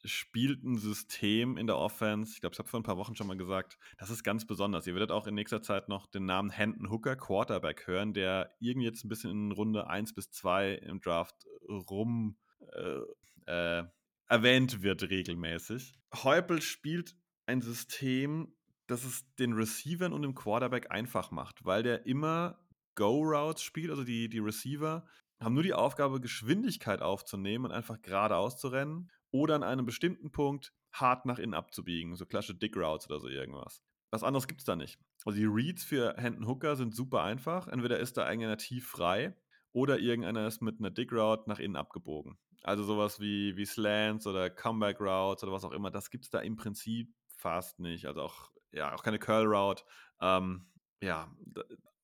spielt 0.05 0.63
ein 0.63 0.77
System 0.77 1.57
in 1.57 1.67
der 1.67 1.77
Offense. 1.77 2.33
Ich 2.33 2.39
glaube, 2.39 2.53
ich 2.53 2.59
habe 2.59 2.69
vor 2.69 2.79
ein 2.79 2.83
paar 2.83 2.97
Wochen 2.97 3.15
schon 3.15 3.27
mal 3.27 3.35
gesagt, 3.35 3.77
das 3.97 4.09
ist 4.09 4.23
ganz 4.23 4.45
besonders. 4.45 4.87
Ihr 4.87 4.93
werdet 4.93 5.11
auch 5.11 5.27
in 5.27 5.35
nächster 5.35 5.61
Zeit 5.61 5.89
noch 5.89 6.07
den 6.07 6.25
Namen 6.25 6.51
Hendon 6.51 6.89
Hooker, 6.89 7.17
Quarterback, 7.17 7.85
hören, 7.85 8.13
der 8.13 8.55
irgendwie 8.59 8.87
jetzt 8.87 9.03
ein 9.03 9.09
bisschen 9.09 9.31
in 9.31 9.51
Runde 9.51 9.87
1 9.87 10.13
bis 10.13 10.31
2 10.31 10.75
im 10.75 11.01
Draft 11.01 11.35
rum 11.67 12.37
äh, 12.73 13.01
äh, 13.51 13.83
erwähnt 14.27 14.81
wird 14.81 15.03
regelmäßig. 15.03 15.93
Heupel 16.23 16.61
spielt 16.61 17.15
ein 17.45 17.61
System, 17.61 18.53
das 18.87 19.03
es 19.03 19.25
den 19.35 19.53
Receivern 19.53 20.13
und 20.13 20.21
dem 20.21 20.35
Quarterback 20.35 20.91
einfach 20.91 21.31
macht, 21.31 21.65
weil 21.65 21.83
der 21.83 22.05
immer 22.05 22.59
Go-Routes 22.95 23.61
spielt, 23.61 23.89
also 23.89 24.03
die, 24.03 24.29
die 24.29 24.39
Receiver 24.39 25.05
haben 25.41 25.53
nur 25.53 25.63
die 25.63 25.73
Aufgabe, 25.73 26.21
Geschwindigkeit 26.21 27.01
aufzunehmen 27.01 27.65
und 27.65 27.71
einfach 27.71 28.01
geradeaus 28.01 28.57
zu 28.57 28.69
rennen 28.69 29.11
oder 29.31 29.55
an 29.55 29.63
einem 29.63 29.85
bestimmten 29.85 30.31
Punkt 30.31 30.73
hart 30.93 31.25
nach 31.25 31.39
innen 31.39 31.53
abzubiegen, 31.53 32.15
so 32.15 32.25
klassische 32.25 32.55
Dick 32.55 32.77
Routes 32.77 33.09
oder 33.09 33.19
so 33.19 33.27
irgendwas. 33.27 33.81
Was 34.11 34.23
anderes 34.23 34.47
gibt 34.47 34.61
es 34.61 34.65
da 34.65 34.77
nicht. 34.77 34.97
Also 35.25 35.37
die 35.37 35.45
Reads 35.45 35.83
für 35.83 36.15
Hendon 36.17 36.47
Hooker 36.47 36.77
sind 36.77 36.95
super 36.95 37.23
einfach. 37.23 37.67
Entweder 37.67 37.99
ist 37.99 38.15
da 38.15 38.23
einer 38.23 38.57
tief 38.57 38.87
frei 38.87 39.35
oder 39.73 39.99
irgendeiner 39.99 40.47
ist 40.47 40.61
mit 40.61 40.79
einer 40.79 40.91
Dick 40.91 41.11
Route 41.11 41.49
nach 41.49 41.59
innen 41.59 41.75
abgebogen. 41.75 42.37
Also 42.65 42.83
sowas 42.83 43.19
wie, 43.19 43.55
wie 43.57 43.65
Slants 43.65 44.25
oder 44.25 44.49
Comeback 44.49 44.99
Routes 44.99 45.43
oder 45.43 45.51
was 45.51 45.63
auch 45.63 45.71
immer, 45.71 45.91
das 45.91 46.09
gibt 46.09 46.25
es 46.25 46.31
da 46.31 46.39
im 46.39 46.55
Prinzip 46.55 47.13
fast 47.37 47.79
nicht. 47.79 48.07
Also 48.07 48.23
auch, 48.23 48.51
ja, 48.71 48.95
auch 48.95 49.03
keine 49.03 49.19
Curl 49.19 49.45
Route. 49.45 49.83
Ähm, 50.19 50.65
ja, 50.99 51.31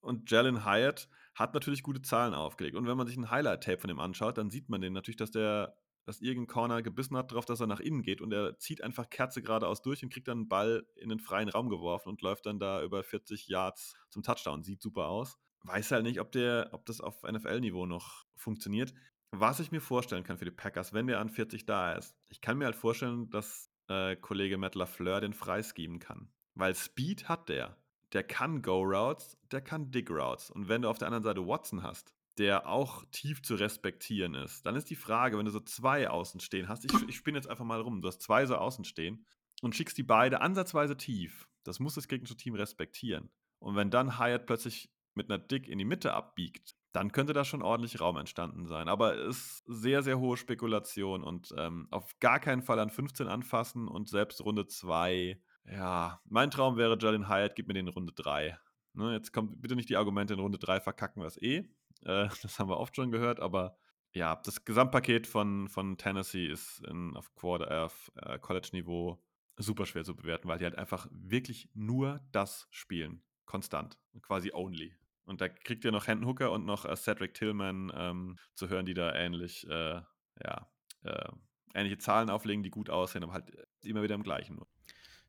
und 0.00 0.30
Jalen 0.30 0.64
Hyatt 0.64 1.08
hat 1.34 1.54
natürlich 1.54 1.82
gute 1.82 2.02
Zahlen 2.02 2.32
aufgelegt. 2.32 2.76
Und 2.76 2.86
wenn 2.86 2.96
man 2.96 3.08
sich 3.08 3.16
ein 3.16 3.30
Highlight-Tape 3.30 3.78
von 3.78 3.90
ihm 3.90 3.98
anschaut, 3.98 4.38
dann 4.38 4.50
sieht 4.50 4.68
man 4.68 4.80
den 4.80 4.92
natürlich, 4.92 5.16
dass 5.16 5.32
der, 5.32 5.76
dass 6.04 6.20
irgendein 6.20 6.54
Corner 6.54 6.82
gebissen 6.82 7.16
hat 7.16 7.32
darauf, 7.32 7.44
dass 7.44 7.60
er 7.60 7.66
nach 7.66 7.80
innen 7.80 8.02
geht 8.02 8.20
und 8.20 8.32
er 8.32 8.56
zieht 8.58 8.84
einfach 8.84 9.10
Kerze 9.10 9.42
geradeaus 9.42 9.82
durch 9.82 10.04
und 10.04 10.12
kriegt 10.12 10.28
dann 10.28 10.38
einen 10.38 10.48
Ball 10.48 10.86
in 10.94 11.08
den 11.08 11.18
freien 11.18 11.48
Raum 11.48 11.70
geworfen 11.70 12.08
und 12.08 12.22
läuft 12.22 12.46
dann 12.46 12.60
da 12.60 12.84
über 12.84 13.02
40 13.02 13.48
Yards 13.48 13.94
zum 14.10 14.22
Touchdown. 14.22 14.62
Sieht 14.62 14.80
super 14.80 15.08
aus. 15.08 15.38
Weiß 15.64 15.90
halt 15.90 16.04
nicht, 16.04 16.20
ob 16.20 16.30
der, 16.30 16.68
ob 16.70 16.86
das 16.86 17.00
auf 17.00 17.22
NFL-Niveau 17.24 17.86
noch 17.86 18.26
funktioniert. 18.36 18.94
Was 19.32 19.60
ich 19.60 19.72
mir 19.72 19.80
vorstellen 19.80 20.24
kann 20.24 20.38
für 20.38 20.44
die 20.44 20.50
Packers, 20.50 20.92
wenn 20.92 21.06
der 21.06 21.20
an 21.20 21.30
40 21.30 21.66
da 21.66 21.94
ist, 21.94 22.14
ich 22.28 22.40
kann 22.40 22.58
mir 22.58 22.66
halt 22.66 22.76
vorstellen, 22.76 23.30
dass 23.30 23.70
äh, 23.88 24.14
Kollege 24.16 24.58
Matt 24.58 24.74
LaFleur 24.74 25.20
den 25.20 25.32
freischemen 25.32 25.98
kann. 25.98 26.28
Weil 26.54 26.74
Speed 26.74 27.28
hat 27.28 27.48
der 27.48 27.76
der 28.12 28.22
kann 28.22 28.62
Go-Routes, 28.62 29.38
der 29.50 29.62
kann 29.62 29.90
Dig-Routes. 29.90 30.50
Und 30.50 30.68
wenn 30.68 30.82
du 30.82 30.88
auf 30.88 30.98
der 30.98 31.08
anderen 31.08 31.24
Seite 31.24 31.46
Watson 31.46 31.82
hast, 31.82 32.14
der 32.38 32.66
auch 32.66 33.04
tief 33.10 33.42
zu 33.42 33.54
respektieren 33.54 34.34
ist, 34.34 34.64
dann 34.64 34.76
ist 34.76 34.90
die 34.90 34.96
Frage, 34.96 35.38
wenn 35.38 35.44
du 35.44 35.50
so 35.50 35.60
zwei 35.60 36.08
außen 36.08 36.40
stehen 36.40 36.68
hast, 36.68 36.84
ich, 36.84 37.08
ich 37.08 37.16
spinne 37.16 37.38
jetzt 37.38 37.48
einfach 37.48 37.64
mal 37.64 37.80
rum, 37.80 38.00
du 38.00 38.08
hast 38.08 38.22
zwei 38.22 38.46
so 38.46 38.56
außen 38.56 38.84
stehen 38.84 39.24
und 39.60 39.74
schickst 39.74 39.96
die 39.98 40.02
beide 40.02 40.40
ansatzweise 40.40 40.96
tief, 40.96 41.48
das 41.62 41.80
muss 41.80 41.94
das 41.94 42.08
gegnerische 42.08 42.36
Team 42.36 42.54
respektieren. 42.54 43.30
Und 43.58 43.76
wenn 43.76 43.90
dann 43.90 44.18
Hyatt 44.18 44.46
plötzlich 44.46 44.90
mit 45.14 45.30
einer 45.30 45.38
Dick 45.38 45.68
in 45.68 45.78
die 45.78 45.84
Mitte 45.84 46.14
abbiegt, 46.14 46.74
dann 46.92 47.12
könnte 47.12 47.32
da 47.32 47.44
schon 47.44 47.62
ordentlich 47.62 48.00
Raum 48.00 48.16
entstanden 48.16 48.66
sein. 48.66 48.88
Aber 48.88 49.16
es 49.16 49.36
ist 49.36 49.64
sehr, 49.66 50.02
sehr 50.02 50.18
hohe 50.18 50.36
Spekulation 50.36 51.24
und 51.24 51.54
ähm, 51.56 51.88
auf 51.90 52.18
gar 52.20 52.38
keinen 52.38 52.62
Fall 52.62 52.78
an 52.78 52.90
15 52.90 53.28
anfassen 53.28 53.88
und 53.88 54.08
selbst 54.08 54.44
Runde 54.44 54.66
2 54.66 55.40
ja, 55.70 56.20
mein 56.28 56.50
Traum 56.50 56.76
wäre 56.76 56.98
Jalen 56.98 57.28
Hyatt, 57.28 57.54
gib 57.54 57.68
mir 57.68 57.74
den 57.74 57.86
in 57.86 57.92
Runde 57.92 58.12
3. 58.12 58.58
Ne, 58.94 59.12
jetzt 59.12 59.32
kommt 59.32 59.60
bitte 59.62 59.76
nicht 59.76 59.88
die 59.88 59.96
Argumente 59.96 60.34
in 60.34 60.40
Runde 60.40 60.58
3 60.58 60.80
verkacken 60.80 61.22
wir 61.22 61.26
es 61.26 61.40
eh. 61.40 61.58
Äh, 62.04 62.28
das 62.42 62.58
haben 62.58 62.68
wir 62.68 62.78
oft 62.78 62.94
schon 62.96 63.10
gehört, 63.10 63.40
aber 63.40 63.76
ja, 64.12 64.36
das 64.44 64.64
Gesamtpaket 64.64 65.26
von, 65.26 65.68
von 65.68 65.96
Tennessee 65.96 66.46
ist 66.46 66.84
in, 66.86 67.16
auf, 67.16 67.30
äh, 67.42 67.78
auf 67.78 68.12
äh, 68.16 68.38
College-Niveau 68.38 69.22
super 69.56 69.86
schwer 69.86 70.04
zu 70.04 70.14
bewerten, 70.14 70.48
weil 70.48 70.58
die 70.58 70.64
halt 70.64 70.76
einfach 70.76 71.06
wirklich 71.10 71.70
nur 71.74 72.20
das 72.32 72.66
spielen. 72.70 73.22
konstant, 73.46 73.98
quasi 74.22 74.50
only. 74.52 74.94
Und 75.24 75.40
da 75.40 75.48
kriegt 75.48 75.84
ihr 75.84 75.92
noch 75.92 76.06
Hendon 76.06 76.28
Hooker 76.28 76.52
und 76.52 76.66
noch 76.66 76.84
äh, 76.84 76.96
Cedric 76.96 77.34
Tillman 77.34 77.92
ähm, 77.94 78.38
zu 78.54 78.68
hören, 78.68 78.86
die 78.86 78.94
da 78.94 79.14
ähnlich, 79.14 79.66
äh, 79.68 80.00
ja, 80.44 80.68
äh, 81.04 81.28
ähnliche 81.74 81.98
Zahlen 81.98 82.30
auflegen, 82.30 82.62
die 82.62 82.70
gut 82.70 82.90
aussehen, 82.90 83.22
aber 83.22 83.32
halt 83.32 83.50
immer 83.82 84.02
wieder 84.02 84.14
im 84.14 84.22
gleichen. 84.22 84.60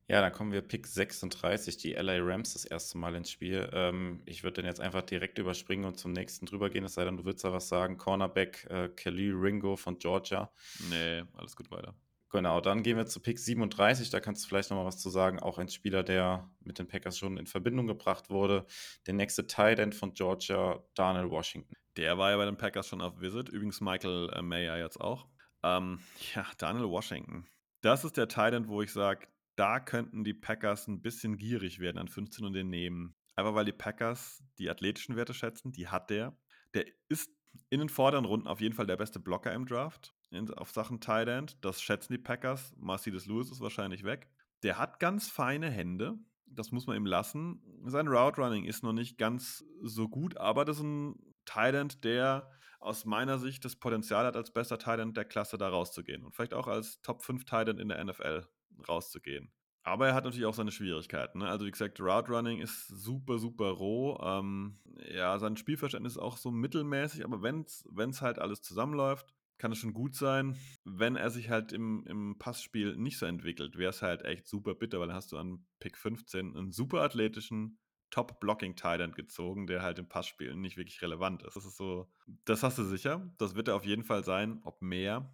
Ja, 0.10 0.20
dann 0.20 0.34
kommen 0.34 0.52
wir 0.52 0.62
Pick 0.62 0.86
36, 0.86 1.78
die 1.78 1.94
LA 1.94 2.18
Rams 2.20 2.54
das 2.54 2.66
erste 2.66 2.98
Mal 2.98 3.16
ins 3.16 3.32
Spiel. 3.32 3.70
Ähm, 3.72 4.22
ich 4.26 4.44
würde 4.44 4.62
den 4.62 4.66
jetzt 4.66 4.82
einfach 4.82 5.02
direkt 5.02 5.38
überspringen 5.39 5.86
und 5.86 5.98
zum 5.98 6.12
nächsten 6.12 6.46
drüber 6.46 6.70
gehen, 6.70 6.84
es 6.84 6.96
sei 6.96 7.06
denn, 7.06 7.16
du 7.16 7.24
würdest 7.24 7.46
da 7.46 7.54
was 7.54 7.70
sagen. 7.70 7.98
Cornerback 7.98 8.66
äh, 8.70 8.89
Kelly 8.89 9.32
Ringo 9.32 9.78
von 9.78 9.98
Georgia. 9.98 10.52
Nee, 10.89 11.24
alles 11.36 11.56
gut 11.56 11.72
weiter. 11.72 11.96
Genau, 12.34 12.61
dann 12.61 12.81
gehen 12.81 12.97
wir 12.97 13.05
zu 13.05 13.19
Pick 13.19 13.38
37. 13.38 14.09
Da 14.09 14.19
kannst 14.19 14.43
du 14.43 14.47
vielleicht 14.49 14.71
noch 14.71 14.77
mal 14.77 14.86
was 14.86 14.97
zu 14.97 15.11
sagen. 15.11 15.39
Auch 15.39 15.59
ein 15.59 15.69
Spieler, 15.69 16.01
der 16.01 16.49
mit 16.61 16.79
den 16.79 16.88
Packers 16.88 17.19
schon 17.19 17.38
in 17.38 17.45
Verbindung 17.45 17.86
gebracht 17.86 18.31
wurde. 18.31 18.65
Der 19.05 19.13
nächste 19.13 19.45
Tight 19.45 19.77
End 19.77 19.93
von 19.93 20.13
Georgia, 20.13 20.84
Daniel 20.95 21.29
Washington. 21.29 21.75
Der 21.95 22.17
war 22.17 22.31
ja 22.31 22.38
bei 22.38 22.45
den 22.45 22.57
Packers 22.57 22.88
schon 22.88 23.01
auf 23.01 23.21
Visit. 23.21 23.49
Übrigens 23.49 23.81
Michael 23.81 24.31
äh, 24.34 24.41
Mayer 24.41 24.79
jetzt 24.79 24.99
auch. 24.99 25.27
Ähm, 25.61 25.99
ja, 26.34 26.43
Daniel 26.57 26.89
Washington. 26.89 27.45
Das 27.81 28.03
ist 28.03 28.17
der 28.17 28.27
Tight 28.27 28.55
End, 28.55 28.67
wo 28.67 28.81
ich 28.81 28.91
sage, 28.91 29.27
da 29.55 29.79
könnten 29.79 30.23
die 30.23 30.34
Packers 30.34 30.88
ein 30.88 31.03
bisschen 31.03 31.38
gierig 31.38 31.77
werden 31.77 31.99
an 31.99 32.07
15 32.07 32.45
und 32.47 32.53
den 32.53 32.71
nehmen. 32.71 33.15
Aber 33.36 33.53
weil 33.53 33.65
die 33.65 33.73
Packers 33.73 34.43
die 34.57 34.71
athletischen 34.71 35.15
Werte 35.15 35.36
schätzen, 35.36 35.71
die 35.71 35.88
hat 35.88 36.09
der. 36.09 36.36
Der 36.73 36.86
ist 37.09 37.29
in 37.69 37.79
den 37.79 37.89
vorderen 37.89 38.25
Runden 38.25 38.47
auf 38.47 38.59
jeden 38.59 38.73
Fall 38.73 38.88
der 38.88 38.97
beste 38.97 39.19
Blocker 39.19 39.53
im 39.53 39.67
Draft 39.67 40.15
in, 40.34 40.53
auf 40.53 40.71
Sachen 40.71 40.99
Tight 40.99 41.27
End. 41.27 41.57
Das 41.63 41.81
schätzen 41.81 42.13
die 42.13 42.19
Packers. 42.19 42.73
Mercedes 42.77 43.25
Lewis 43.25 43.51
ist 43.51 43.61
wahrscheinlich 43.61 44.03
weg. 44.03 44.29
Der 44.63 44.77
hat 44.77 44.99
ganz 44.99 45.29
feine 45.29 45.69
Hände. 45.69 46.17
Das 46.45 46.71
muss 46.71 46.88
man 46.88 46.95
ihm 46.95 47.05
lassen. 47.05 47.61
Sein 47.86 48.07
Route 48.07 48.41
Running 48.41 48.65
ist 48.65 48.84
noch 48.84 48.93
nicht 48.93 49.17
ganz 49.17 49.63
so 49.81 50.07
gut, 50.07 50.38
aber 50.38 50.65
das 50.65 50.77
ist 50.77 50.84
ein 50.84 51.15
Tight 51.45 51.75
End, 51.75 52.03
der 52.03 52.49
aus 52.79 53.05
meiner 53.05 53.39
Sicht 53.39 53.63
das 53.65 53.77
Potenzial 53.77 54.25
hat, 54.25 54.36
als 54.36 54.51
bester 54.51 54.77
Tight 54.77 54.99
End 54.99 55.17
der 55.17 55.25
Klasse 55.25 55.57
da 55.57 55.69
rauszugehen 55.69 56.23
und 56.23 56.36
vielleicht 56.36 56.53
auch 56.53 56.67
als 56.67 57.01
Top 57.01 57.23
5 57.23 57.45
Tight 57.45 57.69
End 57.69 57.79
in 57.79 57.88
der 57.89 58.03
NFL 58.03 58.45
rauszugehen. 58.88 59.51
Aber 59.84 60.07
er 60.07 60.13
hat 60.13 60.23
natürlich 60.23 60.45
auch 60.45 60.53
seine 60.53 60.71
Schwierigkeiten. 60.71 61.39
Ne? 61.39 61.49
Also 61.49 61.65
wie 61.65 61.71
gesagt, 61.71 61.99
Route 61.99 62.31
Running 62.31 62.59
ist 62.61 62.88
super, 62.88 63.38
super 63.38 63.69
roh. 63.69 64.17
Ähm, 64.23 64.79
ja, 65.13 65.38
sein 65.39 65.57
Spielverständnis 65.57 66.13
ist 66.13 66.21
auch 66.21 66.38
so 66.38 66.51
mittelmäßig, 66.51 67.25
aber 67.25 67.41
wenn 67.41 67.65
es 67.65 68.21
halt 68.21 68.39
alles 68.39 68.61
zusammenläuft, 68.61 69.34
kann 69.58 69.72
es 69.72 69.78
schon 69.78 69.93
gut 69.93 70.16
sein. 70.16 70.58
Wenn 70.84 71.16
er 71.16 71.30
sich 71.30 71.49
halt 71.49 71.72
im, 71.72 72.06
im 72.08 72.38
Passspiel 72.38 72.95
nicht 72.97 73.18
so 73.18 73.26
entwickelt, 73.26 73.78
wäre 73.78 73.91
es 73.91 74.01
halt 74.01 74.24
echt 74.24 74.47
super 74.47 74.76
bitter, 74.76 74.99
weil 74.99 75.08
dann 75.08 75.16
hast 75.16 75.32
du 75.32 75.38
an 75.38 75.66
Pick 75.80 75.97
15 75.97 76.56
einen 76.56 76.72
super 76.72 77.01
athletischen, 77.01 77.80
Top-Blocking-Tight 78.14 79.16
gezogen, 79.16 79.66
der 79.66 79.82
halt 79.82 79.97
im 79.97 80.08
Passspiel 80.08 80.56
nicht 80.56 80.78
wirklich 80.78 81.01
relevant 81.01 81.41
ist. 81.43 81.56
Das 81.56 81.66
ist 81.66 81.78
so, 81.78 82.12
das 82.45 82.62
hast 82.62 82.78
du 82.78 82.84
sicher. 82.84 83.28
Das 83.39 83.56
wird 83.56 83.70
er 83.70 83.76
auf 83.76 83.86
jeden 83.86 84.04
Fall 84.04 84.24
sein. 84.24 84.62
Ob 84.64 84.84
mehr, 84.84 85.34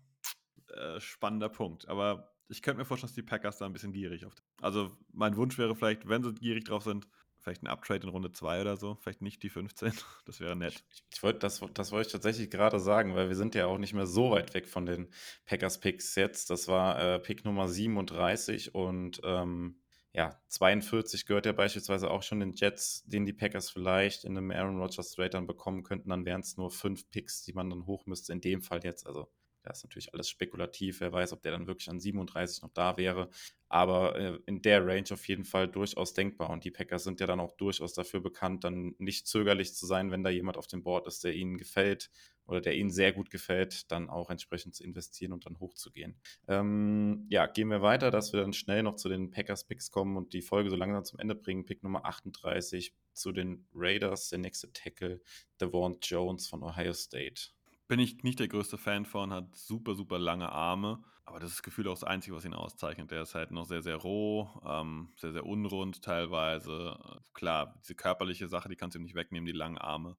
äh, 0.67 0.99
spannender 1.01 1.49
Punkt. 1.49 1.89
Aber 1.89 2.32
ich 2.47 2.61
könnte 2.61 2.80
mir 2.80 2.86
vorstellen, 2.86 3.09
dass 3.09 3.15
die 3.15 3.22
Packers 3.22 3.57
da 3.57 3.65
ein 3.65 3.74
bisschen 3.74 3.91
gierig 3.91 4.26
auf. 4.26 4.34
Also 4.61 4.97
mein 5.11 5.36
Wunsch 5.36 5.57
wäre 5.57 5.76
vielleicht, 5.76 6.07
wenn 6.07 6.24
sie 6.24 6.34
gierig 6.34 6.65
drauf 6.65 6.84
sind, 6.84 7.05
vielleicht 7.41 7.63
ein 7.63 7.67
Uptrade 7.67 8.03
in 8.03 8.09
Runde 8.09 8.31
2 8.31 8.61
oder 8.61 8.77
so, 8.77 8.95
vielleicht 8.95 9.21
nicht 9.21 9.43
die 9.43 9.49
15. 9.49 9.93
Das 10.25 10.39
wäre 10.39 10.55
nett. 10.55 10.83
Ich, 10.91 11.03
ich 11.13 11.23
wollte, 11.23 11.39
das, 11.39 11.61
das 11.73 11.91
wollte 11.91 12.07
ich 12.07 12.11
tatsächlich 12.11 12.49
gerade 12.49 12.79
sagen, 12.79 13.15
weil 13.15 13.29
wir 13.29 13.35
sind 13.35 13.55
ja 13.55 13.65
auch 13.65 13.77
nicht 13.77 13.93
mehr 13.93 14.05
so 14.05 14.31
weit 14.31 14.53
weg 14.53 14.67
von 14.67 14.85
den 14.85 15.09
Packers-Picks 15.45 16.15
jetzt. 16.15 16.49
Das 16.49 16.67
war 16.67 16.99
äh, 17.01 17.19
Pick 17.19 17.45
Nummer 17.45 17.67
37 17.67 18.75
und 18.75 19.21
ähm, 19.23 19.79
ja, 20.11 20.41
42 20.47 21.25
gehört 21.25 21.45
ja 21.45 21.51
beispielsweise 21.51 22.09
auch 22.09 22.23
schon 22.23 22.39
den 22.39 22.53
Jets, 22.53 23.03
den 23.05 23.25
die 23.25 23.33
Packers 23.33 23.69
vielleicht 23.69 24.25
in 24.25 24.37
einem 24.37 24.51
Aaron 24.51 24.79
Rodgers 24.79 25.11
Trade 25.11 25.29
dann 25.29 25.47
bekommen 25.47 25.83
könnten. 25.83 26.09
Dann 26.09 26.25
wären 26.25 26.41
es 26.41 26.57
nur 26.57 26.71
fünf 26.71 27.09
Picks, 27.11 27.43
die 27.43 27.53
man 27.53 27.69
dann 27.69 27.85
hoch 27.85 28.05
müsste. 28.05 28.33
In 28.33 28.41
dem 28.41 28.61
Fall 28.61 28.83
jetzt, 28.83 29.05
also 29.05 29.31
das 29.63 29.79
ist 29.79 29.83
natürlich 29.83 30.13
alles 30.13 30.29
spekulativ. 30.29 30.99
Wer 30.99 31.11
weiß, 31.11 31.33
ob 31.33 31.41
der 31.41 31.51
dann 31.51 31.67
wirklich 31.67 31.89
an 31.89 31.99
37 31.99 32.63
noch 32.63 32.73
da 32.73 32.97
wäre. 32.97 33.29
Aber 33.70 34.17
äh, 34.17 34.39
in 34.45 34.61
der 34.61 34.86
Range 34.86 35.05
auf 35.11 35.28
jeden 35.28 35.45
Fall 35.45 35.67
durchaus 35.67 36.13
denkbar. 36.13 36.49
Und 36.49 36.63
die 36.63 36.72
Packers 36.72 37.03
sind 37.03 37.20
ja 37.20 37.28
dann 37.28 37.39
auch 37.39 37.53
durchaus 37.53 37.93
dafür 37.93 38.20
bekannt, 38.20 38.63
dann 38.63 38.95
nicht 38.97 39.28
zögerlich 39.28 39.76
zu 39.76 39.86
sein, 39.86 40.11
wenn 40.11 40.24
da 40.24 40.30
jemand 40.30 40.57
auf 40.57 40.67
dem 40.67 40.84
Board 40.84 41.07
ist, 41.07 41.24
der 41.24 41.34
ihnen 41.34 41.57
gefällt 41.57 42.09
oder 42.49 42.61
der 42.61 42.76
ihnen 42.76 42.89
sehr 42.89 43.13
gut 43.13 43.30
gefällt, 43.30 43.91
dann 43.91 44.09
auch 44.09 44.30
entsprechend 44.32 44.76
zu 44.76 44.84
investieren 44.84 45.34
und 45.34 45.45
dann 45.45 45.59
hochzugehen. 45.59 46.20
Ähm, 46.47 47.28
ja, 47.30 47.45
gehen 47.45 47.70
wir 47.70 47.82
weiter, 47.82 48.09
dass 48.09 48.34
wir 48.34 48.41
dann 48.41 48.53
schnell 48.53 48.82
noch 48.82 48.95
zu 48.95 49.07
den 49.07 49.30
Packers-Picks 49.30 49.91
kommen 49.91 50.17
und 50.17 50.34
die 50.34 50.41
Folge 50.41 50.72
so 50.72 50.76
langsam 50.76 51.05
zum 51.05 51.20
Ende 51.20 51.36
bringen. 51.36 51.65
Pick 51.65 51.84
Nummer 51.84 52.05
38 52.05 52.95
zu 53.13 53.32
den 53.32 53.67
Raiders, 53.74 54.30
der 54.30 54.39
nächste 54.39 54.74
Tackle, 54.74 55.22
Devon 55.61 55.99
Jones 56.01 56.47
von 56.47 56.63
Ohio 56.63 56.93
State. 56.93 57.49
Bin 57.89 57.99
ich 57.99 58.21
nicht 58.21 58.39
der 58.39 58.47
größte 58.47 58.77
Fan 58.77 59.03
von, 59.03 59.33
hat 59.33 59.55
super, 59.55 59.95
super 59.95 60.19
lange 60.19 60.51
Arme. 60.51 61.03
Aber 61.25 61.39
das 61.39 61.51
ist 61.51 61.63
Gefühl 61.63 61.87
auch 61.87 61.95
das 61.95 62.03
Einzige, 62.03 62.35
was 62.35 62.45
ihn 62.45 62.53
auszeichnet. 62.53 63.09
Der 63.09 63.23
ist 63.23 63.33
halt 63.33 63.49
noch 63.49 63.65
sehr, 63.65 63.81
sehr 63.81 63.95
roh, 63.95 64.47
ähm, 64.63 65.11
sehr, 65.15 65.31
sehr 65.31 65.43
unrund 65.43 66.03
teilweise. 66.03 66.99
Klar, 67.33 67.79
diese 67.81 67.95
körperliche 67.95 68.47
Sache, 68.47 68.69
die 68.69 68.75
kannst 68.75 68.93
du 68.93 68.99
ihm 68.99 69.03
nicht 69.03 69.15
wegnehmen, 69.15 69.47
die 69.47 69.51
langen 69.51 69.79
Arme. 69.79 70.17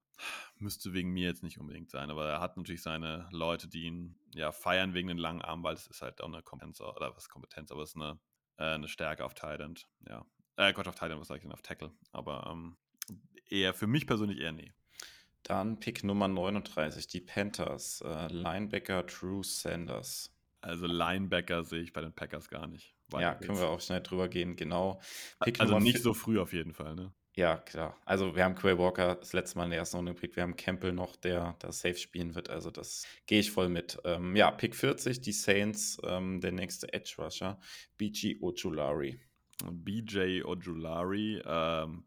Müsste 0.58 0.92
wegen 0.94 1.12
mir 1.12 1.28
jetzt 1.28 1.44
nicht 1.44 1.60
unbedingt 1.60 1.90
sein. 1.90 2.10
Aber 2.10 2.26
er 2.26 2.40
hat 2.40 2.56
natürlich 2.56 2.82
seine 2.82 3.28
Leute, 3.30 3.68
die 3.68 3.84
ihn 3.84 4.18
ja 4.34 4.50
feiern 4.50 4.92
wegen 4.92 5.06
den 5.06 5.18
langen 5.18 5.42
Armen, 5.42 5.62
weil 5.62 5.74
es 5.74 5.86
ist 5.86 6.02
halt 6.02 6.20
auch 6.20 6.26
eine 6.26 6.42
Kompetenz, 6.42 6.80
oder 6.80 7.14
was 7.14 7.28
Kompetenz, 7.28 7.70
aber 7.70 7.82
es 7.82 7.90
ist 7.90 7.96
eine, 7.96 8.18
äh, 8.56 8.74
eine 8.74 8.88
Stärke 8.88 9.24
auf 9.24 9.34
Thailand. 9.34 9.86
Ja. 10.08 10.26
Äh, 10.56 10.72
Gott, 10.72 10.88
auf 10.88 10.96
Thailand, 10.96 11.20
was 11.20 11.28
sage 11.28 11.38
ich 11.38 11.42
denn, 11.42 11.52
auf 11.52 11.62
Tackle. 11.62 11.92
Aber 12.10 12.48
ähm, 12.50 12.76
eher 13.48 13.74
für 13.74 13.86
mich 13.86 14.08
persönlich 14.08 14.40
eher 14.40 14.50
nee. 14.50 14.72
Dann 15.42 15.80
Pick 15.80 16.04
Nummer 16.04 16.28
39, 16.28 17.06
die 17.06 17.20
Panthers. 17.20 18.02
Äh, 18.02 18.28
Linebacker 18.32 19.02
Drew 19.04 19.42
Sanders. 19.42 20.32
Also 20.60 20.86
Linebacker 20.86 21.64
sehe 21.64 21.82
ich 21.82 21.92
bei 21.92 22.02
den 22.02 22.12
Packers 22.12 22.48
gar 22.48 22.66
nicht. 22.66 22.94
Ja, 23.18 23.34
können 23.34 23.58
wir 23.58 23.68
auch 23.68 23.80
schnell 23.80 24.02
drüber 24.02 24.28
gehen, 24.28 24.56
genau. 24.56 25.00
Pick 25.42 25.58
also 25.60 25.74
Nummer 25.74 25.84
nicht 25.84 26.02
so 26.02 26.14
früh 26.14 26.38
auf 26.38 26.52
jeden 26.52 26.72
Fall, 26.72 26.94
ne? 26.94 27.12
Ja, 27.34 27.56
klar. 27.56 27.96
Also 28.04 28.34
wir 28.34 28.44
haben 28.44 28.54
Quay 28.54 28.76
Walker 28.76 29.14
das 29.14 29.32
letzte 29.32 29.56
Mal 29.56 29.64
in 29.64 29.70
der 29.70 29.78
ersten 29.78 29.96
Runde 29.96 30.14
gepickt. 30.14 30.36
Wir 30.36 30.42
haben 30.42 30.56
Campbell 30.56 30.92
noch, 30.92 31.16
der 31.16 31.56
da 31.60 31.72
safe 31.72 31.96
spielen 31.96 32.34
wird. 32.34 32.50
Also 32.50 32.70
das 32.70 33.06
gehe 33.26 33.40
ich 33.40 33.50
voll 33.50 33.68
mit. 33.68 33.98
Ähm, 34.04 34.34
ja, 34.36 34.50
Pick 34.50 34.74
40, 34.74 35.20
die 35.20 35.32
Saints, 35.32 35.98
ähm, 36.04 36.40
der 36.40 36.52
nächste 36.52 36.92
Edge 36.92 37.14
Rusher, 37.18 37.58
BG 37.98 38.38
Ojulari. 38.40 39.20
BJ 39.70 40.42
Ojulari, 40.42 41.40
ähm, 41.46 42.04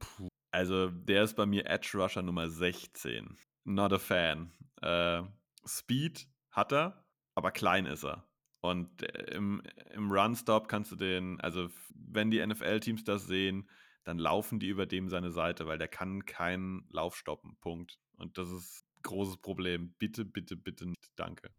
also, 0.53 0.91
der 0.91 1.23
ist 1.23 1.33
bei 1.33 1.47
mir 1.47 1.65
Edge 1.65 1.91
Rusher 1.95 2.21
Nummer 2.21 2.47
16. 2.47 3.37
Not 3.63 3.91
a 3.91 3.97
fan. 3.97 4.51
Äh, 4.83 5.23
Speed 5.65 6.27
hat 6.51 6.71
er, 6.71 7.07
aber 7.33 7.51
klein 7.51 7.87
ist 7.87 8.03
er. 8.03 8.27
Und 8.61 9.01
äh, 9.01 9.33
im, 9.33 9.63
im 9.91 10.11
Run-Stop 10.11 10.67
kannst 10.67 10.91
du 10.91 10.95
den, 10.95 11.41
also 11.41 11.69
wenn 11.95 12.29
die 12.29 12.45
NFL-Teams 12.45 13.03
das 13.03 13.25
sehen, 13.25 13.67
dann 14.03 14.19
laufen 14.19 14.59
die 14.59 14.67
über 14.67 14.85
dem 14.85 15.09
seine 15.09 15.31
Seite, 15.31 15.65
weil 15.65 15.79
der 15.79 15.87
kann 15.87 16.23
keinen 16.25 16.85
Lauf 16.91 17.15
stoppen. 17.15 17.57
Punkt. 17.59 17.97
Und 18.17 18.37
das 18.37 18.51
ist 18.51 18.85
ein 18.97 19.01
großes 19.01 19.37
Problem. 19.37 19.95
Bitte, 19.97 20.23
bitte, 20.23 20.55
bitte 20.55 20.85
nicht. 20.85 21.11
Danke. 21.15 21.49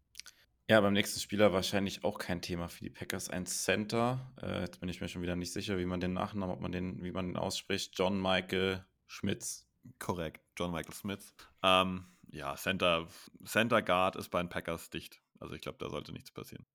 Ja, 0.67 0.81
beim 0.81 0.93
nächsten 0.93 1.19
Spieler 1.19 1.53
wahrscheinlich 1.53 2.03
auch 2.03 2.17
kein 2.17 2.41
Thema 2.41 2.69
für 2.69 2.83
die 2.83 2.89
Packers. 2.89 3.29
Ein 3.29 3.45
Center. 3.45 4.33
Äh, 4.41 4.61
jetzt 4.61 4.79
bin 4.79 4.89
ich 4.89 4.99
mir 4.99 5.07
schon 5.07 5.21
wieder 5.21 5.35
nicht 5.35 5.53
sicher, 5.53 5.77
wie 5.77 5.85
man 5.85 5.99
den 5.99 6.13
Nachnamen, 6.13 6.55
ob 6.55 6.59
man 6.59 6.71
den, 6.71 7.03
wie 7.03 7.11
man 7.11 7.27
den 7.27 7.37
ausspricht. 7.37 7.91
John 7.95 8.19
Michael 8.19 8.83
Schmitz. 9.05 9.67
Korrekt, 9.99 10.41
John 10.57 10.71
Michael 10.71 10.95
Smith. 10.95 11.35
Ähm, 11.61 12.05
ja, 12.31 12.55
Center, 12.55 13.07
Center 13.45 13.83
Guard 13.83 14.15
ist 14.15 14.29
bei 14.29 14.41
den 14.41 14.49
Packers 14.49 14.89
dicht. 14.89 15.21
Also 15.39 15.53
ich 15.53 15.61
glaube, 15.61 15.77
da 15.79 15.87
sollte 15.87 16.11
nichts 16.11 16.31
passieren. 16.31 16.65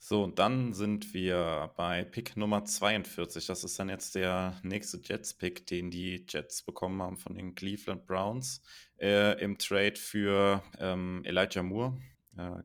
So, 0.00 0.24
und 0.24 0.40
dann 0.40 0.72
sind 0.72 1.14
wir 1.14 1.72
bei 1.76 2.02
Pick 2.02 2.36
Nummer 2.36 2.64
42. 2.64 3.46
Das 3.46 3.62
ist 3.62 3.78
dann 3.78 3.88
jetzt 3.88 4.16
der 4.16 4.58
nächste 4.64 5.00
Jets-Pick, 5.00 5.64
den 5.66 5.92
die 5.92 6.26
Jets 6.28 6.64
bekommen 6.64 7.00
haben 7.00 7.18
von 7.18 7.36
den 7.36 7.54
Cleveland 7.54 8.04
Browns 8.04 8.62
äh, 9.00 9.40
im 9.40 9.58
Trade 9.58 9.96
für 9.96 10.64
ähm, 10.80 11.22
Elijah 11.24 11.62
Moore. 11.62 11.96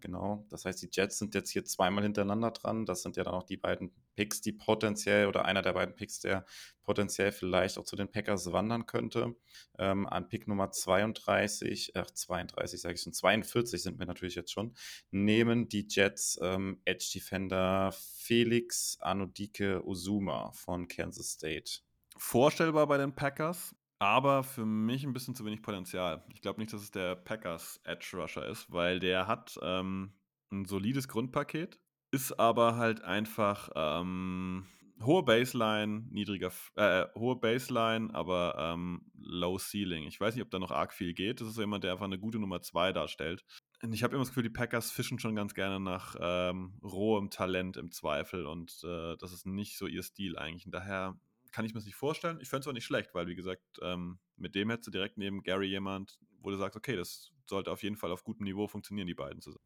Genau. 0.02 0.46
Das 0.50 0.66
heißt, 0.66 0.84
die 0.84 0.90
Jets 0.92 1.18
sind 1.18 1.34
jetzt 1.34 1.50
hier 1.50 1.66
zweimal 1.66 2.04
hintereinander 2.04 2.52
dran. 2.52 2.86
Das 2.86 3.02
sind 3.02 3.18
ja 3.18 3.24
dann 3.24 3.34
auch 3.34 3.44
die 3.44 3.58
beiden 3.58 3.92
Picks, 4.16 4.40
die 4.40 4.52
potenziell 4.52 5.26
oder 5.26 5.46
einer 5.46 5.64
der 5.64 5.74
beiden 5.74 5.96
Picks, 5.96 6.20
der 6.20 6.46
potenziell 6.84 7.32
vielleicht 7.32 7.80
auch 7.80 7.84
zu 7.84 7.96
den 7.96 8.12
Packers 8.12 8.52
wandern 8.52 8.86
könnte. 8.86 9.36
Ähm, 9.80 10.06
an 10.06 10.30
Pick 10.30 10.48
Nummer 10.48 10.70
32, 10.70 11.94
ach 11.96 12.12
32 12.12 12.82
sage 12.82 12.94
ich 12.94 13.02
schon, 13.02 13.14
42 13.14 13.82
sind 13.82 13.98
wir 13.98 14.06
natürlich 14.06 14.36
jetzt 14.36 14.52
schon, 14.52 14.76
nehmen 15.10 15.70
die 15.70 15.88
Jets 15.90 16.40
ähm, 16.44 16.80
Edge 16.86 17.10
Defender 17.16 17.92
Felix 17.94 18.98
Anodike 19.02 19.82
Uzuma 19.84 20.52
von 20.52 20.88
Kansas 20.88 21.32
State. 21.32 21.80
Vorstellbar 22.16 22.86
bei 22.86 22.98
den 22.98 23.16
Packers, 23.16 23.76
aber 24.04 24.44
für 24.44 24.66
mich 24.66 25.06
ein 25.06 25.14
bisschen 25.14 25.34
zu 25.34 25.46
wenig 25.46 25.62
Potenzial. 25.62 26.24
Ich 26.34 26.42
glaube 26.42 26.60
nicht, 26.60 26.74
dass 26.74 26.82
es 26.82 26.92
der 26.92 27.16
Packers 27.16 27.80
Edge 27.86 28.18
Rusher 28.18 28.46
ist, 28.46 28.72
weil 28.72 29.00
der 29.00 29.28
hat 29.28 29.58
ähm, 29.62 30.14
ein 30.52 30.66
solides 30.66 31.08
Grundpaket, 31.08 31.80
ist 32.12 32.38
aber 32.40 32.76
halt 32.76 33.02
einfach 33.04 33.70
ähm, 33.76 34.68
hohe 35.02 35.24
Baseline, 35.24 36.06
niedriger, 36.10 36.52
äh, 36.76 37.06
hohe 37.16 37.38
Baseline, 37.38 38.14
aber 38.14 38.56
ähm, 38.60 39.10
Low 39.16 39.58
Ceiling. 39.58 40.04
Ich 40.04 40.20
weiß 40.20 40.36
nicht, 40.36 40.44
ob 40.44 40.52
da 40.52 40.60
noch 40.60 40.72
arg 40.72 40.94
viel 40.94 41.14
geht. 41.14 41.42
Das 41.42 41.48
ist 41.48 41.58
jemand, 41.58 41.84
der 41.84 41.94
einfach 41.94 42.06
eine 42.06 42.20
gute 42.20 42.40
Nummer 42.40 42.62
2 42.62 42.92
darstellt. 42.92 43.44
Und 43.82 43.94
ich 43.94 44.04
habe 44.04 44.16
immer 44.16 44.24
das 44.24 44.30
Gefühl, 44.30 44.44
die 44.44 44.50
Packers 44.50 44.92
fischen 44.92 45.20
schon 45.20 45.36
ganz 45.36 45.54
gerne 45.54 45.80
nach 45.80 46.16
ähm, 46.20 46.74
rohem 46.84 47.30
Talent 47.30 47.78
im 47.78 47.92
Zweifel 47.92 48.46
und 48.46 48.82
äh, 48.84 49.18
das 49.18 49.34
ist 49.34 49.46
nicht 49.46 49.78
so 49.78 49.88
ihr 49.88 50.04
Stil 50.04 50.38
eigentlich. 50.38 50.66
Und 50.66 50.74
daher 50.74 51.18
kann 51.54 51.64
ich 51.66 51.74
mir 51.74 51.80
das 51.80 51.86
nicht 51.86 51.96
vorstellen. 51.96 52.40
Ich 52.42 52.50
fände 52.50 52.62
es 52.62 52.68
auch 52.68 52.74
nicht 52.74 52.84
schlecht, 52.86 53.14
weil, 53.14 53.28
wie 53.28 53.36
gesagt, 53.36 53.64
ähm, 53.82 54.20
mit 54.36 54.56
dem 54.56 54.70
hättest 54.70 54.88
du 54.88 54.92
direkt 54.92 55.18
neben 55.18 55.44
Gary 55.44 55.68
jemand, 55.68 56.20
wo 56.40 56.50
du 56.50 56.58
sagst, 56.58 56.76
okay, 56.76 56.98
das 56.98 57.32
sollte 57.46 57.72
auf 57.72 57.84
jeden 57.84 57.96
Fall 57.96 58.12
auf 58.12 58.24
gutem 58.24 58.44
Niveau 58.44 58.68
funktionieren, 58.68 59.08
die 59.08 59.14
beiden 59.14 59.42
zusammen. 59.42 59.64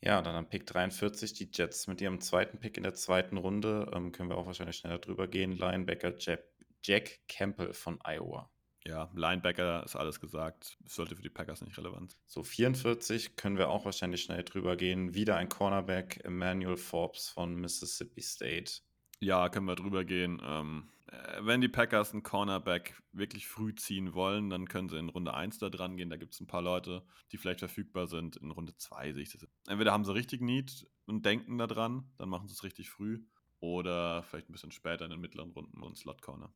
Ja, 0.00 0.22
dann 0.22 0.36
am 0.36 0.48
Pick 0.48 0.66
43 0.66 1.32
die 1.32 1.50
Jets 1.52 1.86
mit 1.86 2.00
ihrem 2.00 2.20
zweiten 2.20 2.58
Pick 2.58 2.76
in 2.76 2.82
der 2.82 2.94
zweiten 2.94 3.36
Runde. 3.36 3.90
Ähm, 3.92 4.12
können 4.12 4.28
wir 4.28 4.36
auch 4.36 4.46
wahrscheinlich 4.46 4.76
schneller 4.76 4.98
drüber 4.98 5.28
gehen. 5.28 5.52
Linebacker 5.52 6.14
Jack, 6.18 6.44
Jack 6.82 7.20
Campbell 7.26 7.72
von 7.72 7.98
Iowa. 8.04 8.50
Ja, 8.86 9.10
Linebacker 9.14 9.82
ist 9.82 9.96
alles 9.96 10.20
gesagt. 10.20 10.76
Sollte 10.84 11.16
für 11.16 11.22
die 11.22 11.30
Packers 11.30 11.62
nicht 11.62 11.78
relevant. 11.78 12.18
So, 12.26 12.42
44 12.42 13.36
können 13.36 13.56
wir 13.56 13.70
auch 13.70 13.86
wahrscheinlich 13.86 14.22
schnell 14.22 14.44
drüber 14.44 14.76
gehen. 14.76 15.14
Wieder 15.14 15.36
ein 15.36 15.48
Cornerback, 15.48 16.20
Emmanuel 16.22 16.76
Forbes 16.76 17.30
von 17.30 17.54
Mississippi 17.54 18.20
State. 18.20 18.82
Ja, 19.20 19.48
können 19.48 19.66
wir 19.66 19.74
drüber 19.74 20.04
gehen. 20.04 20.40
Ähm, 20.44 20.90
äh, 20.90 20.93
wenn 21.40 21.60
die 21.60 21.68
Packers 21.68 22.12
einen 22.12 22.22
Cornerback 22.22 23.00
wirklich 23.12 23.46
früh 23.46 23.74
ziehen 23.74 24.14
wollen, 24.14 24.50
dann 24.50 24.68
können 24.68 24.88
sie 24.88 24.98
in 24.98 25.08
Runde 25.08 25.34
1 25.34 25.58
da 25.58 25.68
dran 25.68 25.96
gehen. 25.96 26.10
Da 26.10 26.16
gibt 26.16 26.34
es 26.34 26.40
ein 26.40 26.46
paar 26.46 26.62
Leute, 26.62 27.06
die 27.30 27.36
vielleicht 27.36 27.60
verfügbar 27.60 28.06
sind. 28.06 28.36
In 28.36 28.50
Runde 28.50 28.76
2 28.76 29.12
sehe 29.12 29.22
ich 29.22 29.32
das. 29.32 29.46
Entweder 29.68 29.92
haben 29.92 30.04
sie 30.04 30.14
richtig 30.14 30.40
Need 30.40 30.86
und 31.06 31.24
denken 31.26 31.58
da 31.58 31.66
dran, 31.66 32.10
dann 32.16 32.28
machen 32.28 32.48
sie 32.48 32.54
es 32.54 32.64
richtig 32.64 32.90
früh. 32.90 33.24
Oder 33.60 34.22
vielleicht 34.24 34.48
ein 34.48 34.52
bisschen 34.52 34.72
später 34.72 35.04
in 35.04 35.10
den 35.10 35.20
mittleren 35.20 35.50
Runden 35.50 35.82
und 35.82 35.96
Slot 35.96 36.20
Corner. 36.20 36.52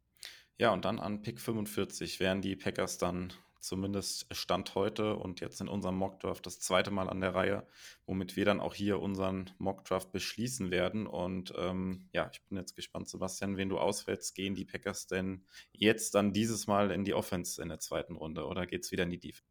Ja, 0.59 0.73
und 0.73 0.85
dann 0.85 0.99
an 0.99 1.23
Pick 1.23 1.41
45 1.41 2.21
werden 2.21 2.43
die 2.43 2.57
Packers 2.57 2.99
dann 2.99 3.33
zumindest 3.61 4.27
Stand 4.35 4.75
heute 4.75 5.17
und 5.17 5.41
jetzt 5.41 5.61
in 5.61 5.69
unserem 5.69 5.97
Mockdraft 5.97 6.47
das 6.47 6.61
zweite 6.61 6.91
Mal 6.91 7.09
an 7.09 7.21
der 7.21 7.35
Reihe, 7.35 7.67
womit 8.07 8.37
wir 8.37 8.45
dann 8.45 8.61
auch 8.61 8.75
hier 8.75 9.01
unseren 9.01 9.51
Mockdraft 9.59 10.13
beschließen 10.13 10.71
werden. 10.71 11.07
Und 11.07 11.53
ähm, 11.57 12.09
ja, 12.13 12.31
ich 12.33 12.43
bin 12.43 12.57
jetzt 12.57 12.77
gespannt, 12.77 13.09
Sebastian, 13.09 13.57
wen 13.57 13.69
du 13.69 13.79
auswählst. 13.79 14.35
Gehen 14.35 14.55
die 14.55 14.65
Packers 14.65 15.07
denn 15.07 15.45
jetzt 15.73 16.15
dann 16.15 16.33
dieses 16.33 16.67
Mal 16.67 16.91
in 16.91 17.05
die 17.05 17.15
Offense 17.15 17.61
in 17.61 17.69
der 17.69 17.81
zweiten 17.81 18.17
Runde 18.17 18.47
oder 18.47 18.67
geht 18.67 18.85
es 18.85 18.93
wieder 18.93 19.05
in 19.05 19.11
die 19.11 19.21
Defense? 19.21 19.45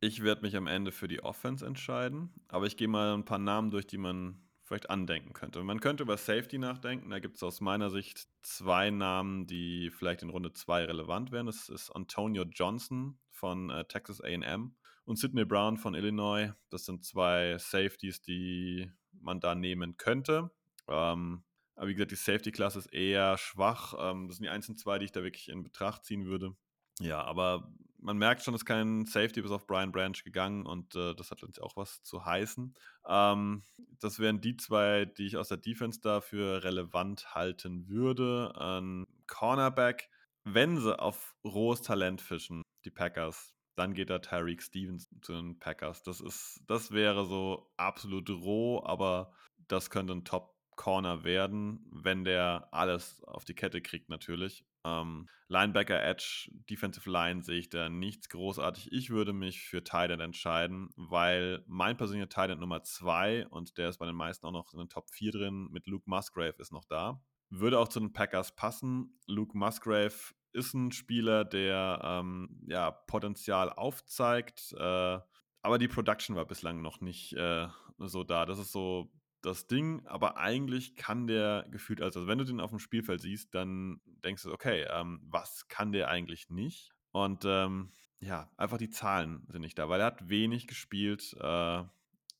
Ich 0.00 0.22
werde 0.22 0.42
mich 0.42 0.56
am 0.56 0.66
Ende 0.66 0.92
für 0.92 1.08
die 1.08 1.22
Offense 1.22 1.64
entscheiden, 1.64 2.34
aber 2.48 2.66
ich 2.66 2.76
gehe 2.76 2.88
mal 2.88 3.14
ein 3.14 3.24
paar 3.24 3.38
Namen 3.38 3.70
durch, 3.70 3.86
die 3.86 3.96
man 3.96 4.46
vielleicht 4.66 4.90
andenken 4.90 5.32
könnte. 5.32 5.62
Man 5.62 5.80
könnte 5.80 6.02
über 6.02 6.16
Safety 6.16 6.58
nachdenken. 6.58 7.08
Da 7.10 7.20
gibt 7.20 7.36
es 7.36 7.42
aus 7.42 7.60
meiner 7.60 7.88
Sicht 7.88 8.26
zwei 8.42 8.90
Namen, 8.90 9.46
die 9.46 9.90
vielleicht 9.90 10.22
in 10.22 10.28
Runde 10.28 10.52
2 10.52 10.86
relevant 10.86 11.30
wären. 11.30 11.46
Das 11.46 11.68
ist 11.68 11.90
Antonio 11.90 12.42
Johnson 12.42 13.16
von 13.36 13.70
äh, 13.70 13.84
Texas 13.84 14.20
AM 14.20 14.74
und 15.04 15.18
Sidney 15.18 15.44
Brown 15.44 15.76
von 15.76 15.94
Illinois. 15.94 16.52
Das 16.70 16.84
sind 16.84 17.04
zwei 17.04 17.56
Safeties, 17.58 18.22
die 18.22 18.90
man 19.12 19.40
da 19.40 19.54
nehmen 19.54 19.96
könnte. 19.96 20.50
Ähm, 20.88 21.44
aber 21.76 21.88
wie 21.88 21.94
gesagt, 21.94 22.10
die 22.10 22.16
Safety-Klasse 22.16 22.78
ist 22.80 22.92
eher 22.92 23.36
schwach. 23.38 23.94
Ähm, 23.98 24.28
das 24.28 24.36
sind 24.36 24.44
die 24.44 24.50
einzigen 24.50 24.78
zwei, 24.78 24.98
die 24.98 25.04
ich 25.04 25.12
da 25.12 25.22
wirklich 25.22 25.48
in 25.48 25.62
Betracht 25.62 26.04
ziehen 26.04 26.24
würde. 26.24 26.56
Ja, 26.98 27.22
aber 27.22 27.70
man 27.98 28.16
merkt 28.16 28.42
schon, 28.42 28.54
es 28.54 28.62
ist 28.62 28.66
kein 28.66 29.04
Safety 29.04 29.42
bis 29.42 29.50
auf 29.50 29.66
Brian 29.66 29.92
Branch 29.92 30.16
gegangen 30.24 30.64
und 30.64 30.94
äh, 30.94 31.14
das 31.14 31.30
hat 31.30 31.42
uns 31.42 31.58
auch 31.58 31.76
was 31.76 32.02
zu 32.02 32.24
heißen. 32.24 32.74
Ähm, 33.06 33.62
das 34.00 34.18
wären 34.18 34.40
die 34.40 34.56
zwei, 34.56 35.04
die 35.04 35.26
ich 35.26 35.36
aus 35.36 35.48
der 35.48 35.58
Defense 35.58 36.00
dafür 36.00 36.64
relevant 36.64 37.34
halten 37.34 37.88
würde. 37.88 38.52
Ein 38.56 39.06
Cornerback, 39.26 40.08
wenn 40.44 40.78
sie 40.78 40.98
auf 40.98 41.34
rohes 41.44 41.82
Talent 41.82 42.22
fischen, 42.22 42.62
die 42.86 42.90
Packers, 42.90 43.54
dann 43.74 43.92
geht 43.92 44.10
da 44.10 44.18
Tyreek 44.18 44.62
Stevens 44.62 45.08
zu 45.20 45.32
den 45.32 45.58
Packers. 45.58 46.02
Das 46.02 46.20
ist, 46.20 46.62
das 46.66 46.92
wäre 46.92 47.26
so 47.26 47.70
absolut 47.76 48.30
roh, 48.30 48.82
aber 48.84 49.32
das 49.68 49.90
könnte 49.90 50.14
ein 50.14 50.24
Top 50.24 50.56
Corner 50.76 51.24
werden, 51.24 51.84
wenn 51.90 52.24
der 52.24 52.68
alles 52.70 53.22
auf 53.24 53.44
die 53.44 53.54
Kette 53.54 53.80
kriegt, 53.80 54.08
natürlich. 54.08 54.64
Ähm, 54.84 55.28
Linebacker, 55.48 56.02
Edge, 56.02 56.50
Defensive 56.70 57.10
Line 57.10 57.42
sehe 57.42 57.58
ich 57.58 57.68
da 57.68 57.88
nichts 57.88 58.28
großartig. 58.28 58.92
Ich 58.92 59.10
würde 59.10 59.32
mich 59.32 59.62
für 59.62 59.82
Titan 59.82 60.20
entscheiden, 60.20 60.90
weil 60.96 61.64
mein 61.66 61.96
persönlicher 61.96 62.28
Titan 62.28 62.60
Nummer 62.60 62.82
2 62.82 63.48
und 63.48 63.78
der 63.78 63.88
ist 63.88 63.98
bei 63.98 64.06
den 64.06 64.14
meisten 64.14 64.46
auch 64.46 64.52
noch 64.52 64.72
in 64.72 64.78
den 64.78 64.88
Top 64.88 65.10
4 65.10 65.32
drin, 65.32 65.68
mit 65.70 65.86
Luke 65.86 66.08
Musgrave 66.08 66.54
ist 66.58 66.72
noch 66.72 66.84
da. 66.84 67.22
Würde 67.48 67.78
auch 67.78 67.88
zu 67.88 68.00
den 68.00 68.12
Packers 68.12 68.54
passen. 68.54 69.18
Luke 69.26 69.56
Musgrave 69.56 70.34
ist 70.56 70.74
ein 70.74 70.90
Spieler, 70.90 71.44
der 71.44 72.00
ähm, 72.02 72.60
ja, 72.66 72.90
Potenzial 72.90 73.70
aufzeigt, 73.70 74.74
äh, 74.78 75.18
aber 75.62 75.78
die 75.78 75.88
Production 75.88 76.36
war 76.36 76.46
bislang 76.46 76.82
noch 76.82 77.00
nicht 77.00 77.34
äh, 77.34 77.68
so 77.98 78.24
da. 78.24 78.46
Das 78.46 78.58
ist 78.58 78.72
so 78.72 79.12
das 79.42 79.66
Ding, 79.66 80.04
aber 80.06 80.36
eigentlich 80.36 80.96
kann 80.96 81.26
der 81.26 81.66
gefühlt, 81.70 82.00
also 82.00 82.26
wenn 82.26 82.38
du 82.38 82.44
den 82.44 82.60
auf 82.60 82.70
dem 82.70 82.78
Spielfeld 82.78 83.20
siehst, 83.20 83.54
dann 83.54 84.00
denkst 84.24 84.42
du, 84.42 84.52
okay, 84.52 84.86
ähm, 84.90 85.20
was 85.22 85.68
kann 85.68 85.92
der 85.92 86.08
eigentlich 86.08 86.50
nicht? 86.50 86.90
Und 87.12 87.44
ähm, 87.46 87.92
ja, 88.18 88.50
einfach 88.56 88.78
die 88.78 88.90
Zahlen 88.90 89.46
sind 89.48 89.60
nicht 89.60 89.78
da, 89.78 89.88
weil 89.88 90.00
er 90.00 90.06
hat 90.06 90.28
wenig 90.28 90.66
gespielt, 90.66 91.36
äh, 91.38 91.84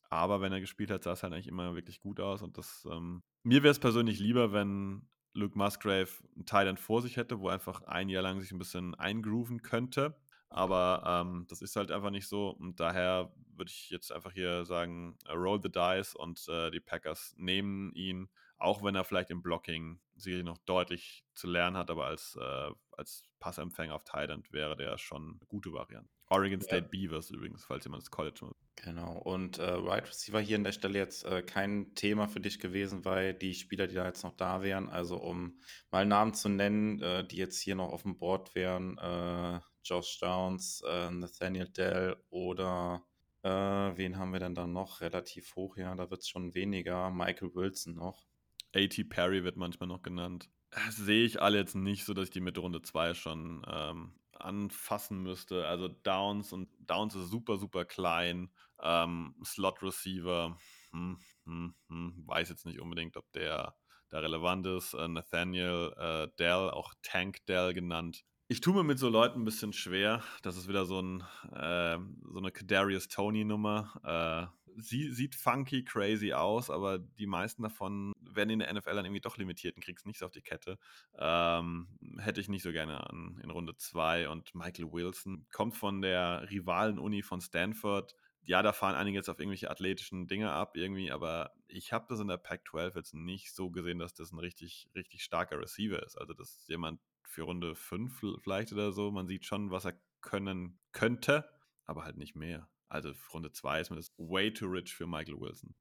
aber 0.08 0.40
wenn 0.40 0.52
er 0.52 0.60
gespielt 0.60 0.90
hat, 0.90 1.04
sah 1.04 1.12
es 1.12 1.22
halt 1.22 1.32
eigentlich 1.32 1.48
immer 1.48 1.74
wirklich 1.74 2.00
gut 2.00 2.20
aus 2.20 2.42
und 2.42 2.58
das, 2.58 2.86
ähm, 2.90 3.22
mir 3.42 3.62
wäre 3.62 3.72
es 3.72 3.78
persönlich 3.78 4.18
lieber, 4.18 4.52
wenn 4.52 5.08
Luke 5.36 5.56
Musgrave 5.56 6.08
einen 6.34 6.46
Thailand 6.46 6.80
vor 6.80 7.02
sich 7.02 7.16
hätte, 7.16 7.40
wo 7.40 7.48
einfach 7.48 7.82
ein 7.82 8.08
Jahr 8.08 8.22
lang 8.22 8.40
sich 8.40 8.52
ein 8.52 8.58
bisschen 8.58 8.94
eingrooven 8.94 9.62
könnte 9.62 10.16
aber 10.48 11.02
ähm, 11.06 11.46
das 11.48 11.62
ist 11.62 11.76
halt 11.76 11.90
einfach 11.90 12.10
nicht 12.10 12.28
so. 12.28 12.50
Und 12.50 12.80
daher 12.80 13.32
würde 13.56 13.70
ich 13.70 13.90
jetzt 13.90 14.12
einfach 14.12 14.32
hier 14.32 14.64
sagen, 14.64 15.16
uh, 15.28 15.32
roll 15.34 15.60
the 15.62 15.70
dice 15.70 16.14
und 16.14 16.46
äh, 16.48 16.70
die 16.70 16.80
Packers 16.80 17.34
nehmen 17.36 17.92
ihn, 17.94 18.28
auch 18.58 18.82
wenn 18.82 18.94
er 18.94 19.04
vielleicht 19.04 19.30
im 19.30 19.42
Blocking 19.42 20.00
sicherlich 20.14 20.46
noch 20.46 20.58
deutlich 20.58 21.24
zu 21.34 21.46
lernen 21.46 21.76
hat, 21.76 21.90
aber 21.90 22.06
als, 22.06 22.36
äh, 22.40 22.70
als 22.92 23.22
Passempfänger 23.38 23.94
auf 23.94 24.04
Thailand 24.04 24.52
wäre 24.52 24.76
der 24.76 24.96
schon 24.98 25.38
eine 25.38 25.46
gute 25.46 25.72
Variante. 25.72 26.10
Oregon 26.28 26.60
State 26.60 26.84
ja. 26.84 26.88
Beavers 26.88 27.30
übrigens, 27.30 27.64
falls 27.64 27.84
jemand 27.84 28.02
das 28.02 28.10
College 28.10 28.46
macht. 28.46 28.56
Genau, 28.76 29.18
und 29.18 29.58
äh, 29.58 29.82
Wide 29.82 30.08
Receiver 30.08 30.40
hier 30.40 30.56
an 30.56 30.64
der 30.64 30.72
Stelle 30.72 30.98
jetzt 30.98 31.24
äh, 31.24 31.42
kein 31.42 31.94
Thema 31.94 32.28
für 32.28 32.40
dich 32.40 32.58
gewesen, 32.58 33.04
weil 33.04 33.32
die 33.32 33.54
Spieler, 33.54 33.86
die 33.86 33.94
da 33.94 34.06
jetzt 34.06 34.24
noch 34.24 34.36
da 34.36 34.62
wären, 34.62 34.88
also 34.88 35.18
um 35.18 35.60
mal 35.90 36.04
Namen 36.04 36.34
zu 36.34 36.48
nennen, 36.48 37.00
äh, 37.00 37.26
die 37.26 37.36
jetzt 37.36 37.60
hier 37.60 37.76
noch 37.76 37.92
auf 37.92 38.02
dem 38.02 38.18
Board 38.18 38.54
wären, 38.54 38.98
äh, 38.98 39.60
Josh 39.84 40.18
Downs, 40.18 40.82
äh, 40.86 41.10
Nathaniel 41.10 41.68
Dell 41.68 42.16
oder 42.28 43.06
äh, 43.42 43.48
wen 43.96 44.18
haben 44.18 44.32
wir 44.32 44.40
denn 44.40 44.56
da 44.56 44.66
noch 44.66 45.00
relativ 45.00 45.54
hoch? 45.54 45.76
Ja, 45.76 45.94
da 45.94 46.10
wird 46.10 46.22
es 46.22 46.28
schon 46.28 46.54
weniger. 46.54 47.10
Michael 47.10 47.54
Wilson 47.54 47.94
noch. 47.94 48.26
A.T. 48.74 49.04
Perry 49.04 49.44
wird 49.44 49.56
manchmal 49.56 49.88
noch 49.88 50.02
genannt. 50.02 50.50
Sehe 50.90 51.24
ich 51.24 51.40
alle 51.40 51.58
jetzt 51.58 51.74
nicht 51.74 52.04
so, 52.04 52.12
dass 52.12 52.24
ich 52.24 52.30
die 52.30 52.40
Mitte 52.40 52.60
Runde 52.60 52.82
2 52.82 53.14
schon 53.14 53.64
ähm, 53.68 54.14
anfassen 54.32 55.22
müsste. 55.22 55.66
Also 55.66 55.88
Downs 55.88 56.52
und 56.52 56.68
Downs 56.78 57.14
ist 57.14 57.30
super, 57.30 57.56
super 57.56 57.84
klein. 57.84 58.50
Ähm, 58.82 59.34
Slot 59.44 59.82
Receiver, 59.82 60.58
hm, 60.92 61.18
hm, 61.44 61.74
hm, 61.88 62.24
weiß 62.26 62.48
jetzt 62.48 62.66
nicht 62.66 62.80
unbedingt, 62.80 63.16
ob 63.16 63.30
der 63.32 63.76
da 64.10 64.18
relevant 64.18 64.66
ist. 64.66 64.94
Äh, 64.94 65.08
Nathaniel 65.08 65.94
äh, 65.96 66.28
Dell, 66.38 66.70
auch 66.70 66.92
Tank 67.02 67.44
Dell 67.46 67.72
genannt, 67.72 68.24
ich 68.48 68.60
tue 68.60 68.74
mir 68.74 68.84
mit 68.84 69.00
so 69.00 69.08
Leuten 69.08 69.40
ein 69.40 69.44
bisschen 69.44 69.72
schwer. 69.72 70.22
Das 70.42 70.56
ist 70.56 70.68
wieder 70.68 70.84
so, 70.84 71.00
ein, 71.00 71.20
äh, 71.52 71.98
so 72.32 72.38
eine 72.38 72.52
Kadarius 72.52 73.08
Tony-Nummer. 73.08 74.52
Äh, 74.64 74.65
sie 74.76 75.10
sieht 75.12 75.34
funky, 75.34 75.84
crazy 75.84 76.32
aus, 76.32 76.70
aber 76.70 76.98
die 76.98 77.26
meisten 77.26 77.62
davon 77.62 78.12
werden 78.20 78.50
in 78.50 78.58
der 78.60 78.72
NFL 78.72 78.94
dann 78.94 79.04
irgendwie 79.04 79.20
doch 79.20 79.36
limitiert 79.36 79.76
und 79.76 79.84
kriegst 79.84 80.06
nichts 80.06 80.22
auf 80.22 80.30
die 80.30 80.42
Kette. 80.42 80.78
Ähm, 81.18 81.88
hätte 82.18 82.40
ich 82.40 82.48
nicht 82.48 82.62
so 82.62 82.72
gerne 82.72 83.08
an, 83.08 83.40
in 83.42 83.50
Runde 83.50 83.76
2. 83.76 84.28
Und 84.28 84.54
Michael 84.54 84.92
Wilson 84.92 85.46
kommt 85.52 85.76
von 85.76 86.02
der 86.02 86.46
Rivalen-Uni 86.50 87.22
von 87.22 87.40
Stanford. 87.40 88.14
Ja, 88.42 88.62
da 88.62 88.72
fahren 88.72 88.94
einige 88.94 89.16
jetzt 89.16 89.28
auf 89.28 89.40
irgendwelche 89.40 89.70
athletischen 89.70 90.28
Dinge 90.28 90.52
ab 90.52 90.76
irgendwie, 90.76 91.10
aber 91.10 91.52
ich 91.66 91.92
habe 91.92 92.06
das 92.08 92.20
in 92.20 92.28
der 92.28 92.36
Pac-12 92.36 92.96
jetzt 92.96 93.14
nicht 93.14 93.52
so 93.52 93.70
gesehen, 93.70 93.98
dass 93.98 94.14
das 94.14 94.30
ein 94.30 94.38
richtig, 94.38 94.88
richtig 94.94 95.24
starker 95.24 95.58
Receiver 95.58 96.00
ist. 96.02 96.16
Also 96.16 96.32
das 96.32 96.50
ist 96.50 96.68
jemand, 96.68 97.00
für 97.26 97.42
Runde 97.42 97.74
5 97.74 98.22
vielleicht 98.40 98.72
oder 98.72 98.92
so. 98.92 99.10
Man 99.10 99.26
sieht 99.26 99.44
schon, 99.44 99.70
was 99.70 99.84
er 99.84 99.94
können 100.20 100.78
könnte, 100.92 101.48
aber 101.84 102.04
halt 102.04 102.16
nicht 102.16 102.34
mehr. 102.34 102.68
Also 102.88 103.12
Runde 103.32 103.52
2 103.52 103.80
ist 103.80 103.90
mir 103.90 103.96
das 103.96 104.12
way 104.16 104.52
too 104.52 104.66
rich 104.66 104.94
für 104.94 105.06
Michael 105.06 105.40
Wilson. 105.40 105.74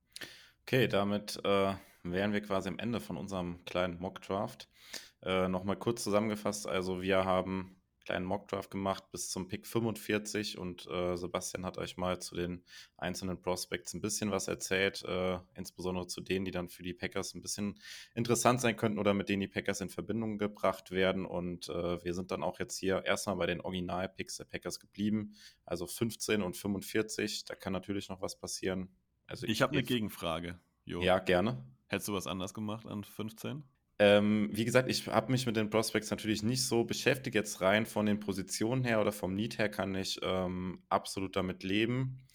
Okay, 0.61 0.87
damit 0.87 1.39
äh, 1.43 1.75
wären 2.03 2.33
wir 2.33 2.41
quasi 2.41 2.69
am 2.69 2.79
Ende 2.79 2.99
von 2.99 3.17
unserem 3.17 3.63
kleinen 3.65 3.99
Mock-Draft. 3.99 4.69
Äh, 5.21 5.47
Nochmal 5.47 5.77
kurz 5.77 6.03
zusammengefasst, 6.03 6.67
also 6.67 7.01
wir 7.01 7.25
haben 7.25 7.81
kleinen 8.05 8.25
Mockdraft 8.25 8.71
gemacht 8.71 9.11
bis 9.11 9.29
zum 9.29 9.47
Pick 9.47 9.67
45 9.67 10.57
und 10.57 10.87
äh, 10.87 11.17
Sebastian 11.17 11.65
hat 11.65 11.77
euch 11.77 11.97
mal 11.97 12.21
zu 12.21 12.35
den 12.35 12.63
einzelnen 12.97 13.41
Prospects 13.41 13.93
ein 13.93 14.01
bisschen 14.01 14.31
was 14.31 14.47
erzählt, 14.47 15.03
äh, 15.03 15.39
insbesondere 15.55 16.07
zu 16.07 16.21
denen, 16.21 16.45
die 16.45 16.51
dann 16.51 16.69
für 16.69 16.83
die 16.83 16.93
Packers 16.93 17.33
ein 17.33 17.41
bisschen 17.41 17.79
interessant 18.13 18.61
sein 18.61 18.77
könnten 18.77 18.99
oder 18.99 19.13
mit 19.13 19.27
denen 19.27 19.41
die 19.41 19.47
Packers 19.47 19.81
in 19.81 19.89
Verbindung 19.89 20.37
gebracht 20.37 20.91
werden. 20.91 21.25
Und 21.25 21.67
äh, 21.69 22.03
wir 22.03 22.13
sind 22.13 22.31
dann 22.31 22.43
auch 22.43 22.59
jetzt 22.59 22.77
hier 22.77 23.03
erstmal 23.05 23.35
bei 23.35 23.47
den 23.47 23.59
Original-Picks 23.59 24.37
der 24.37 24.45
Packers 24.45 24.79
geblieben, 24.79 25.33
also 25.65 25.87
15 25.87 26.41
und 26.41 26.55
45. 26.55 27.45
Da 27.45 27.55
kann 27.55 27.73
natürlich 27.73 28.09
noch 28.09 28.21
was 28.21 28.37
passieren. 28.37 28.95
Also 29.27 29.45
ich, 29.47 29.53
ich 29.53 29.61
habe 29.61 29.73
eine 29.73 29.83
Gegenfrage. 29.83 30.59
Jo. 30.85 31.01
Ja, 31.01 31.19
gerne. 31.19 31.65
Hättest 31.87 32.07
du 32.07 32.13
was 32.13 32.27
anders 32.27 32.53
gemacht 32.53 32.85
an 32.85 33.03
15? 33.03 33.63
Ähm, 33.97 34.49
wie 34.51 34.65
gesagt, 34.65 34.89
ich 34.89 35.07
habe 35.07 35.31
mich 35.31 35.45
mit 35.45 35.55
den 35.55 35.69
Prospects 35.69 36.11
natürlich 36.11 36.43
nicht 36.43 36.63
so 36.63 36.83
beschäftigt. 36.83 37.35
Jetzt 37.35 37.61
rein 37.61 37.85
von 37.85 38.05
den 38.05 38.19
Positionen 38.19 38.83
her 38.83 38.99
oder 38.99 39.11
vom 39.11 39.35
Need 39.35 39.57
her 39.57 39.69
kann 39.69 39.95
ich 39.95 40.19
ähm, 40.21 40.83
absolut 40.89 41.35
damit 41.35 41.63
leben. 41.63 42.25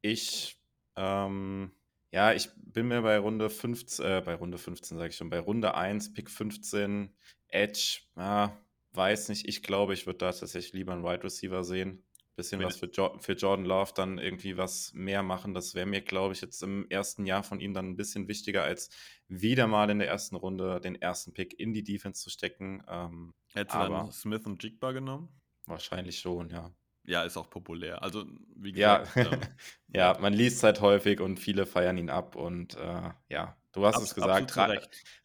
Ich, 0.00 0.58
ähm, 0.96 1.72
ja, 2.10 2.32
ich 2.32 2.48
bin 2.56 2.88
mir 2.88 3.02
bei 3.02 3.18
Runde 3.18 3.50
15, 3.50 4.04
äh, 4.04 4.22
bei 4.24 4.34
Runde 4.34 4.58
15 4.58 4.96
sage 4.96 5.10
ich 5.10 5.16
schon, 5.16 5.30
bei 5.30 5.38
Runde 5.38 5.74
1, 5.74 6.14
Pick 6.14 6.30
15, 6.30 7.14
Edge, 7.48 8.00
ja, 8.16 8.56
weiß 8.92 9.28
nicht. 9.28 9.46
Ich 9.46 9.62
glaube, 9.62 9.92
ich 9.94 10.06
würde 10.06 10.18
da 10.18 10.32
tatsächlich 10.32 10.72
lieber 10.72 10.92
einen 10.92 11.04
Wide 11.04 11.24
Receiver 11.24 11.62
sehen 11.62 12.02
bisschen 12.36 12.62
was 12.62 12.76
für, 12.76 12.86
jo 12.86 13.18
für, 13.18 13.32
Jordan 13.32 13.64
Love 13.64 13.92
dann 13.94 14.18
irgendwie 14.18 14.56
was 14.56 14.92
mehr 14.94 15.22
machen. 15.22 15.54
Das 15.54 15.74
wäre 15.74 15.86
mir, 15.86 16.00
glaube 16.00 16.34
ich, 16.34 16.40
jetzt 16.40 16.62
im 16.62 16.86
ersten 16.88 17.26
Jahr 17.26 17.42
von 17.42 17.60
ihm 17.60 17.74
dann 17.74 17.90
ein 17.90 17.96
bisschen 17.96 18.28
wichtiger, 18.28 18.64
als 18.64 18.90
wieder 19.28 19.66
mal 19.66 19.90
in 19.90 19.98
der 19.98 20.08
ersten 20.08 20.36
Runde 20.36 20.80
den 20.80 21.00
ersten 21.00 21.32
Pick 21.32 21.58
in 21.58 21.72
die 21.72 21.82
Defense 21.82 22.22
zu 22.22 22.30
stecken. 22.30 22.82
Ähm, 22.88 23.34
Hättest 23.52 23.76
du 23.76 23.80
dann 23.80 24.12
Smith 24.12 24.46
und 24.46 24.62
Jigba 24.62 24.92
genommen? 24.92 25.28
Wahrscheinlich 25.66 26.18
schon, 26.18 26.50
ja. 26.50 26.72
Ja, 27.04 27.24
ist 27.24 27.36
auch 27.36 27.50
populär. 27.50 28.02
Also, 28.02 28.24
wie 28.56 28.72
gesagt. 28.72 29.10
Ja, 29.16 29.32
ähm, 29.32 29.40
ja 29.88 30.18
man 30.20 30.32
liest 30.32 30.58
es 30.58 30.62
halt 30.62 30.80
häufig 30.80 31.20
und 31.20 31.38
viele 31.38 31.66
feiern 31.66 31.98
ihn 31.98 32.10
ab. 32.10 32.36
Und 32.36 32.76
äh, 32.76 33.10
ja, 33.28 33.56
du 33.72 33.84
hast 33.84 33.96
Abs 33.96 34.04
es 34.04 34.14
gesagt, 34.14 34.56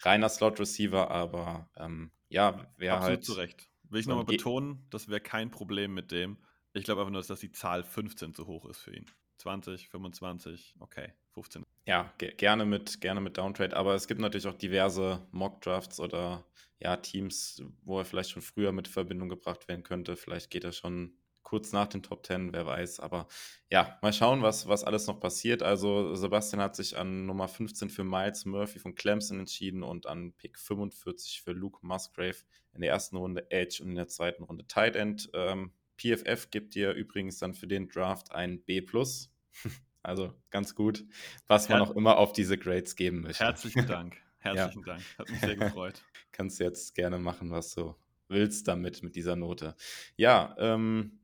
reiner 0.01 0.29
Slot-Receiver, 0.29 1.09
aber 1.11 1.69
ähm, 1.77 2.11
ja, 2.29 2.67
wäre 2.77 2.99
halt. 2.99 3.23
zu 3.23 3.33
Recht. 3.33 3.69
Will 3.89 4.01
ich 4.01 4.07
nochmal 4.07 4.25
betonen, 4.25 4.85
das 4.89 5.07
wäre 5.07 5.21
kein 5.21 5.49
Problem 5.49 5.93
mit 5.93 6.11
dem. 6.11 6.37
Ich 6.77 6.83
glaube 6.83 7.01
einfach 7.01 7.11
nur, 7.11 7.23
dass 7.23 7.39
die 7.39 7.51
Zahl 7.51 7.83
15 7.83 8.33
zu 8.33 8.45
hoch 8.45 8.65
ist 8.65 8.79
für 8.79 8.95
ihn. 8.95 9.05
20, 9.37 9.89
25, 9.89 10.75
okay, 10.79 11.13
15. 11.33 11.63
Ja, 11.85 12.13
ge 12.17 12.33
gerne, 12.35 12.65
mit, 12.65 13.01
gerne 13.01 13.21
mit 13.21 13.37
Downtrade, 13.37 13.75
aber 13.75 13.95
es 13.95 14.07
gibt 14.07 14.19
natürlich 14.19 14.47
auch 14.47 14.57
diverse 14.57 15.25
Mock-Drafts 15.31 15.99
oder 15.99 16.45
ja, 16.79 16.97
Teams, 16.97 17.63
wo 17.83 17.99
er 17.99 18.05
vielleicht 18.05 18.31
schon 18.31 18.41
früher 18.41 18.71
mit 18.71 18.87
Verbindung 18.87 19.29
gebracht 19.29 19.67
werden 19.67 19.83
könnte. 19.83 20.15
Vielleicht 20.15 20.51
geht 20.51 20.63
er 20.63 20.71
schon 20.71 21.17
kurz 21.43 21.71
nach 21.71 21.87
den 21.87 22.03
Top 22.03 22.25
10, 22.25 22.51
wer 22.51 22.65
weiß. 22.65 22.99
Aber 22.99 23.27
ja, 23.71 23.97
mal 24.01 24.11
schauen, 24.11 24.41
was, 24.41 24.67
was 24.67 24.83
alles 24.83 25.07
noch 25.07 25.19
passiert. 25.19 25.63
Also 25.63 26.13
Sebastian 26.13 26.61
hat 26.61 26.75
sich 26.75 26.97
an 26.97 27.25
Nummer 27.25 27.47
15 27.47 27.89
für 27.89 28.03
Miles 28.03 28.45
Murphy 28.45 28.79
von 28.79 28.95
Clemson 28.95 29.39
entschieden 29.39 29.81
und 29.81 30.07
an 30.07 30.33
Pick 30.33 30.59
45 30.59 31.41
für 31.41 31.53
Luke 31.53 31.79
Musgrave 31.81 32.35
in 32.73 32.81
der 32.81 32.91
ersten 32.91 33.15
Runde 33.15 33.49
Edge 33.49 33.81
und 33.81 33.91
in 33.91 33.95
der 33.95 34.09
zweiten 34.09 34.43
Runde 34.43 34.67
Tight 34.67 34.97
End. 34.97 35.29
Ähm, 35.33 35.71
PFF 35.97 36.49
gibt 36.51 36.75
dir 36.75 36.93
übrigens 36.93 37.37
dann 37.37 37.53
für 37.53 37.67
den 37.67 37.87
Draft 37.87 38.31
ein 38.31 38.61
B. 38.63 38.85
Also 40.03 40.33
ganz 40.51 40.73
gut, 40.73 41.03
was 41.47 41.67
man 41.67 41.81
auch 41.81 41.91
immer 41.91 42.17
auf 42.17 42.31
diese 42.31 42.57
Grades 42.57 42.95
geben 42.95 43.21
möchte. 43.21 43.43
Herzlichen 43.43 43.85
Dank. 43.87 44.15
Herzlichen 44.37 44.79
ja. 44.85 44.93
Dank. 44.93 45.03
Hat 45.17 45.29
mich 45.29 45.39
sehr 45.41 45.55
gefreut. 45.57 46.01
Kannst 46.31 46.59
du 46.59 46.63
jetzt 46.63 46.95
gerne 46.95 47.17
machen, 47.17 47.51
was 47.51 47.73
du 47.73 47.93
willst 48.29 48.69
damit, 48.69 49.03
mit 49.03 49.17
dieser 49.17 49.35
Note. 49.35 49.75
Ja, 50.15 50.55
ähm, 50.59 51.19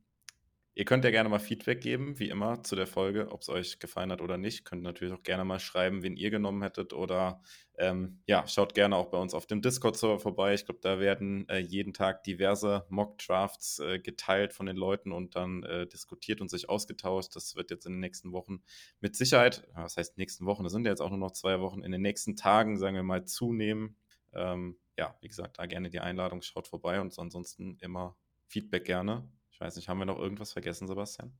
Ihr 0.76 0.84
könnt 0.84 1.04
ja 1.04 1.12
gerne 1.12 1.28
mal 1.28 1.38
Feedback 1.38 1.80
geben, 1.80 2.18
wie 2.18 2.28
immer, 2.28 2.64
zu 2.64 2.74
der 2.74 2.88
Folge, 2.88 3.30
ob 3.30 3.42
es 3.42 3.48
euch 3.48 3.78
gefallen 3.78 4.10
hat 4.10 4.20
oder 4.20 4.38
nicht. 4.38 4.64
Könnt 4.64 4.82
natürlich 4.82 5.14
auch 5.14 5.22
gerne 5.22 5.44
mal 5.44 5.60
schreiben, 5.60 6.02
wen 6.02 6.16
ihr 6.16 6.30
genommen 6.30 6.62
hättet 6.62 6.92
oder 6.92 7.40
ähm, 7.78 8.20
ja, 8.26 8.44
schaut 8.48 8.74
gerne 8.74 8.96
auch 8.96 9.06
bei 9.06 9.18
uns 9.18 9.34
auf 9.34 9.46
dem 9.46 9.62
Discord-Server 9.62 10.18
vorbei. 10.18 10.52
Ich 10.52 10.64
glaube, 10.64 10.80
da 10.82 10.98
werden 10.98 11.48
äh, 11.48 11.58
jeden 11.58 11.92
Tag 11.92 12.24
diverse 12.24 12.86
Mock-Drafts 12.88 13.78
äh, 13.78 14.00
geteilt 14.00 14.52
von 14.52 14.66
den 14.66 14.76
Leuten 14.76 15.12
und 15.12 15.36
dann 15.36 15.62
äh, 15.62 15.86
diskutiert 15.86 16.40
und 16.40 16.50
sich 16.50 16.68
ausgetauscht. 16.68 17.36
Das 17.36 17.54
wird 17.54 17.70
jetzt 17.70 17.86
in 17.86 17.92
den 17.92 18.00
nächsten 18.00 18.32
Wochen 18.32 18.60
mit 19.00 19.14
Sicherheit, 19.14 19.68
was 19.74 19.96
heißt 19.96 20.18
nächsten 20.18 20.44
Wochen, 20.44 20.64
das 20.64 20.72
sind 20.72 20.86
ja 20.86 20.90
jetzt 20.90 21.00
auch 21.00 21.10
nur 21.10 21.18
noch 21.18 21.32
zwei 21.32 21.60
Wochen, 21.60 21.84
in 21.84 21.92
den 21.92 22.02
nächsten 22.02 22.34
Tagen, 22.34 22.78
sagen 22.78 22.96
wir 22.96 23.04
mal, 23.04 23.24
zunehmen. 23.24 23.96
Ähm, 24.32 24.76
ja, 24.98 25.16
wie 25.20 25.28
gesagt, 25.28 25.60
da 25.60 25.66
gerne 25.66 25.88
die 25.88 26.00
Einladung, 26.00 26.42
schaut 26.42 26.66
vorbei 26.66 27.00
und 27.00 27.16
ansonsten 27.16 27.78
immer 27.80 28.16
Feedback 28.48 28.84
gerne. 28.84 29.28
Ich 29.54 29.60
weiß 29.60 29.76
nicht, 29.76 29.88
haben 29.88 29.98
wir 29.98 30.04
noch 30.04 30.18
irgendwas 30.18 30.52
vergessen, 30.52 30.88
Sebastian? 30.88 31.32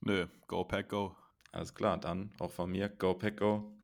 Nö, 0.00 0.26
Go 0.46 0.62
Pack 0.62 0.90
Go. 0.90 1.16
Alles 1.52 1.74
klar, 1.74 1.96
dann 1.96 2.30
auch 2.38 2.50
von 2.50 2.70
mir, 2.70 2.90
Go 2.90 3.14
Pack 3.14 3.38
Go. 3.38 3.81